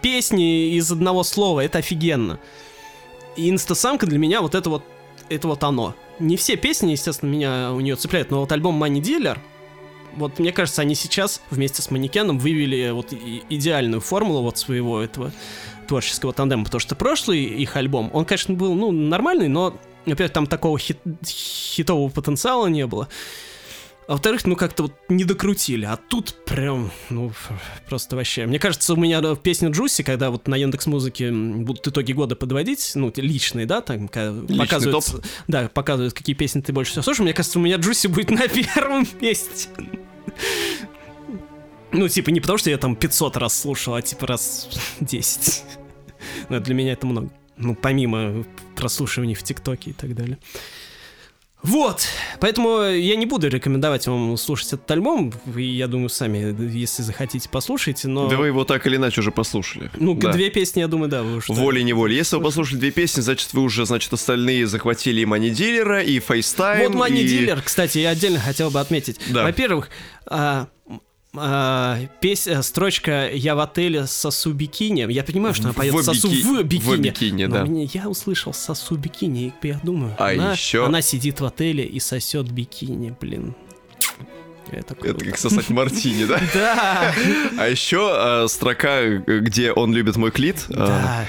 песни 0.00 0.76
из 0.76 0.90
одного 0.90 1.22
слова, 1.22 1.60
это 1.60 1.78
офигенно. 1.78 2.38
И 3.36 3.50
инстасамка 3.50 4.06
для 4.06 4.18
меня 4.18 4.40
вот 4.40 4.54
это 4.54 4.70
вот, 4.70 4.82
это 5.28 5.48
вот 5.48 5.62
оно. 5.62 5.94
Не 6.18 6.36
все 6.36 6.56
песни, 6.56 6.92
естественно, 6.92 7.30
меня 7.30 7.72
у 7.72 7.80
нее 7.80 7.96
цепляют, 7.96 8.30
но 8.30 8.40
вот 8.40 8.50
альбом 8.50 8.82
Money 8.82 9.00
Dealer, 9.00 9.38
вот 10.16 10.38
мне 10.38 10.52
кажется, 10.52 10.82
они 10.82 10.94
сейчас 10.94 11.42
вместе 11.50 11.82
с 11.82 11.90
манекеном 11.90 12.38
вывели 12.38 12.90
вот 12.90 13.12
идеальную 13.12 14.00
формулу 14.00 14.42
вот 14.42 14.58
своего 14.58 15.00
этого 15.00 15.32
творческого 15.86 16.32
тандема, 16.32 16.64
потому 16.64 16.80
что 16.80 16.94
прошлый 16.94 17.42
их 17.42 17.76
альбом, 17.76 18.10
он, 18.12 18.24
конечно, 18.24 18.54
был, 18.54 18.74
ну, 18.74 18.92
нормальный, 18.92 19.48
но, 19.48 19.76
опять, 20.06 20.32
там 20.32 20.46
такого 20.46 20.78
хит 20.78 20.98
хитового 21.24 22.10
потенциала 22.10 22.66
не 22.66 22.86
было. 22.86 23.08
А 24.08 24.12
во-вторых, 24.12 24.46
ну 24.46 24.56
как-то 24.56 24.84
вот 24.84 24.94
не 25.10 25.24
докрутили, 25.24 25.84
а 25.84 25.98
тут 25.98 26.34
прям, 26.46 26.90
ну, 27.10 27.30
просто 27.90 28.16
вообще. 28.16 28.46
Мне 28.46 28.58
кажется, 28.58 28.94
у 28.94 28.96
меня 28.96 29.20
песня 29.34 29.68
Джуси, 29.68 30.02
когда 30.02 30.30
вот 30.30 30.48
на 30.48 30.56
Яндекс 30.56 30.86
Музыке 30.86 31.30
будут 31.30 31.86
итоги 31.86 32.12
года 32.12 32.34
подводить, 32.34 32.92
ну, 32.94 33.12
личные, 33.14 33.66
да, 33.66 33.82
там 33.82 34.08
показывают, 34.08 35.26
да, 35.46 35.68
показывают, 35.68 36.14
какие 36.14 36.34
песни 36.34 36.62
ты 36.62 36.72
больше 36.72 36.92
всего 36.92 37.02
слушаешь. 37.02 37.24
Мне 37.24 37.34
кажется, 37.34 37.58
у 37.58 37.62
меня 37.62 37.76
Джуси 37.76 38.06
будет 38.06 38.30
на 38.30 38.48
первом 38.48 39.06
месте. 39.20 39.68
Ну, 41.92 42.08
типа, 42.08 42.30
не 42.30 42.40
потому, 42.40 42.56
что 42.56 42.70
я 42.70 42.78
там 42.78 42.96
500 42.96 43.36
раз 43.36 43.60
слушал, 43.60 43.94
а 43.94 44.00
типа 44.00 44.26
раз 44.26 44.70
10. 45.00 45.64
Но 46.48 46.60
для 46.60 46.74
меня 46.74 46.92
это 46.92 47.06
много. 47.06 47.28
Ну, 47.58 47.74
помимо 47.74 48.46
прослушиваний 48.74 49.34
в 49.34 49.42
ТикТоке 49.42 49.90
и 49.90 49.92
так 49.92 50.14
далее. 50.14 50.38
Вот, 51.62 52.06
поэтому 52.38 52.82
я 52.84 53.16
не 53.16 53.26
буду 53.26 53.48
рекомендовать 53.48 54.06
вам 54.06 54.36
слушать 54.36 54.74
этот 54.74 54.88
альбом, 54.92 55.32
я 55.56 55.88
думаю, 55.88 56.08
сами, 56.08 56.56
если 56.72 57.02
захотите, 57.02 57.48
послушайте, 57.50 58.06
но... 58.06 58.28
Да 58.28 58.36
вы 58.36 58.46
его 58.46 58.64
так 58.64 58.86
или 58.86 58.94
иначе 58.94 59.20
уже 59.20 59.32
послушали. 59.32 59.90
Ну, 59.98 60.14
да. 60.14 60.32
две 60.32 60.50
песни, 60.50 60.80
я 60.80 60.86
думаю, 60.86 61.10
да, 61.10 61.24
вы 61.24 61.36
уже... 61.36 61.52
Волей-неволей. 61.52 62.16
Если 62.16 62.36
вы 62.36 62.42
послушали 62.42 62.78
две 62.78 62.92
песни, 62.92 63.22
значит, 63.22 63.52
вы 63.54 63.62
уже, 63.62 63.86
значит, 63.86 64.12
остальные 64.12 64.68
захватили 64.68 65.20
и 65.20 65.24
Money 65.24 65.50
Dealer 65.50 65.87
а, 65.87 66.00
и 66.00 66.20
FaceTime, 66.20 66.92
Вот 66.92 66.94
Money 66.94 67.22
и... 67.22 67.28
Dealer, 67.28 67.60
кстати, 67.60 67.98
я 67.98 68.10
отдельно 68.10 68.38
хотел 68.38 68.70
бы 68.70 68.78
отметить. 68.78 69.18
Да. 69.28 69.42
Во-первых, 69.42 69.90
а, 70.26 70.68
а, 71.34 71.98
песня, 72.20 72.62
строчка 72.62 73.28
«Я 73.30 73.54
в 73.54 73.60
отеле 73.60 74.06
сосу 74.06 74.52
бикини». 74.52 75.10
Я 75.12 75.22
понимаю, 75.22 75.54
что 75.54 75.64
она 75.64 75.72
поет 75.74 75.94
в 75.94 76.02
«Сосу 76.02 76.28
бики... 76.28 76.42
в 76.42 76.62
бикини». 76.62 76.96
В 76.96 77.00
бикини, 77.00 77.46
да. 77.46 77.64
Мне, 77.64 77.84
я 77.92 78.08
услышал 78.08 78.54
«Сосу 78.54 78.96
бикини», 78.96 79.52
и 79.62 79.68
я 79.68 79.80
думаю, 79.82 80.14
а 80.18 80.30
она, 80.30 80.52
еще... 80.52 80.86
она 80.86 81.02
сидит 81.02 81.40
в 81.40 81.44
отеле 81.44 81.84
и 81.84 82.00
сосет 82.00 82.50
бикини, 82.50 83.14
блин. 83.20 83.54
Это, 84.70 84.94
круто. 84.94 85.16
Это 85.16 85.24
как 85.24 85.38
сосать 85.38 85.68
мартини, 85.70 86.24
да? 86.24 86.40
Да. 86.54 87.14
А 87.58 87.68
еще 87.68 88.44
э, 88.44 88.48
строка, 88.48 89.06
где 89.06 89.72
он 89.72 89.94
любит 89.94 90.16
мой 90.16 90.30
клит. 90.30 90.64
Да. 90.68 91.26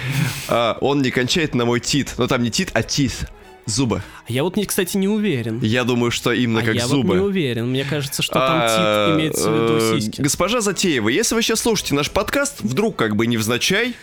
Э, 0.48 0.74
он 0.82 1.02
не 1.02 1.12
кончает 1.12 1.56
на 1.56 1.66
мой 1.66 1.80
тит. 1.80 2.16
Но 2.18 2.28
там 2.28 2.44
не 2.44 2.52
тит, 2.52 2.72
а 2.74 2.84
тит. 2.84 3.30
Зубы. 3.66 4.02
Я 4.28 4.44
вот, 4.44 4.58
кстати, 4.68 4.98
не 4.98 5.08
уверен. 5.08 5.60
Я 5.62 5.84
думаю, 5.84 6.12
что 6.12 6.32
именно 6.32 6.62
а 6.62 6.64
как 6.64 6.76
я 6.76 6.88
зубы. 6.88 7.10
Вот 7.10 7.16
не 7.16 7.22
уверен. 7.22 7.70
Мне 7.70 7.86
кажется, 7.86 8.22
что 8.22 8.34
там 8.34 8.60
а, 8.62 9.16
имеется 9.16 9.52
в 9.52 9.54
виду 9.54 9.78
э, 9.78 10.00
сиськи. 10.00 10.22
Госпожа 10.22 10.62
Затеева, 10.62 11.10
если 11.10 11.36
вы 11.36 11.42
сейчас 11.42 11.62
слушаете 11.62 11.96
наш 11.96 12.10
подкаст, 12.10 12.62
вдруг 12.62 12.96
как 12.96 13.16
бы 13.16 13.28
невзначай, 13.28 13.96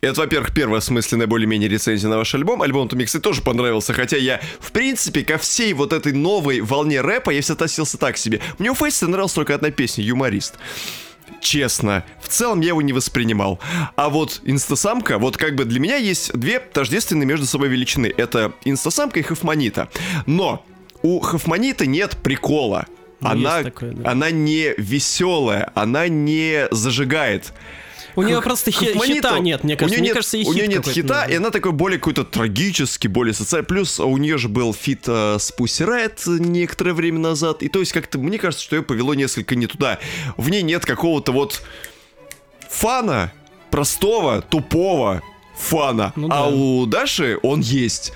это, 0.00 0.20
во-первых, 0.20 0.52
первая 0.52 0.78
осмысленная 0.78 1.26
более-менее 1.26 1.68
рецензия 1.68 2.10
на 2.10 2.18
ваш 2.18 2.34
альбом. 2.34 2.60
Альбом 2.62 2.88
мне, 2.92 3.06
кстати, 3.06 3.22
тоже 3.22 3.40
понравился, 3.40 3.94
хотя 3.94 4.16
я, 4.16 4.40
в 4.60 4.70
принципе, 4.70 5.24
ко 5.24 5.38
всей 5.38 5.72
вот 5.72 5.92
этой 5.92 6.12
новой 6.12 6.60
волне 6.60 7.00
рэпа 7.00 7.30
я 7.30 7.40
всегда 7.40 7.64
относился 7.64 7.96
так 7.96 8.18
себе. 8.18 8.40
Мне 8.58 8.70
у 8.70 8.74
Фейса 8.74 9.08
нравилась 9.08 9.32
только 9.32 9.54
одна 9.54 9.70
песня 9.70 10.04
«Юморист» 10.04 10.54
честно, 11.44 12.04
в 12.20 12.28
целом 12.28 12.60
я 12.60 12.68
его 12.68 12.82
не 12.82 12.92
воспринимал. 12.92 13.60
А 13.94 14.08
вот 14.08 14.40
инстасамка, 14.44 15.18
вот 15.18 15.36
как 15.36 15.54
бы 15.54 15.64
для 15.64 15.78
меня 15.78 15.96
есть 15.96 16.32
две 16.32 16.58
тождественные 16.58 17.26
между 17.26 17.46
собой 17.46 17.68
величины. 17.68 18.12
Это 18.16 18.52
инстасамка 18.64 19.20
и 19.20 19.22
Хофманита. 19.22 19.88
Но 20.26 20.64
у 21.02 21.20
Хофманита 21.20 21.86
нет 21.86 22.16
прикола. 22.22 22.86
Ну, 23.20 23.28
она, 23.28 23.62
такое, 23.62 23.92
да. 23.92 24.10
она 24.10 24.30
не 24.30 24.74
веселая, 24.76 25.70
она 25.74 26.08
не 26.08 26.66
зажигает. 26.70 27.52
У 28.16 28.22
нее 28.22 28.40
просто 28.42 28.70
хи- 28.70 28.92
хита 28.98 29.38
нет, 29.38 29.64
мне 29.64 29.74
у 29.74 29.76
кажется. 29.78 29.86
нее 29.86 29.98
Мне 30.00 30.08
нет, 30.08 30.14
кажется, 30.14 30.36
ей 30.36 30.46
у 30.46 30.52
нее 30.52 30.66
нет 30.68 30.86
хита, 30.86 31.24
и 31.24 31.34
она 31.34 31.50
такой 31.50 31.72
более 31.72 31.98
какой-то 31.98 32.24
трагический, 32.24 33.08
более 33.08 33.34
социальный. 33.34 33.66
Плюс 33.66 33.98
у 34.00 34.16
нее 34.16 34.38
же 34.38 34.48
был 34.48 34.72
фит 34.72 35.04
э, 35.06 35.36
с 35.38 35.52
Pussy 35.56 35.86
Riot 35.86 36.38
некоторое 36.38 36.92
время 36.92 37.18
назад. 37.18 37.62
И 37.62 37.68
то 37.68 37.80
есть 37.80 37.92
как-то, 37.92 38.18
мне 38.18 38.38
кажется, 38.38 38.64
что 38.64 38.76
ее 38.76 38.82
повело 38.82 39.14
несколько 39.14 39.56
не 39.56 39.66
туда. 39.66 39.98
В 40.36 40.48
ней 40.50 40.62
нет 40.62 40.84
какого-то 40.86 41.32
вот 41.32 41.62
фана, 42.70 43.32
простого, 43.70 44.42
тупого 44.42 45.22
фана. 45.56 46.12
Ну 46.16 46.28
а 46.30 46.48
у 46.48 46.86
Даши 46.86 47.38
он 47.42 47.60
есть. 47.60 48.12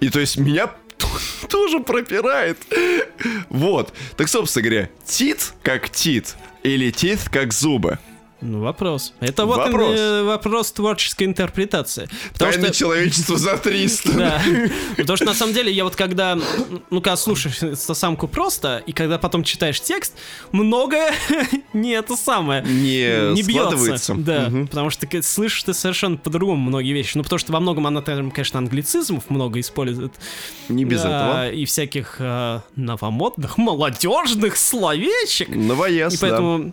И 0.00 0.08
то 0.08 0.20
есть 0.20 0.36
меня 0.36 0.70
тоже 1.48 1.80
пропирает. 1.80 2.58
Вот. 3.48 3.92
Так, 4.16 4.28
собственно 4.28 4.68
говоря, 4.68 4.90
тит 5.06 5.52
как 5.62 5.90
тит 5.90 6.36
или 6.62 6.90
тит 6.90 7.28
как 7.30 7.52
зубы. 7.52 7.98
Ну, 8.40 8.60
вопрос. 8.60 9.12
Это 9.20 9.44
вот 9.44 9.58
Вопрос. 9.58 9.94
э, 9.98 10.22
вопрос 10.22 10.72
творческой 10.72 11.24
интерпретации. 11.24 12.08
Потому 12.32 12.52
Тайны 12.52 12.66
что... 12.68 12.74
человечества 12.74 13.36
за 13.36 13.56
300. 13.58 14.12
Да. 14.12 14.42
Потому 14.96 15.16
что 15.16 15.24
на 15.26 15.34
самом 15.34 15.52
деле 15.54 15.70
я 15.72 15.84
вот 15.84 15.94
когда, 15.96 16.38
ну 16.90 17.00
когда 17.00 17.16
слушаешь 17.16 17.58
самку 17.78 18.28
просто, 18.28 18.82
и 18.86 18.92
когда 18.92 19.18
потом 19.18 19.44
читаешь 19.44 19.80
текст, 19.80 20.14
многое 20.52 21.12
не 21.74 21.90
это 21.92 22.16
самое. 22.16 22.62
Не, 22.62 23.34
не 23.34 23.42
бьется. 23.42 24.14
Да, 24.14 24.48
Мгм. 24.48 24.68
потому 24.68 24.90
что 24.90 25.06
ты 25.06 25.22
слышишь 25.22 25.62
ты 25.64 25.74
совершенно 25.74 26.16
по-другому 26.16 26.56
многие 26.68 26.92
вещи. 26.92 27.16
Ну, 27.16 27.22
потому 27.22 27.38
что 27.38 27.52
во 27.52 27.60
многом 27.60 27.86
она 27.86 28.00
там, 28.00 28.30
конечно, 28.30 28.58
англицизмов 28.58 29.28
много 29.28 29.60
использует. 29.60 30.12
Не 30.68 30.84
без 30.84 31.02
Да, 31.02 31.08
этого. 31.08 31.50
И 31.50 31.64
всяких 31.64 32.16
э, 32.18 32.60
новомодных, 32.76 33.58
молодежных 33.58 34.56
словечек. 34.56 35.48
Новояз, 35.48 36.14
И 36.14 36.18
поэтому 36.18 36.72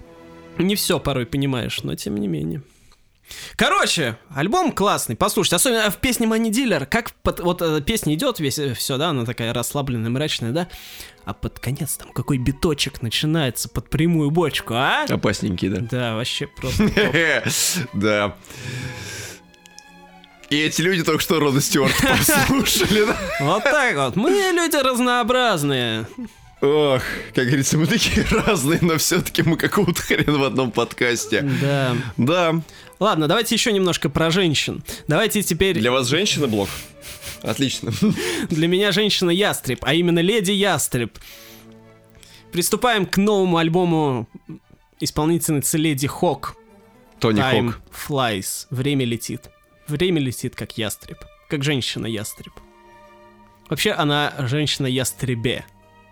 не 0.59 0.75
все 0.75 0.99
порой 0.99 1.25
понимаешь, 1.25 1.81
но 1.83 1.95
тем 1.95 2.15
не 2.17 2.27
менее. 2.27 2.61
Короче, 3.57 4.17
альбом 4.33 4.71
классный, 4.71 5.17
послушайте, 5.17 5.57
особенно 5.57 5.89
в 5.91 5.97
песне 5.97 6.27
Money 6.27 6.49
Dealer, 6.49 6.85
как 6.85 7.11
под- 7.23 7.41
вот 7.41 7.61
э, 7.61 7.81
песня 7.81 8.13
идет, 8.13 8.39
весь 8.39 8.57
все, 8.77 8.95
да, 8.97 9.09
она 9.09 9.25
такая 9.25 9.51
расслабленная, 9.53 10.09
мрачная, 10.09 10.53
да, 10.53 10.69
а 11.25 11.33
под 11.33 11.59
конец 11.59 11.97
там 11.97 12.13
какой 12.13 12.37
биточек 12.37 13.01
начинается 13.01 13.67
под 13.67 13.89
прямую 13.89 14.31
бочку, 14.31 14.75
а? 14.75 15.03
Опасненький, 15.09 15.67
да. 15.67 15.81
Да, 15.91 16.15
вообще 16.15 16.47
просто. 16.47 16.89
Да. 17.93 18.33
И 20.49 20.57
эти 20.57 20.79
люди 20.81 21.03
только 21.03 21.21
что 21.21 21.41
Рода 21.41 21.59
Стюарт 21.59 21.93
послушали, 22.01 23.03
да? 23.05 23.17
Вот 23.41 23.63
так 23.63 23.95
вот. 23.97 24.15
Мы 24.15 24.29
люди 24.29 24.77
разнообразные. 24.77 26.07
Ох, 26.59 27.03
как 27.35 27.45
говорится, 27.45 27.77
мы 27.77 27.85
такие 27.85 28.25
разные, 28.31 28.79
но 28.81 28.97
все-таки 28.97 29.43
мы 29.43 29.57
какого-то 29.57 30.01
хрена 30.01 30.39
в 30.39 30.43
одном 30.43 30.71
подкасте. 30.71 31.41
Да. 31.61 31.95
Да. 32.17 32.61
Ладно, 32.99 33.27
давайте 33.27 33.53
еще 33.53 33.71
немножко 33.71 34.09
про 34.09 34.31
женщин. 34.31 34.83
Давайте 35.07 35.43
теперь 35.43 35.77
Для 35.77 35.91
вас 35.91 36.07
женщина 36.07 36.47
блог? 36.47 36.69
Отлично. 37.43 37.91
Для 38.49 38.67
меня 38.67 38.91
женщина 38.91 39.29
ястреб, 39.29 39.79
а 39.83 39.93
именно 39.93 40.19
леди 40.19 40.51
ястреб. 40.51 41.17
Приступаем 42.51 43.05
к 43.05 43.17
новому 43.17 43.57
альбому 43.57 44.27
исполнительницы 44.99 45.77
Леди 45.77 46.07
Хок. 46.07 46.55
Тони 47.19 47.39
Time 47.39 47.73
Хок. 47.73 47.81
flies. 48.09 48.65
Время 48.71 49.05
летит. 49.05 49.49
Время 49.87 50.19
летит, 50.19 50.55
как 50.55 50.77
ястреб. 50.77 51.19
Как 51.49 51.63
женщина 51.63 52.07
ястреб. 52.07 52.53
Вообще, 53.69 53.91
она 53.91 54.33
женщина 54.39 54.87
ястребе. 54.87 55.65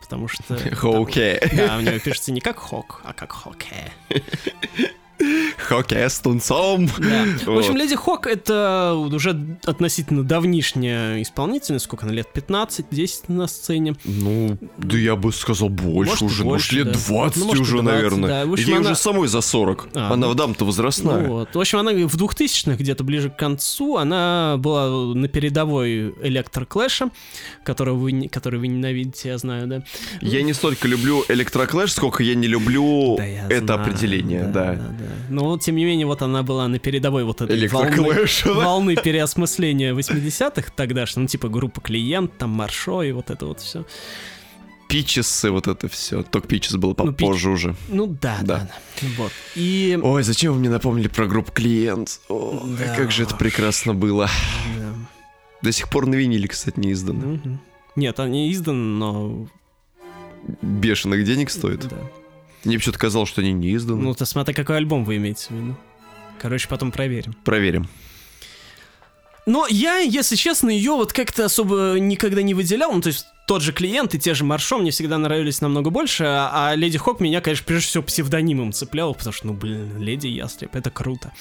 Потому 0.06 0.28
что... 0.28 0.58
Хоуке. 0.76 1.42
Да, 1.56 1.78
у 1.78 1.82
нее 1.82 2.00
пишется 2.00 2.32
не 2.32 2.40
как 2.40 2.58
Хок, 2.58 3.02
а 3.04 3.14
как 3.14 3.32
Хоке. 3.32 3.92
Хоке 5.58 6.10
с 6.10 6.20
тунцом. 6.20 6.88
Да. 6.98 7.26
В 7.46 7.58
общем, 7.58 7.72
Вот. 7.74 7.76
Леди 7.82 7.96
Хок 7.96 8.28
это 8.28 8.94
уже 8.96 9.58
относительно 9.66 10.24
давнишняя 10.24 11.22
исполнительница, 11.22 11.86
сколько 11.86 12.06
она 12.06 12.14
лет, 12.14 12.28
15-10 12.34 13.24
на 13.30 13.48
сцене. 13.48 13.96
Ну, 14.04 14.58
да 14.78 14.98
я 14.98 15.16
бы 15.16 15.32
сказал 15.32 15.70
больше 15.70 16.12
Может, 16.12 16.22
уже, 16.24 16.44
больше, 16.44 16.76
может 16.76 16.86
лет 16.88 16.92
да. 16.94 17.00
20 17.08 17.38
Ну, 17.38 17.46
может, 17.46 17.62
уже, 17.62 17.78
20, 17.82 17.86
наверное. 17.96 18.30
да. 18.30 18.52
Общем, 18.52 18.68
Ей 18.68 18.78
она- 18.78 18.92
уже 18.92 19.00
самой 19.00 19.28
за 19.28 19.42
40. 19.42 19.88
А, 19.94 20.12
она 20.14 20.28
ну. 20.28 20.34
дам-то 20.34 20.66
возрастная. 20.66 21.22
Ну 21.28 21.34
вот. 21.34 21.56
В 21.56 21.60
общем, 21.60 21.80
она 21.80 21.92
в 21.92 22.16
2000-х, 22.16 22.76
где-то 22.78 23.04
ближе 23.04 23.30
к 23.30 23.38
концу, 23.38 23.98
она 23.98 24.56
была 24.58 25.14
на 25.14 25.28
передовой 25.28 26.14
электроклэша, 26.22 27.10
которого 27.64 27.96
вы, 27.96 28.28
который 28.30 28.60
вы 28.60 28.68
ненавидите, 28.68 29.30
я 29.30 29.38
знаю, 29.38 29.68
да? 29.68 29.84
Я 30.22 30.42
не 30.44 30.54
столько 30.54 30.88
люблю 30.88 31.24
электроклэш, 31.30 31.92
сколько 31.94 32.22
я 32.24 32.36
не 32.36 32.48
люблю 32.48 33.16
Да, 33.18 33.26
я 33.26 33.46
это 33.48 33.66
знаю, 33.66 33.82
определение, 33.82 34.44
да. 34.44 34.74
да. 34.74 35.05
Но 35.30 35.46
вот, 35.46 35.62
тем 35.62 35.76
не 35.76 35.86
менее, 35.86 36.06
вот 36.06 36.22
она 36.22 36.44
была 36.44 36.68
на 36.68 36.80
передовой 36.80 37.24
вот 37.24 37.42
этой 37.42 37.68
волны, 37.68 38.28
да? 38.46 38.54
волны 38.54 38.96
переосмысления 38.96 39.94
80-х 39.94 40.72
тогдашних, 40.76 41.22
ну, 41.24 41.28
типа 41.28 41.50
группа 41.50 41.82
клиент, 41.82 42.38
там 42.38 42.52
Маршо 42.52 43.04
и 43.04 43.12
вот 43.12 43.30
это 43.30 43.46
вот 43.46 43.60
все. 43.62 43.86
Пичесы, 44.88 45.50
вот 45.50 45.68
это 45.68 45.88
все. 45.88 46.22
Только 46.22 46.48
Пичес 46.48 46.76
было 46.76 46.92
Ну, 46.98 47.12
попозже 47.12 47.50
уже. 47.50 47.76
Ну 47.90 48.06
да, 48.06 48.38
да, 48.42 48.46
Да. 48.60 48.70
да. 49.02 49.08
Вот. 49.18 49.32
И... 49.56 50.00
Ой, 50.02 50.22
зачем 50.24 50.54
вы 50.54 50.60
мне 50.60 50.70
напомнили 50.70 51.08
про 51.08 51.26
группу 51.26 51.52
клиент? 51.52 52.20
О, 52.30 52.64
Да 52.78 52.96
как 52.96 53.12
же 53.12 53.24
это 53.24 53.36
прекрасно 53.36 53.94
было. 53.96 54.30
да. 54.78 54.94
До 55.64 55.72
сих 55.72 55.90
пор 55.90 56.06
на 56.06 56.14
виниле, 56.16 56.48
кстати, 56.48 56.80
не 56.80 56.92
издано. 56.92 57.26
Мгм. 57.28 57.60
Нет, 57.96 58.20
они 58.20 58.52
изданы, 58.52 58.78
но... 58.98 59.48
Бешеных 60.62 61.24
денег 61.26 61.50
стоит. 61.50 61.88
Да. 61.88 61.98
Мне 62.66 62.78
почему-то 62.78 63.00
казалось, 63.00 63.30
что 63.30 63.42
они 63.42 63.54
не 63.54 63.74
изданы. 63.76 64.02
Ну, 64.02 64.14
ты 64.14 64.26
смотри, 64.26 64.54
какой 64.54 64.78
альбом 64.78 65.06
вы 65.06 65.18
имеете 65.18 65.48
в 65.50 65.52
виду. 65.52 65.76
Короче, 66.40 66.68
потом 66.68 66.92
проверим. 66.92 67.34
Проверим. 67.44 67.88
Но 69.46 69.68
я, 69.70 70.00
если 70.00 70.36
честно, 70.36 70.70
ее 70.70 70.94
вот 70.94 71.14
как-то 71.14 71.46
особо 71.46 71.98
никогда 72.00 72.42
не 72.42 72.56
выделял. 72.56 72.92
Ну, 72.92 73.02
то 73.02 73.10
есть 73.10 73.28
тот 73.48 73.62
же 73.62 73.72
клиент 73.72 74.16
и 74.16 74.20
те 74.20 74.34
же 74.34 74.44
Маршо 74.44 74.80
мне 74.80 74.90
всегда 74.90 75.20
нравились 75.20 75.62
намного 75.62 75.92
больше, 75.92 76.24
а, 76.26 76.70
а 76.70 76.76
Леди 76.76 76.98
Хок 76.98 77.20
меня, 77.20 77.42
конечно, 77.42 77.64
прежде 77.66 77.88
всего 77.88 78.04
псевдонимом 78.04 78.74
цеплял, 78.74 79.14
потому 79.14 79.34
что, 79.34 79.48
ну, 79.48 79.54
блин, 79.54 80.00
Леди 80.00 80.28
Ястреб, 80.28 80.76
это 80.76 80.90
круто. 80.90 81.32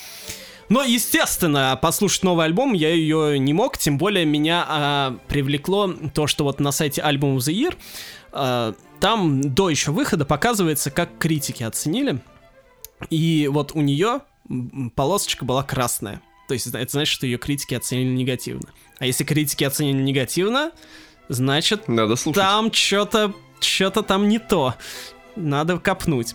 Но, 0.68 0.82
естественно, 0.82 1.78
послушать 1.80 2.22
новый 2.22 2.46
альбом 2.46 2.72
я 2.74 2.90
ее 2.90 3.38
не 3.38 3.52
мог, 3.52 3.78
тем 3.78 3.96
более 3.96 4.24
меня 4.26 4.64
а, 4.66 5.16
привлекло 5.28 5.92
то, 6.14 6.26
что 6.26 6.44
вот 6.44 6.60
на 6.60 6.72
сайте 6.72 7.00
Album 7.00 7.36
of 7.36 7.38
the 7.38 7.54
Year 7.54 7.74
а, 8.32 8.74
там 9.04 9.42
до 9.52 9.68
еще 9.68 9.90
выхода 9.90 10.24
показывается, 10.24 10.90
как 10.90 11.18
критики 11.18 11.62
оценили. 11.62 12.20
И 13.10 13.50
вот 13.52 13.72
у 13.72 13.82
нее 13.82 14.22
полосочка 14.94 15.44
была 15.44 15.62
красная. 15.62 16.22
То 16.48 16.54
есть 16.54 16.68
это 16.68 16.90
значит, 16.90 17.12
что 17.12 17.26
ее 17.26 17.36
критики 17.36 17.74
оценили 17.74 18.14
негативно. 18.14 18.70
А 18.98 19.04
если 19.04 19.24
критики 19.24 19.62
оценили 19.62 20.00
негативно, 20.00 20.72
значит 21.28 21.86
Надо 21.86 22.16
слушать. 22.16 22.42
там 22.42 22.72
что-то 22.72 23.34
что-то 23.60 24.02
там 24.02 24.26
не 24.26 24.38
то. 24.38 24.74
Надо 25.36 25.78
копнуть. 25.78 26.34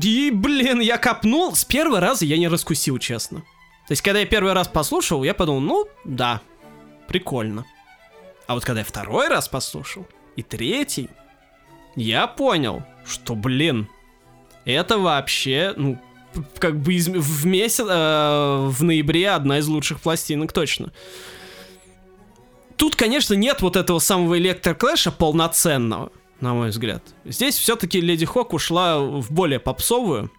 И, 0.00 0.30
блин, 0.32 0.78
я 0.78 0.96
копнул. 0.96 1.56
С 1.56 1.64
первого 1.64 1.98
раза 1.98 2.24
я 2.24 2.38
не 2.38 2.46
раскусил, 2.46 2.98
честно. 2.98 3.40
То 3.40 3.92
есть, 3.92 4.02
когда 4.02 4.20
я 4.20 4.26
первый 4.26 4.52
раз 4.52 4.68
послушал, 4.68 5.24
я 5.24 5.34
подумал, 5.34 5.60
ну, 5.60 5.88
да, 6.04 6.40
прикольно. 7.08 7.66
А 8.46 8.54
вот 8.54 8.64
когда 8.64 8.82
я 8.82 8.84
второй 8.84 9.26
раз 9.26 9.48
послушал, 9.48 10.06
и 10.36 10.42
третий, 10.42 11.08
я 11.96 12.26
понял, 12.26 12.82
что, 13.06 13.34
блин, 13.34 13.88
это 14.64 14.98
вообще, 14.98 15.72
ну, 15.76 15.98
как 16.58 16.78
бы 16.78 16.94
из- 16.94 17.08
в 17.08 17.46
месяц, 17.46 17.84
э, 17.88 18.66
в 18.68 18.82
ноябре 18.82 19.30
одна 19.30 19.58
из 19.58 19.66
лучших 19.68 20.00
пластинок 20.00 20.52
точно. 20.52 20.92
Тут, 22.76 22.94
конечно, 22.94 23.34
нет 23.34 23.62
вот 23.62 23.76
этого 23.76 23.98
самого 24.00 24.38
электроклэша 24.38 25.10
полноценного, 25.10 26.12
на 26.40 26.52
мой 26.52 26.68
взгляд. 26.68 27.02
Здесь 27.24 27.56
все-таки 27.56 28.00
Леди 28.00 28.26
Хок 28.26 28.52
ушла 28.52 28.98
в 28.98 29.32
более 29.32 29.58
попсовую 29.58 30.30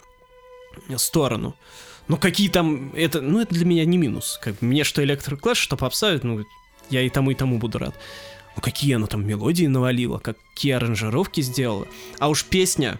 сторону. 0.98 1.56
Но 2.07 2.18
какие 2.18 2.48
там... 2.49 2.94
Это, 2.95 3.22
ну, 3.22 3.41
это 3.41 3.56
для 3.56 3.65
меня 3.65 3.84
не 3.86 3.98
минус. 3.98 4.40
Как 4.41 4.61
мне 4.61 4.84
что 4.84 5.03
электроклэш, 5.03 5.57
что 5.57 5.76
попса, 5.76 6.19
ну, 6.22 6.45
я 6.90 7.02
и 7.02 7.10
тому, 7.10 7.32
и 7.32 7.36
тому 7.36 7.57
буду 7.57 7.80
рад. 7.80 7.95
Ну, 8.57 8.61
какие 8.61 8.95
она 8.95 9.05
там 9.05 9.25
мелодии 9.25 9.67
навалила, 9.67 10.17
какие 10.17 10.73
аранжировки 10.73 11.41
сделала. 11.41 11.88
А 12.19 12.27
уж 12.27 12.43
песня... 12.43 12.99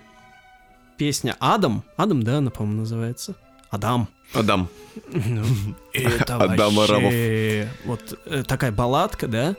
Песня 0.98 1.36
Адам. 1.40 1.84
Адам, 1.96 2.24
да, 2.24 2.38
она, 2.38 2.52
по-моему, 2.52 2.82
называется. 2.82 3.36
Адам. 3.72 4.08
Адам. 4.34 4.70
Ну, 5.12 5.44
Это 5.94 6.36
Адам 6.38 6.76
вообще... 6.76 7.70
Вот 7.86 8.20
э, 8.26 8.44
такая 8.44 8.72
балладка, 8.72 9.28
да? 9.28 9.56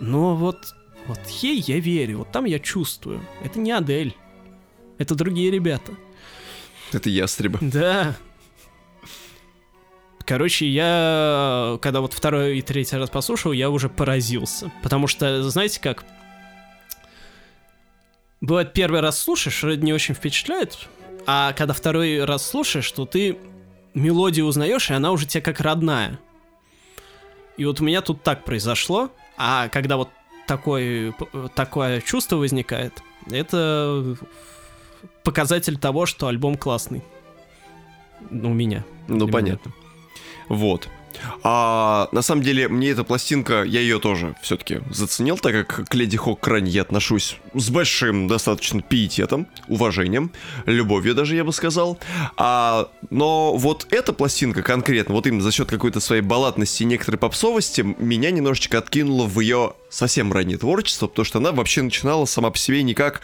Но 0.00 0.34
вот... 0.34 0.74
Вот 1.06 1.20
ей 1.42 1.62
я 1.66 1.80
верю, 1.80 2.18
вот 2.18 2.32
там 2.32 2.44
я 2.46 2.58
чувствую. 2.58 3.20
Это 3.42 3.58
не 3.58 3.72
Адель. 3.72 4.16
Это 4.98 5.14
другие 5.14 5.50
ребята. 5.50 5.92
Это 6.92 7.10
ястреба. 7.10 7.58
Да. 7.60 8.16
Короче, 10.32 10.66
я, 10.66 11.78
когда 11.82 12.00
вот 12.00 12.14
второй 12.14 12.56
и 12.56 12.62
третий 12.62 12.96
раз 12.96 13.10
послушал, 13.10 13.52
я 13.52 13.68
уже 13.68 13.90
поразился. 13.90 14.72
Потому 14.82 15.06
что, 15.06 15.42
знаете 15.50 15.78
как, 15.78 16.06
бывает 18.40 18.72
первый 18.72 19.00
раз 19.00 19.18
слушаешь, 19.18 19.62
не 19.82 19.92
очень 19.92 20.14
впечатляет, 20.14 20.88
а 21.26 21.52
когда 21.52 21.74
второй 21.74 22.24
раз 22.24 22.48
слушаешь, 22.48 22.90
то 22.92 23.04
ты 23.04 23.36
мелодию 23.92 24.46
узнаешь, 24.46 24.88
и 24.88 24.94
она 24.94 25.12
уже 25.12 25.26
тебе 25.26 25.42
как 25.42 25.60
родная. 25.60 26.18
И 27.58 27.66
вот 27.66 27.82
у 27.82 27.84
меня 27.84 28.00
тут 28.00 28.22
так 28.22 28.42
произошло, 28.46 29.10
а 29.36 29.68
когда 29.68 29.98
вот 29.98 30.08
такой, 30.46 31.14
такое 31.54 32.00
чувство 32.00 32.36
возникает, 32.36 33.02
это 33.30 34.16
показатель 35.24 35.76
того, 35.76 36.06
что 36.06 36.26
альбом 36.26 36.56
классный. 36.56 37.02
У 38.30 38.48
меня. 38.48 38.82
Ну, 39.08 39.28
понятно. 39.28 39.74
Вот. 40.52 40.86
А 41.42 42.08
на 42.12 42.20
самом 42.20 42.42
деле, 42.42 42.68
мне 42.68 42.90
эта 42.90 43.04
пластинка, 43.04 43.62
я 43.62 43.80
ее 43.80 43.98
тоже 43.98 44.34
все-таки 44.42 44.80
заценил, 44.90 45.38
так 45.38 45.52
как 45.52 45.88
к 45.88 45.94
Леди 45.94 46.18
Хок 46.18 46.40
крайне 46.40 46.70
я 46.70 46.82
отношусь 46.82 47.38
с 47.54 47.70
большим 47.70 48.28
достаточно 48.28 48.82
пиететом, 48.82 49.46
уважением, 49.66 50.30
любовью 50.66 51.14
даже, 51.14 51.34
я 51.34 51.44
бы 51.44 51.54
сказал. 51.54 51.98
А, 52.36 52.90
но 53.08 53.56
вот 53.56 53.86
эта 53.90 54.12
пластинка 54.12 54.62
конкретно, 54.62 55.14
вот 55.14 55.26
именно 55.26 55.42
за 55.42 55.52
счет 55.52 55.70
какой-то 55.70 56.00
своей 56.00 56.22
балладности 56.22 56.82
и 56.82 56.86
некоторой 56.86 57.18
попсовости, 57.18 57.80
меня 57.80 58.30
немножечко 58.30 58.76
откинуло 58.76 59.26
в 59.26 59.40
ее 59.40 59.72
совсем 59.88 60.34
раннее 60.34 60.58
творчество, 60.58 61.06
потому 61.06 61.24
что 61.24 61.38
она 61.38 61.52
вообще 61.52 61.80
начинала 61.80 62.26
сама 62.26 62.50
по 62.50 62.58
себе 62.58 62.82
не 62.82 62.92
как 62.92 63.22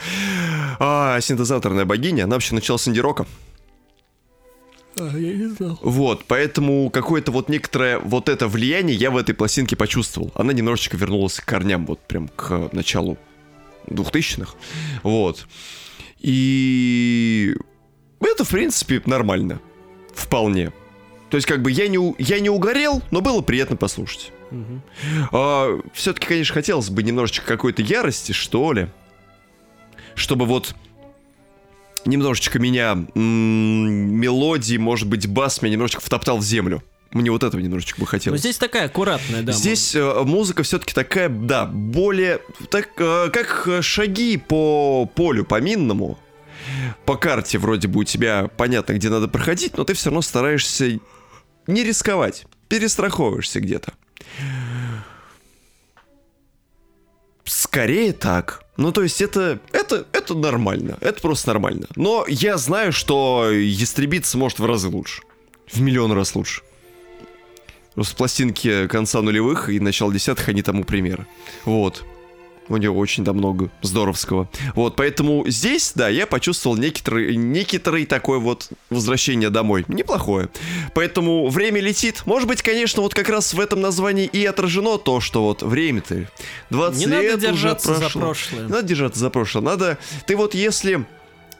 а, 0.78 1.20
синтезаторная 1.20 1.84
богиня, 1.84 2.24
она 2.24 2.36
вообще 2.36 2.54
начала 2.54 2.78
с 2.78 2.88
инди-рока. 2.88 3.26
А, 5.00 5.16
я 5.16 5.34
не 5.34 5.48
знал. 5.48 5.78
Вот, 5.82 6.24
поэтому 6.26 6.90
какое-то 6.90 7.32
вот 7.32 7.48
некоторое 7.48 7.98
вот 7.98 8.28
это 8.28 8.48
влияние 8.48 8.96
я 8.96 9.10
в 9.10 9.16
этой 9.16 9.34
пластинке 9.34 9.76
почувствовал. 9.76 10.30
Она 10.34 10.52
немножечко 10.52 10.96
вернулась 10.96 11.40
к 11.40 11.44
корням, 11.44 11.86
вот 11.86 12.00
прям 12.00 12.28
к 12.28 12.70
началу 12.72 13.18
двухтысячных. 13.86 14.54
Вот. 15.02 15.46
И 16.18 17.54
это, 18.20 18.44
в 18.44 18.48
принципе, 18.50 19.02
нормально. 19.06 19.60
Вполне. 20.14 20.72
То 21.30 21.36
есть, 21.36 21.46
как 21.46 21.62
бы 21.62 21.70
я 21.70 21.88
не, 21.88 22.14
я 22.18 22.40
не 22.40 22.50
угорел, 22.50 23.02
но 23.10 23.20
было 23.20 23.42
приятно 23.42 23.76
послушать. 23.76 24.32
Угу. 24.50 24.80
А, 25.32 25.80
все-таки, 25.92 26.26
конечно, 26.26 26.54
хотелось 26.54 26.90
бы 26.90 27.02
немножечко 27.02 27.46
какой-то 27.46 27.82
ярости, 27.82 28.32
что 28.32 28.72
ли. 28.72 28.88
Чтобы 30.14 30.46
вот 30.46 30.74
немножечко 32.04 32.58
меня 32.58 32.94
мелодии, 33.14 34.76
может 34.76 35.08
быть, 35.08 35.26
бас 35.26 35.62
меня 35.62 35.72
немножечко 35.72 36.00
втоптал 36.00 36.38
в 36.38 36.42
землю. 36.42 36.82
Мне 37.12 37.30
вот 37.30 37.42
этого 37.42 37.60
немножечко 37.60 38.00
бы 38.00 38.06
хотелось. 38.06 38.38
Но 38.38 38.40
здесь 38.40 38.58
такая 38.58 38.84
аккуратная, 38.84 39.42
да. 39.42 39.52
Здесь 39.52 39.94
э, 39.94 40.22
музыка 40.24 40.62
все-таки 40.62 40.92
такая, 40.92 41.30
да, 41.30 41.64
более... 41.64 42.40
Так, 42.70 42.90
э, 42.98 43.30
как 43.32 43.82
шаги 43.82 44.36
по 44.36 45.06
полю, 45.06 45.44
по 45.44 45.58
минному. 45.58 46.18
По 47.06 47.16
карте 47.16 47.56
вроде 47.56 47.88
бы 47.88 48.00
у 48.00 48.04
тебя 48.04 48.50
понятно, 48.58 48.92
где 48.92 49.08
надо 49.08 49.26
проходить, 49.26 49.78
но 49.78 49.84
ты 49.84 49.94
все 49.94 50.10
равно 50.10 50.20
стараешься 50.20 50.98
не 51.66 51.82
рисковать. 51.82 52.44
Перестраховываешься 52.68 53.60
где-то. 53.60 53.94
Скорее 57.68 58.14
так. 58.14 58.64
Ну, 58.78 58.92
то 58.92 59.02
есть 59.02 59.20
это, 59.20 59.60
это, 59.72 60.06
это 60.12 60.34
нормально. 60.34 60.96
Это 61.02 61.20
просто 61.20 61.48
нормально. 61.48 61.86
Но 61.96 62.24
я 62.26 62.56
знаю, 62.56 62.92
что 62.92 63.50
ястребиться 63.50 64.38
может 64.38 64.58
в 64.58 64.64
разы 64.64 64.88
лучше. 64.88 65.20
В 65.70 65.78
миллион 65.82 66.12
раз 66.12 66.34
лучше. 66.34 66.62
Просто 67.94 68.16
пластинки 68.16 68.86
конца 68.86 69.20
нулевых 69.20 69.68
и 69.68 69.80
начала 69.80 70.10
десятых, 70.10 70.48
они 70.48 70.62
тому 70.62 70.84
примеры. 70.84 71.26
Вот. 71.66 72.04
У 72.68 72.76
него 72.76 72.98
очень 72.98 73.24
да 73.24 73.32
много 73.32 73.70
здоровского. 73.82 74.48
Вот, 74.74 74.96
поэтому 74.96 75.44
здесь, 75.46 75.92
да, 75.94 76.08
я 76.08 76.26
почувствовал 76.26 76.76
некоторый, 76.76 77.36
некоторый 77.36 78.06
такой 78.06 78.38
вот 78.38 78.68
возвращение 78.90 79.50
домой. 79.50 79.84
Неплохое. 79.88 80.48
Поэтому 80.94 81.48
время 81.48 81.80
летит. 81.80 82.22
Может 82.26 82.48
быть, 82.48 82.62
конечно, 82.62 83.02
вот 83.02 83.14
как 83.14 83.28
раз 83.28 83.54
в 83.54 83.60
этом 83.60 83.80
названии 83.80 84.26
и 84.26 84.44
отражено 84.44 84.98
то, 84.98 85.20
что 85.20 85.44
вот 85.44 85.62
время-то 85.62 86.26
20 86.70 86.98
Не 86.98 87.06
лет 87.06 87.32
надо 87.32 87.46
держаться 87.46 87.92
уже 87.92 88.00
прошло. 88.00 88.20
за 88.20 88.26
прошлое. 88.26 88.68
Надо 88.68 88.82
держаться 88.82 89.20
за 89.20 89.30
прошлое. 89.30 89.64
Надо... 89.64 89.98
Ты 90.26 90.36
вот 90.36 90.54
если 90.54 91.06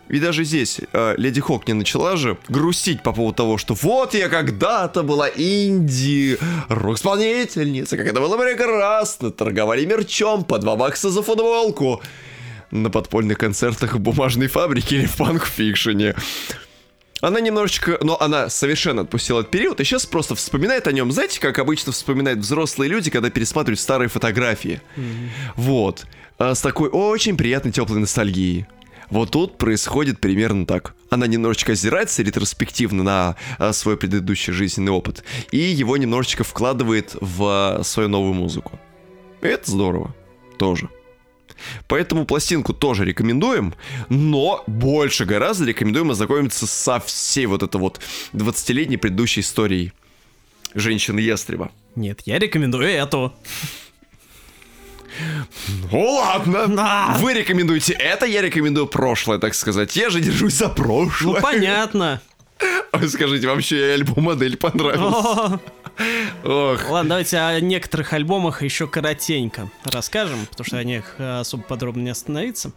и 0.09 0.19
даже 0.21 0.45
здесь 0.45 0.81
э, 0.93 1.15
Леди 1.17 1.41
Хок 1.41 1.67
не 1.69 1.75
начала 1.75 2.17
же 2.17 2.39
грустить 2.49 3.03
по 3.03 3.13
поводу 3.13 3.35
того, 3.35 3.59
что 3.59 3.75
вот 3.75 4.15
я 4.15 4.29
когда-то 4.29 5.03
была 5.03 5.29
инди 5.29 6.39
рок-исполнительница, 6.69 7.97
как 7.97 8.07
это 8.07 8.21
было 8.21 8.37
прекрасно, 8.37 9.31
торговали 9.31 9.85
мерчом 9.85 10.45
по 10.45 10.59
два 10.59 10.77
бакса 10.77 11.11
за 11.11 11.23
футболку 11.23 12.03
на 12.71 12.91
подпольных 12.91 13.39
концертах 13.39 13.95
в 13.95 13.99
бумажной 13.99 14.49
фабрике 14.49 14.97
или 14.97 15.07
в 15.07 15.17
панк-фикшене. 15.17 16.15
Она 17.21 17.41
немножечко, 17.41 17.99
но 18.01 18.21
она 18.21 18.49
совершенно 18.49 19.03
отпустила 19.03 19.41
этот 19.41 19.51
период 19.51 19.81
и 19.81 19.85
сейчас 19.85 20.07
просто 20.07 20.35
вспоминает 20.37 20.87
о 20.87 20.93
нем, 20.93 21.11
знаете, 21.11 21.41
как 21.41 21.59
обычно 21.59 21.91
вспоминают 21.93 22.41
взрослые 22.41 22.89
люди, 22.89 23.11
когда 23.11 23.29
пересматривают 23.29 23.81
старые 23.81 24.09
фотографии. 24.09 24.81
Mm-hmm. 24.97 25.29
Вот. 25.57 26.07
А 26.39 26.55
с 26.55 26.61
такой 26.61 26.89
очень 26.89 27.37
приятной 27.37 27.73
теплой 27.73 27.99
ностальгией. 27.99 28.67
Вот 29.11 29.31
тут 29.31 29.59
происходит 29.59 30.21
примерно 30.21 30.67
так. 30.67 30.95
Она 31.11 31.27
немножечко 31.27 31.73
озирается 31.73 32.23
ретроспективно 32.23 33.03
на 33.03 33.37
а, 33.59 33.73
свой 33.73 33.97
предыдущий 33.97 34.53
жизненный 34.53 34.93
опыт 34.93 35.25
и 35.51 35.59
его 35.59 35.97
немножечко 35.97 36.45
вкладывает 36.45 37.17
в 37.21 37.45
а, 37.45 37.83
свою 37.83 38.09
новую 38.09 38.35
музыку. 38.35 38.79
Это 39.41 39.71
здорово. 39.71 40.15
Тоже. 40.59 40.89
Поэтому 41.87 42.25
пластинку 42.25 42.73
тоже 42.73 43.05
рекомендуем, 43.05 43.75
но 44.09 44.63
больше 44.67 45.25
гораздо 45.25 45.65
рекомендуем 45.65 46.11
ознакомиться 46.11 46.67
со 46.67 47.01
всей 47.01 47.47
вот 47.47 47.63
этой 47.63 47.81
вот 47.81 48.01
20-летней 48.33 48.97
предыдущей 48.97 49.41
историей 49.41 49.93
женщины-ястреба. 50.75 51.71
Нет, 51.97 52.21
я 52.27 52.39
рекомендую 52.39 52.89
эту. 52.89 53.33
Ну 55.91 56.15
ладно. 56.15 56.67
А. 56.79 57.17
Вы 57.19 57.35
рекомендуете 57.35 57.93
это, 57.95 58.25
я 58.27 58.41
рекомендую 58.41 58.87
прошлое, 58.87 59.39
так 59.39 59.55
сказать. 59.55 59.97
Я 59.97 60.11
же 60.11 60.21
держусь 60.21 60.55
за 60.55 60.69
прошлое. 60.69 61.37
Ну 61.37 61.41
понятно. 61.41 62.21
Скажите, 63.09 63.47
вообще 63.47 63.93
альбом-модель 63.95 64.57
понравился? 64.57 65.61
Ох. 66.45 66.89
Ладно, 66.89 67.09
давайте 67.11 67.39
о 67.39 67.61
некоторых 67.61 68.13
альбомах 68.13 68.63
еще 68.63 68.87
коротенько 68.87 69.69
расскажем, 69.85 70.47
потому 70.51 70.67
что 70.67 70.79
о 70.79 70.85
них 70.85 71.17
э, 71.19 71.41
особо 71.41 71.65
подробно 71.65 72.03
не 72.03 72.11
остановиться. 72.11 72.73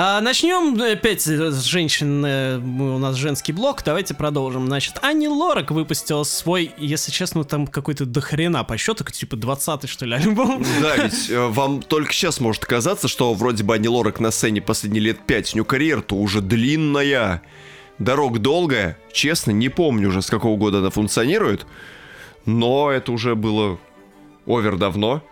А, 0.00 0.20
начнем 0.20 0.80
опять 0.80 1.22
с 1.22 1.64
женщин, 1.64 2.24
э, 2.24 2.58
у 2.58 2.98
нас 2.98 3.16
женский 3.16 3.52
блок, 3.52 3.82
давайте 3.84 4.14
продолжим. 4.14 4.66
Значит, 4.66 5.00
Ани 5.02 5.26
Лорак 5.26 5.72
выпустила 5.72 6.22
свой, 6.22 6.70
если 6.78 7.10
честно, 7.10 7.42
там 7.42 7.66
какой-то 7.66 8.06
дохрена 8.06 8.62
по 8.62 8.76
счету, 8.76 9.02
типа 9.02 9.34
20 9.34 9.88
что 9.88 10.06
ли, 10.06 10.14
альбом. 10.14 10.64
Да, 10.80 10.96
ведь 11.02 11.28
э, 11.28 11.46
вам 11.48 11.82
только 11.82 12.12
сейчас 12.12 12.38
может 12.38 12.64
казаться, 12.64 13.08
что 13.08 13.34
вроде 13.34 13.64
бы 13.64 13.74
Ани 13.74 13.88
Лорак 13.88 14.20
на 14.20 14.30
сцене 14.30 14.60
последние 14.60 15.02
лет 15.02 15.18
5, 15.26 15.54
у 15.54 15.56
нее 15.56 15.64
карьера-то 15.64 16.14
уже 16.14 16.42
длинная, 16.42 17.42
дорог 17.98 18.38
долгая, 18.38 18.96
честно, 19.12 19.50
не 19.50 19.68
помню 19.68 20.10
уже 20.10 20.22
с 20.22 20.26
какого 20.26 20.56
года 20.56 20.78
она 20.78 20.90
функционирует, 20.90 21.66
но 22.46 22.92
это 22.92 23.10
уже 23.10 23.34
было 23.34 23.80
овер 24.46 24.76
давно. 24.76 25.24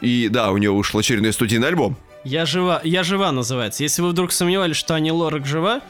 И 0.00 0.30
да, 0.30 0.52
у 0.52 0.56
нее 0.56 0.72
вышел 0.72 0.98
очередной 0.98 1.34
студийный 1.34 1.68
альбом. 1.68 1.98
Я 2.24 2.46
жива, 2.46 2.80
я 2.84 3.02
жива 3.02 3.32
называется. 3.32 3.82
Если 3.82 4.02
вы 4.02 4.08
вдруг 4.10 4.32
сомневались, 4.32 4.76
что 4.76 4.94
Ани 4.94 5.12
Лорак 5.12 5.46
жива, 5.46 5.80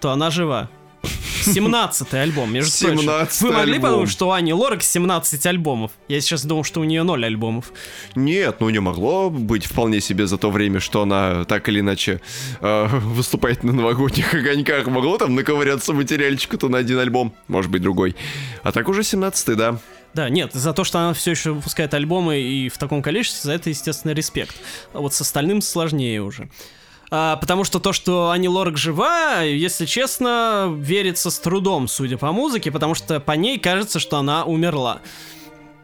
то 0.00 0.10
она 0.10 0.30
жива. 0.30 0.68
17 1.44 2.14
альбом, 2.14 2.52
между 2.52 2.70
17 2.70 3.06
прочим. 3.06 3.46
Вы 3.46 3.52
могли 3.52 3.74
альбом. 3.74 3.90
подумать, 3.90 4.10
что 4.10 4.28
у 4.28 4.30
Ани 4.30 4.52
Лорак 4.52 4.82
17 4.82 5.46
альбомов? 5.46 5.92
Я 6.08 6.20
сейчас 6.20 6.44
думал, 6.44 6.64
что 6.64 6.80
у 6.80 6.84
нее 6.84 7.02
0 7.02 7.24
альбомов. 7.24 7.72
Нет, 8.14 8.56
ну 8.60 8.70
не 8.70 8.78
могло 8.80 9.30
быть 9.30 9.66
вполне 9.66 10.00
себе 10.00 10.26
за 10.26 10.38
то 10.38 10.50
время, 10.50 10.80
что 10.80 11.02
она 11.02 11.44
так 11.44 11.68
или 11.68 11.80
иначе 11.80 12.20
э, 12.60 12.86
выступает 12.86 13.62
на 13.62 13.72
новогодних 13.72 14.32
огоньках. 14.34 14.86
Могло 14.86 15.18
там 15.18 15.34
наковыряться 15.34 15.92
материальчику-то 15.92 16.68
на 16.68 16.78
один 16.78 16.98
альбом, 16.98 17.34
может 17.48 17.70
быть 17.70 17.82
другой. 17.82 18.16
А 18.62 18.72
так 18.72 18.88
уже 18.88 19.04
17 19.04 19.56
да. 19.56 19.78
Да, 20.14 20.28
нет, 20.28 20.52
за 20.52 20.72
то, 20.72 20.84
что 20.84 21.00
она 21.00 21.12
все 21.12 21.32
еще 21.32 21.50
выпускает 21.52 21.92
альбомы 21.92 22.40
и 22.40 22.68
в 22.68 22.78
таком 22.78 23.02
количестве, 23.02 23.40
за 23.42 23.52
это, 23.52 23.70
естественно, 23.70 24.12
респект. 24.12 24.54
А 24.92 25.00
вот 25.00 25.12
с 25.12 25.20
остальным 25.20 25.60
сложнее 25.60 26.22
уже. 26.22 26.48
А, 27.10 27.36
потому 27.36 27.64
что 27.64 27.80
то, 27.80 27.92
что 27.92 28.30
Ани 28.30 28.48
Лорак 28.48 28.76
жива, 28.76 29.42
если 29.42 29.86
честно, 29.86 30.72
верится 30.76 31.30
с 31.30 31.38
трудом, 31.38 31.88
судя 31.88 32.16
по 32.16 32.32
музыке, 32.32 32.70
потому 32.70 32.94
что 32.94 33.20
по 33.20 33.32
ней 33.32 33.58
кажется, 33.58 33.98
что 33.98 34.16
она 34.18 34.44
умерла. 34.44 35.00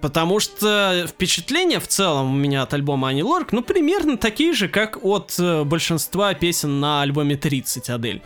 Потому 0.01 0.41
что 0.41 1.07
впечатления 1.09 1.79
в 1.79 1.87
целом 1.87 2.33
у 2.33 2.37
меня 2.37 2.63
от 2.63 2.73
альбома 2.73 3.09
Ани 3.09 3.23
Лорак, 3.23 3.53
ну, 3.53 3.63
примерно 3.63 4.17
такие 4.17 4.55
же, 4.55 4.69
как 4.69 5.05
от 5.05 5.35
э, 5.39 5.65
большинства 5.65 6.33
песен 6.35 6.81
на 6.81 7.03
альбоме 7.03 7.37
30 7.37 7.91
Адель. 7.91 8.23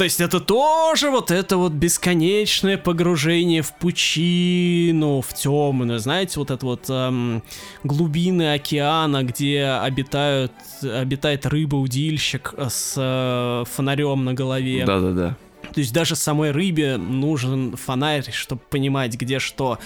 То 0.00 0.04
есть 0.04 0.18
это 0.22 0.40
тоже 0.40 1.10
вот 1.10 1.30
это 1.30 1.58
вот 1.58 1.72
бесконечное 1.72 2.78
погружение 2.78 3.60
в 3.60 3.74
пучину, 3.74 5.20
в 5.20 5.34
темную, 5.34 5.98
знаете, 5.98 6.40
вот 6.40 6.50
это 6.50 6.64
вот 6.64 6.86
эм, 6.88 7.42
глубины 7.84 8.54
океана, 8.54 9.24
где 9.24 9.62
обитают, 9.66 10.52
обитает 10.82 11.44
рыба-удильщик 11.44 12.54
с 12.56 12.94
э, 12.96 13.64
фонарем 13.70 14.24
на 14.24 14.32
голове. 14.32 14.86
Да-да-да. 14.86 15.36
То 15.74 15.80
есть 15.80 15.92
даже 15.92 16.16
самой 16.16 16.50
рыбе 16.50 16.96
нужен 16.96 17.76
фонарь, 17.76 18.24
чтобы 18.32 18.62
понимать, 18.70 19.14
где 19.14 19.38
что. 19.38 19.78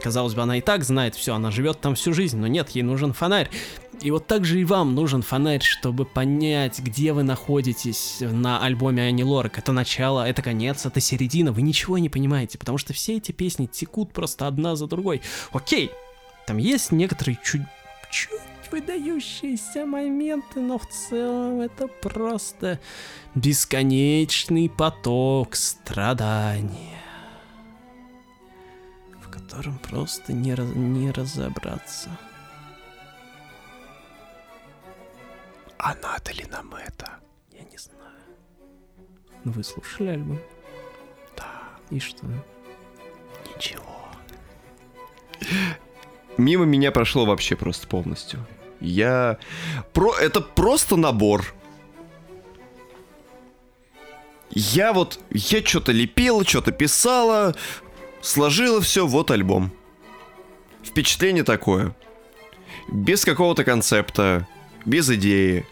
Казалось 0.00 0.34
бы, 0.34 0.42
она 0.42 0.58
и 0.58 0.60
так 0.60 0.84
знает 0.84 1.16
все, 1.16 1.34
она 1.34 1.50
живет 1.50 1.80
там 1.80 1.96
всю 1.96 2.12
жизнь, 2.12 2.38
но 2.38 2.46
нет, 2.46 2.70
ей 2.70 2.82
нужен 2.82 3.12
фонарь. 3.12 3.50
И 4.02 4.10
вот 4.10 4.26
так 4.26 4.44
же 4.44 4.60
и 4.60 4.64
вам 4.64 4.94
нужен 4.94 5.22
фонарь, 5.22 5.62
чтобы 5.62 6.04
понять, 6.04 6.78
где 6.80 7.12
вы 7.12 7.22
находитесь 7.22 8.18
на 8.20 8.62
альбоме 8.62 9.02
Ани 9.02 9.24
Лорак. 9.24 9.58
Это 9.58 9.72
начало, 9.72 10.28
это 10.28 10.42
конец, 10.42 10.86
это 10.86 11.00
середина. 11.00 11.50
Вы 11.50 11.62
ничего 11.62 11.98
не 11.98 12.08
понимаете, 12.08 12.58
потому 12.58 12.78
что 12.78 12.92
все 12.92 13.16
эти 13.16 13.32
песни 13.32 13.66
текут 13.66 14.12
просто 14.12 14.46
одна 14.46 14.76
за 14.76 14.86
другой. 14.86 15.22
Окей, 15.52 15.90
там 16.46 16.58
есть 16.58 16.92
некоторые 16.92 17.38
чуть, 17.42 17.62
чуть 18.10 18.30
выдающиеся 18.70 19.86
моменты, 19.86 20.60
но 20.60 20.78
в 20.78 20.86
целом 20.86 21.60
это 21.60 21.88
просто 21.88 22.78
бесконечный 23.34 24.68
поток 24.68 25.56
страдания, 25.56 27.00
в 29.20 29.30
котором 29.30 29.78
просто 29.78 30.32
не, 30.32 30.54
раз, 30.54 30.68
не 30.74 31.10
разобраться. 31.10 32.10
А 35.86 35.94
надо 36.02 36.32
ли 36.32 36.44
нам 36.50 36.74
это? 36.74 37.20
Я 37.52 37.62
не 37.62 37.78
знаю. 37.78 38.00
Ну, 39.44 39.52
вы 39.52 39.62
слушали 39.62 40.08
альбом? 40.08 40.40
Да. 41.36 41.62
И 41.90 42.00
что? 42.00 42.26
Ничего. 43.54 43.84
Мимо 46.36 46.64
меня 46.64 46.90
прошло 46.90 47.24
вообще 47.24 47.54
просто 47.54 47.86
полностью. 47.86 48.44
Я... 48.80 49.38
Про... 49.92 50.16
Это 50.16 50.40
просто 50.40 50.96
набор. 50.96 51.54
Я 54.50 54.92
вот... 54.92 55.20
Я 55.30 55.64
что-то 55.64 55.92
лепила, 55.92 56.44
что-то 56.44 56.72
писала, 56.72 57.54
сложила 58.22 58.80
все, 58.80 59.06
вот 59.06 59.30
альбом. 59.30 59.70
Впечатление 60.82 61.44
такое. 61.44 61.94
Без 62.90 63.24
какого-то 63.24 63.62
концепта, 63.62 64.48
без 64.84 65.08
идеи. 65.10 65.64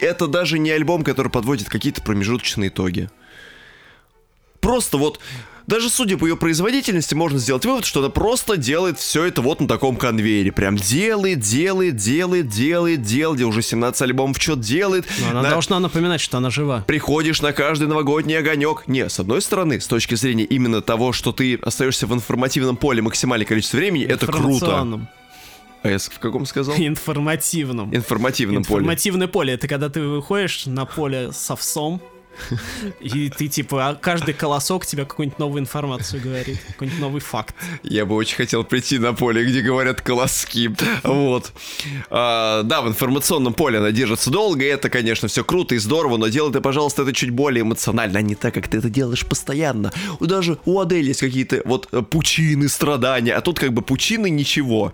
Это 0.00 0.26
даже 0.26 0.58
не 0.58 0.70
альбом, 0.70 1.04
который 1.04 1.30
подводит 1.30 1.68
какие-то 1.68 2.02
промежуточные 2.02 2.68
итоги. 2.68 3.10
Просто 4.60 4.98
вот 4.98 5.20
даже 5.70 5.88
судя 5.88 6.16
по 6.18 6.26
ее 6.26 6.36
производительности, 6.36 7.14
можно 7.14 7.38
сделать 7.38 7.64
вывод, 7.64 7.84
что 7.84 8.00
она 8.00 8.08
просто 8.08 8.56
делает 8.56 8.98
все 8.98 9.24
это 9.24 9.40
вот 9.40 9.60
на 9.60 9.68
таком 9.68 9.94
конвейере. 9.96 10.50
Прям 10.50 10.74
делает, 10.74 11.38
делает, 11.38 11.94
делает, 11.94 12.48
делает, 12.48 13.02
делает. 13.02 13.40
Уже 13.42 13.62
17 13.62 14.02
альбомов 14.02 14.42
что 14.42 14.56
делает. 14.56 15.06
Но 15.20 15.30
она 15.30 15.42
на... 15.42 15.50
должна 15.50 15.78
напоминать, 15.78 16.20
что 16.20 16.38
она 16.38 16.50
жива. 16.50 16.82
Приходишь 16.88 17.40
на 17.40 17.52
каждый 17.52 17.86
новогодний 17.86 18.36
огонек. 18.36 18.88
Не, 18.88 19.08
с 19.08 19.20
одной 19.20 19.40
стороны, 19.42 19.80
с 19.80 19.86
точки 19.86 20.16
зрения 20.16 20.44
именно 20.44 20.82
того, 20.82 21.12
что 21.12 21.30
ты 21.30 21.54
остаешься 21.54 22.08
в 22.08 22.14
информативном 22.14 22.76
поле 22.76 23.00
максимальное 23.00 23.46
количество 23.46 23.76
времени, 23.76 24.04
это 24.04 24.26
круто. 24.26 25.00
А 25.82 25.88
я 25.88 25.98
в 25.98 26.18
каком 26.18 26.46
сказал? 26.46 26.74
Информативном. 26.76 27.94
Информативном 27.94 28.64
поле. 28.64 28.80
Информативное 28.80 29.28
поле. 29.28 29.54
Это 29.54 29.66
когда 29.68 29.88
ты 29.88 30.00
выходишь 30.02 30.66
на 30.66 30.84
поле 30.84 31.32
с 31.32 31.50
овсом, 31.50 32.02
и 33.00 33.30
ты, 33.30 33.48
типа, 33.48 33.88
а 33.88 33.94
каждый 33.94 34.34
колосок 34.34 34.86
тебе 34.86 35.04
какую-нибудь 35.04 35.38
новую 35.38 35.60
информацию 35.60 36.22
говорит, 36.22 36.58
какой-нибудь 36.68 37.00
новый 37.00 37.20
факт. 37.20 37.54
Я 37.82 38.06
бы 38.06 38.14
очень 38.14 38.36
хотел 38.36 38.64
прийти 38.64 38.98
на 38.98 39.12
поле, 39.12 39.44
где 39.44 39.60
говорят 39.60 40.00
колоски. 40.00 40.70
Вот. 41.02 41.52
А, 42.08 42.62
да, 42.62 42.82
в 42.82 42.88
информационном 42.88 43.52
поле 43.52 43.78
она 43.78 43.90
держится 43.90 44.30
долго, 44.30 44.64
и 44.64 44.68
это, 44.68 44.88
конечно, 44.88 45.28
все 45.28 45.44
круто 45.44 45.74
и 45.74 45.78
здорово, 45.78 46.16
но 46.16 46.28
делай 46.28 46.52
ты, 46.52 46.60
пожалуйста, 46.60 47.02
это 47.02 47.12
чуть 47.12 47.30
более 47.30 47.62
эмоционально, 47.62 48.18
а 48.18 48.22
не 48.22 48.34
так, 48.34 48.54
как 48.54 48.68
ты 48.68 48.78
это 48.78 48.88
делаешь 48.88 49.26
постоянно. 49.26 49.92
Даже 50.20 50.58
у 50.64 50.80
Адель 50.80 51.08
есть 51.08 51.20
какие-то 51.20 51.62
вот 51.64 51.88
э, 51.92 52.02
пучины, 52.02 52.68
страдания, 52.68 53.34
а 53.34 53.40
тут 53.40 53.58
как 53.58 53.72
бы 53.72 53.82
пучины 53.82 54.30
ничего. 54.30 54.92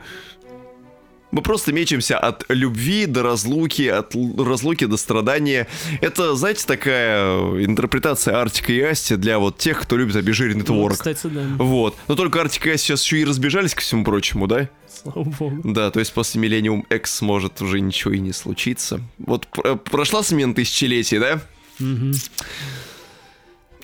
Мы 1.37 1.43
просто 1.43 1.71
мечемся 1.71 2.19
от 2.19 2.47
любви 2.49 3.05
до 3.05 3.23
разлуки, 3.23 3.83
от 3.89 4.15
разлуки 4.39 4.87
до 4.87 4.97
страдания. 4.97 5.67
Это, 6.01 6.35
знаете, 6.35 6.65
такая 6.67 7.63
интерпретация 7.63 8.41
Артика 8.41 8.73
и 8.73 8.81
Асти 8.81 9.17
для 9.17 9.39
вот 9.39 9.59
тех, 9.59 9.83
кто 9.83 9.99
любит 9.99 10.17
обезжиренный 10.17 10.61
ну, 10.61 10.65
творог. 10.65 10.97
кстати, 10.97 11.27
да. 11.27 11.45
Вот. 11.59 11.95
Но 12.09 12.15
только 12.15 12.41
Артик 12.41 12.69
и 12.69 12.71
Асти 12.71 12.87
сейчас 12.87 13.05
еще 13.05 13.19
и 13.19 13.27
разбежались, 13.27 13.75
ко 13.75 13.83
всему 13.83 14.03
прочему, 14.03 14.47
да? 14.47 14.71
Слава 14.89 15.25
богу. 15.25 15.61
Да, 15.63 15.91
то 15.91 15.99
есть 16.01 16.15
после 16.15 16.41
Millennium 16.41 16.87
X 16.89 17.21
может 17.21 17.61
уже 17.61 17.81
ничего 17.81 18.15
и 18.15 18.19
не 18.19 18.33
случиться. 18.33 19.03
Вот 19.19 19.47
прошла 19.85 20.23
смена 20.23 20.55
тысячелетия, 20.55 21.21
да? 21.21 21.41
Угу. 21.81 22.13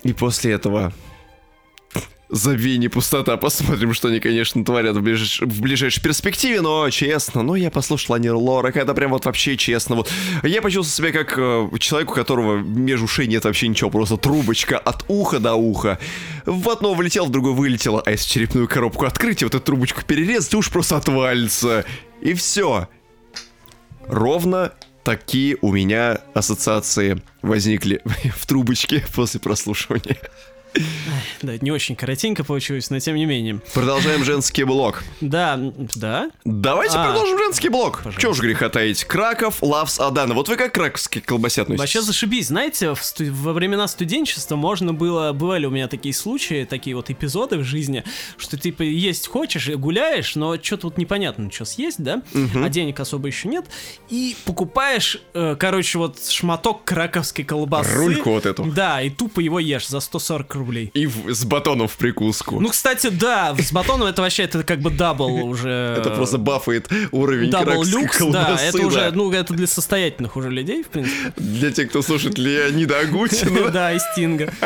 И 0.05 0.13
после 0.13 0.53
этого 0.53 0.91
забей, 2.33 2.77
не 2.77 2.87
пустота. 2.87 3.37
Посмотрим, 3.37 3.93
что 3.93 4.07
они, 4.07 4.19
конечно, 4.19 4.65
творят 4.65 4.97
в, 4.97 5.01
ближ... 5.01 5.39
в 5.41 5.61
ближайшей 5.61 6.01
перспективе, 6.01 6.61
но 6.61 6.89
честно, 6.89 7.43
ну 7.43 7.55
я 7.55 7.69
послушал 7.69 8.15
Ани 8.15 8.29
Лорак, 8.29 8.75
это 8.75 8.93
прям 8.93 9.11
вот 9.11 9.25
вообще 9.25 9.55
честно. 9.55 9.95
Вот 9.95 10.11
я 10.41 10.61
почувствовал 10.61 11.09
себя 11.11 11.23
как 11.23 11.37
э, 11.37 11.69
человек, 11.79 12.11
у 12.11 12.13
которого 12.15 12.57
между 12.57 13.05
ушей 13.05 13.27
нет 13.27 13.45
вообще 13.45 13.67
ничего, 13.67 13.91
просто 13.91 14.17
трубочка 14.17 14.79
от 14.79 15.05
уха 15.07 15.39
до 15.39 15.53
уха. 15.53 15.99
В 16.45 16.69
одно 16.69 16.95
влетел, 16.95 17.27
в 17.27 17.29
другое 17.29 17.53
вылетело, 17.53 18.01
а 18.03 18.11
если 18.11 18.27
черепную 18.27 18.67
коробку 18.67 19.05
открыть 19.05 19.43
и 19.43 19.45
вот 19.45 19.53
эту 19.53 19.63
трубочку 19.63 20.01
перерезать, 20.03 20.53
уж 20.55 20.71
просто 20.71 20.97
отвалится. 20.97 21.85
И 22.19 22.33
все. 22.33 22.89
Ровно 24.07 24.73
такие 25.03 25.57
у 25.61 25.71
меня 25.71 26.19
ассоциации 26.33 27.21
возникли 27.43 28.01
в 28.35 28.47
трубочке 28.47 29.05
после 29.13 29.39
прослушивания. 29.39 30.17
Да, 31.41 31.57
не 31.57 31.71
очень 31.71 31.95
коротенько 31.95 32.43
получилось, 32.43 32.89
но 32.89 32.99
тем 32.99 33.15
не 33.15 33.25
менее. 33.25 33.59
Продолжаем 33.73 34.23
женский 34.23 34.63
блок. 34.63 35.03
Да, 35.21 35.59
да. 35.95 36.31
Давайте 36.45 36.97
а, 36.97 37.05
продолжим 37.05 37.37
женский 37.37 37.69
блок. 37.69 37.97
Пожалуйста. 37.97 38.21
Чего 38.21 38.33
ж 38.33 38.39
греха 38.39 38.69
таить? 38.69 39.03
Краков, 39.03 39.61
Лавс, 39.61 39.99
Адана. 39.99 40.33
Вот 40.33 40.49
вы 40.49 40.55
как 40.55 40.73
краковские 40.73 41.21
колбасе 41.21 41.61
относитесь? 41.61 41.79
Вообще 41.79 42.01
зашибись. 42.01 42.47
Знаете, 42.47 42.93
в 42.93 43.03
сту- 43.03 43.31
во 43.31 43.53
времена 43.53 43.87
студенчества 43.87 44.55
можно 44.55 44.93
было... 44.93 45.31
Бывали 45.33 45.65
у 45.65 45.69
меня 45.69 45.87
такие 45.87 46.13
случаи, 46.13 46.65
такие 46.69 46.95
вот 46.95 47.09
эпизоды 47.09 47.57
в 47.57 47.63
жизни, 47.63 48.03
что 48.37 48.57
типа 48.57 48.83
есть 48.83 49.27
хочешь, 49.27 49.69
гуляешь, 49.69 50.35
но 50.35 50.55
что-то 50.61 50.87
вот 50.87 50.97
непонятно, 50.97 51.51
что 51.51 51.65
съесть, 51.65 52.01
да? 52.01 52.21
Угу. 52.33 52.63
А 52.63 52.69
денег 52.69 52.99
особо 52.99 53.27
еще 53.27 53.47
нет. 53.47 53.65
И 54.09 54.35
покупаешь, 54.45 55.21
э, 55.33 55.55
короче, 55.59 55.97
вот 55.99 56.23
шматок 56.25 56.83
краковской 56.83 57.45
колбасы. 57.45 57.93
Рульку 57.95 58.31
вот 58.31 58.45
эту. 58.45 58.63
Да, 58.63 59.01
и 59.01 59.09
тупо 59.09 59.39
его 59.39 59.59
ешь 59.59 59.87
за 59.87 59.99
140 59.99 60.55
рублей 60.55 60.62
рублей. 60.63 60.91
И 60.93 61.05
в, 61.05 61.33
с 61.33 61.43
батоном 61.45 61.87
в 61.87 61.95
прикуску. 61.97 62.59
Ну, 62.59 62.69
кстати, 62.69 63.09
да, 63.09 63.55
с 63.57 63.71
батоном 63.71 64.07
это 64.07 64.21
вообще, 64.21 64.43
это 64.43 64.63
как 64.63 64.79
бы 64.79 64.89
double 64.89 65.45
уже. 65.45 65.95
Это 65.97 66.09
просто 66.11 66.37
бафает 66.37 66.89
уровень 67.11 67.49
Double 67.51 67.83
люкс, 67.83 68.19
да, 68.31 68.57
это 68.61 68.85
уже, 68.85 69.11
ну, 69.11 69.31
это 69.31 69.53
для 69.53 69.67
состоятельных 69.67 70.35
уже 70.35 70.49
людей, 70.49 70.83
в 70.83 70.87
принципе. 70.87 71.33
Для 71.37 71.71
тех, 71.71 71.89
кто 71.89 72.01
слушает 72.01 72.37
Леонида 72.37 72.99
Агутина. 72.99 73.63
Да, 73.73 73.93
и 73.93 73.99
Стинга. 73.99 74.53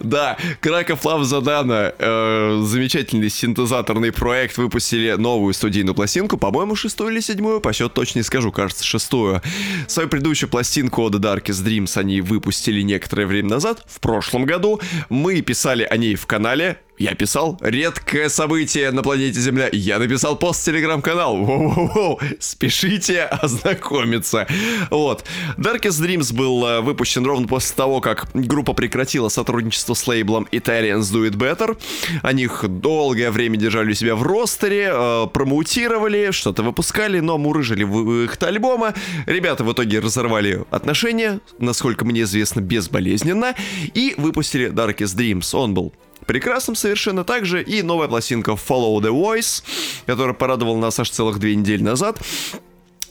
Да, 0.00 0.36
Краков 0.60 1.04
Лав 1.04 1.24
Задана, 1.24 1.92
э, 1.98 2.62
замечательный 2.64 3.28
синтезаторный 3.28 4.12
проект, 4.12 4.56
выпустили 4.56 5.12
новую 5.12 5.52
студийную 5.54 5.94
пластинку, 5.94 6.38
по-моему, 6.38 6.74
шестую 6.74 7.12
или 7.12 7.20
седьмую, 7.20 7.60
по 7.60 7.72
счету 7.72 7.90
точно 7.90 8.20
не 8.20 8.22
скажу, 8.22 8.50
кажется, 8.50 8.82
шестую. 8.84 9.42
Свою 9.86 10.08
предыдущую 10.08 10.48
пластинку 10.48 11.02
The 11.08 11.18
Darkest 11.20 11.64
Dreams 11.64 11.98
они 11.98 12.20
выпустили 12.20 12.80
некоторое 12.80 13.26
время 13.26 13.50
назад, 13.50 13.84
в 13.86 14.00
прошлом 14.00 14.39
году. 14.46 14.80
Мы 15.08 15.40
писали 15.42 15.84
о 15.84 15.96
ней 15.96 16.14
в 16.14 16.26
канале, 16.26 16.80
я 17.00 17.14
писал 17.14 17.58
редкое 17.62 18.28
событие 18.28 18.90
на 18.90 19.02
планете 19.02 19.40
Земля. 19.40 19.70
Я 19.72 19.98
написал 19.98 20.36
пост 20.36 20.60
в 20.60 20.64
телеграм-канал. 20.66 21.34
Воу-воу-воу. 21.34 22.20
Спешите 22.38 23.22
ознакомиться. 23.22 24.46
Вот. 24.90 25.24
Darkest 25.56 26.04
Dreams 26.04 26.34
был 26.34 26.62
э, 26.66 26.80
выпущен 26.82 27.24
ровно 27.24 27.48
после 27.48 27.74
того, 27.74 28.02
как 28.02 28.28
группа 28.34 28.74
прекратила 28.74 29.30
сотрудничество 29.30 29.94
с 29.94 30.06
лейблом 30.06 30.46
Italians 30.52 31.10
Do 31.10 31.26
It 31.26 31.36
Better. 31.36 31.78
Они 32.22 32.42
их 32.42 32.66
долгое 32.68 33.30
время 33.30 33.56
держали 33.56 33.92
у 33.92 33.94
себя 33.94 34.14
в 34.14 34.22
ростере, 34.22 34.90
э, 34.92 35.26
промоутировали, 35.32 36.32
что-то 36.32 36.62
выпускали, 36.62 37.20
но 37.20 37.38
мурыжили 37.38 37.82
в 37.82 38.24
их 38.24 38.36
альбома. 38.42 38.92
Ребята 39.24 39.64
в 39.64 39.72
итоге 39.72 40.00
разорвали 40.00 40.66
отношения, 40.70 41.40
насколько 41.58 42.04
мне 42.04 42.22
известно, 42.22 42.60
безболезненно, 42.60 43.54
и 43.94 44.12
выпустили 44.18 44.70
Darkest 44.70 45.16
Dreams. 45.16 45.56
Он 45.56 45.72
был 45.72 45.94
прекрасным 46.30 46.76
совершенно 46.76 47.24
также 47.24 47.60
и 47.60 47.82
новая 47.82 48.06
пластинка 48.06 48.52
Follow 48.52 49.00
the 49.00 49.10
Voice, 49.10 49.64
которая 50.06 50.32
порадовала 50.32 50.78
нас 50.78 50.96
аж 51.00 51.10
целых 51.10 51.40
две 51.40 51.56
недели 51.56 51.82
назад. 51.82 52.20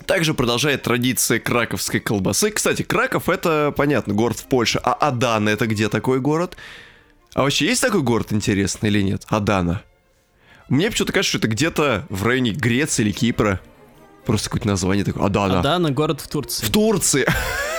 Также 0.06 0.34
продолжает 0.34 0.84
традиции 0.84 1.38
краковской 1.38 2.00
колбасы. 2.00 2.50
Кстати, 2.50 2.84
Краков 2.84 3.28
это, 3.28 3.74
понятно, 3.76 4.14
город 4.14 4.40
в 4.40 4.46
Польше. 4.46 4.80
А 4.82 4.94
Адана 4.94 5.50
это 5.50 5.68
где 5.68 5.90
такой 5.90 6.22
город? 6.22 6.56
А 7.34 7.42
вообще 7.42 7.66
есть 7.66 7.82
такой 7.82 8.04
город 8.04 8.32
интересный 8.32 8.88
или 8.88 9.02
нет? 9.02 9.24
Адана. 9.28 9.84
Мне 10.70 10.90
почему-то 10.90 11.12
кажется, 11.12 11.38
что 11.38 11.40
это 11.40 11.50
где-то 11.50 12.06
в 12.08 12.26
районе 12.26 12.52
Греции 12.52 13.04
или 13.04 13.12
Кипра. 13.12 13.60
Просто 14.26 14.50
какое-то 14.50 14.68
название 14.70 15.04
такое. 15.04 15.26
Адана. 15.26 15.60
Адана 15.60 15.92
город 15.92 16.22
в 16.22 16.30
Турции. 16.30 16.66
В 16.66 16.72
Турции. 16.72 17.28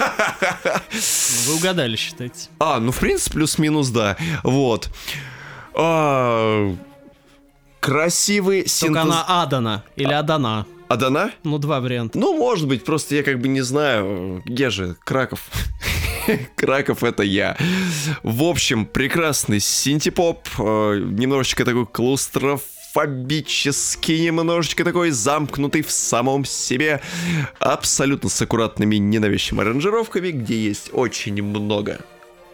Ну, 0.00 1.52
Вы 1.52 1.54
угадали, 1.56 1.96
считайте. 1.96 2.48
А, 2.58 2.78
ну 2.78 2.92
в 2.92 2.98
принципе 2.98 3.34
плюс-минус 3.34 3.88
да. 3.88 4.16
Вот. 4.42 4.90
А, 5.82 6.77
красивый 7.81 8.59
Только 8.59 8.70
синтез... 8.70 9.02
она 9.02 9.24
Адана 9.43 9.82
или 9.97 10.12
Адана. 10.12 10.66
Адана? 10.89 11.31
Ну, 11.43 11.57
два 11.57 11.81
варианта. 11.81 12.19
Ну, 12.19 12.36
может 12.36 12.69
быть, 12.69 12.85
просто 12.85 13.15
я 13.15 13.23
как 13.23 13.40
бы 13.40 13.48
не 13.48 13.62
знаю. 13.62 14.43
Я 14.44 14.69
же 14.69 14.94
Краков. 15.05 15.40
Краков 16.57 17.02
это 17.02 17.23
я. 17.23 17.57
В 18.23 18.43
общем, 18.43 18.85
прекрасный 18.85 19.61
синтепоп, 19.61 20.47
э, 20.59 20.98
немножечко 20.98 21.65
такой 21.65 21.86
клаустрофобический, 21.86 24.23
немножечко 24.23 24.85
такой 24.85 25.12
замкнутый 25.12 25.81
в 25.81 25.90
самом 25.90 26.44
себе, 26.44 27.01
абсолютно 27.59 28.28
с 28.28 28.43
аккуратными 28.43 28.97
ненавязчивыми 28.97 29.62
аранжировками, 29.62 30.31
где 30.31 30.57
есть 30.57 30.90
очень 30.93 31.43
много 31.43 32.01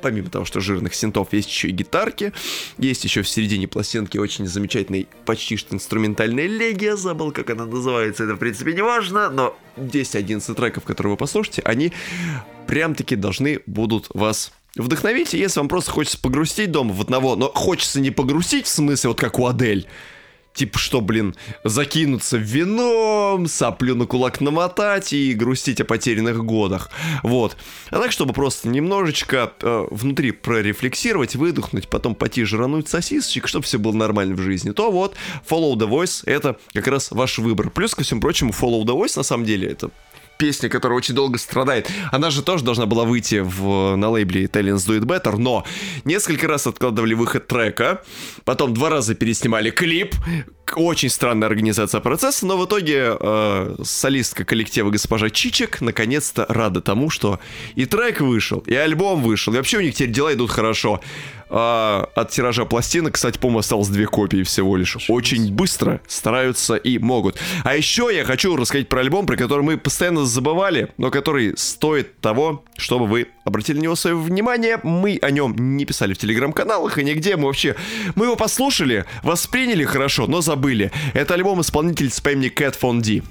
помимо 0.03 0.31
того, 0.31 0.45
что 0.45 0.61
жирных 0.61 0.95
синтов, 0.95 1.33
есть 1.33 1.49
еще 1.49 1.69
и 1.69 1.73
гитарки, 1.73 2.33
есть 2.79 3.05
еще 3.05 3.23
в 3.23 3.29
середине 3.29 3.69
пластинки 3.69 4.19
очень 4.19 4.47
замечательный, 4.47 5.09
почти 5.25 5.57
что 5.57 5.75
инструментальная 5.75 6.47
легия, 6.47 6.97
забыл, 6.97 7.33
как 7.33 7.51
она 7.51 7.67
называется, 7.67 8.25
это 8.25 8.35
в 8.35 8.39
принципе 8.39 8.73
не 8.73 8.83
важно, 8.83 9.31
но 9.31 9.59
10-11 9.77 10.55
треков, 10.55 10.85
которые 10.85 11.13
вы 11.13 11.17
послушаете, 11.17 11.63
они 11.65 11.93
прям-таки 12.67 13.17
должны 13.17 13.61
будут 13.67 14.09
вас 14.15 14.53
вдохновить, 14.77 15.33
если 15.33 15.61
вам 15.61 15.69
просто 15.69 15.91
хочется 15.91 16.21
погрустить 16.21 16.71
дома 16.71 16.93
в 16.93 17.01
одного, 17.01 17.37
но 17.37 17.49
хочется 17.49 18.01
не 18.01 18.11
погрустить, 18.11 18.67
в 18.67 18.69
смысле, 18.69 19.09
вот 19.09 19.21
как 19.21 19.39
у 19.39 19.47
Адель, 19.47 19.87
Типа 20.57 20.79
что, 20.79 21.03
блин, 21.03 21.37
закинуться 21.65 22.39
вином, 22.39 23.47
соплю 23.47 23.95
на 23.95 24.07
кулак 24.07 24.41
намотать 24.41 25.13
и 25.13 25.35
грустить 25.35 25.83
о 25.83 25.85
потерянных 25.85 26.43
годах. 26.47 26.91
Вот. 27.23 27.59
А 27.91 27.99
так, 27.99 28.11
чтобы 28.11 28.33
просто 28.33 28.71
немножечко 28.71 29.53
э, 29.61 29.87
внутри 29.91 30.31
прорефлексировать, 30.31 31.37
выдохнуть, 31.37 31.89
потом 31.89 32.15
пойти 32.15 32.43
жрануть 32.45 32.89
сосисочек, 32.89 33.49
чтобы 33.49 33.67
все 33.67 33.79
было 33.79 33.93
нормально 33.93 34.35
в 34.35 34.41
жизни, 34.41 34.71
то 34.71 34.91
вот 34.91 35.15
Follow 35.47 35.75
the 35.75 35.87
Voice 35.87 36.23
это 36.25 36.57
как 36.73 36.87
раз 36.87 37.11
ваш 37.11 37.39
выбор. 37.39 37.69
Плюс, 37.69 37.95
ко 37.95 38.03
всему 38.03 38.23
прочему, 38.23 38.53
Follow 38.53 38.83
the 38.83 38.99
Voice 38.99 39.13
на 39.19 39.25
самом 39.25 39.45
деле 39.45 39.69
это 39.69 39.91
песня, 40.39 40.69
которая 40.69 40.97
очень 40.97 41.15
долго 41.15 41.39
страдает. 41.39 41.91
Она 42.13 42.31
же 42.31 42.43
тоже 42.43 42.65
должна 42.65 42.87
была 42.87 43.05
выйти 43.05 43.41
в, 43.43 43.97
на 43.97 44.11
лейбле 44.11 44.45
Italians 44.45 44.87
Do 44.87 44.99
It 44.99 45.05
Better, 45.05 45.37
но 45.37 45.65
несколько 46.05 46.47
раз 46.49 46.67
откладывали 46.67 47.15
выход 47.15 47.47
трека, 47.47 48.03
потом 48.45 48.75
два 48.75 48.91
раза 48.91 49.15
переснимали 49.15 49.71
клип, 49.71 50.15
очень 50.77 51.09
странная 51.09 51.49
организация 51.49 52.01
процесса, 52.01 52.47
но 52.47 52.57
в 52.57 52.67
итоге 52.67 53.17
э, 53.19 53.77
солистка 53.85 54.45
коллектива 54.45 54.91
госпожа 54.91 55.31
Чичек 55.31 55.81
наконец-то 55.81 56.47
рада 56.49 56.81
тому, 56.81 57.11
что 57.11 57.41
и 57.75 57.87
трек 57.87 58.21
вышел, 58.21 58.61
и 58.67 58.75
альбом 58.75 59.23
вышел, 59.23 59.53
и 59.53 59.57
вообще 59.57 59.79
у 59.79 59.81
них 59.81 59.95
теперь 59.95 60.13
дела 60.13 60.33
идут 60.33 60.51
хорошо. 60.51 61.01
А, 61.49 62.09
от 62.15 62.31
тиража 62.31 62.65
пластинок, 62.65 63.15
кстати, 63.15 63.39
по-моему, 63.39 63.61
осталось 63.61 63.89
две 63.89 64.07
копии 64.07 64.43
всего 64.43 64.77
лишь. 64.77 64.97
Очень 65.09 65.53
быстро 65.53 66.01
стараются 66.09 66.75
и 66.75 66.99
могут. 66.99 67.39
А 67.63 67.77
еще 67.77 68.11
я 68.13 68.25
хочу 68.25 68.57
рассказать 68.57 68.89
про 68.89 69.01
альбом, 69.01 69.27
про 69.27 69.37
который 69.37 69.63
мы 69.63 69.77
постоянно 69.77 70.25
забывали, 70.25 70.93
но 70.97 71.11
который 71.11 71.57
стоит 71.57 72.21
того, 72.21 72.65
чтобы 72.77 73.07
вы 73.07 73.29
обратили 73.47 73.79
на 73.79 73.83
него 73.83 73.95
свое 73.95 74.17
внимание. 74.17 74.79
Мы 74.83 75.19
о 75.23 75.31
нем 75.31 75.55
не 75.77 75.85
писали 75.85 76.13
в 76.13 76.19
телеграм-каналах 76.19 76.99
и 76.99 77.05
нигде. 77.05 77.37
Мы 77.37 77.47
вообще... 77.47 77.77
Мы 78.17 78.27
его 78.27 78.37
послушали, 78.37 79.07
восприняли 79.23 79.85
хорошо, 79.85 80.27
но 80.27 80.41
забыли. 80.41 80.91
Это 81.15 81.35
альбом 81.35 81.61
исполнительницы 81.61 82.21
по 82.23 82.31
имени 82.31 82.49
Кэт 82.49 82.75
Фон 82.75 83.01
Ди. 83.01 83.23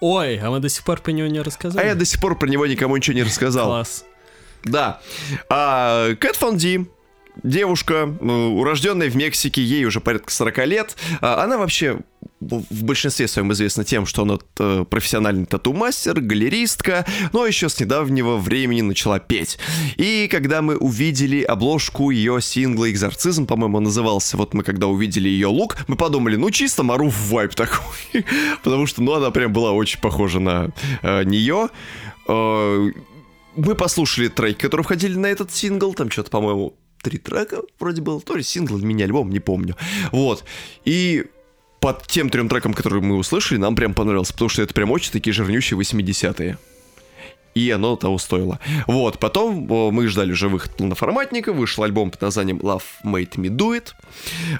Ой, 0.00 0.38
а 0.38 0.50
мы 0.50 0.58
до 0.58 0.68
сих 0.68 0.84
пор 0.84 1.00
про 1.00 1.12
него 1.12 1.28
не 1.28 1.40
рассказали. 1.40 1.82
А 1.82 1.86
я 1.86 1.94
до 1.94 2.04
сих 2.04 2.20
пор 2.20 2.36
про 2.36 2.48
него 2.48 2.66
никому 2.66 2.96
ничего 2.96 3.14
не 3.14 3.22
рассказал. 3.22 3.68
Класс. 3.68 4.04
Да. 4.64 5.00
А, 5.48 6.12
Кэт 6.16 6.34
Фон 6.36 6.56
Ди 6.56 6.86
девушка, 7.42 8.14
ну, 8.20 8.58
урожденная 8.58 9.10
в 9.10 9.16
Мексике, 9.16 9.62
ей 9.62 9.84
уже 9.84 10.00
порядка 10.00 10.30
40 10.30 10.66
лет. 10.66 10.96
А, 11.20 11.44
Она 11.44 11.58
вообще 11.58 11.98
в 12.40 12.84
большинстве 12.84 13.28
своем 13.28 13.52
известна 13.52 13.84
тем, 13.84 14.04
что 14.04 14.22
она 14.22 14.38
э, 14.58 14.84
профессиональный 14.88 15.46
тату-мастер, 15.46 16.20
галеристка, 16.20 17.06
но 17.32 17.46
еще 17.46 17.68
с 17.68 17.80
недавнего 17.80 18.36
времени 18.36 18.82
начала 18.82 19.18
петь. 19.18 19.58
И 19.96 20.28
когда 20.30 20.60
мы 20.60 20.76
увидели 20.76 21.42
обложку 21.42 22.10
ее 22.10 22.40
сингла 22.42 22.90
«Экзорцизм», 22.90 23.46
по-моему, 23.46 23.80
назывался, 23.80 24.36
вот 24.36 24.54
мы 24.54 24.64
когда 24.64 24.86
увидели 24.86 25.28
ее 25.28 25.46
лук, 25.46 25.76
мы 25.88 25.96
подумали, 25.96 26.36
ну 26.36 26.50
чисто 26.50 26.82
Маруф 26.82 27.16
вайп 27.30 27.54
такой, 27.54 27.80
потому 28.62 28.86
что, 28.86 29.02
ну, 29.02 29.14
она 29.14 29.30
прям 29.30 29.52
была 29.52 29.72
очень 29.72 30.00
похожа 30.00 30.38
на 30.38 30.70
э, 31.02 31.24
нее. 31.24 31.70
Э, 32.28 32.90
мы 33.56 33.74
послушали 33.74 34.28
треки, 34.28 34.60
которые 34.60 34.84
входили 34.84 35.16
на 35.16 35.26
этот 35.26 35.50
сингл, 35.52 35.94
там 35.94 36.10
что-то, 36.10 36.30
по-моему, 36.30 36.74
три 37.06 37.18
трека 37.18 37.62
вроде 37.78 38.02
было, 38.02 38.20
то 38.20 38.34
ли 38.34 38.42
сингл, 38.42 38.78
мини-альбом, 38.78 39.30
не 39.30 39.38
помню. 39.38 39.76
Вот. 40.10 40.44
И 40.84 41.26
под 41.80 42.04
тем 42.08 42.30
трем 42.30 42.48
трекам, 42.48 42.74
которые 42.74 43.00
мы 43.00 43.16
услышали, 43.16 43.58
нам 43.58 43.76
прям 43.76 43.94
понравилось, 43.94 44.32
потому 44.32 44.48
что 44.48 44.62
это 44.62 44.74
прям 44.74 44.90
очень 44.90 45.12
такие 45.12 45.32
жирнющие 45.32 45.78
80-е. 45.78 46.58
И 47.56 47.70
оно 47.70 47.96
того 47.96 48.18
стоило. 48.18 48.60
Вот, 48.86 49.18
потом 49.18 49.66
мы 49.90 50.08
ждали 50.08 50.32
уже 50.32 50.50
выход 50.50 50.76
полноформатника, 50.76 51.54
вышел 51.54 51.84
альбом 51.84 52.10
под 52.10 52.20
названием 52.20 52.58
Love 52.58 52.82
Made 53.02 53.36
Me 53.36 53.48
Do 53.48 53.74
It. 53.74 53.94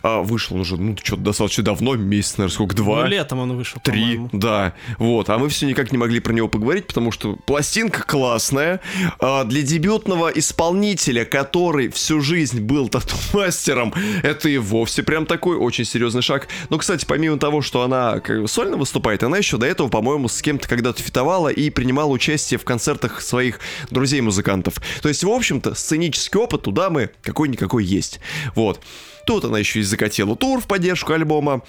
А, 0.03 0.23
вышел 0.23 0.57
он 0.57 0.63
уже, 0.63 0.79
ну, 0.79 0.97
что-то 1.03 1.21
достаточно 1.21 1.63
давно, 1.63 1.95
месяц, 1.97 2.39
наверное, 2.39 2.55
сколько, 2.55 2.75
два? 2.75 3.03
Ну, 3.03 3.09
летом 3.09 3.41
он 3.41 3.55
вышел, 3.55 3.83
Три, 3.83 4.19
да. 4.33 4.73
Вот, 4.99 5.29
а 5.29 5.37
мы 5.37 5.51
все 5.51 5.67
никак 5.67 5.93
не 5.93 5.99
могли 5.99 6.21
про 6.21 6.33
него 6.33 6.49
поговорить, 6.49 6.87
потому 6.87 7.13
что 7.13 7.37
пластинка 7.45 8.03
классная. 8.03 8.81
А, 9.19 9.45
для 9.45 9.61
дебютного 9.61 10.29
исполнителя, 10.29 11.27
который 11.27 11.91
всю 11.91 12.23
жизнь 12.23 12.63
был 12.63 12.89
тату-мастером, 12.89 13.93
это 14.23 14.49
и 14.49 14.57
вовсе 14.57 15.03
прям 15.03 15.27
такой 15.27 15.59
очень 15.59 15.85
серьезный 15.85 16.23
шаг. 16.23 16.49
Но, 16.71 16.79
кстати, 16.79 17.05
помимо 17.05 17.39
того, 17.39 17.61
что 17.61 17.83
она 17.83 18.23
сольно 18.47 18.79
выступает, 18.79 19.23
она 19.23 19.37
еще 19.37 19.59
до 19.59 19.67
этого, 19.67 19.89
по-моему, 19.89 20.29
с 20.29 20.41
кем-то 20.41 20.67
когда-то 20.67 21.03
фитовала 21.03 21.49
и 21.49 21.69
принимала 21.69 22.11
участие 22.11 22.57
в 22.59 22.65
концертах 22.87 23.21
своих 23.21 23.59
друзей-музыкантов. 23.91 24.75
То 25.03 25.09
есть, 25.09 25.25
в 25.25 25.29
общем-то, 25.29 25.75
сценический 25.75 26.39
опыт 26.39 26.63
туда 26.63 26.89
мы 26.89 27.11
какой-никакой 27.23 27.85
есть. 27.85 28.21
Вот. 28.55 28.81
Тут 29.27 29.45
она 29.45 29.59
еще 29.59 29.81
и 29.81 29.83
закатила 29.83 30.37
тур 30.37 30.61
в 30.61 30.67
поддержку 30.67 31.13
альбома. 31.13 31.63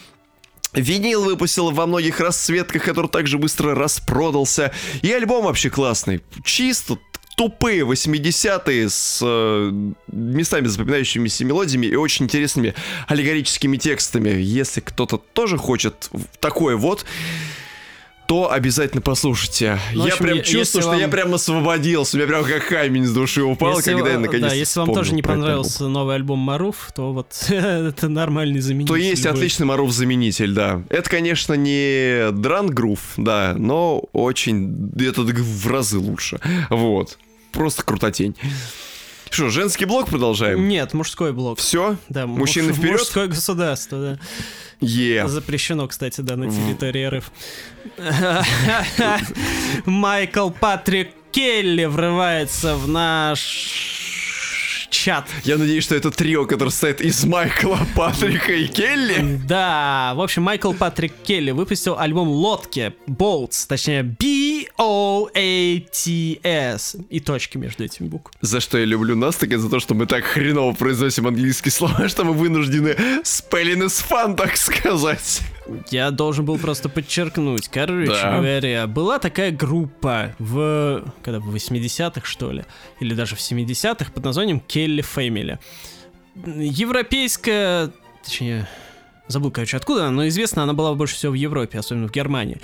Винил 0.73 1.23
выпустила 1.23 1.71
во 1.71 1.87
многих 1.87 2.19
расцветках, 2.19 2.83
который 2.83 3.09
также 3.09 3.39
быстро 3.39 3.73
распродался. 3.73 4.71
И 5.01 5.11
альбом 5.11 5.45
вообще 5.45 5.71
классный. 5.71 6.21
Чисто 6.43 6.99
тупые 7.35 7.83
80-е 7.83 8.89
с 8.89 9.19
э, 9.23 9.71
местами 10.11 10.67
запоминающимися 10.67 11.45
мелодиями 11.45 11.87
и 11.87 11.95
очень 11.95 12.25
интересными 12.25 12.75
аллегорическими 13.07 13.77
текстами. 13.77 14.29
Если 14.29 14.81
кто-то 14.81 15.17
тоже 15.17 15.57
хочет 15.57 16.09
такое 16.39 16.75
вот, 16.75 17.05
то 18.27 18.51
обязательно 18.51 19.01
послушайте. 19.01 19.79
Ну, 19.93 20.03
в 20.03 20.05
я 20.05 20.13
общем, 20.13 20.25
прям 20.25 20.43
чувствую, 20.43 20.81
что 20.81 20.91
вам- 20.91 20.99
я 20.99 21.07
прям 21.07 21.33
освободился. 21.33 22.17
У 22.17 22.19
меня 22.19 22.27
прям 22.27 22.43
как 22.43 22.67
камень 22.67 23.05
с 23.05 23.11
души 23.11 23.41
упал, 23.41 23.77
Если 23.77 23.93
когда 23.93 24.09
я 24.11 24.17
ва- 24.17 24.21
наконец 24.21 24.49
Да, 24.49 24.53
если 24.53 24.79
вам 24.81 24.93
тоже 24.93 25.13
не 25.13 25.21
понравился 25.21 25.87
новый 25.87 26.15
альбом 26.15 26.39
Маруф, 26.39 26.91
то 26.93 27.13
вот 27.13 27.33
это 27.49 28.09
нормальный 28.09 28.59
заменитель. 28.59 28.89
То 28.89 28.97
есть 28.97 29.23
любой. 29.23 29.39
отличный 29.39 29.65
Маруф-заменитель, 29.65 30.51
да. 30.51 30.83
Это, 30.89 31.09
конечно, 31.09 31.53
не 31.53 32.31
дран 32.33 32.67
грув, 32.67 32.99
да, 33.15 33.55
но 33.57 34.03
очень... 34.11 34.91
Это 34.99 35.21
в 35.21 35.67
разы 35.67 35.97
лучше. 35.97 36.39
Вот. 36.69 37.17
Просто 37.53 37.83
крутотень. 37.83 38.35
Что, 39.29 39.49
женский 39.49 39.85
блок 39.85 40.07
продолжаем? 40.09 40.67
Нет, 40.67 40.93
мужской 40.93 41.33
блок. 41.33 41.59
Все? 41.59 41.97
Да, 42.09 42.25
Мужчины 42.27 42.69
муж- 42.69 42.77
вперед? 42.77 42.99
Мужское 42.99 43.27
государство, 43.27 43.97
да. 43.99 44.19
Е. 44.79 45.27
Запрещено, 45.27 45.87
кстати, 45.87 46.21
да, 46.21 46.35
на 46.35 46.49
территории 46.51 47.05
РФ. 47.05 47.31
Майкл 49.85 50.49
Патрик 50.49 51.09
Келли 51.31 51.85
врывается 51.85 52.75
в 52.75 52.87
наш 52.87 54.26
чат. 54.89 55.27
Я 55.43 55.57
надеюсь, 55.57 55.83
что 55.83 55.95
это 55.95 56.11
трио, 56.11 56.45
которое 56.45 56.71
состоит 56.71 57.01
из 57.01 57.23
Майкла, 57.25 57.79
Патрика 57.95 58.53
и 58.53 58.67
Келли. 58.67 59.39
Да, 59.47 60.13
в 60.15 60.21
общем, 60.21 60.43
Майкл 60.43 60.73
Патрик 60.73 61.13
Келли 61.23 61.51
выпустил 61.51 61.97
альбом 61.97 62.29
Лодки, 62.29 62.93
Boats, 63.07 63.65
точнее 63.67 64.03
B-O-A-T-S, 64.03 64.77
и 67.09 67.19
точки 67.19 67.57
между 67.57 67.83
этими 67.83 68.07
буквами. 68.07 68.37
За 68.41 68.59
что 68.59 68.77
я 68.77 68.85
люблю 68.85 69.15
нас, 69.15 69.35
так 69.35 69.49
это 69.49 69.59
за 69.59 69.69
то, 69.69 69.79
что 69.79 69.93
мы 69.93 70.05
так 70.05 70.23
хреново 70.23 70.73
произносим 70.73 71.27
английские 71.27 71.71
слова, 71.71 72.07
что 72.09 72.23
мы 72.23 72.33
вынуждены 72.33 72.95
spelling 73.23 73.85
is 73.85 74.03
fun, 74.09 74.35
так 74.35 74.57
сказать. 74.57 75.41
Я 75.89 76.11
должен 76.11 76.45
был 76.45 76.57
просто 76.57 76.89
подчеркнуть. 76.89 77.67
Короче 77.67 78.11
Да. 78.11 78.37
говоря, 78.37 78.87
была 78.87 79.19
такая 79.19 79.51
группа 79.51 80.35
в... 80.39 81.03
Когда, 81.21 81.39
в 81.39 81.53
80-х, 81.53 82.25
что 82.25 82.51
ли? 82.51 82.63
Или 82.99 83.13
даже 83.13 83.35
в 83.35 83.39
70-х 83.39 84.11
под 84.11 84.23
названием 84.23 84.59
Келли 84.59 85.01
Фэмили. 85.01 85.59
Европейская... 86.45 87.91
Точнее, 88.23 88.67
забыл, 89.27 89.51
короче, 89.51 89.77
откуда 89.77 90.09
но 90.09 90.27
известна 90.27 90.63
она 90.63 90.73
была 90.73 90.93
больше 90.93 91.15
всего 91.15 91.31
в 91.31 91.35
Европе, 91.35 91.79
особенно 91.79 92.07
в 92.07 92.11
Германии. 92.11 92.59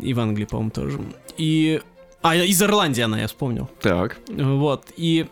И 0.00 0.14
в 0.14 0.20
Англии, 0.20 0.44
по-моему, 0.44 0.70
тоже. 0.70 1.00
И... 1.36 1.80
А, 2.22 2.36
из 2.36 2.62
Ирландии 2.62 3.02
она, 3.02 3.20
я 3.20 3.26
вспомнил. 3.26 3.68
Так. 3.80 4.18
Вот, 4.28 4.86
и... 4.96 5.26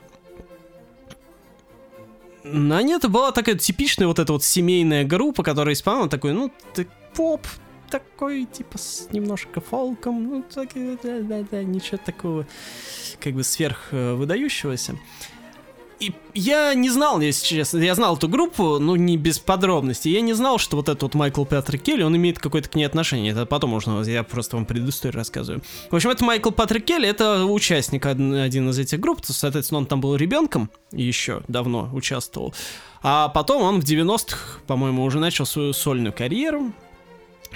Ней 2.42 2.96
это 2.96 3.08
была 3.08 3.32
такая 3.32 3.54
типичная 3.56 4.08
вот 4.08 4.18
эта 4.18 4.32
вот 4.32 4.42
семейная 4.42 5.04
группа, 5.04 5.42
которая 5.42 5.74
исполняла 5.74 6.08
такой, 6.08 6.32
ну, 6.32 6.50
ты 6.74 6.88
поп, 7.14 7.46
такой, 7.90 8.44
типа, 8.46 8.78
с 8.78 9.08
немножко 9.12 9.60
фолком, 9.60 10.22
ну, 10.24 10.44
так, 10.54 10.70
э, 10.76 10.96
да, 11.02 11.20
да, 11.20 11.44
да, 11.50 11.62
ничего 11.64 11.98
такого, 11.98 12.46
как 13.18 13.34
бы, 13.34 13.42
сверх 13.42 13.88
э, 13.90 14.14
выдающегося. 14.14 14.96
И 15.98 16.14
я 16.32 16.72
не 16.72 16.88
знал, 16.88 17.20
если 17.20 17.44
честно, 17.44 17.76
я 17.78 17.94
знал 17.94 18.16
эту 18.16 18.26
группу, 18.26 18.78
ну, 18.78 18.96
не 18.96 19.18
без 19.18 19.38
подробностей, 19.38 20.10
я 20.12 20.22
не 20.22 20.32
знал, 20.32 20.56
что 20.56 20.76
вот 20.78 20.88
этот 20.88 21.02
вот 21.02 21.14
Майкл 21.14 21.44
Патрик 21.44 21.82
Келли, 21.82 22.02
он 22.02 22.16
имеет 22.16 22.38
какое-то 22.38 22.70
к 22.70 22.74
ней 22.74 22.84
отношение, 22.84 23.32
это 23.32 23.44
потом 23.44 23.68
можно, 23.70 24.00
я 24.04 24.22
просто 24.22 24.56
вам 24.56 24.64
предысторию 24.64 25.18
рассказываю. 25.18 25.62
В 25.90 25.94
общем, 25.94 26.08
это 26.08 26.24
Майкл 26.24 26.52
Патрик 26.52 26.86
Келли, 26.86 27.06
это 27.06 27.44
участник 27.44 28.06
од- 28.06 28.18
один 28.18 28.70
из 28.70 28.78
этих 28.78 28.98
групп, 28.98 29.20
соответственно, 29.24 29.78
он 29.78 29.86
там 29.86 30.00
был 30.00 30.16
ребенком, 30.16 30.70
еще 30.90 31.42
давно 31.48 31.90
участвовал, 31.92 32.54
а 33.02 33.28
потом 33.28 33.60
он 33.62 33.80
в 33.80 33.84
90-х, 33.84 34.60
по-моему, 34.66 35.04
уже 35.04 35.18
начал 35.18 35.44
свою 35.44 35.74
сольную 35.74 36.14
карьеру, 36.14 36.72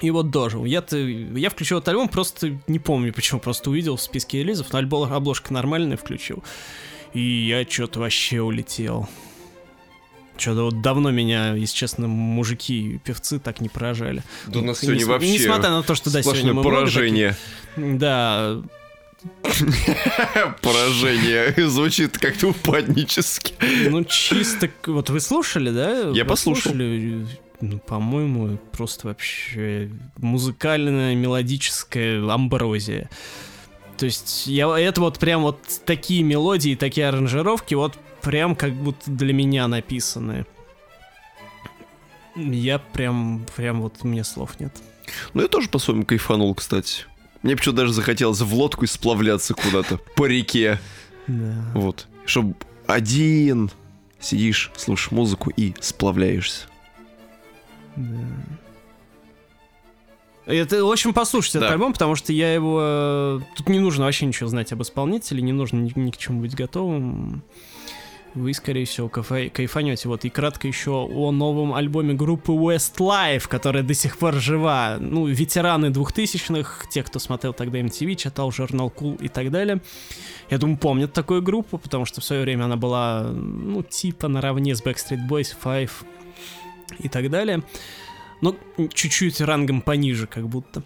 и 0.03 0.11
вот 0.11 0.31
дожил. 0.31 0.65
Я-то, 0.65 0.97
я 0.97 1.51
включил 1.51 1.79
этот 1.79 1.89
альбом, 1.89 2.09
просто 2.09 2.59
не 2.67 2.79
помню 2.79 3.13
почему, 3.13 3.41
просто 3.41 3.71
увидел 3.71 3.97
в 3.97 4.03
списке 4.03 4.41
релизов, 4.41 4.73
но 4.73 4.79
альбом, 4.79 5.13
обложка 5.13 5.53
нормальная 5.53 5.97
включил. 5.97 6.43
И 7.13 7.21
я 7.21 7.65
что-то 7.69 8.01
вообще 8.01 8.41
улетел. 8.41 9.09
Что-то 10.37 10.65
вот 10.65 10.83
давно 10.83 11.13
меня, 11.13 11.55
если 11.55 11.77
честно, 11.77 12.09
мужики 12.09 12.95
и 12.95 12.99
певцы 12.99 13.39
так 13.39 13.61
не 13.61 13.69
поражали. 13.69 14.25
Да 14.49 14.59
у 14.59 14.63
нас 14.63 14.79
И 14.83 14.87
сегодня 14.87 15.01
нес- 15.03 15.07
вообще 15.09 15.31
Несмотря 15.33 15.71
на 15.71 15.83
то, 15.85 15.95
что 15.95 16.11
да, 16.13 16.23
сегодня 16.23 16.53
мы 16.53 16.63
много 16.63 16.71
поражение. 16.77 17.37
таких- 17.77 17.99
Да, 17.99 18.61
Поражение. 20.61 21.55
Звучит 21.69 22.19
как-то 22.19 22.49
упаднически. 22.49 23.55
ну 23.89 24.05
чисто... 24.05 24.71
Вот 24.87 25.11
вы 25.11 25.21
слушали, 25.21 25.71
да? 25.71 26.11
Я 26.11 26.25
послушал. 26.25 26.73
слушали? 26.73 27.27
Ну, 27.65 27.79
по-моему, 27.79 28.59
просто 28.73 29.07
вообще 29.07 29.91
музыкальная, 30.19 31.15
мелодическая 31.15 32.23
амброзия. 32.23 33.09
То 33.97 34.05
есть, 34.05 34.47
я, 34.47 34.69
это 34.79 35.01
вот 35.01 35.19
прям 35.19 35.43
вот 35.43 35.59
такие 35.87 36.23
мелодии, 36.23 36.75
такие 36.75 37.09
аранжировки, 37.09 37.75
вот 37.75 37.95
прям 38.21 38.55
как 38.55 38.75
будто 38.75 39.11
для 39.11 39.33
меня 39.33 39.67
написаны. 39.67 40.45
Я 42.37 42.79
прям, 42.79 43.47
прям 43.57 43.81
вот, 43.81 44.05
мне 44.05 44.25
слов 44.25 44.61
нет. 44.61 44.77
Ну, 45.33 45.41
я 45.41 45.49
тоже 45.49 45.71
по-своему 45.71 46.05
кайфанул, 46.05 46.55
кстати. 46.55 47.07
Мне 47.43 47.57
почему-то 47.57 47.83
даже 47.83 47.95
захотелось 47.95 48.43
в 48.43 48.55
лодку 48.55 48.85
и 48.85 48.89
сплавляться 48.89 49.55
куда-то 49.55 49.97
по 50.17 50.27
реке. 50.27 50.79
Да. 51.29 51.65
Вот. 51.73 52.09
Чтоб 52.27 52.63
один 52.87 53.71
сидишь, 54.21 54.71
слушаешь 54.77 55.13
музыку 55.13 55.51
и 55.57 55.73
сплавляешься. 55.81 56.67
Это, 60.47 60.85
в 60.85 60.91
общем, 60.93 61.15
послушайте 61.15 61.59
Да. 61.59 61.67
этот 61.67 61.75
альбом, 61.77 61.93
потому 61.95 62.17
что 62.17 62.33
я 62.33 62.53
его... 62.53 62.79
э, 62.83 63.41
Тут 63.57 63.69
не 63.71 63.79
нужно 63.79 64.05
вообще 64.05 64.27
ничего 64.27 64.49
знать 64.49 64.73
об 64.73 64.83
исполнителе, 64.83 65.41
не 65.41 65.53
нужно 65.53 65.79
ни, 65.79 65.93
ни 65.99 66.11
к 66.11 66.19
чему 66.19 66.43
быть 66.43 66.55
готовым. 66.55 67.43
Вы, 68.35 68.53
скорее 68.53 68.85
всего, 68.85 69.07
кайфа- 69.09 69.49
кайфанете. 69.49 70.09
Вот, 70.09 70.25
и 70.27 70.29
кратко 70.29 70.67
еще 70.69 70.91
о 70.91 71.31
новом 71.31 71.73
альбоме 71.73 72.13
группы 72.15 72.53
Westlife, 72.53 73.49
которая 73.49 73.83
до 73.85 73.95
сих 73.95 74.19
пор 74.19 74.35
жива. 74.35 74.97
Ну, 75.01 75.27
ветераны 75.27 75.89
двухтысячных, 75.91 76.85
те, 76.91 77.03
кто 77.05 77.19
смотрел 77.21 77.55
тогда 77.55 77.79
MTV, 77.81 78.15
читал 78.17 78.51
журнал 78.51 78.93
Cool 78.95 79.23
и 79.23 79.29
так 79.29 79.51
далее. 79.51 79.81
Я 80.51 80.59
думаю, 80.59 80.77
помнят 80.77 81.13
такую 81.15 81.41
группу, 81.43 81.79
потому 81.79 82.05
что 82.05 82.21
в 82.21 82.25
свое 82.25 82.43
время 82.43 82.65
она 82.65 82.77
была, 82.77 83.23
ну, 83.33 83.83
типа 83.83 84.29
наравне 84.29 84.75
с 84.75 84.83
Backstreet 84.83 85.27
Boys, 85.27 85.55
Five 85.65 85.91
и 86.99 87.09
так 87.09 87.31
далее. 87.31 87.63
Но 88.41 88.57
чуть-чуть 88.93 89.41
рангом 89.41 89.81
пониже, 89.81 90.27
как 90.27 90.49
будто. 90.49 90.83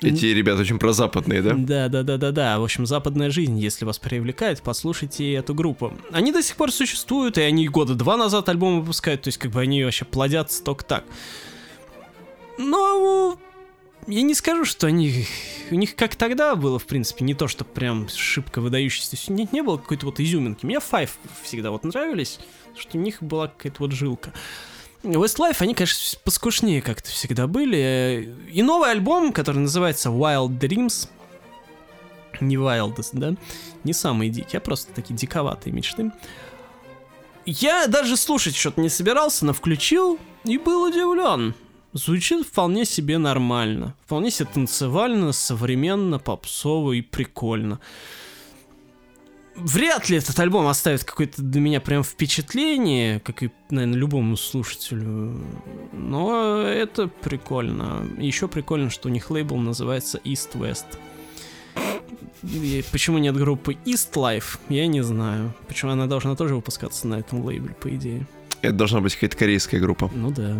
Эти 0.00 0.26
ребята 0.26 0.60
очень 0.60 0.78
прозападные, 0.78 1.42
да? 1.42 1.54
Да, 1.54 1.88
да, 1.88 2.02
да, 2.04 2.16
да, 2.16 2.30
да. 2.30 2.58
В 2.60 2.64
общем, 2.64 2.86
западная 2.86 3.30
жизнь, 3.30 3.58
если 3.58 3.84
вас 3.84 3.98
привлекает, 3.98 4.62
послушайте 4.62 5.32
эту 5.32 5.54
группу. 5.54 5.92
Они 6.12 6.30
до 6.30 6.40
сих 6.40 6.54
пор 6.56 6.70
существуют, 6.70 7.36
и 7.36 7.42
они 7.42 7.66
года 7.68 7.94
два 7.94 8.16
назад 8.16 8.48
альбом 8.48 8.80
выпускают, 8.80 9.22
то 9.22 9.28
есть 9.28 9.38
как 9.38 9.50
бы 9.50 9.60
они 9.60 9.82
вообще 9.82 10.04
плодятся 10.04 10.62
только 10.62 10.84
так. 10.84 11.04
Но 12.58 13.38
я 14.06 14.22
не 14.22 14.34
скажу, 14.34 14.64
что 14.64 14.86
они... 14.86 15.26
У 15.70 15.74
них 15.74 15.96
как 15.96 16.14
тогда 16.14 16.54
было, 16.54 16.78
в 16.78 16.86
принципе, 16.86 17.24
не 17.24 17.34
то, 17.34 17.48
что 17.48 17.64
прям 17.64 18.08
шибко 18.08 18.60
выдающийся. 18.60 19.32
Них 19.32 19.52
не 19.52 19.62
было 19.62 19.78
какой-то 19.78 20.06
вот 20.06 20.20
изюминки. 20.20 20.64
Мне 20.64 20.76
Five 20.76 21.10
всегда 21.42 21.72
вот 21.72 21.84
нравились, 21.84 22.38
что 22.76 22.98
у 22.98 23.00
них 23.00 23.20
была 23.20 23.48
какая-то 23.48 23.76
вот 23.80 23.92
жилка. 23.92 24.32
Westlife, 25.02 25.56
они, 25.60 25.74
конечно, 25.74 26.18
поскушнее 26.24 26.82
как-то 26.82 27.10
всегда 27.10 27.46
были. 27.46 28.34
И 28.50 28.62
новый 28.62 28.90
альбом, 28.90 29.32
который 29.32 29.58
называется 29.58 30.08
Wild 30.08 30.58
Dreams, 30.58 31.08
не 32.40 32.56
Wildest, 32.56 33.10
да, 33.12 33.34
не 33.84 33.92
самые 33.92 34.30
дикие, 34.30 34.58
а 34.58 34.60
просто 34.60 34.92
такие 34.92 35.14
диковатые 35.14 35.72
мечты. 35.72 36.12
Я 37.46 37.86
даже 37.86 38.16
слушать 38.16 38.54
что-то 38.54 38.80
не 38.80 38.88
собирался, 38.88 39.46
но 39.46 39.52
включил 39.52 40.18
и 40.44 40.58
был 40.58 40.82
удивлен. 40.82 41.54
Звучит 41.94 42.46
вполне 42.46 42.84
себе 42.84 43.16
нормально. 43.16 43.94
Вполне 44.04 44.30
себе 44.30 44.48
танцевально, 44.52 45.32
современно, 45.32 46.18
попсово 46.18 46.92
и 46.92 47.00
прикольно. 47.00 47.80
Вряд 49.60 50.08
ли 50.08 50.18
этот 50.18 50.38
альбом 50.38 50.66
оставит 50.68 51.04
какое-то 51.04 51.42
для 51.42 51.60
меня 51.60 51.80
прям 51.80 52.04
впечатление, 52.04 53.20
как 53.20 53.42
и, 53.42 53.50
наверное, 53.70 53.98
любому 53.98 54.36
слушателю. 54.36 55.44
Но 55.92 56.62
это 56.62 57.08
прикольно. 57.08 58.06
Еще 58.18 58.46
прикольно, 58.48 58.90
что 58.90 59.08
у 59.08 59.12
них 59.12 59.30
лейбл 59.30 59.56
называется 59.56 60.18
East 60.24 60.52
West. 60.54 60.86
И 62.42 62.84
почему 62.92 63.18
нет 63.18 63.36
группы 63.36 63.74
East 63.84 64.14
Life, 64.14 64.58
я 64.68 64.86
не 64.86 65.02
знаю. 65.02 65.52
Почему 65.66 65.92
она 65.92 66.06
должна 66.06 66.36
тоже 66.36 66.54
выпускаться 66.54 67.08
на 67.08 67.16
этом 67.16 67.44
лейбле, 67.44 67.74
по 67.74 67.88
идее. 67.94 68.26
Это 68.62 68.74
должна 68.74 69.00
быть 69.00 69.14
какая-то 69.14 69.36
корейская 69.36 69.80
группа. 69.80 70.10
Ну 70.14 70.30
да. 70.30 70.56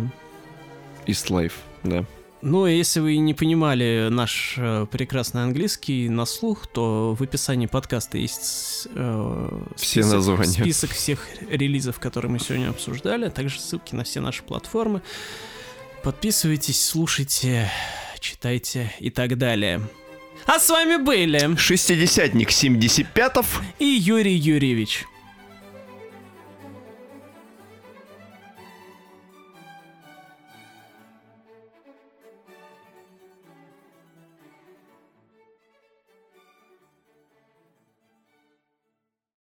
East 1.05 1.29
Life, 1.29 1.53
да. 1.83 2.05
Ну, 2.41 2.65
если 2.65 3.01
вы 3.01 3.17
не 3.17 3.33
понимали 3.33 4.07
наш 4.09 4.55
э, 4.57 4.85
прекрасный 4.89 5.43
английский 5.43 6.07
на 6.07 6.25
слух, 6.25 6.67
то 6.67 7.13
в 7.19 7.21
описании 7.21 7.65
подкаста 7.65 8.17
есть 8.17 8.87
э, 8.95 9.61
Все 9.75 10.05
названия. 10.05 10.45
список 10.47 10.91
всех 10.91 11.19
релизов, 11.49 11.99
которые 11.99 12.31
мы 12.31 12.39
сегодня 12.39 12.69
обсуждали, 12.69 13.25
а 13.25 13.29
также 13.29 13.59
ссылки 13.59 13.93
на 13.93 14.05
все 14.05 14.21
наши 14.21 14.41
платформы. 14.43 15.01
Подписывайтесь, 16.01 16.81
слушайте, 16.81 17.69
читайте 18.21 18.93
и 18.99 19.09
так 19.09 19.37
далее. 19.37 19.81
А 20.45 20.59
с 20.59 20.69
вами 20.69 20.95
были 20.95 21.57
Шестидесятник 21.57 22.51
75-ов. 22.51 23.61
и 23.79 23.85
Юрий 23.85 24.35
Юрьевич. 24.35 25.05